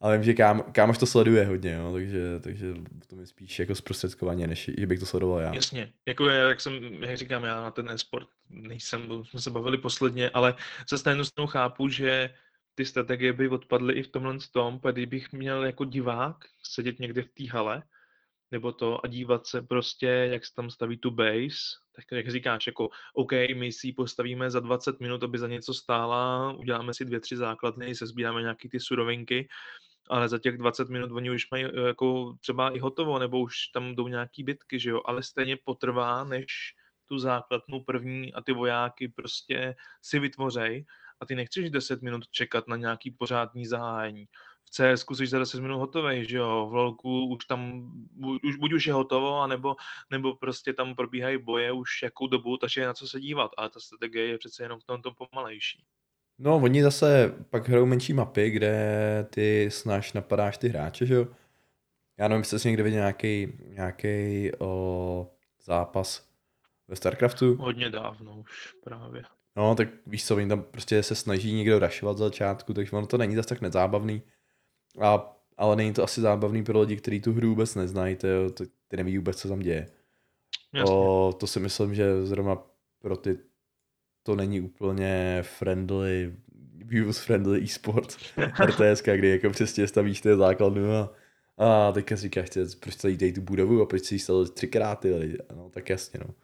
Ale 0.00 0.16
vím, 0.16 0.24
že 0.24 0.34
kam, 0.34 0.62
kámoš 0.62 0.98
to 0.98 1.06
sleduje 1.06 1.44
hodně, 1.44 1.72
jo, 1.72 1.92
takže, 1.92 2.40
takže 2.40 2.74
to 3.06 3.16
mi 3.16 3.26
spíš 3.26 3.58
jako 3.58 3.74
zprostředkovaně, 3.74 4.46
než 4.46 4.70
že 4.78 4.86
bych 4.86 4.98
to 4.98 5.06
sledoval 5.06 5.40
já. 5.40 5.54
Jasně, 5.54 5.92
jako 6.06 6.28
já, 6.28 6.48
jak 6.48 6.60
jsem, 6.60 6.74
jak 7.02 7.16
říkám, 7.16 7.44
já 7.44 7.62
na 7.62 7.70
ten 7.70 7.90
e-sport 7.90 8.28
nejsem, 8.50 9.24
jsme 9.24 9.40
se 9.40 9.50
bavili 9.50 9.78
posledně, 9.78 10.30
ale 10.30 10.54
zase 10.90 11.10
na 11.10 11.16
jednu 11.16 11.46
chápu, 11.46 11.88
že 11.88 12.30
ty 12.74 12.84
strategie 12.84 13.32
by 13.32 13.48
odpadly 13.48 13.94
i 13.94 14.02
v 14.02 14.08
tomhle 14.08 14.38
tom, 14.52 14.80
kdybych 14.92 15.32
měl 15.32 15.64
jako 15.64 15.84
divák 15.84 16.36
sedět 16.62 17.00
někde 17.00 17.22
v 17.22 17.28
té 17.28 17.50
hale, 17.50 17.82
nebo 18.50 18.72
to 18.72 19.04
a 19.04 19.08
dívat 19.08 19.46
se 19.46 19.62
prostě, 19.62 20.06
jak 20.06 20.46
se 20.46 20.54
tam 20.54 20.70
staví 20.70 20.96
tu 20.98 21.10
base, 21.10 21.56
tak 21.96 22.04
jak 22.12 22.30
říkáš, 22.30 22.66
jako 22.66 22.88
OK, 23.14 23.32
my 23.32 23.72
si 23.72 23.86
ji 23.86 23.92
postavíme 23.92 24.50
za 24.50 24.60
20 24.60 25.00
minut, 25.00 25.22
aby 25.22 25.38
za 25.38 25.48
něco 25.48 25.74
stála, 25.74 26.52
uděláme 26.52 26.94
si 26.94 27.04
dvě, 27.04 27.20
tři 27.20 27.36
základny, 27.36 27.94
sezbíráme 27.94 28.42
nějaký 28.42 28.68
ty 28.68 28.80
surovinky, 28.80 29.48
ale 30.10 30.28
za 30.28 30.38
těch 30.38 30.58
20 30.58 30.88
minut 30.88 31.10
oni 31.12 31.30
už 31.30 31.50
mají 31.50 31.64
eh, 31.64 31.80
jako 31.86 32.36
třeba 32.40 32.70
i 32.70 32.78
hotovo, 32.78 33.18
nebo 33.18 33.40
už 33.40 33.54
tam 33.74 33.94
jdou 33.94 34.08
nějaký 34.08 34.44
bitky, 34.44 34.80
že 34.80 34.90
jo, 34.90 35.00
ale 35.04 35.22
stejně 35.22 35.56
potrvá, 35.64 36.24
než 36.24 36.46
tu 37.08 37.18
základnu 37.18 37.84
první 37.84 38.34
a 38.34 38.40
ty 38.40 38.52
vojáky 38.52 39.08
prostě 39.08 39.76
si 40.02 40.18
vytvořej 40.18 40.84
a 41.20 41.26
ty 41.26 41.34
nechceš 41.34 41.70
10 41.70 42.02
minut 42.02 42.28
čekat 42.30 42.68
na 42.68 42.76
nějaký 42.76 43.10
pořádný 43.10 43.66
zahájení. 43.66 44.28
V 44.66 44.70
CS 44.70 45.04
jsi 45.16 45.26
za 45.26 45.38
10 45.38 45.60
minut 45.60 45.78
hotový, 45.78 46.24
že 46.24 46.36
jo, 46.36 46.66
v 46.70 46.74
LoLku 46.74 47.26
už 47.26 47.44
tam, 47.44 47.90
už, 48.44 48.56
buď 48.56 48.72
už 48.72 48.86
je 48.86 48.92
hotovo, 48.92 49.40
anebo, 49.40 49.76
nebo 50.10 50.34
prostě 50.34 50.72
tam 50.72 50.94
probíhají 50.94 51.38
boje 51.38 51.72
už 51.72 52.02
jakou 52.02 52.26
dobu, 52.26 52.56
takže 52.56 52.80
je 52.80 52.86
na 52.86 52.94
co 52.94 53.08
se 53.08 53.20
dívat, 53.20 53.50
ale 53.56 53.70
ta 53.70 53.80
strategie 53.80 54.26
je 54.26 54.38
přece 54.38 54.62
jenom 54.62 54.80
v 54.80 54.84
tom, 54.84 55.02
tom 55.02 55.14
pomalejší. 55.14 55.84
No, 56.38 56.56
oni 56.56 56.82
zase 56.82 57.34
pak 57.50 57.68
hrajou 57.68 57.86
menší 57.86 58.12
mapy, 58.12 58.50
kde 58.50 59.26
ty 59.30 59.70
snaž 59.70 60.12
napadáš 60.12 60.58
ty 60.58 60.68
hráče, 60.68 61.06
že 61.06 61.14
jo. 61.14 61.26
Já 62.18 62.28
nevím, 62.28 62.40
jestli 62.40 62.58
jsi 62.58 62.68
někde 62.68 62.82
viděl 62.82 62.98
nějaký, 62.98 63.52
nějaký 63.68 64.50
o, 64.58 65.30
zápas 65.64 66.28
ve 66.88 66.96
StarCraftu. 66.96 67.56
Hodně 67.56 67.90
dávno 67.90 68.38
už 68.40 68.74
právě. 68.84 69.22
No, 69.56 69.74
tak 69.74 69.88
víš 70.06 70.26
co, 70.26 70.36
oni 70.36 70.48
tam 70.48 70.62
prostě 70.62 71.02
se 71.02 71.14
snaží 71.14 71.52
někdo 71.52 71.78
rašovat 71.78 72.18
za 72.18 72.24
začátku, 72.24 72.74
takže 72.74 72.96
ono 72.96 73.06
to 73.06 73.18
není 73.18 73.36
zase 73.36 73.48
tak 73.48 73.60
nezábavný. 73.60 74.22
A, 75.00 75.36
ale 75.56 75.76
není 75.76 75.92
to 75.92 76.04
asi 76.04 76.20
zábavný 76.20 76.64
pro 76.64 76.80
lidi, 76.80 76.96
kteří 76.96 77.20
tu 77.20 77.32
hru 77.32 77.48
vůbec 77.48 77.74
neznají, 77.74 78.16
to, 78.16 78.28
to, 78.54 78.64
ty 78.88 78.96
neví 78.96 79.18
vůbec, 79.18 79.36
co 79.36 79.48
tam 79.48 79.58
děje. 79.58 79.88
Jasně. 80.74 80.94
O, 80.94 81.34
to 81.40 81.46
si 81.46 81.60
myslím, 81.60 81.94
že 81.94 82.26
zrovna 82.26 82.58
pro 82.98 83.16
ty 83.16 83.38
to 84.22 84.36
není 84.36 84.60
úplně 84.60 85.42
friendly, 85.42 86.34
views 86.84 87.18
friendly 87.18 87.62
e-sport 87.62 88.16
RTS, 88.64 89.02
kdy 89.16 89.28
jako 89.28 89.50
přesně 89.50 89.88
stavíš 89.88 90.20
ty 90.20 90.36
základnu 90.36 90.92
a, 90.92 91.12
a 91.58 91.92
teďka 91.92 92.16
si 92.16 92.22
říkáš, 92.22 92.48
proč 92.80 92.96
celý 92.96 93.18
tady 93.18 93.32
tu 93.32 93.40
budovu 93.40 93.82
a 93.82 93.86
proč 93.86 94.04
si 94.04 94.14
ji 94.14 94.18
stavil 94.18 94.48
třikrát 94.48 95.00
ty 95.00 95.14
lidi. 95.14 95.38
No 95.56 95.70
tak 95.70 95.90
jasně 95.90 96.20
no. 96.28 96.34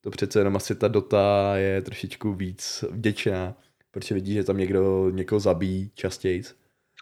To 0.00 0.10
přece 0.10 0.40
jenom 0.40 0.56
asi 0.56 0.74
ta 0.74 0.88
Dota 0.88 1.56
je 1.56 1.82
trošičku 1.82 2.32
víc 2.34 2.84
vděčná, 2.90 3.56
protože 3.90 4.14
vidí, 4.14 4.34
že 4.34 4.44
tam 4.44 4.56
někdo 4.56 5.10
někoho 5.10 5.40
zabíjí 5.40 5.90
častěji. 5.94 6.42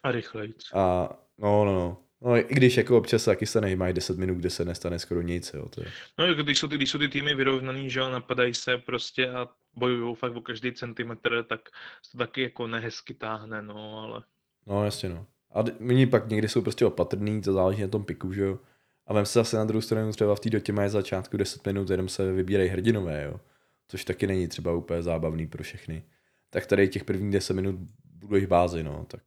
A 0.05 0.13
rychlejc. 0.13 0.57
A 0.75 1.09
no, 1.39 1.65
no, 1.65 1.75
no. 1.75 2.01
No, 2.23 2.37
i 2.37 2.47
když 2.51 2.77
jako 2.77 2.99
občas 2.99 3.25
taky 3.25 3.47
se 3.47 3.61
nejímají 3.61 3.95
10 3.95 4.19
minut, 4.19 4.35
kde 4.35 4.51
se 4.51 4.65
nestane 4.65 4.99
skoro 4.99 5.23
nic, 5.23 5.53
jo, 5.55 5.69
to 5.69 5.81
je. 5.81 5.87
No, 6.19 6.27
jako 6.27 6.43
když 6.43 6.59
jsou, 6.59 6.69
ty, 6.69 6.75
když 6.75 6.91
jsou 6.91 6.99
ty 6.99 7.09
týmy 7.09 7.35
vyrovnaný, 7.35 7.91
že 7.91 8.01
jo, 8.01 8.11
napadají 8.11 8.55
se 8.55 8.79
prostě 8.79 9.31
a 9.31 9.49
bojují 9.75 10.15
fakt 10.15 10.37
o 10.37 10.41
každý 10.41 10.73
centimetr, 10.73 11.45
tak 11.49 11.61
se 12.03 12.13
to 12.13 12.19
taky 12.19 12.43
jako 12.43 12.67
nehezky 12.67 13.15
táhne, 13.15 13.63
no, 13.63 13.99
ale 13.99 14.23
No, 14.67 14.85
jasně, 14.85 15.09
no. 15.09 15.27
A 15.55 15.65
oni 15.91 16.07
pak 16.07 16.29
někdy 16.29 16.49
jsou 16.49 16.63
prostě 16.63 16.87
opatrný, 16.87 17.43
to 17.43 17.53
záleží 17.53 17.83
na 17.83 17.89
tom 17.89 18.05
piku, 18.05 18.33
že 18.33 18.43
jo. 18.43 18.59
A 19.07 19.15
vem 19.15 19.27
se 19.27 19.39
zase 19.39 19.57
na 19.57 19.65
druhou 19.65 19.81
stranu, 19.83 20.13
třeba 20.13 20.35
v 20.35 20.41
té 20.41 20.51
dotě 20.51 20.73
mají 20.73 20.91
začátku 20.91 21.37
10 21.37 21.67
minut, 21.67 21.91
jenom 21.91 22.09
se 22.09 22.33
vybírají 22.33 22.69
hrdinové, 22.69 23.25
jo. 23.25 23.41
Což 23.89 24.05
taky 24.05 24.27
není 24.27 24.49
třeba 24.49 24.73
úplně 24.73 25.03
zábavný 25.03 25.47
pro 25.47 25.63
všechny. 25.63 26.05
Tak 26.51 26.67
tady 26.67 26.89
těch 26.89 27.05
prvních 27.05 27.33
10 27.33 27.55
minut 27.55 27.77
budu 28.05 28.37
jich 28.37 28.47
bázi, 28.47 28.83
no, 28.83 29.07
tak. 29.09 29.23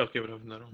Taky 0.00 0.20
pravda, 0.20 0.58
no. 0.58 0.70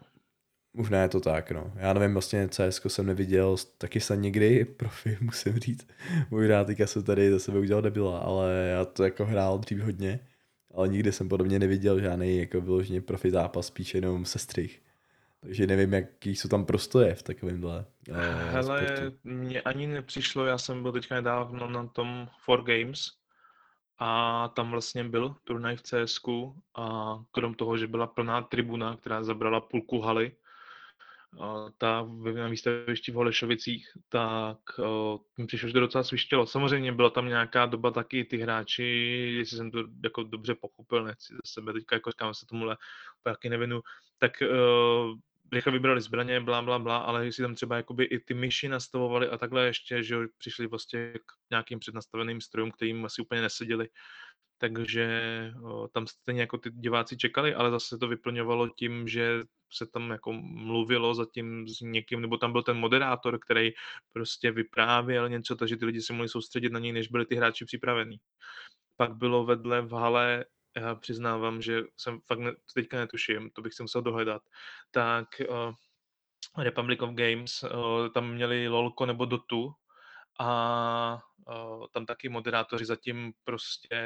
Možná 0.75 1.03
je 1.03 1.09
to 1.09 1.21
tak, 1.21 1.51
no. 1.51 1.73
Já 1.77 1.93
nevím, 1.93 2.13
vlastně 2.13 2.49
CS 2.49 2.81
jsem 2.87 3.07
neviděl 3.07 3.57
taky 3.79 4.01
jsem 4.01 4.23
nikdy, 4.23 4.65
profi, 4.77 5.19
musím 5.21 5.59
říct. 5.59 5.89
Možná 6.31 6.65
teďka 6.65 6.87
jsem 6.87 7.03
tady 7.05 7.31
za 7.31 7.39
sebe 7.39 7.59
udělal 7.59 7.83
debila, 7.83 8.19
ale 8.19 8.69
já 8.73 8.85
to 8.85 9.05
jako 9.05 9.27
hrál 9.27 9.59
dřív 9.59 9.79
hodně. 9.81 10.21
Ale 10.75 10.89
nikdy 10.89 11.13
jsem 11.13 11.29
podobně 11.29 11.59
neviděl 11.59 12.01
žádný 12.01 12.39
jako 12.39 12.61
vyloženě 12.61 13.01
profi 13.01 13.31
zápas, 13.31 13.67
spíš 13.67 13.95
jenom 13.95 14.25
sestřih. 14.25 14.83
Takže 15.41 15.67
nevím, 15.67 15.93
jaký 15.93 16.37
jsou 16.37 16.49
tam 16.49 16.65
prostoje 16.65 17.15
v 17.15 17.23
takovémhle 17.23 17.85
uh, 18.09 18.17
Hele, 18.51 18.87
sportu. 18.87 19.19
mně 19.25 19.63
ani 19.63 19.87
nepřišlo, 19.87 20.47
já 20.47 20.59
jsem 20.59 20.83
byl 20.83 20.93
teďka 20.93 21.15
nedávno 21.15 21.71
na 21.71 21.87
tom 21.87 22.29
For 22.45 22.63
Games 22.63 23.22
a 24.05 24.49
tam 24.49 24.71
vlastně 24.71 25.05
byl 25.05 25.37
turnaj 25.45 25.77
v 25.77 25.83
CSK 25.83 26.29
a 26.75 27.17
krom 27.31 27.55
toho, 27.55 27.77
že 27.77 27.87
byla 27.87 28.07
plná 28.07 28.43
tribuna, 28.43 28.97
která 28.97 29.25
zabrala 29.25 29.61
půlku 29.61 30.01
haly, 30.01 30.37
ta 31.79 32.09
na 32.35 32.49
výstavišti 32.49 33.13
v 33.13 33.15
Holešovicích, 33.15 33.89
tak 34.09 34.59
mi 35.39 35.47
přišlo, 35.47 35.69
že 35.69 35.73
to 35.73 35.81
docela 35.81 36.05
svištělo. 36.05 36.47
Samozřejmě 36.47 36.93
byla 36.93 37.11
tam 37.11 37.29
nějaká 37.29 37.67
doba 37.67 37.91
taky 37.91 38.25
ty 38.25 38.37
hráči, 38.37 38.85
jestli 39.37 39.57
jsem 39.57 39.71
to 39.71 39.79
jako 40.05 40.23
dobře 40.23 40.55
pochopil, 40.55 41.05
nechci 41.05 41.35
ze 41.35 41.41
sebe 41.45 41.73
teďka 41.73 41.97
jako 41.97 42.11
říkám 42.11 42.35
se 42.35 42.47
tomuhle 42.47 42.77
taky 43.23 43.49
nevinu, 43.49 43.81
tak 44.19 44.33
uh, 44.43 45.19
rychle 45.53 45.73
vybrali 45.73 46.01
zbraně, 46.01 46.41
bla, 46.41 46.63
bla, 46.63 46.79
bla, 46.79 46.97
ale 46.97 47.25
jestli 47.25 47.43
tam 47.43 47.55
třeba 47.55 47.77
jakoby 47.77 48.05
i 48.05 48.19
ty 48.19 48.35
myši 48.35 48.69
nastavovali 48.69 49.29
a 49.29 49.39
takhle 49.39 49.67
ještě, 49.67 50.03
že 50.03 50.17
přišli 50.39 50.67
vlastně 50.67 51.13
k 51.13 51.51
nějakým 51.51 51.79
přednastaveným 51.79 52.41
strojům, 52.41 52.71
kterým 52.71 53.05
asi 53.05 53.23
úplně 53.23 53.43
neseděli, 53.43 53.89
takže 54.59 55.21
o, 55.65 55.89
tam 55.89 56.07
stejně 56.07 56.41
jako 56.41 56.59
ty 56.59 56.71
diváci 56.71 57.17
čekali, 57.17 57.55
ale 57.55 57.71
zase 57.71 57.99
to 57.99 58.09
vyplňovalo 58.09 58.69
tím, 58.69 59.09
že 59.09 59.43
se 59.73 59.87
tam 59.87 60.11
jako 60.11 60.33
mluvilo 60.43 61.15
zatím 61.15 61.69
s 61.69 61.81
někým, 61.81 62.21
nebo 62.21 62.37
tam 62.37 62.53
byl 62.53 62.63
ten 62.63 62.77
moderátor, 62.77 63.39
který 63.39 63.71
prostě 64.13 64.51
vyprávěl 64.51 65.29
něco, 65.29 65.57
takže 65.57 65.77
ty 65.77 65.85
lidi 65.85 66.01
se 66.01 66.13
mohli 66.13 66.29
soustředit 66.29 66.73
na 66.73 66.79
něj, 66.79 66.93
než 66.93 67.09
byli 67.09 67.27
ty 67.27 67.35
hráči 67.35 67.65
připravení. 67.65 68.17
Pak 68.97 69.17
bylo 69.17 69.45
vedle 69.45 69.83
v 69.83 69.93
hale 69.93 70.45
já 70.77 70.95
přiznávám, 70.95 71.63
že 71.63 71.83
jsem 71.97 72.21
fakt 72.21 72.39
ne, 72.39 72.53
teďka 72.75 72.99
netuším, 72.99 73.51
to 73.51 73.63
bych 73.63 73.75
si 73.75 73.83
musel 73.83 74.03
dohledat, 74.03 74.43
tak 74.91 75.29
uh, 75.49 75.75
Republic 76.65 77.03
of 77.03 77.11
Games, 77.11 77.63
uh, 77.63 78.09
tam 78.09 78.31
měli 78.31 78.69
LOLko 78.69 79.07
nebo 79.07 79.25
Dotu 79.25 79.73
a 80.41 81.19
uh, 81.49 81.87
tam 81.93 82.07
taky 82.07 82.29
moderátoři 82.29 82.85
zatím 82.85 83.33
prostě 83.45 83.97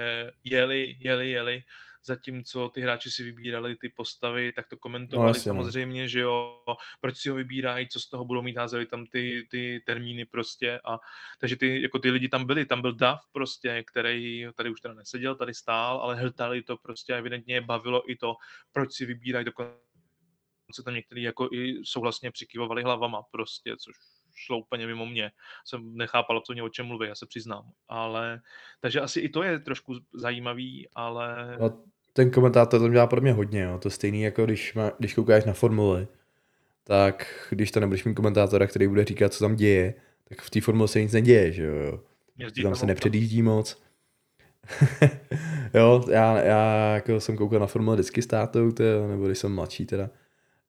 jeli, 0.45 0.97
jeli, 0.99 1.31
jeli 1.31 1.63
zatímco 2.07 2.69
ty 2.69 2.81
hráči 2.81 3.11
si 3.11 3.23
vybírali 3.23 3.77
ty 3.77 3.89
postavy, 3.89 4.53
tak 4.53 4.69
to 4.69 4.77
komentovali 4.77 5.27
no, 5.27 5.31
jasně, 5.31 5.53
no. 5.53 5.63
samozřejmě, 5.63 6.09
že 6.09 6.21
jo, 6.21 6.63
proč 7.01 7.17
si 7.17 7.29
ho 7.29 7.37
vybírají, 7.37 7.89
co 7.89 8.01
z 8.01 8.09
toho 8.09 8.25
budou 8.25 8.43
mít, 8.43 8.57
házeli 8.57 8.87
tam 8.87 9.07
ty, 9.07 9.47
ty 9.51 9.83
termíny 9.87 10.25
prostě 10.25 10.81
a 10.85 10.99
takže 11.41 11.57
ty, 11.57 11.83
jako 11.83 11.99
ty 11.99 12.11
lidi 12.11 12.29
tam 12.29 12.45
byli, 12.45 12.67
tam 12.67 12.81
byl 12.81 12.93
Dav 12.95 13.21
prostě, 13.33 13.85
který 13.87 14.47
tady 14.55 14.71
už 14.71 14.81
teda 14.81 14.95
neseděl, 14.95 15.35
tady 15.35 15.55
stál, 15.55 15.99
ale 15.99 16.17
hltali 16.17 16.63
to 16.63 16.77
prostě 16.77 17.15
a 17.15 17.17
evidentně 17.17 17.55
je 17.55 17.61
bavilo 17.61 18.11
i 18.11 18.17
to, 18.17 18.35
proč 18.73 18.93
si 18.93 19.07
vybírají 19.07 19.45
dokonce 19.45 19.87
tam 20.85 20.95
někteří 20.95 21.23
jako 21.23 21.49
i 21.53 21.75
souhlasně 21.85 22.31
přikývovali 22.31 22.83
hlavama 22.83 23.23
prostě, 23.33 23.77
což 23.77 23.97
šlo 24.37 24.59
úplně 24.59 24.87
mimo 24.87 25.07
mě. 25.07 25.31
Jsem 25.65 25.97
nechápal 25.97 26.37
absolutně 26.37 26.63
o 26.63 26.69
čem 26.69 26.87
mluví, 26.87 27.09
já 27.09 27.15
se 27.15 27.27
přiznám. 27.27 27.71
Ale, 27.89 28.41
takže 28.81 29.01
asi 29.01 29.21
i 29.21 29.29
to 29.29 29.43
je 29.43 29.59
trošku 29.59 29.95
zajímavý, 30.15 30.89
ale... 30.95 31.57
No, 31.61 31.85
ten 32.17 32.31
komentátor 32.31 32.81
to 32.81 32.89
dělá 32.89 33.07
pro 33.07 33.21
mě 33.21 33.33
hodně, 33.33 33.63
jo. 33.63 33.79
to 33.79 33.91
stejný 33.91 34.23
jako 34.23 34.45
když, 34.45 34.75
má, 34.75 34.93
když 34.99 35.15
koukáš 35.15 35.45
na 35.45 35.53
formuli, 35.53 36.07
tak 36.85 37.47
když 37.51 37.71
to 37.71 37.81
nebudeš 37.81 38.05
mít 38.05 38.15
komentátora, 38.15 38.67
který 38.67 38.89
bude 38.89 39.05
říkat, 39.05 39.33
co 39.33 39.45
tam 39.45 39.57
děje, 39.57 39.95
tak 40.29 40.41
v 40.41 40.51
té 40.51 40.61
formule 40.61 40.89
se 40.89 41.01
nic 41.01 41.13
neděje, 41.13 41.53
že 41.53 41.65
jo. 41.65 42.01
Jezdí 42.39 42.63
tam 42.63 42.75
se 42.75 42.87
nepředjíždí 42.87 43.43
moc. 43.43 43.83
jo, 45.75 46.05
já, 46.11 46.39
já 46.39 46.95
jako 46.95 47.21
jsem 47.21 47.37
koukal 47.37 47.61
na 47.61 47.67
formule 47.67 47.97
vždycky 47.97 48.23
s 48.23 48.27
tátou, 48.27 48.71
teda, 48.71 49.07
nebo 49.09 49.27
když 49.27 49.39
jsem 49.39 49.55
mladší 49.55 49.87
teda. 49.87 50.11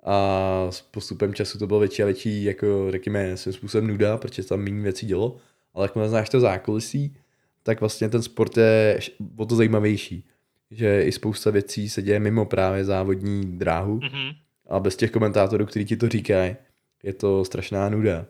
A 0.04 0.68
s 0.70 0.82
postupem 0.82 1.34
času 1.34 1.60
to 1.60 1.68
bylo 1.68 1.80
větší 1.80 2.04
a 2.04 2.06
větší, 2.06 2.44
jako 2.44 2.92
řekněme, 2.92 3.38
svým 3.38 3.54
způsobem 3.54 3.88
nuda, 3.88 4.18
protože 4.18 4.44
tam 4.44 4.60
méně 4.60 4.82
věcí 4.82 5.06
dělo. 5.06 5.38
Ale 5.74 5.90
jak 5.96 6.10
znáš 6.10 6.30
to 6.30 6.40
zákulisí, 6.40 7.18
tak 7.64 7.80
vlastně 7.80 8.10
ten 8.10 8.22
sport 8.22 8.58
je 8.58 9.00
o 9.38 9.46
to 9.46 9.56
zajímavější 9.56 10.26
že 10.72 11.04
i 11.04 11.12
spousta 11.12 11.52
věcí 11.52 11.90
se 11.90 12.02
děje 12.02 12.20
mimo 12.20 12.46
právě 12.46 12.86
závodní 12.86 13.58
dráhu 13.58 14.00
mm-hmm. 14.00 14.36
a 14.70 14.80
bez 14.80 14.96
těch 14.96 15.12
komentátorů, 15.12 15.66
kteří 15.66 15.86
ti 15.86 15.98
to 15.98 16.10
říkají, 16.10 16.56
je 17.04 17.14
to 17.14 17.46
strašná 17.46 17.90
nuda. 17.90 18.26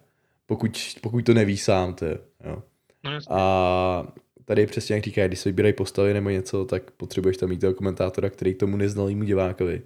Pokud, 0.46 0.80
pokud 1.02 1.26
to 1.26 1.34
nevíš 1.34 1.64
sám, 1.64 1.94
to 1.94 2.06
je, 2.06 2.18
jo. 2.46 2.64
No, 3.04 3.12
a 3.30 4.14
tady 4.46 4.68
přesně 4.68 4.96
jak 4.96 5.04
říkají, 5.04 5.28
když 5.28 5.40
se 5.40 5.50
vybírají 5.50 5.74
postavy 5.74 6.14
nebo 6.14 6.30
něco, 6.30 6.66
tak 6.66 6.92
potřebuješ 6.92 7.38
tam 7.38 7.50
mít 7.50 7.62
toho 7.62 7.74
komentátora, 7.74 8.30
který 8.30 8.54
tomu 8.54 8.78
neznalýmu 8.78 9.24
divákovi 9.24 9.82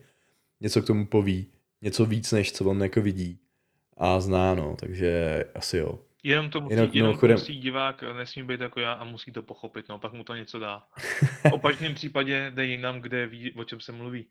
něco 0.62 0.82
k 0.82 0.88
tomu 0.88 1.06
poví, 1.06 1.48
něco 1.82 2.06
víc, 2.06 2.32
než 2.32 2.52
co 2.52 2.66
on 2.66 2.84
jako 2.84 3.02
vidí 3.02 3.40
a 3.98 4.20
zná, 4.20 4.56
no, 4.56 4.76
takže 4.80 5.44
asi 5.56 5.78
jo. 5.78 6.00
Jenom 6.24 6.50
to 6.50 6.62
musí, 6.62 6.76
jenom, 6.76 6.90
jenom 6.94 7.18
to 7.18 7.28
musí 7.28 7.60
divák, 7.60 8.04
nesmí 8.18 8.44
být 8.44 8.60
jako 8.62 8.80
já 8.80 8.94
a 8.94 9.04
musí 9.04 9.32
to 9.32 9.44
pochopit, 9.44 9.90
no, 9.90 10.00
pak 10.00 10.14
mu 10.14 10.24
to 10.24 10.36
něco 10.36 10.60
dá. 10.60 10.84
V 11.50 11.54
opačném 11.54 11.94
případě 11.94 12.52
jde 12.56 12.66
jinam, 12.66 13.02
kde 13.02 13.28
ví, 13.28 13.54
o 13.54 13.64
čem 13.64 13.80
se 13.80 13.92
mluví. 13.92 14.26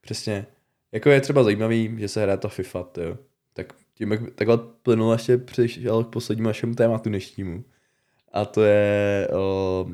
Přesně. 0.00 0.46
Jako 0.92 1.10
je 1.10 1.20
třeba 1.20 1.42
zajímavý, 1.42 1.96
že 1.98 2.08
se 2.08 2.22
hraje 2.22 2.38
ta 2.38 2.48
FIFA, 2.48 2.86
jo. 2.96 3.18
Tak 3.52 3.72
tím, 3.94 4.12
jak 4.12 4.20
takhle 4.34 4.58
plynul 4.82 5.12
ještě 5.12 5.38
přišel 5.38 6.04
k 6.04 6.12
poslednímu 6.12 6.46
našemu 6.46 6.74
tématu 6.74 7.08
dnešnímu. 7.08 7.64
A 8.32 8.44
to 8.44 8.62
je, 8.64 9.28
o, 9.32 9.86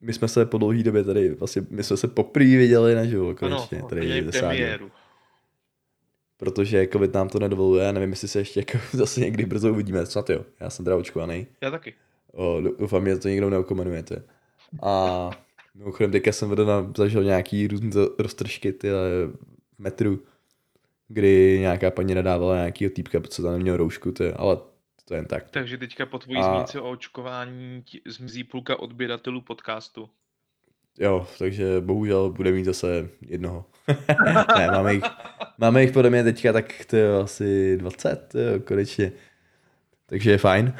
my 0.00 0.12
jsme 0.12 0.28
se 0.28 0.46
po 0.46 0.58
dlouhé 0.58 0.82
době 0.82 1.04
tady, 1.04 1.34
vlastně, 1.34 1.62
my 1.70 1.84
jsme 1.84 1.96
se 1.96 2.08
poprvé 2.08 2.56
viděli 2.56 2.94
na 2.94 3.04
živo, 3.04 3.34
konečně. 3.34 3.78
Ano, 3.78 3.88
tady 3.88 4.22
premiéru 4.22 4.90
protože 6.38 6.88
covid 6.92 7.14
nám 7.14 7.28
to 7.28 7.38
nedovoluje, 7.38 7.92
nevím, 7.92 8.10
jestli 8.10 8.28
se 8.28 8.38
ještě 8.38 8.60
jako 8.60 8.78
zase 8.96 9.20
někdy 9.20 9.46
brzo 9.46 9.70
uvidíme, 9.70 10.06
snad 10.06 10.30
jo, 10.30 10.44
já 10.60 10.70
jsem 10.70 10.84
teda 10.84 10.96
očkovaný. 10.96 11.46
Já 11.60 11.70
taky. 11.70 11.94
O, 12.32 12.60
doufám, 12.78 13.06
že 13.06 13.18
to 13.18 13.28
někdo 13.28 13.50
neokomenujete. 13.50 14.22
A 14.82 15.30
mimochodem 15.74 16.12
teďka 16.12 16.32
jsem 16.32 16.48
vedl 16.48 16.92
zažil 16.96 17.24
nějaký 17.24 17.66
různý 17.66 17.90
roztržky 18.18 18.72
ty, 18.72 18.88
v 18.90 19.32
metru, 19.78 20.22
kdy 21.08 21.58
nějaká 21.60 21.90
paní 21.90 22.14
nadávala 22.14 22.56
nějakýho 22.56 22.90
týpka, 22.90 23.20
co 23.20 23.42
tam 23.42 23.52
neměl 23.52 23.76
roušku, 23.76 24.12
ty, 24.12 24.32
ale 24.32 24.58
to 25.04 25.14
jen 25.14 25.24
tak. 25.24 25.50
Takže 25.50 25.78
teďka 25.78 26.06
po 26.06 26.18
tvojí 26.18 26.38
a... 26.38 26.54
zmínce 26.54 26.80
o 26.80 26.90
očkování 26.90 27.84
zmizí 28.06 28.44
půlka 28.44 28.78
odběratelů 28.78 29.40
podcastu. 29.40 30.10
Jo, 30.98 31.26
takže 31.38 31.80
bohužel 31.80 32.30
bude 32.30 32.52
mít 32.52 32.64
zase 32.64 33.08
jednoho. 33.20 33.64
ne, 34.58 34.66
máme 34.66 34.94
jich, 34.94 35.04
máme 35.58 35.82
jich 35.82 35.92
podle 35.92 36.10
mě 36.10 36.24
teďka 36.24 36.52
tak 36.52 36.84
to 36.84 36.96
je 36.96 37.16
asi 37.16 37.76
20, 37.76 38.34
jo, 38.34 38.60
konečně. 38.60 39.12
Takže 40.06 40.30
je 40.30 40.38
fajn. 40.38 40.74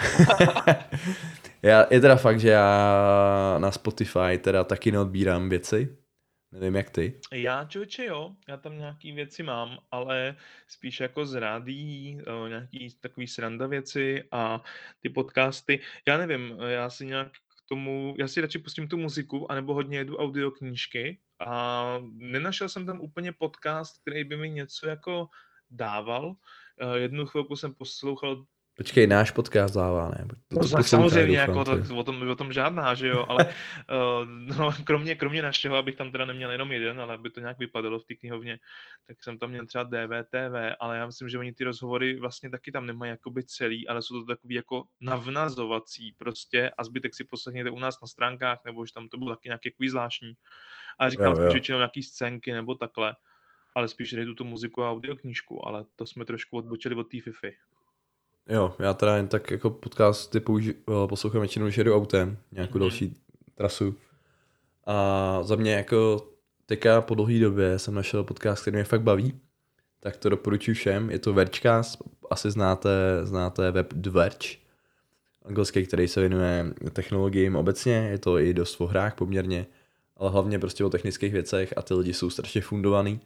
já, 1.63 1.87
je 1.91 2.01
teda 2.01 2.17
fakt, 2.17 2.41
že 2.41 2.49
já 2.49 3.57
na 3.59 3.71
Spotify 3.71 4.39
teda 4.41 4.65
taky 4.65 4.93
neodbírám 4.93 5.49
věci. 5.49 5.97
Nevím, 6.53 6.77
jak 6.77 6.91
ty. 6.91 7.21
Já, 7.33 7.65
člověče, 7.65 8.05
jo, 8.05 8.31
já 8.49 8.57
tam 8.57 8.79
nějaký 8.79 9.13
věci 9.13 9.43
mám, 9.43 9.79
ale 9.91 10.37
spíš 10.67 11.01
jako 11.01 11.27
z 11.27 11.35
rádií, 11.35 12.21
nějaký 12.49 12.97
takový 13.01 13.27
sranda 13.27 13.67
věci 13.67 14.25
a 14.33 14.63
ty 15.01 15.09
podcasty. 15.09 15.81
Já 16.07 16.19
nevím, 16.19 16.59
já 16.69 16.91
si 16.91 17.07
nějak 17.07 17.33
tomu, 17.69 18.15
já 18.19 18.29
si 18.29 18.41
radši 18.41 18.59
pustím 18.59 18.89
tu 18.89 18.97
muziku, 18.97 19.53
anebo 19.53 19.75
hodně 19.75 19.99
jedu 19.99 20.17
audioknížky 20.17 21.21
a 21.47 21.99
nenašel 22.13 22.69
jsem 22.69 22.87
tam 22.87 23.01
úplně 23.01 23.33
podcast, 23.33 24.01
který 24.03 24.25
by 24.25 24.37
mi 24.37 24.51
něco 24.51 24.89
jako 24.89 25.29
dával. 25.71 26.37
Eh, 26.81 26.99
jednu 26.99 27.27
chvilku 27.27 27.57
jsem 27.57 27.75
poslouchal 27.75 28.45
Počkej, 28.79 29.11
náš 29.11 29.35
podcast 29.35 29.75
dává, 29.75 30.09
ne? 30.09 30.23
To, 30.49 30.69
to 30.69 30.77
no, 30.77 30.83
samozřejmě, 30.83 31.39
jako 31.39 31.65
to, 31.65 31.79
o, 31.97 32.05
tom, 32.05 32.29
o 32.29 32.35
tom 32.35 32.53
žádná, 32.53 32.95
že 32.95 33.09
jo, 33.09 33.27
ale 33.29 33.47
uh, 33.47 34.29
no, 34.59 34.73
kromě, 34.85 35.15
kromě 35.15 35.43
našeho, 35.43 35.77
abych 35.77 35.97
tam 35.97 36.13
teda 36.13 36.25
neměl 36.25 36.51
jenom 36.51 36.73
jeden, 36.73 37.01
ale 37.01 37.15
aby 37.15 37.31
to 37.31 37.41
nějak 37.41 37.59
vypadalo 37.59 37.99
v 37.99 38.05
té 38.05 38.15
knihovně, 38.15 38.59
tak 39.07 39.23
jsem 39.23 39.39
tam 39.39 39.51
měl 39.51 39.67
třeba 39.67 39.85
DVTV, 39.85 40.77
ale 40.81 40.97
já 40.97 41.07
myslím, 41.07 41.29
že 41.29 41.39
oni 41.39 41.53
ty 41.53 41.65
rozhovory 41.65 42.21
vlastně 42.21 42.51
taky 42.51 42.73
tam 42.73 42.87
nemají 42.87 43.11
jakoby 43.11 43.45
celý, 43.45 43.89
ale 43.89 44.03
jsou 44.03 44.21
to 44.21 44.27
takový 44.27 44.55
jako 44.55 44.85
navnazovací 45.01 46.15
prostě 46.19 46.71
a 46.79 46.85
zbytek 46.85 47.15
si 47.15 47.25
poslechněte 47.25 47.71
u 47.71 47.79
nás 47.79 48.01
na 48.01 48.09
stránkách, 48.09 48.59
nebo 48.65 48.81
už 48.81 48.93
tam 48.93 49.09
to 49.09 49.19
bylo 49.19 49.31
taky 49.31 49.49
nějaký 49.49 49.89
zvláštní. 49.89 50.33
A 50.99 51.11
říkám 51.11 51.37
jo, 51.37 51.43
jo. 51.43 51.53
většinou 51.53 51.79
nějaký 51.79 52.03
scénky 52.03 52.53
nebo 52.53 52.75
takhle, 52.75 53.17
ale 53.75 53.89
spíš 53.89 54.13
jdu 54.13 54.35
tu 54.35 54.45
muziku 54.45 54.83
a 54.83 54.91
audioknížku, 54.91 55.67
ale 55.67 55.85
to 55.97 56.07
jsme 56.07 56.25
trošku 56.25 56.57
odbočili 56.57 56.95
od 56.95 57.05
té 57.05 57.21
FIFY. 57.21 57.57
Jo, 58.49 58.75
já 58.79 58.95
teda 58.95 59.17
jen 59.17 59.29
tak 59.29 59.51
jako 59.51 59.71
podcasty 59.71 60.39
použi- 60.39 60.75
eh, 61.05 61.09
poslouchám 61.09 61.41
většinou, 61.41 61.67
když 61.67 61.79
jedu 61.79 61.95
autem, 61.95 62.39
nějakou 62.53 62.75
mm-hmm. 62.75 62.81
další 62.81 63.17
trasu. 63.55 63.95
A 64.87 65.39
za 65.43 65.57
mě 65.57 65.73
jako 65.73 66.27
teďka 66.67 67.01
po 67.01 67.15
dlouhé 67.15 67.39
době 67.39 67.79
jsem 67.79 67.95
našel 67.95 68.25
podcast, 68.25 68.63
který 68.63 68.75
mě 68.75 68.85
fakt 68.85 69.03
baví. 69.03 69.41
tak 70.01 70.17
to 70.17 70.29
doporučuji 70.29 70.75
všem. 70.75 71.11
Je 71.11 71.19
to 71.19 71.33
Verčcast, 71.33 71.99
asi 72.31 72.51
znáte, 72.51 72.91
znáte 73.23 73.71
web 73.71 73.95
Dverč, 73.95 74.59
anglický, 75.45 75.87
který 75.87 76.09
se 76.09 76.21
věnuje 76.21 76.67
technologiím 76.93 77.57
obecně, 77.57 77.93
je 77.93 78.19
to 78.19 78.39
i 78.39 78.55
dost 78.55 78.81
o 78.81 78.87
hrách 78.87 79.15
poměrně, 79.15 79.67
ale 80.17 80.31
hlavně 80.31 80.59
prostě 80.59 80.85
o 80.85 80.91
technických 80.91 81.33
věcech 81.33 81.75
a 81.77 81.83
ty 81.83 81.95
lidi 81.95 82.15
jsou 82.15 82.31
strašně 82.31 82.61
fundovaný 82.61 83.21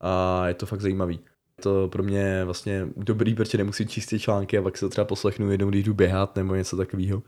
a 0.00 0.44
je 0.48 0.54
to 0.54 0.66
fakt 0.66 0.80
zajímavý. 0.80 1.20
To 1.62 1.88
pro 1.88 2.02
mě 2.02 2.44
vlastně 2.44 2.86
dobrý, 2.96 3.34
protože 3.34 3.58
nemusím 3.58 3.88
číst 3.88 4.06
ty 4.06 4.20
články 4.20 4.58
a 4.58 4.62
pak 4.62 4.76
se 4.76 4.86
to 4.86 4.90
třeba 4.90 5.04
poslechnu 5.04 5.50
jednou, 5.50 5.70
když 5.70 5.84
jdu 5.84 5.94
běhat 5.94 6.36
nebo 6.36 6.54
něco 6.54 6.76
takového. 6.76 7.22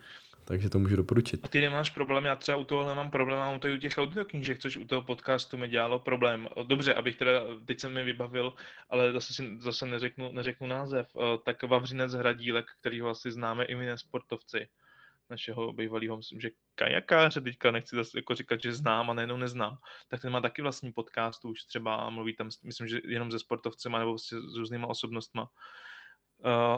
Takže 0.44 0.70
to 0.70 0.78
můžu 0.78 0.96
doporučit. 0.96 1.40
A 1.44 1.48
ty 1.48 1.60
nemáš 1.60 1.90
problém, 1.90 2.24
já 2.24 2.36
třeba 2.36 2.58
u 2.58 2.64
toho 2.64 2.88
nemám 2.88 3.10
problém, 3.10 3.38
mám 3.38 3.60
to 3.60 3.68
i 3.68 3.74
u 3.74 3.76
těch 3.76 3.98
audioknížek, 3.98 4.58
což 4.58 4.76
u 4.76 4.84
toho 4.84 5.02
podcastu 5.02 5.56
mi 5.56 5.68
dělalo 5.68 5.98
problém. 5.98 6.48
Dobře, 6.66 6.94
abych 6.94 7.16
teda, 7.16 7.30
teď 7.64 7.80
jsem 7.80 7.94
mi 7.94 8.04
vybavil, 8.04 8.52
ale 8.90 9.12
zase, 9.12 9.34
si, 9.34 9.56
zase 9.58 9.86
neřeknu, 9.86 10.32
neřeknu 10.32 10.66
název, 10.66 11.06
tak 11.44 11.62
Vavřinec 11.62 12.12
Hradílek, 12.12 12.66
který 12.80 13.00
ho 13.00 13.08
asi 13.08 13.32
známe 13.32 13.64
i 13.64 13.74
my 13.74 13.86
nesportovci, 13.86 14.68
našeho 15.30 15.72
bývalého, 15.72 16.16
myslím, 16.16 16.40
že 16.40 16.50
kajakáře, 16.74 17.40
teďka 17.40 17.70
nechci 17.70 17.96
zase 17.96 18.18
jako 18.18 18.34
říkat, 18.34 18.62
že 18.62 18.72
znám 18.72 19.10
a 19.10 19.14
nejenom 19.14 19.40
neznám, 19.40 19.76
tak 20.08 20.20
ten 20.20 20.32
má 20.32 20.40
taky 20.40 20.62
vlastní 20.62 20.92
podcast, 20.92 21.44
už 21.44 21.62
třeba 21.62 22.10
mluví 22.10 22.36
tam, 22.36 22.48
myslím, 22.64 22.88
že 22.88 23.00
jenom 23.04 23.32
ze 23.32 23.38
sportovcema 23.38 23.98
nebo 23.98 24.18
s 24.18 24.32
různýma 24.32 24.86
osobnostma. 24.86 25.48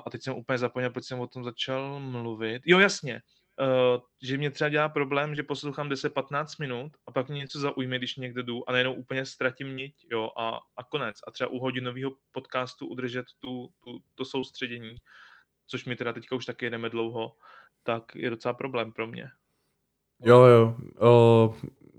a 0.07 0.11
teď 0.11 0.23
jsem 0.23 0.35
úplně 0.35 0.59
zapomněl, 0.59 0.91
proč 0.91 1.05
jsem 1.05 1.21
o 1.21 1.27
tom 1.27 1.45
začal 1.45 2.01
mluvit. 2.01 2.63
Jo, 2.67 2.79
jasně, 2.79 3.23
uh, 3.61 4.01
že 4.23 4.37
mě 4.37 4.51
třeba 4.51 4.69
dělá 4.69 4.89
problém, 4.89 5.35
že 5.35 5.43
poslouchám 5.43 5.89
10-15 5.89 6.47
minut 6.61 6.93
a 7.07 7.13
pak 7.13 7.29
mě 7.29 7.39
něco 7.39 7.61
zaujme, 7.61 7.99
když 7.99 8.17
někde 8.17 8.43
jdu 8.43 8.69
a 8.69 8.73
najednou 8.73 8.95
úplně 8.95 9.27
ztratím 9.27 9.77
niť, 9.77 10.07
jo, 10.11 10.31
a, 10.39 10.61
a 10.77 10.85
konec. 10.85 11.17
A 11.27 11.31
třeba 11.31 11.51
u 11.51 11.59
hodinového 11.59 12.13
podcastu 12.33 12.87
udržet 12.87 13.27
tu, 13.39 13.69
tu, 13.85 13.99
to 14.15 14.25
soustředění, 14.25 14.97
což 15.67 15.85
mi 15.85 15.97
teda 15.97 16.13
teďka 16.13 16.37
už 16.37 16.47
taky 16.47 16.67
jedeme 16.67 16.89
dlouho, 16.89 17.33
tak 17.83 18.03
je 18.15 18.31
docela 18.31 18.55
problém 18.55 18.93
pro 18.93 19.07
mě. 19.07 19.31
Jo, 20.25 20.43
jo. 20.43 20.77
O, 20.99 21.55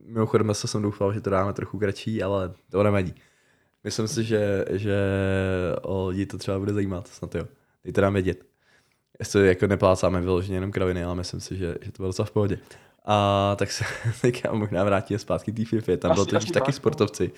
mimochodem 0.06 0.54
se 0.54 0.68
jsem 0.68 0.82
doufal, 0.82 1.14
že 1.14 1.22
to 1.22 1.30
dáme 1.30 1.54
trochu 1.54 1.80
kratší, 1.80 2.24
ale 2.24 2.54
to 2.72 2.84
nevadí. 2.84 3.16
Myslím 3.84 4.08
si, 4.08 4.24
že, 4.24 4.66
že 4.72 4.98
o 5.82 6.08
lidi 6.08 6.26
to 6.26 6.38
třeba 6.38 6.60
bude 6.60 6.74
zajímat, 6.74 7.08
snad 7.08 7.36
jo. 7.36 7.48
Dejte 7.84 8.02
nám 8.02 8.14
vědět 8.14 8.52
jestli 9.22 9.48
jako 9.48 9.68
neplácáme 9.68 10.22
vyloženě 10.22 10.58
jenom 10.58 10.72
kraviny, 10.72 11.04
ale 11.04 11.16
myslím 11.16 11.40
si, 11.40 11.58
že, 11.58 11.76
že 11.82 11.92
to 11.92 11.98
bylo 11.98 12.10
docela 12.10 12.26
v 12.26 12.32
pohodě. 12.32 12.60
A 13.06 13.56
tak 13.56 13.72
se 13.72 13.84
teďka 14.22 14.54
možná 14.54 14.84
vrátíme 14.84 15.20
zpátky 15.20 15.52
té 15.52 15.66
FIFA, 15.66 15.98
tam 15.98 16.16
byl 16.16 16.26
totiž 16.26 16.52
taky 16.52 16.72
sportovci. 16.72 17.32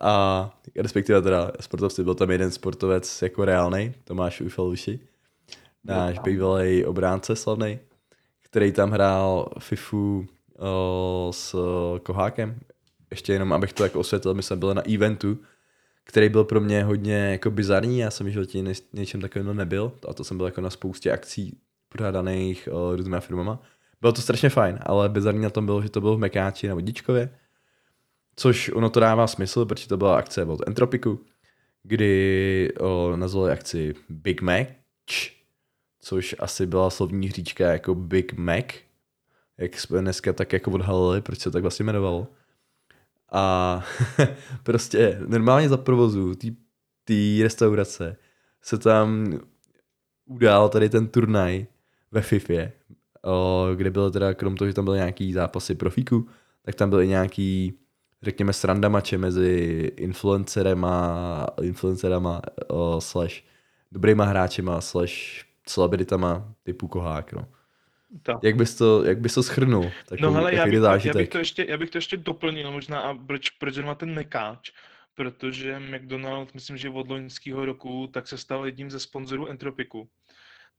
A 0.00 0.50
respektive 0.76 1.22
teda 1.22 1.50
sportovci, 1.60 2.04
byl 2.04 2.14
tam 2.14 2.30
jeden 2.30 2.50
sportovec 2.50 3.22
jako 3.22 3.44
reálný, 3.44 3.94
Tomáš 4.04 4.40
Ujfeluši, 4.40 5.00
náš 5.84 6.18
bývalý 6.18 6.84
obránce 6.84 7.36
slavný, 7.36 7.78
který 8.42 8.72
tam 8.72 8.90
hrál 8.90 9.48
FIFU 9.58 10.26
o, 10.58 11.30
s 11.34 11.56
Kohákem. 12.02 12.60
Ještě 13.10 13.32
jenom, 13.32 13.52
abych 13.52 13.72
to 13.72 13.84
jako 13.84 14.00
osvětlil, 14.00 14.34
my 14.34 14.42
jsme 14.42 14.56
byli 14.56 14.74
na 14.74 14.82
eventu, 14.94 15.38
který 16.04 16.28
byl 16.28 16.44
pro 16.44 16.60
mě 16.60 16.84
hodně 16.84 17.14
jako 17.14 17.50
bizarní, 17.50 17.98
já 17.98 18.10
jsem 18.10 18.26
v 18.26 18.30
životě 18.30 18.64
něčem 18.92 19.20
takovým 19.20 19.56
nebyl, 19.56 19.92
a 20.08 20.14
to 20.14 20.24
jsem 20.24 20.36
byl 20.36 20.46
jako 20.46 20.60
na 20.60 20.70
spoustě 20.70 21.12
akcí 21.12 21.58
pořádaných 21.88 22.68
uh, 22.72 22.96
různýma 22.96 23.20
firmama. 23.20 23.62
Bylo 24.00 24.12
to 24.12 24.20
strašně 24.20 24.48
fajn, 24.48 24.78
ale 24.82 25.08
bizarní 25.08 25.42
na 25.42 25.50
tom 25.50 25.66
bylo, 25.66 25.82
že 25.82 25.90
to 25.90 26.00
bylo 26.00 26.16
v 26.16 26.18
Mekáči 26.18 26.68
na 26.68 26.74
Vodičkově, 26.74 27.38
což 28.36 28.70
ono 28.74 28.90
to 28.90 29.00
dává 29.00 29.26
smysl, 29.26 29.64
protože 29.64 29.88
to 29.88 29.96
byla 29.96 30.16
akce 30.16 30.44
od 30.44 30.68
Entropiku, 30.68 31.20
kdy 31.82 32.72
uh, 32.80 33.16
nazvali 33.16 33.52
akci 33.52 33.94
Big 34.08 34.42
Mac, 34.42 34.66
což 36.02 36.36
asi 36.38 36.66
byla 36.66 36.90
slovní 36.90 37.28
hříčka 37.28 37.72
jako 37.72 37.94
Big 37.94 38.32
Mac, 38.32 38.64
jak 39.58 39.80
jsme 39.80 40.00
dneska 40.00 40.32
tak 40.32 40.52
jako 40.52 40.70
odhalili, 40.70 41.20
proč 41.20 41.38
se 41.38 41.50
tak 41.50 41.62
vlastně 41.62 41.82
jmenovalo. 41.82 42.26
A 43.32 43.84
prostě 44.62 45.20
normálně 45.26 45.68
za 45.68 45.76
provozu 45.76 46.34
té 47.04 47.42
restaurace 47.42 48.16
se 48.62 48.78
tam 48.78 49.38
udál 50.24 50.68
tady 50.68 50.88
ten 50.88 51.08
turnaj 51.08 51.66
ve 52.10 52.22
FIFA, 52.22 52.62
kde 53.74 53.90
bylo 53.90 54.10
teda, 54.10 54.34
krom 54.34 54.56
toho, 54.56 54.68
že 54.68 54.74
tam 54.74 54.84
byly 54.84 54.98
nějaký 54.98 55.32
zápasy 55.32 55.74
profíků, 55.74 56.28
tak 56.62 56.74
tam 56.74 56.90
byly 56.90 57.08
nějaký, 57.08 57.78
řekněme, 58.22 58.52
srandamače 58.52 59.18
mezi 59.18 59.90
influencerema, 59.96 61.46
influencerama 61.62 62.42
slash 62.98 63.42
dobrýma 63.92 64.24
hráčema 64.24 64.80
slash 64.80 65.12
celebritama 65.64 66.54
typu 66.62 66.88
Kohák, 66.88 67.32
no. 67.32 67.48
Tak. 68.22 68.38
Jak 68.42 68.56
bys 68.56 68.74
to, 68.74 69.04
jak 69.04 69.20
bys 69.20 69.34
to 69.34 69.42
schrnul? 69.42 69.90
Takový, 70.06 70.22
no 70.22 70.32
hele, 70.32 70.54
já 70.54 70.64
bych, 70.64 71.04
já, 71.04 71.14
bych 71.14 71.28
to 71.28 71.38
ještě, 71.38 71.66
já 71.68 71.78
bych 71.78 71.90
to 71.90 71.98
ještě 71.98 72.16
doplnil 72.16 72.72
možná, 72.72 73.00
a 73.00 73.14
proč, 73.14 73.50
proč 73.50 73.78
má 73.78 73.94
ten 73.94 74.14
mekáč, 74.14 74.70
protože 75.14 75.78
McDonald, 75.78 76.54
myslím, 76.54 76.76
že 76.76 76.90
od 76.90 77.08
loňského 77.08 77.64
roku, 77.64 78.06
tak 78.12 78.28
se 78.28 78.38
stal 78.38 78.66
jedním 78.66 78.90
ze 78.90 79.00
sponzorů 79.00 79.48
Entropiku. 79.48 80.08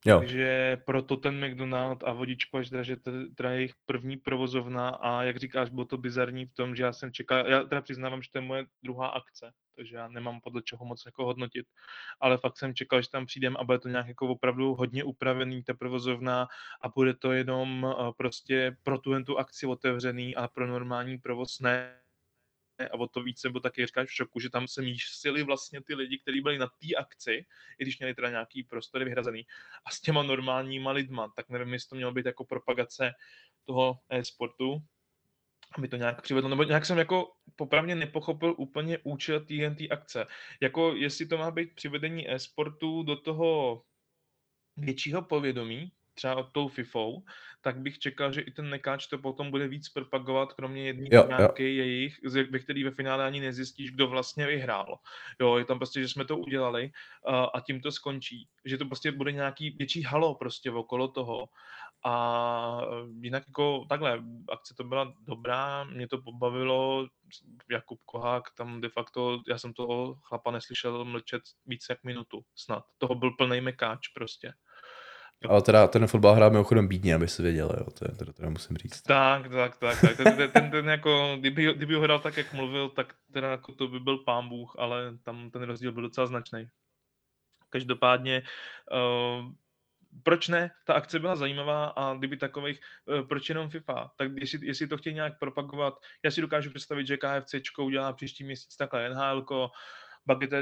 Jo. 0.05 0.19
Takže 0.19 0.77
proto 0.85 1.17
ten 1.17 1.45
McDonald 1.45 2.03
a 2.03 2.13
vodičko 2.13 2.57
až 2.57 2.69
že 2.81 2.95
teda 3.35 3.51
je 3.51 3.57
jejich 3.57 3.73
první 3.85 4.17
provozovna 4.17 4.89
a 4.89 5.23
jak 5.23 5.37
říkáš, 5.37 5.69
bylo 5.69 5.85
to 5.85 5.97
bizarní 5.97 6.45
v 6.45 6.53
tom, 6.53 6.75
že 6.75 6.83
já 6.83 6.93
jsem 6.93 7.11
čekal, 7.11 7.47
já 7.47 7.63
teda 7.63 7.81
přiznávám, 7.81 8.21
že 8.21 8.29
to 8.31 8.37
je 8.37 8.41
moje 8.41 8.65
druhá 8.83 9.07
akce, 9.07 9.51
takže 9.75 9.95
já 9.95 10.07
nemám 10.07 10.41
podle 10.41 10.61
čeho 10.61 10.85
moc 10.85 11.05
jako 11.05 11.25
hodnotit, 11.25 11.65
ale 12.19 12.37
fakt 12.37 12.57
jsem 12.57 12.75
čekal, 12.75 13.01
že 13.01 13.09
tam 13.09 13.25
přijdem 13.25 13.57
a 13.59 13.63
bude 13.63 13.79
to 13.79 13.89
nějak 13.89 14.07
jako 14.07 14.27
opravdu 14.27 14.75
hodně 14.75 15.03
upravený 15.03 15.63
ta 15.63 15.73
provozovna 15.73 16.47
a 16.81 16.89
bude 16.89 17.13
to 17.13 17.31
jenom 17.31 17.87
eh, 17.99 18.11
prostě 18.17 18.77
pro 18.83 18.97
tu, 18.97 19.23
tu 19.23 19.39
akci 19.39 19.65
otevřený 19.65 20.35
a 20.35 20.47
pro 20.47 20.67
normální 20.67 21.17
provoz 21.17 21.59
ne 21.59 22.02
a 22.79 22.93
o 22.93 23.07
to 23.07 23.23
více, 23.23 23.47
nebo 23.47 23.59
taky 23.59 23.85
říkáš 23.85 24.07
v 24.07 24.13
šoku, 24.13 24.39
že 24.39 24.49
tam 24.49 24.67
se 24.67 24.81
mísili 24.81 25.43
vlastně 25.43 25.81
ty 25.81 25.95
lidi, 25.95 26.19
kteří 26.19 26.41
byli 26.41 26.57
na 26.57 26.67
té 26.67 26.95
akci, 26.97 27.45
i 27.79 27.83
když 27.83 27.99
měli 27.99 28.13
teda 28.15 28.29
nějaký 28.29 28.63
prostory 28.63 29.05
vyhrazený, 29.05 29.45
a 29.85 29.91
s 29.91 30.01
těma 30.01 30.23
normálníma 30.23 30.91
lidma, 30.91 31.33
tak 31.35 31.49
nevím, 31.49 31.73
jestli 31.73 31.89
to 31.89 31.95
mělo 31.95 32.11
být 32.11 32.25
jako 32.25 32.45
propagace 32.45 33.11
toho 33.65 33.99
e-sportu, 34.09 34.83
aby 35.77 35.87
to 35.87 35.95
nějak 35.95 36.21
přivedlo, 36.21 36.49
nebo 36.49 36.63
nějak 36.63 36.85
jsem 36.85 36.97
jako 36.97 37.31
popravně 37.55 37.95
nepochopil 37.95 38.55
úplně 38.57 38.97
účel 39.03 39.45
té 39.45 39.87
akce. 39.89 40.27
Jako 40.61 40.95
jestli 40.95 41.25
to 41.25 41.37
má 41.37 41.51
být 41.51 41.75
přivedení 41.75 42.31
e-sportu 42.31 43.03
do 43.03 43.15
toho 43.15 43.81
většího 44.77 45.21
povědomí, 45.21 45.91
třeba 46.13 46.43
tou 46.43 46.67
FIFou, 46.67 47.23
tak 47.61 47.77
bych 47.77 47.99
čekal, 47.99 48.31
že 48.31 48.41
i 48.41 48.51
ten 48.51 48.69
nekáč 48.69 49.07
to 49.07 49.17
potom 49.17 49.51
bude 49.51 49.67
víc 49.67 49.89
propagovat, 49.89 50.53
kromě 50.53 50.83
jedné 50.83 51.09
nějaké 51.27 51.63
jejich, 51.63 52.19
ve 52.49 52.59
který 52.59 52.83
ve 52.83 52.91
finále 52.91 53.25
ani 53.25 53.39
nezjistíš, 53.39 53.91
kdo 53.91 54.07
vlastně 54.07 54.47
vyhrál. 54.47 54.99
Jo, 55.41 55.57
je 55.57 55.65
tam 55.65 55.77
prostě, 55.77 56.01
že 56.01 56.09
jsme 56.09 56.25
to 56.25 56.37
udělali 56.37 56.91
a, 57.25 57.43
a 57.43 57.61
tím 57.61 57.81
to 57.81 57.91
skončí. 57.91 58.47
Že 58.65 58.77
to 58.77 58.85
prostě 58.85 59.11
bude 59.11 59.31
nějaký 59.31 59.69
větší 59.69 60.03
halo 60.03 60.35
prostě 60.35 60.71
okolo 60.71 61.07
toho. 61.07 61.49
A 62.05 62.81
jinak 63.21 63.43
jako 63.47 63.85
takhle, 63.89 64.23
akce 64.51 64.73
to 64.77 64.83
byla 64.83 65.13
dobrá, 65.19 65.83
mě 65.83 66.07
to 66.07 66.21
pobavilo, 66.21 67.07
Jakub 67.71 67.99
Kohák 68.05 68.43
tam 68.57 68.81
de 68.81 68.89
facto, 68.89 69.41
já 69.47 69.57
jsem 69.57 69.73
toho 69.73 70.15
chlapa 70.15 70.51
neslyšel 70.51 71.05
mlčet 71.05 71.41
víc 71.65 71.85
jak 71.89 72.03
minutu 72.03 72.45
snad. 72.55 72.85
Toho 72.97 73.15
byl 73.15 73.31
plný 73.31 73.61
mekáč 73.61 74.07
prostě. 74.07 74.53
Ale 75.49 75.61
teda 75.61 75.87
ten 75.87 76.07
fotbal 76.07 76.35
hrál 76.35 76.49
mimochodem 76.49 76.87
bídně, 76.87 77.15
aby 77.15 77.27
se 77.27 77.43
věděl, 77.43 77.71
jo, 77.77 77.91
to 77.91 78.05
je, 78.05 78.15
teda, 78.15 78.33
teda 78.33 78.49
musím 78.49 78.77
říct. 78.77 79.01
Tak, 79.01 79.49
tak, 79.49 79.77
tak, 79.77 80.01
tak. 80.01 80.17
Ten, 80.17 80.35
ten, 80.35 80.51
ten, 80.51 80.71
ten 80.71 80.89
jako, 80.89 81.35
kdyby, 81.39 81.73
kdyby 81.73 81.95
ho 81.95 82.01
hrál 82.01 82.19
tak, 82.19 82.37
jak 82.37 82.53
mluvil, 82.53 82.89
tak 82.89 83.15
teda 83.31 83.51
jako 83.51 83.71
to 83.71 83.87
by 83.87 83.99
byl 83.99 84.17
pán 84.17 84.49
Bůh, 84.49 84.75
ale 84.77 85.17
tam 85.23 85.51
ten 85.51 85.61
rozdíl 85.61 85.91
byl 85.91 86.03
docela 86.03 86.27
značný. 86.27 86.67
Každopádně, 87.69 88.43
uh, 88.91 89.51
proč 90.23 90.47
ne? 90.47 90.71
Ta 90.85 90.93
akce 90.93 91.19
byla 91.19 91.35
zajímavá 91.35 91.85
a 91.85 92.13
kdyby 92.13 92.37
takových, 92.37 92.79
uh, 93.05 93.27
proč 93.27 93.49
jenom 93.49 93.69
FIFA? 93.69 94.11
Tak 94.15 94.31
jestli, 94.35 94.59
jestli 94.61 94.87
to 94.87 94.97
chtějí 94.97 95.15
nějak 95.15 95.39
propagovat, 95.39 95.93
já 96.23 96.31
si 96.31 96.41
dokážu 96.41 96.69
představit, 96.69 97.07
že 97.07 97.17
KFC 97.17 97.55
udělá 97.79 98.13
příští 98.13 98.43
měsíc 98.43 98.75
takhle 98.75 99.09
NHL, 99.09 99.45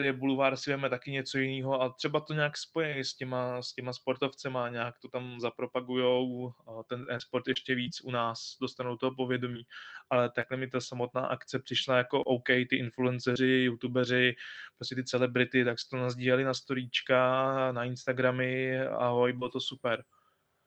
je 0.03 0.13
bulvár 0.13 0.57
si 0.57 0.71
veme 0.71 0.89
taky 0.89 1.11
něco 1.11 1.37
jiného 1.37 1.81
a 1.81 1.89
třeba 1.89 2.19
to 2.19 2.33
nějak 2.33 2.57
spojí 2.57 3.03
s 3.03 3.13
těma, 3.13 3.61
s 3.61 3.73
těma 3.73 3.93
sportovcema, 3.93 4.69
nějak 4.69 4.95
to 4.99 5.07
tam 5.07 5.39
zapropagujou, 5.39 6.53
ten 6.89 7.05
sport 7.19 7.47
ještě 7.47 7.75
víc 7.75 8.01
u 8.01 8.11
nás, 8.11 8.57
dostanou 8.61 8.97
toho 8.97 9.15
povědomí, 9.15 9.63
ale 10.09 10.29
takhle 10.29 10.57
mi 10.57 10.67
ta 10.67 10.81
samotná 10.81 11.21
akce 11.21 11.59
přišla 11.59 11.97
jako 11.97 12.23
OK, 12.23 12.47
ty 12.47 12.75
influenceři, 12.75 13.45
youtubeři, 13.45 14.35
prostě 14.75 14.95
ty 14.95 15.03
celebrity, 15.03 15.65
tak 15.65 15.79
se 15.79 15.89
to 15.89 15.97
nazdíleli 15.97 16.43
na 16.43 16.53
storíčka, 16.53 17.71
na 17.71 17.83
Instagramy, 17.83 18.79
ahoj, 18.81 19.33
bylo 19.33 19.49
to 19.49 19.59
super. 19.59 20.03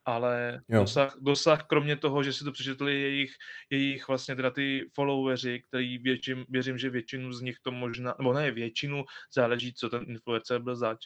Ale 0.05 0.61
Jo. 0.69 0.81
dosah, 0.81 1.17
dosah, 1.21 1.67
kromě 1.67 1.97
toho, 1.97 2.23
že 2.23 2.33
si 2.33 2.45
to 2.45 2.53
přečetli 2.53 3.01
jejich, 3.01 3.31
jejich 3.71 4.09
vlastně 4.09 4.37
teda 4.37 4.51
ty 4.51 4.91
followeri, 4.95 5.63
který 5.69 5.99
věřím, 5.99 6.45
věřím, 6.49 6.79
že 6.79 6.91
většinu 6.91 7.33
z 7.33 7.41
nich 7.41 7.57
to 7.63 7.71
možná, 7.73 8.15
nebo 8.19 8.33
ne 8.33 8.51
většinu, 8.51 9.05
záleží, 9.35 9.75
co 9.75 9.89
ten 9.91 10.05
influencer 10.07 10.63
byl 10.63 10.77
zač, 10.77 10.99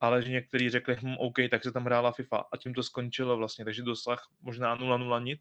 ale 0.00 0.22
že 0.22 0.30
někteří 0.32 0.70
řekli, 0.70 0.96
hm, 1.02 1.14
OK, 1.18 1.34
tak 1.50 1.62
se 1.62 1.72
tam 1.72 1.84
hrála 1.84 2.12
FIFA 2.12 2.44
a 2.52 2.56
tím 2.56 2.74
to 2.74 2.82
skončilo 2.82 3.36
vlastně, 3.36 3.64
takže 3.64 3.82
dosah 3.82 4.26
možná 4.42 4.76
0-0 4.76 5.24
nic. 5.24 5.40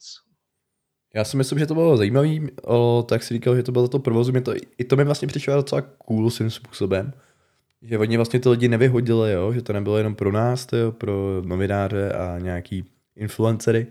Já 1.15 1.23
si 1.23 1.37
myslím, 1.37 1.59
že 1.59 1.65
to 1.65 1.73
bylo 1.73 1.97
zajímavý, 1.97 2.47
o, 2.63 3.05
tak 3.09 3.23
si 3.23 3.33
říkal, 3.33 3.55
že 3.55 3.63
to 3.63 3.71
bylo 3.71 3.85
za 3.85 3.89
to 3.89 3.99
provozu, 3.99 4.31
mě 4.31 4.41
to, 4.41 4.53
i 4.77 4.83
to 4.83 4.95
mi 4.95 5.03
vlastně 5.03 5.27
přišlo 5.27 5.55
docela 5.55 5.81
cool 5.81 6.29
svým 6.29 6.49
způsobem, 6.49 7.13
že 7.81 7.97
oni 7.97 8.15
vlastně 8.17 8.39
ty 8.39 8.49
lidi 8.49 8.67
nevyhodili, 8.67 9.31
jo? 9.31 9.53
že 9.53 9.61
to 9.61 9.73
nebylo 9.73 9.97
jenom 9.97 10.15
pro 10.15 10.31
nás, 10.31 10.65
to 10.65 10.77
jo? 10.77 10.91
pro 10.91 11.41
novináře 11.45 12.11
a 12.13 12.39
nějaký 12.39 12.85
influencery, 13.17 13.87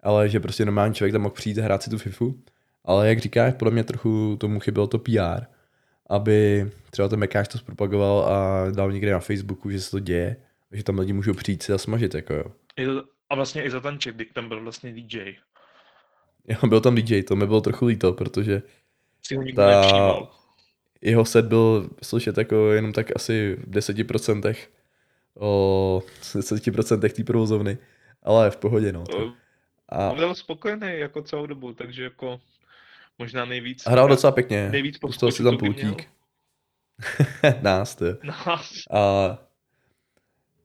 ale 0.00 0.28
že 0.28 0.40
prostě 0.40 0.64
normální 0.64 0.94
člověk 0.94 1.12
tam 1.12 1.22
mohl 1.22 1.34
přijít 1.34 1.58
a 1.58 1.62
hrát 1.62 1.82
si 1.82 1.90
tu 1.90 1.98
FIFU. 1.98 2.42
Ale 2.84 3.08
jak 3.08 3.18
říkáš, 3.18 3.54
podle 3.54 3.72
mě 3.72 3.84
trochu 3.84 4.36
tomu 4.40 4.60
chybělo 4.60 4.86
to 4.86 4.98
PR, 4.98 5.44
aby 6.10 6.70
třeba 6.90 7.08
ten 7.08 7.18
Mekáš 7.18 7.48
to 7.48 7.58
zpropagoval 7.58 8.24
a 8.24 8.70
dal 8.70 8.92
někde 8.92 9.12
na 9.12 9.20
Facebooku, 9.20 9.70
že 9.70 9.80
se 9.80 9.90
to 9.90 9.98
děje, 9.98 10.36
že 10.72 10.84
tam 10.84 10.98
lidi 10.98 11.12
můžou 11.12 11.34
přijít 11.34 11.62
si 11.62 11.72
a 11.72 11.78
smažit, 11.78 12.14
jako 12.14 12.34
jo. 12.34 12.44
A 13.30 13.34
vlastně 13.34 13.64
i 13.64 13.70
zatančit, 13.70 14.14
když 14.14 14.28
tam 14.32 14.48
byl 14.48 14.62
vlastně 14.62 14.92
DJ. 14.92 15.34
Jo, 16.48 16.68
byl 16.68 16.80
tam 16.80 16.94
DJ, 16.94 17.22
to 17.22 17.36
mi 17.36 17.46
bylo 17.46 17.60
trochu 17.60 17.86
líto, 17.86 18.12
protože 18.12 18.62
Ta- 19.54 20.28
jeho 21.00 21.24
set 21.24 21.46
byl 21.46 21.90
slyšet 22.02 22.38
jako 22.38 22.72
jenom 22.72 22.92
tak 22.92 23.16
asi 23.16 23.56
v 23.66 23.70
10% 23.70 24.54
o 25.38 26.02
10% 26.22 27.10
té 27.10 27.24
provozovny, 27.24 27.78
ale 28.26 28.50
v 28.50 28.56
pohodě, 28.56 28.92
no. 28.92 29.04
To- 29.04 29.32
A, 29.88 30.10
On 30.10 30.16
byl 30.16 30.34
spokojený 30.34 30.88
jako 30.98 31.22
celou 31.22 31.46
dobu, 31.46 31.72
takže 31.72 32.04
jako 32.04 32.40
možná 33.18 33.44
nejvíc. 33.44 33.86
a 33.86 33.90
hrál 33.90 34.08
docela 34.08 34.32
pěkně, 34.32 34.68
nejvíc 34.70 34.98
pustil 34.98 35.32
si 35.32 35.42
tam 35.42 35.58
poutík. 35.58 36.08
Nás, 37.62 37.94
to 37.94 38.04
je. 38.04 38.16
Nás. 38.24 38.70
A 38.90 39.38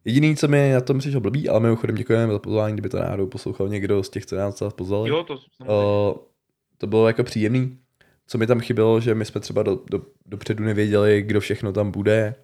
jediný, 0.06 0.36
co 0.36 0.48
mi 0.48 0.72
na 0.74 0.82
tom 0.82 1.00
přišlo 1.00 1.20
blbý, 1.20 1.50
ale 1.50 1.60
mimochodem 1.60 1.96
děkujeme 1.96 2.34
za 2.34 2.40
pozvání, 2.40 2.74
kdyby 2.76 2.90
to 2.90 3.00
náhodou 3.00 3.28
poslouchal 3.28 3.70
někdo 3.70 4.04
z 4.04 4.10
těch, 4.10 4.26
co 4.26 4.36
nás 4.36 4.64
pozvali. 4.76 5.10
Jo, 5.10 5.24
to. 5.24 5.40
O, 5.68 6.28
to 6.78 6.88
bylo 6.88 7.08
jako 7.08 7.24
příjemný. 7.24 7.78
Co 8.28 8.38
mi 8.38 8.48
tam 8.48 8.60
chybělo, 8.60 9.00
že 9.00 9.16
my 9.16 9.26
jsme 9.26 9.42
třeba 9.42 9.64
do, 9.64 9.80
do, 9.90 10.02
dopředu 10.26 10.64
nevěděli, 10.64 11.22
kdo 11.22 11.40
všechno 11.40 11.74
tam 11.74 11.92
bude, 11.92 12.36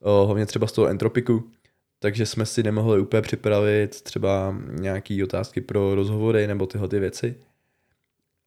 o, 0.00 0.26
hlavně 0.26 0.46
třeba 0.46 0.66
z 0.66 0.72
toho 0.72 0.86
entropiku, 0.86 1.50
takže 2.04 2.26
jsme 2.26 2.46
si 2.46 2.62
nemohli 2.62 3.00
úplně 3.00 3.22
připravit 3.22 4.02
třeba 4.02 4.56
nějaké 4.70 5.24
otázky 5.24 5.60
pro 5.60 5.94
rozhovory 5.94 6.46
nebo 6.46 6.66
tyhle 6.66 6.88
ty 6.88 6.98
věci. 6.98 7.40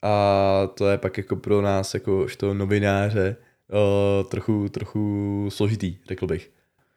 A 0.02 0.68
to 0.78 0.88
je 0.88 0.98
pak 0.98 1.18
jako 1.18 1.36
pro 1.36 1.62
nás, 1.62 1.94
jako 1.94 2.28
toho 2.38 2.54
novináře, 2.54 3.36
o, 3.72 4.24
trochu, 4.24 4.70
trochu 4.70 5.46
složitý, 5.50 5.98
řekl 6.08 6.28
bych. 6.28 6.52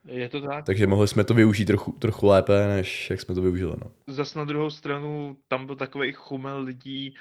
Je 0.05 0.29
to 0.29 0.41
tak. 0.41 0.65
Takže 0.65 0.87
mohli 0.87 1.09
jsme 1.09 1.25
to 1.25 1.35
využít 1.35 1.65
trochu, 1.65 1.93
trochu 1.93 2.27
lépe, 2.27 2.67
než 2.67 3.11
jak 3.11 3.21
jsme 3.21 3.35
to 3.35 3.43
využili. 3.43 3.75
No. 3.85 3.93
Zas 4.07 4.35
na 4.35 4.45
druhou 4.45 4.71
stranu, 4.71 5.37
tam 5.49 5.67
byl 5.67 5.77
takový 5.77 6.13
chumel 6.13 6.63
lidí, 6.63 7.15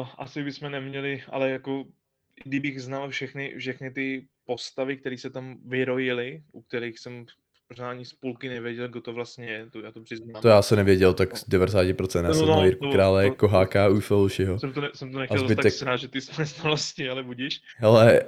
uh, 0.00 0.08
asi 0.18 0.42
bychom 0.42 0.70
neměli, 0.70 1.22
ale 1.28 1.50
jako 1.50 1.84
kdybych 2.44 2.82
znal 2.82 3.10
všechny, 3.10 3.54
všechny 3.58 3.90
ty 3.90 4.26
postavy, 4.44 4.96
které 4.96 5.18
se 5.18 5.30
tam 5.30 5.56
vyrojily, 5.64 6.42
u 6.52 6.62
kterých 6.62 6.98
jsem 6.98 7.26
možná 7.72 7.90
ani 7.90 8.04
z 8.04 8.12
půlky 8.12 8.48
nevěděl, 8.48 8.88
kdo 8.88 9.00
to 9.00 9.12
vlastně 9.12 9.46
je, 9.46 9.66
to 9.70 9.80
já 9.80 9.92
to 9.92 10.00
přiznám. 10.00 10.42
To 10.42 10.48
já 10.48 10.62
se 10.62 10.76
nevěděl, 10.76 11.14
tak 11.14 11.36
z 11.36 11.48
90%. 11.48 12.16
Já 12.22 12.28
No, 12.28 12.34
jsem 12.34 12.46
no, 12.46 12.64
Jirku 12.64 12.84
no, 12.84 12.92
Krále, 12.92 13.28
to- 13.28 13.34
Koháka, 13.34 13.88
Ufelšiho. 13.88 14.58
Jsem 14.58 14.72
to, 14.72 14.80
ne, 14.80 14.88
jsem 14.94 15.12
to 15.12 15.18
nechtěl 15.18 15.38
zase 15.38 15.54
zbytek- 15.54 15.62
tak 15.62 15.72
srážet 15.72 16.10
ty 16.10 16.20
své 16.20 16.44
znalosti, 16.46 17.08
ale 17.10 17.22
budíš. 17.22 17.60
Hele, 17.76 18.20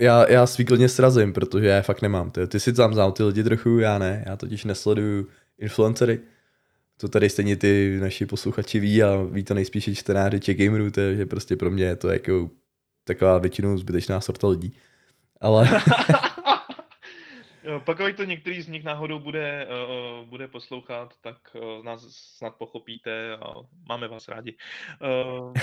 já, 0.00 0.30
já 0.30 0.46
svý 0.46 0.64
klidně 0.64 0.88
srazím, 0.88 1.32
protože 1.32 1.66
já 1.66 1.76
je 1.76 1.82
fakt 1.82 2.02
nemám. 2.02 2.30
Ty, 2.30 2.46
ty 2.46 2.60
si 2.60 2.72
tam 2.72 2.94
znal 2.94 3.12
ty 3.12 3.22
lidi 3.22 3.42
trochu, 3.44 3.78
já 3.78 3.98
ne. 3.98 4.24
Já 4.26 4.36
totiž 4.36 4.64
nesleduju 4.64 5.26
influencery. 5.58 6.20
To 7.00 7.08
tady 7.08 7.28
stejně 7.30 7.56
ty 7.56 7.98
naši 8.00 8.26
posluchači 8.26 8.80
ví 8.80 9.02
a 9.02 9.16
ví 9.30 9.42
to 9.44 9.54
nejspíš 9.54 9.88
i 9.88 9.94
čtenáři 9.94 10.40
Czech 10.40 10.58
Gamerů, 10.58 10.90
takže 10.90 11.26
prostě 11.26 11.56
pro 11.56 11.70
mě 11.70 11.84
je 11.84 11.96
to 11.96 12.08
jako 12.08 12.50
taková 13.04 13.38
většinou 13.38 13.78
zbytečná 13.78 14.20
sorta 14.20 14.48
lidí. 14.48 14.76
Ale 15.40 15.68
Pak, 17.84 17.98
když 17.98 18.16
to 18.16 18.24
některý 18.24 18.62
z 18.62 18.68
nich 18.68 18.84
náhodou 18.84 19.18
bude, 19.18 19.66
uh, 19.66 20.28
bude 20.28 20.48
poslouchat, 20.48 21.14
tak 21.20 21.36
uh, 21.54 21.84
nás 21.84 22.06
snad 22.10 22.54
pochopíte 22.56 23.36
a 23.36 23.54
máme 23.88 24.08
vás 24.08 24.28
rádi. 24.28 24.56
Uh, 25.00 25.48
uh, 25.48 25.54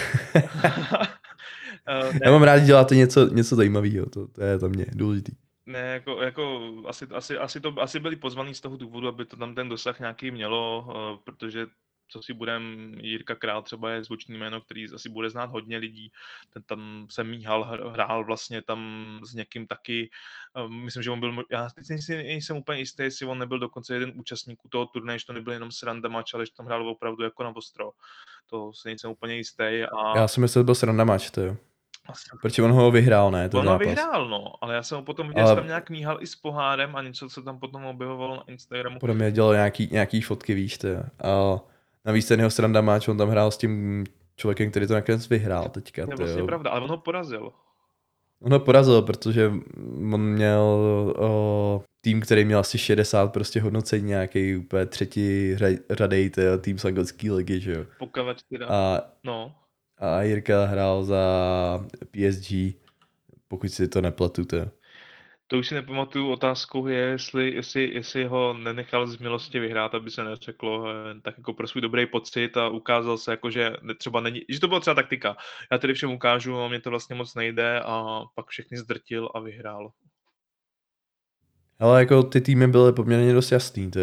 já 2.24 2.32
mám 2.32 2.44
rád, 2.44 2.60
děláte 2.60 2.96
něco, 2.96 3.28
něco 3.28 3.56
zajímavého, 3.56 4.10
to, 4.10 4.28
to 4.28 4.44
je 4.44 4.60
za 4.60 4.68
mě 4.68 4.86
důležitý. 4.94 5.32
Ne, 5.66 5.80
jako, 5.80 6.22
jako 6.22 6.74
asi, 6.88 7.06
asi, 7.06 7.38
asi, 7.38 7.62
to, 7.62 7.74
asi 7.82 8.00
byli 8.00 8.16
pozvaní 8.16 8.56
z 8.56 8.62
toho 8.62 8.78
důvodu, 8.78 9.08
aby 9.08 9.26
to 9.26 9.38
tam 9.38 9.56
ten 9.56 9.70
dosah 9.70 10.00
nějaký 10.00 10.32
mělo, 10.32 10.86
uh, 10.88 11.18
protože 11.24 11.68
co 12.10 12.22
si 12.22 12.34
budem, 12.34 12.94
Jirka 13.02 13.36
Král 13.36 13.62
třeba 13.62 13.92
je 13.92 14.04
zvučný 14.04 14.38
jméno, 14.38 14.62
který 14.62 14.86
asi 14.94 15.10
bude 15.10 15.30
znát 15.30 15.50
hodně 15.50 15.78
lidí, 15.78 16.12
ten 16.54 16.64
tam 16.64 17.08
se 17.10 17.24
míhal, 17.24 17.64
hr- 17.64 17.92
hrál 17.92 18.26
vlastně 18.26 18.62
tam 18.62 19.20
s 19.24 19.34
někým 19.34 19.68
taky, 19.68 20.10
uh, 20.66 20.72
myslím, 20.72 21.04
že 21.04 21.12
on 21.12 21.20
byl, 21.20 21.44
já 21.52 21.70
teď 21.70 21.86
si 22.02 22.16
nejsem 22.16 22.58
úplně 22.58 22.80
jistý, 22.80 23.04
jestli 23.04 23.26
on 23.26 23.40
nebyl 23.40 23.60
dokonce 23.60 23.94
jeden 23.94 24.12
účastníků 24.16 24.70
toho 24.70 24.86
turnaje, 24.86 25.20
že 25.20 25.26
to 25.26 25.34
nebyl 25.34 25.54
jenom 25.54 25.72
sranda 25.72 26.10
match, 26.10 26.36
ale 26.36 26.46
že 26.46 26.52
tam 26.58 26.66
hrál 26.66 26.90
opravdu 26.90 27.24
jako 27.24 27.44
na 27.44 27.56
ostro. 27.56 27.92
To 28.50 28.74
si 28.74 28.88
nejsem 28.88 29.12
úplně 29.12 29.36
jistý 29.36 29.64
a 29.64 30.18
Já 30.18 30.28
si 30.28 30.40
myslím, 30.40 30.60
že 30.60 30.64
to 30.64 30.66
byl 30.66 30.76
sranda 30.76 31.04
match, 31.04 31.30
to 31.32 31.42
jo. 31.42 31.58
asi 32.06 32.30
Protože 32.42 32.64
on 32.64 32.72
ho 32.72 32.92
vyhrál, 32.92 33.32
ne, 33.32 33.50
ten 33.50 33.60
On 33.60 33.66
ho 33.66 33.72
zápas. 33.72 33.88
vyhrál, 33.88 34.30
no, 34.30 34.54
ale 34.62 34.76
já 34.76 34.84
jsem 34.84 34.96
ho 34.98 35.04
potom 35.04 35.28
viděl, 35.28 35.44
Ale- 35.46 35.56
že 35.56 35.60
tam 35.62 35.68
nějak 35.68 35.90
míhal 35.90 36.18
i 36.22 36.28
s 36.28 36.36
pohárem 36.36 36.96
a 36.96 37.02
něco 37.02 37.30
se 37.30 37.42
tam 37.42 37.60
potom 37.60 37.86
objevovalo 37.86 38.36
na 38.36 38.44
Instagramu. 38.48 39.00
Podle 39.00 39.16
mě 39.16 39.32
dělal 39.32 39.54
nějaký, 39.54 39.90
nějaký 39.92 40.22
fotky, 40.22 40.54
víš, 40.54 40.78
to 40.78 40.88
jo. 40.88 41.04
A 41.24 41.60
navíc 42.06 42.28
ten 42.28 42.40
jeho 42.40 42.50
sranda 42.52 42.82
match, 42.82 43.10
on 43.10 43.18
tam 43.18 43.30
hrál 43.30 43.52
s 43.52 43.58
tím 43.58 44.04
člověkem, 44.36 44.70
který 44.72 44.88
to 44.88 44.94
nakonec 44.94 45.30
vyhrál 45.30 45.70
teďka, 45.70 46.06
To 46.06 46.12
je 46.12 46.18
to 46.18 46.24
vlastně 46.24 46.44
pravda, 46.44 46.70
ale 46.70 46.82
on 46.82 46.90
ho 46.90 46.98
porazil. 46.98 47.52
On 48.42 48.52
ho 48.54 48.60
porazil, 48.60 49.02
protože 49.02 49.52
on 50.14 50.22
měl 50.22 50.62
o, 51.20 51.84
tým, 52.02 52.22
který 52.22 52.46
měl 52.46 52.60
asi 52.60 52.78
60 52.78 53.34
prostě 53.34 53.62
hodnocení, 53.62 54.08
nějaký 54.08 54.56
úplně 54.56 54.86
třetí 54.86 55.56
řa- 55.56 55.80
řadej 55.90 56.32
tým 56.62 56.78
z 56.80 56.86
anglické 56.86 57.32
ligy, 57.32 57.60
že 57.60 57.72
jo. 57.74 57.86
Pokavať 58.00 58.44
teda. 58.50 58.68
A, 58.70 59.02
No, 59.24 59.56
a 59.98 60.22
Jirka 60.22 60.66
hrál 60.66 61.04
za 61.04 61.20
PSG, 62.12 62.52
pokud 63.48 63.70
si 63.70 63.88
to 63.88 64.02
nepletu, 64.02 64.46
to. 64.46 64.58
To 65.50 65.58
už 65.58 65.68
si 65.68 65.76
nepamatuju. 65.76 66.32
Otázkou 66.32 66.88
je, 66.88 66.98
jestli, 66.98 67.54
jestli, 67.56 67.94
jestli 67.94 68.26
ho 68.26 68.54
nenechal 68.54 69.08
z 69.08 69.18
milosti 69.18 69.60
vyhrát, 69.60 69.96
aby 69.96 70.12
se 70.12 70.24
neřeklo, 70.24 70.86
eh, 70.90 71.22
tak 71.22 71.38
jako 71.38 71.54
pro 71.54 71.68
svůj 71.68 71.82
dobrý 71.82 72.06
pocit 72.06 72.58
a 72.58 72.68
ukázal 72.68 73.18
se 73.18 73.32
jako, 73.32 73.52
že 73.52 73.74
třeba 73.98 74.20
není, 74.22 74.42
že 74.50 74.60
to 74.60 74.68
byla 74.68 74.80
třeba 74.80 74.96
taktika. 74.96 75.38
Já 75.72 75.78
tedy 75.78 75.94
všem 75.94 76.12
ukážu, 76.12 76.58
a 76.58 76.68
mě 76.68 76.82
to 76.82 76.90
vlastně 76.90 77.16
moc 77.16 77.36
nejde 77.36 77.82
a 77.82 78.22
pak 78.36 78.48
všechny 78.48 78.78
zdrtil 78.78 79.30
a 79.36 79.40
vyhrál. 79.40 79.92
Ale 81.80 82.00
jako 82.00 82.24
ty 82.24 82.42
týmy 82.42 82.68
byly 82.68 82.94
poměrně 82.94 83.34
dost 83.34 83.52
jasný, 83.52 83.92
to. 83.92 84.00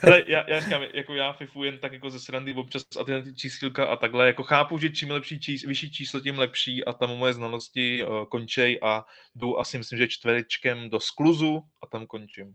Hele, 0.00 0.22
já, 0.26 0.50
já 0.50 0.60
říkám, 0.60 0.82
jako 0.94 1.14
já 1.14 1.32
FIFU 1.32 1.64
jen 1.64 1.78
tak 1.78 1.92
jako 1.92 2.10
ze 2.10 2.20
srandy 2.20 2.54
občas 2.54 2.82
a 3.00 3.04
tyhle 3.04 3.22
ty 3.22 3.34
čísílka 3.34 3.86
a 3.86 3.96
takhle, 3.96 4.26
jako 4.26 4.42
chápu, 4.42 4.78
že 4.78 4.90
čím 4.90 5.10
lepší 5.10 5.40
čís, 5.40 5.64
vyšší 5.64 5.90
číslo, 5.90 6.20
tím 6.20 6.38
lepší 6.38 6.84
a 6.84 6.92
tam 6.92 7.10
moje 7.10 7.34
znalosti 7.34 8.04
uh, 8.04 8.24
končej 8.24 8.78
a 8.82 9.04
jdu 9.34 9.60
asi 9.60 9.78
myslím, 9.78 9.98
že 9.98 10.08
čtverečkem 10.08 10.90
do 10.90 11.00
skluzu 11.00 11.62
a 11.82 11.86
tam 11.86 12.06
končím. 12.06 12.54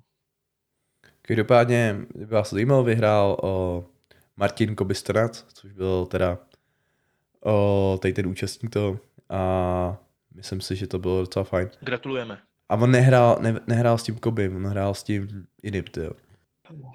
Každopádně, 1.21 1.95
kdyby 2.13 2.33
vás 2.33 2.53
zajímalo, 2.53 2.83
vyhrál 2.83 3.37
o 3.43 3.85
Martin 4.37 4.75
Kobistrnat, 4.75 5.35
což 5.53 5.71
byl 5.71 6.05
teda 6.05 6.37
o, 7.45 7.99
tady 8.01 8.13
ten 8.13 8.27
účastník 8.27 8.73
toho 8.73 8.99
a 9.29 9.97
myslím 10.35 10.61
si, 10.61 10.75
že 10.75 10.87
to 10.87 10.99
bylo 10.99 11.21
docela 11.21 11.43
fajn. 11.43 11.69
Gratulujeme. 11.79 12.48
A 12.69 12.75
on 12.75 12.91
nehrál, 12.91 13.37
ne, 13.41 13.59
nehrál 13.67 13.97
s 13.97 14.03
tím 14.03 14.15
Kobym, 14.15 14.55
on 14.55 14.65
hrál 14.65 14.93
s 14.93 15.03
tím 15.03 15.47
jiným, 15.63 15.83
tyjo. 15.83 16.11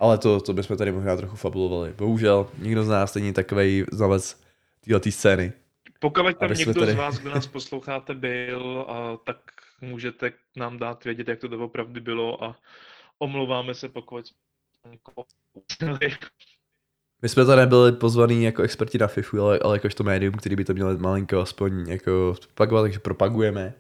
Ale 0.01 0.19
to, 0.19 0.41
to 0.41 0.53
bychom 0.53 0.77
tady 0.77 0.93
možná 0.93 1.17
trochu 1.17 1.37
fabulovali. 1.37 1.93
Bohužel, 1.93 2.51
nikdo 2.59 2.85
z 2.85 2.89
nás 2.89 3.15
není 3.15 3.33
takový 3.33 3.85
znalec 3.93 4.41
této 4.81 5.11
scény. 5.11 5.53
Pokud 6.01 6.39
tam 6.39 6.53
někdo 6.53 6.75
tady- 6.75 6.93
z 6.93 6.97
vás, 6.97 7.19
kdo 7.19 7.31
nás 7.31 7.47
posloucháte, 7.47 8.15
byl, 8.15 8.87
a, 8.89 9.17
tak 9.25 9.37
můžete 9.81 10.33
nám 10.57 10.79
dát 10.79 11.05
vědět, 11.05 11.29
jak 11.29 11.39
to 11.39 11.49
doopravdy 11.49 12.01
bylo 12.01 12.45
a 12.45 12.57
omlouváme 13.19 13.75
se, 13.75 13.89
pokud. 13.89 14.25
My 17.23 17.29
jsme 17.29 17.45
tady 17.45 17.61
nebyli 17.61 17.93
pozvaní 17.93 18.45
jako 18.45 18.63
experti 18.63 18.99
na 18.99 19.07
FIFU, 19.07 19.41
ale, 19.41 19.59
ale 19.59 19.77
jakožto 19.77 20.05
médium, 20.05 20.35
který 20.35 20.57
by 20.57 20.65
to 20.65 20.75
mělo 20.75 20.99
malinko 20.99 21.41
aspoň 21.41 21.89
jako 21.89 22.35
propagovat, 22.47 22.83
takže 22.83 22.99
propagujeme. 22.99 23.75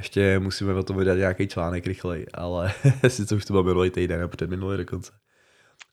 Ještě 0.00 0.38
musíme 0.38 0.74
o 0.74 0.82
tom 0.82 0.96
vydat 0.96 1.14
nějaký 1.14 1.48
článek 1.48 1.86
rychleji, 1.86 2.26
ale 2.34 2.72
sice 3.08 3.34
už 3.34 3.44
to 3.44 3.52
byl 3.52 3.62
minulý 3.62 3.90
týden, 3.90 4.18
nebo 4.20 4.28
předminulý 4.28 4.76
dokonce. 4.78 5.12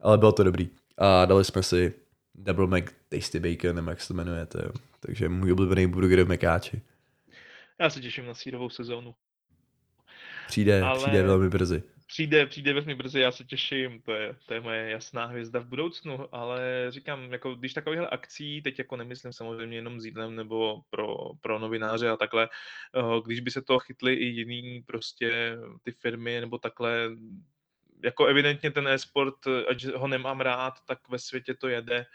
Ale 0.01 0.17
bylo 0.17 0.31
to 0.31 0.43
dobrý. 0.43 0.69
A 0.97 1.25
dali 1.25 1.45
jsme 1.45 1.63
si 1.63 1.93
Double 2.35 2.67
Mac 2.67 2.83
Tasty 3.09 3.39
Bacon, 3.39 3.75
nebo 3.75 3.89
jak 3.89 4.01
se 4.01 4.07
to 4.07 4.13
jmenuje, 4.13 4.45
to, 4.45 4.57
je- 4.57 4.69
takže 4.99 5.29
můj 5.29 5.51
oblíbený 5.51 5.87
burger 5.87 6.23
v 6.23 6.27
Mekáči. 6.27 6.81
Já 7.79 7.89
se 7.89 8.01
těším 8.01 8.25
na 8.25 8.33
sírovou 8.33 8.69
sezónu. 8.69 9.15
Přijde, 10.47 10.81
Ale- 10.81 10.99
přijde 10.99 11.23
velmi 11.23 11.49
brzy. 11.49 11.83
Přijde, 12.07 12.45
přijde 12.45 12.73
velmi 12.73 12.95
brzy, 12.95 13.19
já 13.19 13.31
se 13.31 13.43
těším, 13.43 14.01
to 14.01 14.13
je, 14.13 14.35
to 14.45 14.53
je 14.53 14.61
moje 14.61 14.89
jasná 14.89 15.25
hvězda 15.25 15.59
v 15.59 15.65
budoucnu, 15.65 16.35
ale 16.35 16.85
říkám, 16.89 17.31
jako 17.31 17.55
když 17.55 17.73
takovýchhle 17.73 18.07
akcí, 18.07 18.61
teď 18.61 18.79
jako 18.79 18.95
nemyslím 18.97 19.33
samozřejmě 19.33 19.77
jenom 19.77 19.99
s 19.99 20.05
jídlem 20.05 20.35
nebo 20.35 20.81
pro, 20.89 21.15
pro 21.41 21.59
novináře 21.59 22.09
a 22.09 22.17
takhle, 22.17 22.49
eh, 22.95 23.21
když 23.25 23.39
by 23.39 23.51
se 23.51 23.61
toho 23.61 23.79
chytli 23.79 24.13
i 24.13 24.25
jiný 24.25 24.83
prostě 24.85 25.57
ty 25.83 25.91
firmy 25.91 26.39
nebo 26.41 26.57
takhle, 26.57 27.09
jako 28.03 28.25
evidentně 28.25 28.71
ten 28.71 28.87
e-sport, 28.87 29.47
ať 29.69 29.85
ho 29.85 30.07
nemám 30.07 30.41
rád, 30.41 30.73
tak 30.85 31.09
ve 31.09 31.19
světě 31.19 31.53
to 31.53 31.67
jede, 31.67 32.05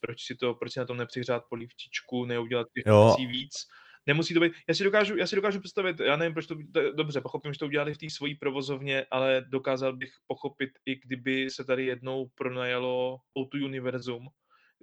proč 0.00 0.22
si 0.24 0.34
to, 0.34 0.54
proč 0.54 0.72
si 0.72 0.78
na 0.78 0.86
tom 0.86 0.96
nepřihřát 0.96 1.44
polívčičku, 1.48 2.24
neudělat 2.24 2.68
těch 2.74 2.84
Jo. 2.86 3.04
věcí 3.06 3.26
víc. 3.32 3.68
Nemusí 4.06 4.34
to 4.34 4.40
být, 4.40 4.52
já 4.68 4.74
si 4.74 4.84
dokážu, 4.84 5.16
já 5.16 5.26
si 5.26 5.36
dokážu 5.36 5.60
představit, 5.60 6.00
já 6.00 6.16
nevím, 6.16 6.32
proč 6.32 6.46
to, 6.46 6.56
to 6.74 6.92
dobře, 6.92 7.20
pochopím, 7.20 7.52
že 7.52 7.58
to 7.58 7.66
udělali 7.66 7.94
v 7.94 7.98
té 7.98 8.10
svojí 8.10 8.34
provozovně, 8.34 9.06
ale 9.10 9.44
dokázal 9.48 9.96
bych 9.96 10.12
pochopit, 10.26 10.70
i 10.86 10.96
kdyby 10.96 11.50
se 11.50 11.64
tady 11.64 11.86
jednou 11.86 12.28
pronajalo 12.34 13.18
O2 13.38 13.64
Univerzum, 13.64 14.28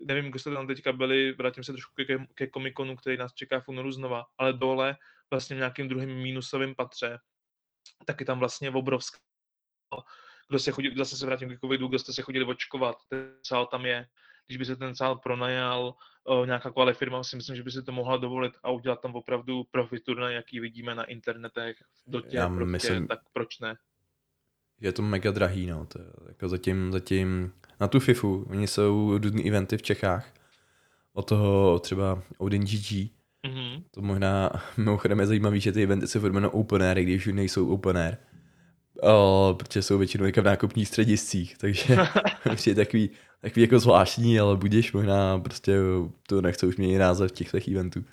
nevím, 0.07 0.29
kdo 0.29 0.39
jste 0.39 0.51
tam 0.51 0.67
teďka 0.67 0.93
byli, 0.93 1.33
vrátím 1.33 1.63
se 1.63 1.71
trošku 1.71 1.93
ke, 1.95 2.25
ke 2.35 2.49
Comiconu, 2.53 2.95
který 2.95 3.17
nás 3.17 3.33
čeká 3.33 3.59
v 3.59 3.67
únoru 3.67 3.91
znova, 3.91 4.25
ale 4.37 4.53
dole, 4.53 4.95
vlastně 5.31 5.55
v 5.55 5.59
nějakým 5.59 5.87
druhým 5.87 6.09
mínusovém 6.09 6.75
patře, 6.75 7.17
taky 8.05 8.25
tam 8.25 8.39
vlastně 8.39 8.71
obrovská 8.71 9.19
kdo 10.49 10.59
se 10.59 10.71
chodí, 10.71 10.95
zase 10.97 11.17
se 11.17 11.25
vrátím 11.25 11.57
k 11.57 11.59
covidu, 11.59 11.87
kdo 11.87 11.99
jste 11.99 12.13
se 12.13 12.21
chodili 12.21 12.45
očkovat, 12.45 12.95
sál 13.47 13.65
tam 13.65 13.85
je, 13.85 14.05
když 14.49 14.57
by 14.57 14.65
se 14.65 14.76
ten 14.76 14.95
sál 14.95 15.15
pronajal, 15.15 15.93
o, 16.23 16.45
nějaká 16.45 16.71
kvalitní 16.71 16.97
firma 16.97 17.23
si 17.23 17.35
myslím, 17.35 17.55
že 17.55 17.63
by 17.63 17.71
si 17.71 17.84
to 17.84 17.91
mohla 17.91 18.17
dovolit 18.17 18.53
a 18.63 18.71
udělat 18.71 19.01
tam 19.01 19.15
opravdu 19.15 19.63
profi 19.71 19.99
turnaj, 19.99 20.34
jaký 20.34 20.59
vidíme 20.59 20.95
na 20.95 21.03
internetech, 21.03 21.76
v 22.07 22.11
dotě, 22.11 22.38
Já 22.38 22.47
prostě, 22.49 22.65
myslím- 22.71 23.07
tak 23.07 23.19
proč 23.34 23.59
ne? 23.59 23.76
Je 24.81 24.91
to 24.91 25.01
mega 25.01 25.31
drahý, 25.31 25.65
no. 25.65 25.85
To 25.85 26.01
je, 26.01 26.05
jako 26.27 26.49
zatím, 26.49 26.91
zatím 26.91 27.53
na 27.80 27.88
tu 27.88 27.99
FIFU, 27.99 28.45
oni 28.49 28.67
jsou 28.67 29.17
různý 29.23 29.47
eventy 29.47 29.77
v 29.77 29.81
Čechách. 29.81 30.34
Od 31.13 31.27
toho 31.30 31.80
třeba 31.80 32.23
Odin 32.38 32.61
GG, 32.65 33.09
Mhm. 33.47 33.84
to 33.91 34.01
možná 34.01 34.49
mimochodem 34.77 35.19
je 35.19 35.26
zajímavý, 35.27 35.59
že 35.59 35.71
ty 35.71 35.84
eventy 35.84 36.07
se 36.07 36.19
furt 36.19 36.30
jmenují 36.30 36.51
open 36.53 36.84
air, 36.84 36.97
i 36.97 37.03
když 37.03 37.27
už 37.27 37.34
nejsou 37.34 37.73
open 37.73 37.97
air. 37.97 38.17
O, 39.01 39.55
protože 39.59 39.81
jsou 39.81 39.97
většinou 39.97 40.26
v 40.41 40.45
nákupních 40.45 40.88
střediscích, 40.88 41.57
takže 41.57 41.97
je 42.67 42.76
takový, 42.76 43.09
takový 43.41 43.61
jako 43.61 43.80
zvláštní, 43.80 44.39
ale 44.39 44.55
budeš 44.55 44.93
možná 44.93 45.39
prostě 45.39 45.77
to 46.27 46.41
nechce 46.41 46.65
už 46.65 46.77
měnit 46.77 46.97
název 46.97 47.31
těch 47.31 47.51
těch 47.51 47.67
eventů. 47.67 48.03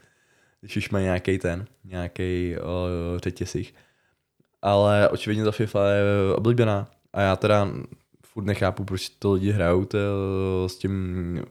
Když 0.61 0.77
už 0.77 0.91
mají 0.91 1.05
nějaký 1.05 1.39
ten, 1.39 1.67
nějaký 1.85 2.57
řetězích. 3.17 3.75
Ale 4.63 5.09
očividně 5.09 5.45
ta 5.45 5.53
FIFA 5.53 5.91
je 5.91 6.03
oblíbená. 6.35 6.91
A 7.13 7.21
já 7.21 7.37
teda 7.37 7.69
furt 8.27 8.45
nechápu, 8.45 8.85
proč 8.85 9.09
to 9.09 9.33
lidi 9.33 9.51
hrajou 9.51 9.85
to, 9.85 9.99
s 10.67 10.77
tím 10.77 11.43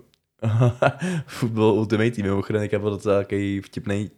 Football 1.28 1.74
Ultimate 1.74 2.12
Team. 2.12 2.28
Mimochodem, 2.28 2.62
byl 2.80 2.90
docela 2.90 3.20
takový 3.20 3.62
vtipný 3.62 4.12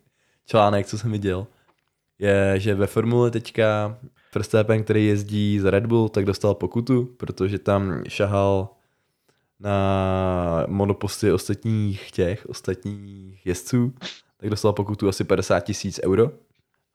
článek, 0.46 0.88
co 0.88 0.98
jsem 0.98 1.12
viděl. 1.12 1.48
Je, 2.20 2.54
že 2.58 2.76
ve 2.76 2.88
formule 2.88 3.32
teďka 3.32 3.98
Verstappen, 4.36 4.84
který 4.84 5.08
jezdí 5.08 5.60
za 5.60 5.72
Red 5.72 5.86
Bull, 5.86 6.10
tak 6.10 6.26
dostal 6.26 6.56
pokutu, 6.56 7.06
protože 7.18 7.60
tam 7.60 8.04
šahal 8.08 8.70
na 9.60 10.66
monoposty 10.68 11.32
ostatních 11.32 12.12
těch, 12.12 12.46
ostatních 12.46 13.46
jezdců, 13.46 13.94
tak 14.38 14.50
dostal 14.50 14.74
pokutu 14.74 15.10
asi 15.10 15.24
50 15.24 15.60
tisíc 15.60 16.00
euro, 16.04 16.32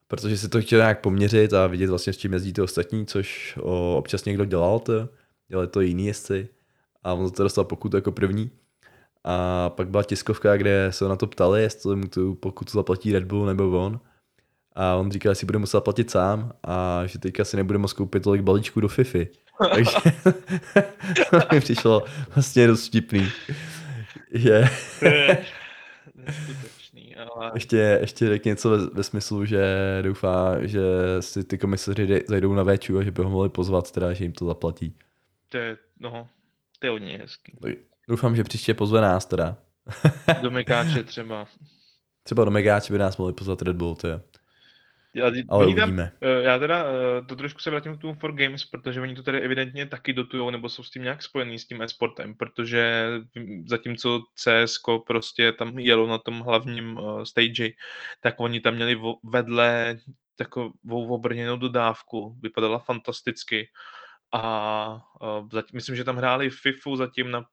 protože 0.07 0.37
si 0.37 0.49
to 0.49 0.61
chtěl 0.61 0.79
nějak 0.79 1.01
poměřit 1.01 1.53
a 1.53 1.67
vidět 1.67 1.89
vlastně 1.89 2.13
s 2.13 2.17
čím 2.17 2.33
jezdí 2.33 2.53
ty 2.53 2.61
ostatní, 2.61 3.05
což 3.05 3.57
o, 3.61 3.97
občas 3.97 4.25
někdo 4.25 4.45
dělal 4.45 4.79
to, 4.79 5.09
dělali 5.47 5.67
to 5.67 5.81
jiný 5.81 6.05
jezdci 6.05 6.49
a 7.03 7.13
on 7.13 7.31
to 7.31 7.43
dostal 7.43 7.63
pokutu 7.65 7.97
jako 7.97 8.11
první. 8.11 8.51
A 9.23 9.69
pak 9.69 9.89
byla 9.89 10.03
tiskovka, 10.03 10.57
kde 10.57 10.87
se 10.89 11.05
na 11.05 11.15
to 11.15 11.27
ptali, 11.27 11.61
jestli 11.61 11.95
mu 11.95 12.07
tu 12.07 12.35
pokutu 12.35 12.71
zaplatí 12.71 13.13
Red 13.13 13.23
Bull 13.23 13.45
nebo 13.45 13.85
on. 13.85 13.99
A 14.75 14.95
on 14.95 15.11
říkal, 15.11 15.31
že 15.31 15.35
si 15.35 15.45
bude 15.45 15.59
muset 15.59 15.81
platit 15.81 16.11
sám 16.11 16.53
a 16.63 17.01
že 17.05 17.19
teďka 17.19 17.45
si 17.45 17.57
nebude 17.57 17.77
moct 17.77 17.93
koupit 17.93 18.23
tolik 18.23 18.41
balíčků 18.41 18.81
do 18.81 18.87
Fifi. 18.87 19.29
Takže 19.73 19.97
mi 21.51 21.59
přišlo 21.59 22.03
vlastně 22.35 22.67
dost 22.67 22.87
vtipný. 22.87 23.27
Že 24.33 24.63
neskutečný, 26.15 27.15
ale 27.15 27.51
ještě, 27.53 27.97
ještě 28.01 28.27
řekl 28.27 28.49
něco 28.49 28.69
ve, 28.69 28.77
ve, 28.77 29.03
smyslu, 29.03 29.45
že 29.45 29.63
doufá, 30.01 30.65
že 30.65 30.81
si 31.19 31.43
ty 31.43 31.57
komisaři 31.57 32.23
zajdou 32.27 32.53
na 32.53 32.63
véču 32.63 32.97
a 32.97 33.03
že 33.03 33.11
by 33.11 33.23
ho 33.23 33.29
mohli 33.29 33.49
pozvat, 33.49 33.91
teda, 33.91 34.13
že 34.13 34.23
jim 34.23 34.31
to 34.31 34.45
zaplatí. 34.45 34.95
to 35.49 35.57
je, 35.57 35.77
no, 35.99 36.27
to 36.79 36.87
je 36.87 36.91
hodně 36.91 37.17
hezký. 37.17 37.57
Tak 37.61 37.71
Doufám, 38.07 38.35
že 38.35 38.43
příště 38.43 38.73
pozve 38.73 39.01
nás 39.01 39.25
teda. 39.25 39.57
Do 40.41 40.51
Mekáče 40.51 41.03
třeba. 41.03 41.47
Třeba 42.23 42.45
do 42.45 42.51
Megáče 42.51 42.93
by 42.93 42.99
nás 42.99 43.17
mohli 43.17 43.33
pozvat 43.33 43.61
Red 43.61 43.75
Bull, 43.75 43.95
to 43.95 44.07
je. 44.07 44.21
Já, 45.15 45.25
Ale 45.25 45.43
tam- 45.43 45.61
uvidíme. 45.61 46.11
Eh, 46.21 46.43
Já 46.43 46.59
teda 46.59 46.85
eh, 46.85 47.25
to 47.25 47.35
trošku 47.35 47.59
se 47.59 47.69
vrátím 47.69 47.97
k 47.97 48.01
tomu 48.01 48.13
For 48.13 48.31
Games, 48.35 48.65
protože 48.65 49.01
oni 49.01 49.15
to 49.15 49.23
tady 49.23 49.41
evidentně 49.41 49.85
taky 49.85 50.13
dotujou, 50.13 50.49
nebo 50.49 50.69
jsou 50.69 50.83
s 50.83 50.89
tím 50.89 51.03
nějak 51.03 51.23
spojený 51.23 51.59
s 51.59 51.67
tím 51.67 51.81
e-sportem, 51.81 52.35
protože 52.35 53.07
zatímco 53.65 54.23
CS 54.35 54.79
prostě 55.07 55.51
tam 55.51 55.79
jelo 55.79 56.07
na 56.07 56.17
tom 56.17 56.39
hlavním 56.39 56.97
uh, 56.97 57.23
stage, 57.23 57.69
tak 58.21 58.35
oni 58.39 58.59
tam 58.61 58.75
měli 58.75 58.97
vedle 59.23 59.97
takovou 60.35 61.13
obrněnou 61.13 61.57
dodávku, 61.57 62.35
vypadala 62.41 62.79
fantasticky 62.79 63.69
a 64.33 65.01
zatím, 65.51 65.75
myslím, 65.77 65.95
že 65.95 66.03
tam 66.03 66.15
hráli 66.17 66.49
FIFU 66.49 66.95
zatím 66.95 67.31
na 67.31 67.45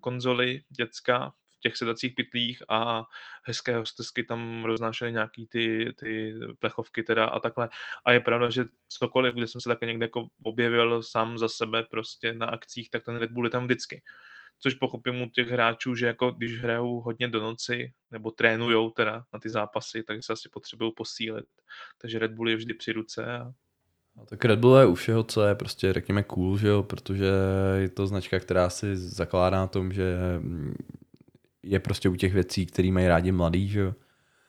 konzoli 0.00 0.60
děcka 0.68 1.28
v 1.30 1.41
těch 1.62 1.76
sedacích 1.76 2.14
pytlích 2.14 2.62
a 2.68 3.04
hezké 3.44 3.76
hostesky 3.76 4.24
tam 4.24 4.64
roznášely 4.64 5.12
nějaký 5.12 5.46
ty, 5.46 5.92
ty 5.98 6.34
plechovky 6.58 7.02
teda 7.02 7.24
a 7.24 7.40
takhle. 7.40 7.68
A 8.04 8.12
je 8.12 8.20
pravda, 8.20 8.50
že 8.50 8.64
cokoliv, 8.88 9.34
kde 9.34 9.46
jsem 9.46 9.60
se 9.60 9.68
také 9.68 9.86
někde 9.86 10.04
jako 10.04 10.26
objevil 10.42 11.02
sám 11.02 11.38
za 11.38 11.48
sebe 11.48 11.82
prostě 11.90 12.32
na 12.32 12.46
akcích, 12.46 12.90
tak 12.90 13.04
ten 13.04 13.16
Red 13.16 13.30
Bull 13.30 13.46
je 13.46 13.50
tam 13.50 13.64
vždycky. 13.64 14.02
Což 14.58 14.74
pochopím 14.74 15.22
u 15.22 15.30
těch 15.30 15.48
hráčů, 15.48 15.94
že 15.94 16.06
jako 16.06 16.30
když 16.30 16.58
hrajou 16.58 17.00
hodně 17.00 17.28
do 17.28 17.40
noci, 17.40 17.92
nebo 18.10 18.30
trénujou 18.30 18.90
teda 18.90 19.24
na 19.32 19.40
ty 19.40 19.50
zápasy, 19.50 20.02
tak 20.02 20.24
se 20.24 20.32
asi 20.32 20.48
potřebují 20.48 20.92
posílit. 20.96 21.46
Takže 21.98 22.18
Red 22.18 22.32
Bull 22.32 22.48
je 22.48 22.56
vždy 22.56 22.74
při 22.74 22.92
ruce 22.92 23.24
a 23.26 23.52
A 24.22 24.26
tak 24.26 24.44
Red 24.44 24.58
Bull 24.58 24.76
je 24.76 24.86
u 24.86 24.94
všeho, 24.94 25.24
co 25.24 25.42
je 25.46 25.54
prostě, 25.54 25.92
řekněme, 25.92 26.22
cool, 26.22 26.58
že 26.58 26.68
jo, 26.68 26.82
protože 26.82 27.30
je 27.78 27.88
to 27.88 28.06
značka, 28.06 28.40
která 28.40 28.70
si 28.70 28.96
zakládá 28.96 29.56
na 29.56 29.66
tom, 29.66 29.92
že 29.92 30.16
mm, 30.38 30.74
je 31.62 31.80
prostě 31.80 32.08
u 32.08 32.16
těch 32.16 32.32
věcí, 32.34 32.66
které 32.66 32.90
mají 32.90 33.06
rádi 33.08 33.32
mladí, 33.32 33.68
že 33.68 33.80
jo, 33.80 33.94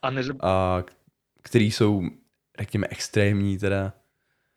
a 0.01 0.09
neza... 0.09 0.33
a 0.41 0.83
který 1.41 1.71
jsou, 1.71 2.03
řekněme, 2.59 2.87
extrémní 2.89 3.57
teda. 3.57 3.93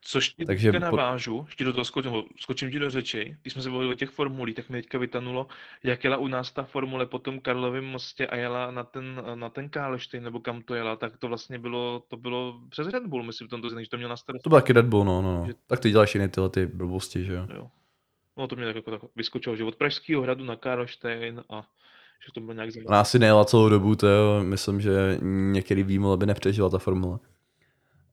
Což 0.09 0.29
ti 0.29 0.45
Takže 0.45 0.73
po- 0.73 0.79
navážu, 0.79 1.43
ještě 1.47 1.65
do 1.65 1.73
toho 1.73 1.85
skočím, 1.85 2.13
skočím 2.41 2.71
ti 2.71 2.79
do 2.79 2.91
řeči, 2.91 3.37
když 3.43 3.53
jsme 3.53 3.63
se 3.63 3.71
bavili 3.71 3.91
o 3.91 3.95
těch 3.95 4.11
formulích, 4.11 4.55
tak 4.55 4.69
mi 4.71 4.83
teďka 4.83 4.99
vytanulo, 4.99 5.47
jak 5.83 6.05
jela 6.05 6.17
u 6.17 6.27
nás 6.27 6.53
ta 6.53 6.63
formule 6.63 7.07
po 7.07 7.19
tom 7.19 7.41
Karlovém 7.41 7.85
mostě 7.85 8.27
a 8.27 8.37
jela 8.37 8.71
na 8.71 8.85
ten, 8.85 9.23
na 9.35 9.49
ten 9.49 9.69
Káleštein, 9.69 10.25
nebo 10.25 10.41
kam 10.41 10.63
to 10.63 10.75
jela, 10.75 10.97
tak 10.97 11.17
to 11.17 11.29
vlastně 11.29 11.59
bylo, 11.59 12.03
to 12.09 12.17
bylo 12.17 12.61
přes 12.69 12.89
Red 12.89 13.07
Bull, 13.07 13.23
myslím, 13.23 13.47
v 13.47 13.51
tomto 13.51 13.81
že 13.81 13.89
to 13.91 13.97
měl 13.97 14.09
na 14.09 14.17
starosti. 14.17 14.43
To 14.43 14.51
byl 14.51 14.61
taky 14.61 14.73
Red 14.73 14.87
Bull, 14.87 15.05
no, 15.05 15.23
no, 15.23 15.39
no. 15.41 15.47
Že- 15.47 15.55
Tak 15.67 15.81
ty 15.81 15.91
děláš 15.91 16.15
jiné 16.15 16.29
tyhle 16.29 16.51
ty 16.51 16.67
blbosti, 16.67 17.25
že 17.25 17.33
jo. 17.33 17.47
Jo. 17.55 17.71
No 18.37 18.49
to 18.49 18.57
mě 18.57 18.65
tak 18.67 18.77
jako 18.77 18.91
tak 18.91 19.01
vyskočilo, 19.17 19.57
že 19.57 19.65
od 19.65 19.77
Pražského 19.77 20.23
hradu 20.23 20.45
na 20.45 20.57
Karlštejn 20.57 21.45
a 21.51 21.67
že 22.27 22.33
to 22.35 22.41
bylo 22.41 22.53
nějak 22.53 22.73
zajímavé. 22.73 22.95
Ona 22.95 23.01
asi 23.01 23.19
nejela 23.19 23.45
celou 23.45 23.69
dobu, 23.69 23.97
to 23.97 24.07
jo, 24.07 24.45
myslím, 24.45 24.81
že 24.81 25.19
některý 25.53 25.83
výmol 25.83 26.17
by 26.17 26.27
nepřežila 26.27 26.71
ta 26.71 26.79
formule. 26.79 27.19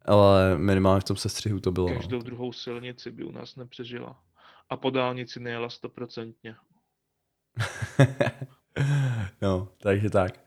Ale 0.06 0.58
minimálně 0.58 1.02
v 1.02 1.04
tom 1.04 1.18
sestřihu 1.18 1.60
to 1.60 1.72
bylo. 1.72 1.90
No. 1.90 1.96
Každou 1.96 2.22
druhou 2.22 2.54
silnici 2.54 3.12
by 3.12 3.24
u 3.24 3.32
nás 3.32 3.56
nepřežila. 3.56 4.20
A 4.70 4.78
po 4.78 4.90
dálnici 4.90 5.40
nejela 5.40 5.70
stoprocentně. 5.70 6.56
no, 9.42 9.68
takže 9.78 10.10
tak. 10.10 10.44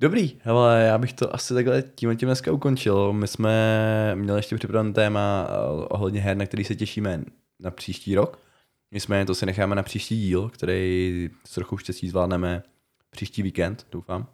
Dobrý, 0.00 0.40
ale 0.44 0.82
já 0.82 0.98
bych 0.98 1.12
to 1.12 1.34
asi 1.34 1.54
takhle 1.54 1.82
tím 1.82 2.16
tím 2.16 2.26
dneska 2.26 2.52
ukončil. 2.52 3.12
My 3.12 3.28
jsme 3.28 4.12
měli 4.14 4.38
ještě 4.38 4.56
připravený 4.56 4.92
téma 4.92 5.46
eh, 5.48 5.54
ohledně 5.90 6.20
her, 6.20 6.36
na 6.36 6.46
který 6.46 6.64
se 6.64 6.74
těšíme 6.74 7.24
na 7.60 7.70
příští 7.70 8.14
rok. 8.14 8.38
Nicméně 8.92 9.26
to 9.26 9.34
si 9.34 9.46
necháme 9.46 9.74
na 9.74 9.82
příští 9.82 10.20
díl, 10.20 10.48
který 10.48 11.30
s 11.46 11.54
trochu 11.54 11.78
štěstí 11.78 12.08
zvládneme 12.08 12.62
příští 13.10 13.42
víkend, 13.42 13.86
doufám. 13.92 14.26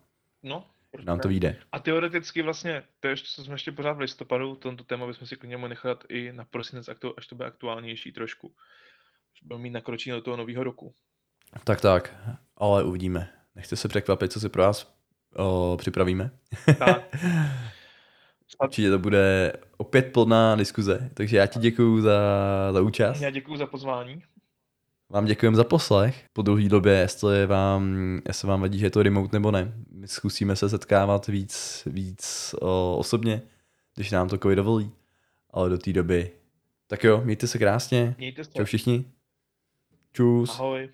No, 0.42 0.66
Nám 1.04 1.20
to 1.20 1.28
vyjde. 1.28 1.56
A 1.72 1.78
teoreticky 1.78 2.42
vlastně, 2.42 2.82
to 3.00 3.08
je 3.08 3.12
ještě, 3.12 3.28
co 3.34 3.44
jsme 3.44 3.54
ještě 3.54 3.72
pořád 3.72 3.92
v 3.92 4.00
listopadu, 4.00 4.54
tento 4.54 4.84
téma 4.84 5.06
bychom 5.06 5.28
si 5.28 5.36
klidně 5.36 5.56
mohli 5.56 5.68
nechat 5.68 6.04
i 6.08 6.32
na 6.32 6.44
prosinec, 6.44 6.88
až 7.16 7.26
to 7.26 7.34
bude 7.34 7.48
aktuálnější 7.48 8.12
trošku. 8.12 8.54
Až 9.34 9.42
budeme 9.42 9.62
mít 9.62 9.70
nakročení 9.70 10.16
do 10.16 10.22
toho 10.22 10.36
nového 10.36 10.64
roku. 10.64 10.94
Tak 11.64 11.80
tak, 11.80 12.14
ale 12.56 12.84
uvidíme. 12.84 13.32
nechte 13.54 13.76
se 13.76 13.88
překvapit, 13.88 14.32
co 14.32 14.40
si 14.40 14.48
pro 14.48 14.62
vás 14.62 14.96
o, 15.36 15.76
připravíme. 15.78 16.30
Tak. 16.78 17.16
Určitě 18.62 18.90
to 18.90 18.98
bude 18.98 19.52
opět 19.76 20.12
plná 20.12 20.56
diskuze, 20.56 21.10
takže 21.14 21.36
já 21.36 21.46
ti 21.46 21.58
děkuju 21.58 22.00
za, 22.00 22.20
za 22.72 22.80
účast. 22.80 23.20
Já 23.20 23.30
děkuji 23.30 23.56
za 23.56 23.66
pozvání. 23.66 24.22
Vám 25.10 25.24
děkujeme 25.24 25.56
za 25.56 25.64
poslech. 25.64 26.24
Po 26.32 26.42
dlouhé 26.42 26.68
době, 26.68 26.92
jestli 26.92 27.46
vám, 27.46 27.96
jestli 28.28 28.48
vám 28.48 28.60
vadí, 28.60 28.78
že 28.78 28.86
je 28.86 28.90
to 28.90 29.02
remote 29.02 29.36
nebo 29.36 29.50
ne. 29.50 29.72
My 29.90 30.08
zkusíme 30.08 30.56
se 30.56 30.68
setkávat 30.68 31.26
víc, 31.26 31.82
víc 31.86 32.54
o, 32.60 32.96
osobně, 32.98 33.42
když 33.94 34.10
nám 34.10 34.28
to 34.28 34.38
covid 34.38 34.56
dovolí. 34.56 34.92
Ale 35.50 35.70
do 35.70 35.78
té 35.78 35.92
doby. 35.92 36.30
Tak 36.86 37.04
jo, 37.04 37.20
mějte 37.24 37.46
se 37.46 37.58
krásně. 37.58 38.14
Mějte 38.18 38.44
se. 38.44 38.50
Čau 38.56 38.64
všichni. 38.64 39.04
Čus. 40.12 40.50
Ahoj. 40.50 40.88